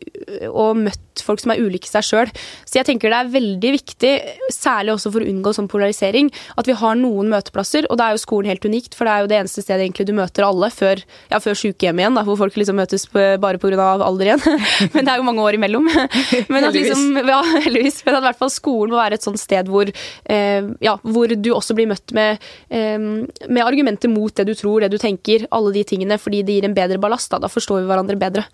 og 0.51 0.83
møtt 0.83 1.01
folk 1.23 1.43
som 1.43 1.53
er 1.53 1.61
ulike 1.63 1.89
seg 1.89 2.07
sjøl. 2.07 2.31
Så 2.65 2.79
jeg 2.79 2.89
tenker 2.89 3.13
det 3.13 3.19
er 3.19 3.33
veldig 3.33 3.73
viktig, 3.75 4.13
særlig 4.53 4.95
også 4.95 5.13
for 5.13 5.25
å 5.25 5.29
unngå 5.29 5.53
sånn 5.57 5.71
polarisering, 5.71 6.31
at 6.59 6.69
vi 6.69 6.77
har 6.79 6.97
noen 6.99 7.31
møteplasser. 7.33 7.89
Og 7.91 7.99
da 8.01 8.09
er 8.09 8.17
jo 8.17 8.23
skolen 8.23 8.51
helt 8.53 8.65
unikt, 8.67 8.97
for 8.97 9.09
det 9.09 9.15
er 9.15 9.25
jo 9.25 9.31
det 9.33 9.39
eneste 9.43 9.65
stedet 9.65 9.87
egentlig 9.87 10.09
du 10.09 10.15
møter 10.17 10.47
alle 10.47 10.71
før, 10.73 11.03
ja, 11.33 11.41
før 11.43 11.59
sykehjemmet 11.59 12.05
igjen, 12.05 12.19
da, 12.19 12.25
hvor 12.27 12.41
folk 12.41 12.57
liksom 12.59 12.79
møtes 12.81 13.07
bare 13.13 13.61
pga. 13.63 13.89
alder 14.03 14.33
igjen. 14.33 14.45
Men 14.95 15.05
det 15.05 15.15
er 15.15 15.21
jo 15.21 15.29
mange 15.29 15.45
år 15.45 15.59
imellom. 15.59 15.91
Men 16.53 16.69
at 16.69 16.77
liksom, 16.77 17.21
ja, 17.21 17.41
heldigvis. 17.67 18.03
Men 18.07 18.19
at 18.19 18.25
i 18.25 18.31
hvert 18.31 18.43
fall 18.43 18.55
skolen 18.55 18.95
må 18.95 19.01
være 19.01 19.21
et 19.21 19.27
sånt 19.27 19.41
sted 19.41 19.71
hvor, 19.73 19.91
eh, 20.33 20.71
ja, 20.83 20.97
hvor 21.03 21.33
du 21.33 21.51
også 21.53 21.77
blir 21.79 21.91
møtt 21.93 22.15
med, 22.17 22.43
eh, 22.73 22.99
med 22.99 23.65
argumenter 23.65 24.11
mot 24.13 24.35
det 24.35 24.49
du 24.49 24.55
tror, 24.59 24.83
det 24.83 24.93
du 24.93 24.99
tenker, 25.01 25.12
alle 25.51 25.73
de 25.75 25.85
tingene, 25.85 26.19
fordi 26.19 26.43
det 26.43 26.57
gir 26.57 26.69
en 26.69 26.77
bedre 26.77 26.99
ballast. 27.03 27.31
Da, 27.33 27.41
da 27.43 27.51
forstår 27.53 27.83
vi 27.83 27.91
hverandre 27.91 28.19
bedre. 28.21 28.47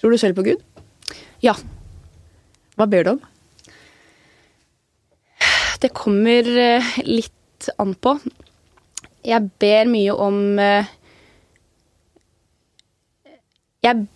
Tror 0.00 0.10
du 0.10 0.18
selv 0.18 0.36
på 0.38 0.46
Gud? 0.46 0.62
Ja. 1.42 1.54
Hva 2.76 2.88
ber 2.90 3.04
du 3.04 3.14
om? 3.16 3.20
Det 5.82 5.90
kommer 5.94 6.46
eh, 6.46 6.96
litt 7.06 7.70
an 7.82 7.94
på. 7.94 8.16
Jeg 9.26 9.50
ber 9.62 9.90
mye 9.90 10.14
om 10.14 10.38
eh, 10.58 10.90
jeg, 13.82 14.06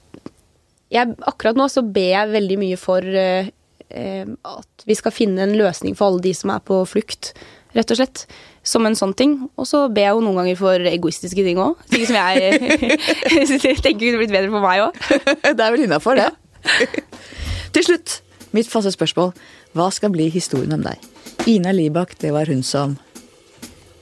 jeg, 0.94 1.14
Akkurat 1.26 1.58
nå 1.58 1.66
så 1.70 1.82
ber 1.82 2.10
jeg 2.12 2.34
veldig 2.34 2.58
mye 2.60 2.78
for 2.78 3.02
uh, 3.02 3.48
at 3.86 4.86
vi 4.86 4.96
skal 4.98 5.14
finne 5.14 5.42
en 5.42 5.54
løsning 5.58 5.94
for 5.98 6.10
alle 6.10 6.22
de 6.24 6.32
som 6.34 6.52
er 6.54 6.62
på 6.66 6.80
flukt, 6.90 7.32
rett 7.76 7.92
og 7.92 8.00
slett. 8.00 8.24
Som 8.66 8.88
en 8.88 8.96
sånn 8.98 9.14
ting. 9.16 9.38
Og 9.54 9.68
så 9.68 9.84
ber 9.92 10.08
jeg 10.08 10.16
jo 10.16 10.24
noen 10.24 10.40
ganger 10.42 10.58
for 10.58 10.90
egoistiske 10.90 11.44
ting 11.46 11.60
òg. 11.62 11.78
Ting 11.92 12.06
som 12.08 12.18
jeg 12.18 12.60
tenker 13.84 14.00
kunne 14.00 14.22
blitt 14.22 14.34
bedre 14.34 14.50
for 14.50 14.64
meg 14.64 14.86
òg. 14.88 15.02
det 15.56 15.56
er 15.56 15.74
vel 15.74 15.86
innafor, 15.86 16.18
det. 16.18 16.30
Ja. 16.30 16.86
Til 17.76 17.84
slutt, 17.90 18.20
mitt 18.56 18.70
faste 18.70 18.92
spørsmål. 18.94 19.34
Hva 19.76 19.90
skal 19.92 20.14
bli 20.14 20.30
historien 20.32 20.72
om 20.74 20.84
deg? 20.86 21.02
Ina 21.50 21.74
Libak, 21.76 22.16
det 22.22 22.32
var 22.34 22.48
hun 22.50 22.64
som 22.66 22.96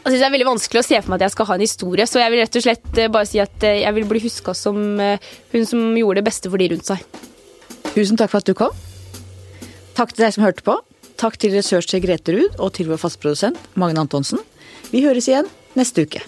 Altså, 0.05 0.18
det 0.18 0.25
er 0.27 0.33
veldig 0.35 0.47
vanskelig 0.51 0.83
å 0.83 0.85
se 0.85 0.99
for 1.01 1.11
meg 1.11 1.22
at 1.22 1.25
jeg 1.25 1.33
skal 1.33 1.47
ha 1.49 1.55
en 1.57 1.62
historie, 1.64 2.05
så 2.05 2.20
jeg 2.20 2.33
vil 2.35 2.43
rett 2.43 2.57
og 2.59 2.64
slett 2.66 2.99
eh, 3.01 3.09
bare 3.09 3.25
si 3.25 3.39
at 3.41 3.64
eh, 3.64 3.79
jeg 3.81 3.97
vil 3.97 4.05
bli 4.11 4.20
huska 4.20 4.53
som 4.53 5.01
eh, 5.01 5.31
hun 5.55 5.64
som 5.64 5.95
gjorde 5.97 6.20
det 6.20 6.27
beste 6.27 6.51
for 6.53 6.61
de 6.61 6.66
rundt 6.75 6.91
seg. 6.91 7.01
Tusen 7.95 8.20
takk 8.20 8.35
for 8.35 8.45
at 8.45 8.51
du 8.51 8.53
kom. 8.59 8.77
Takk 9.97 10.12
til 10.12 10.27
deg 10.27 10.35
som 10.37 10.45
hørte 10.45 10.66
på. 10.66 10.77
Takk 11.21 11.39
til 11.39 11.55
researcher 11.55 12.03
Grete 12.03 12.35
Ruud 12.35 12.57
og 12.59 12.73
til 12.77 12.91
vår 12.91 12.99
fastprodusent 13.01 13.59
Magne 13.79 14.03
Antonsen. 14.03 14.43
Vi 14.91 15.05
høres 15.07 15.29
igjen 15.31 15.49
neste 15.79 16.07
uke. 16.07 16.23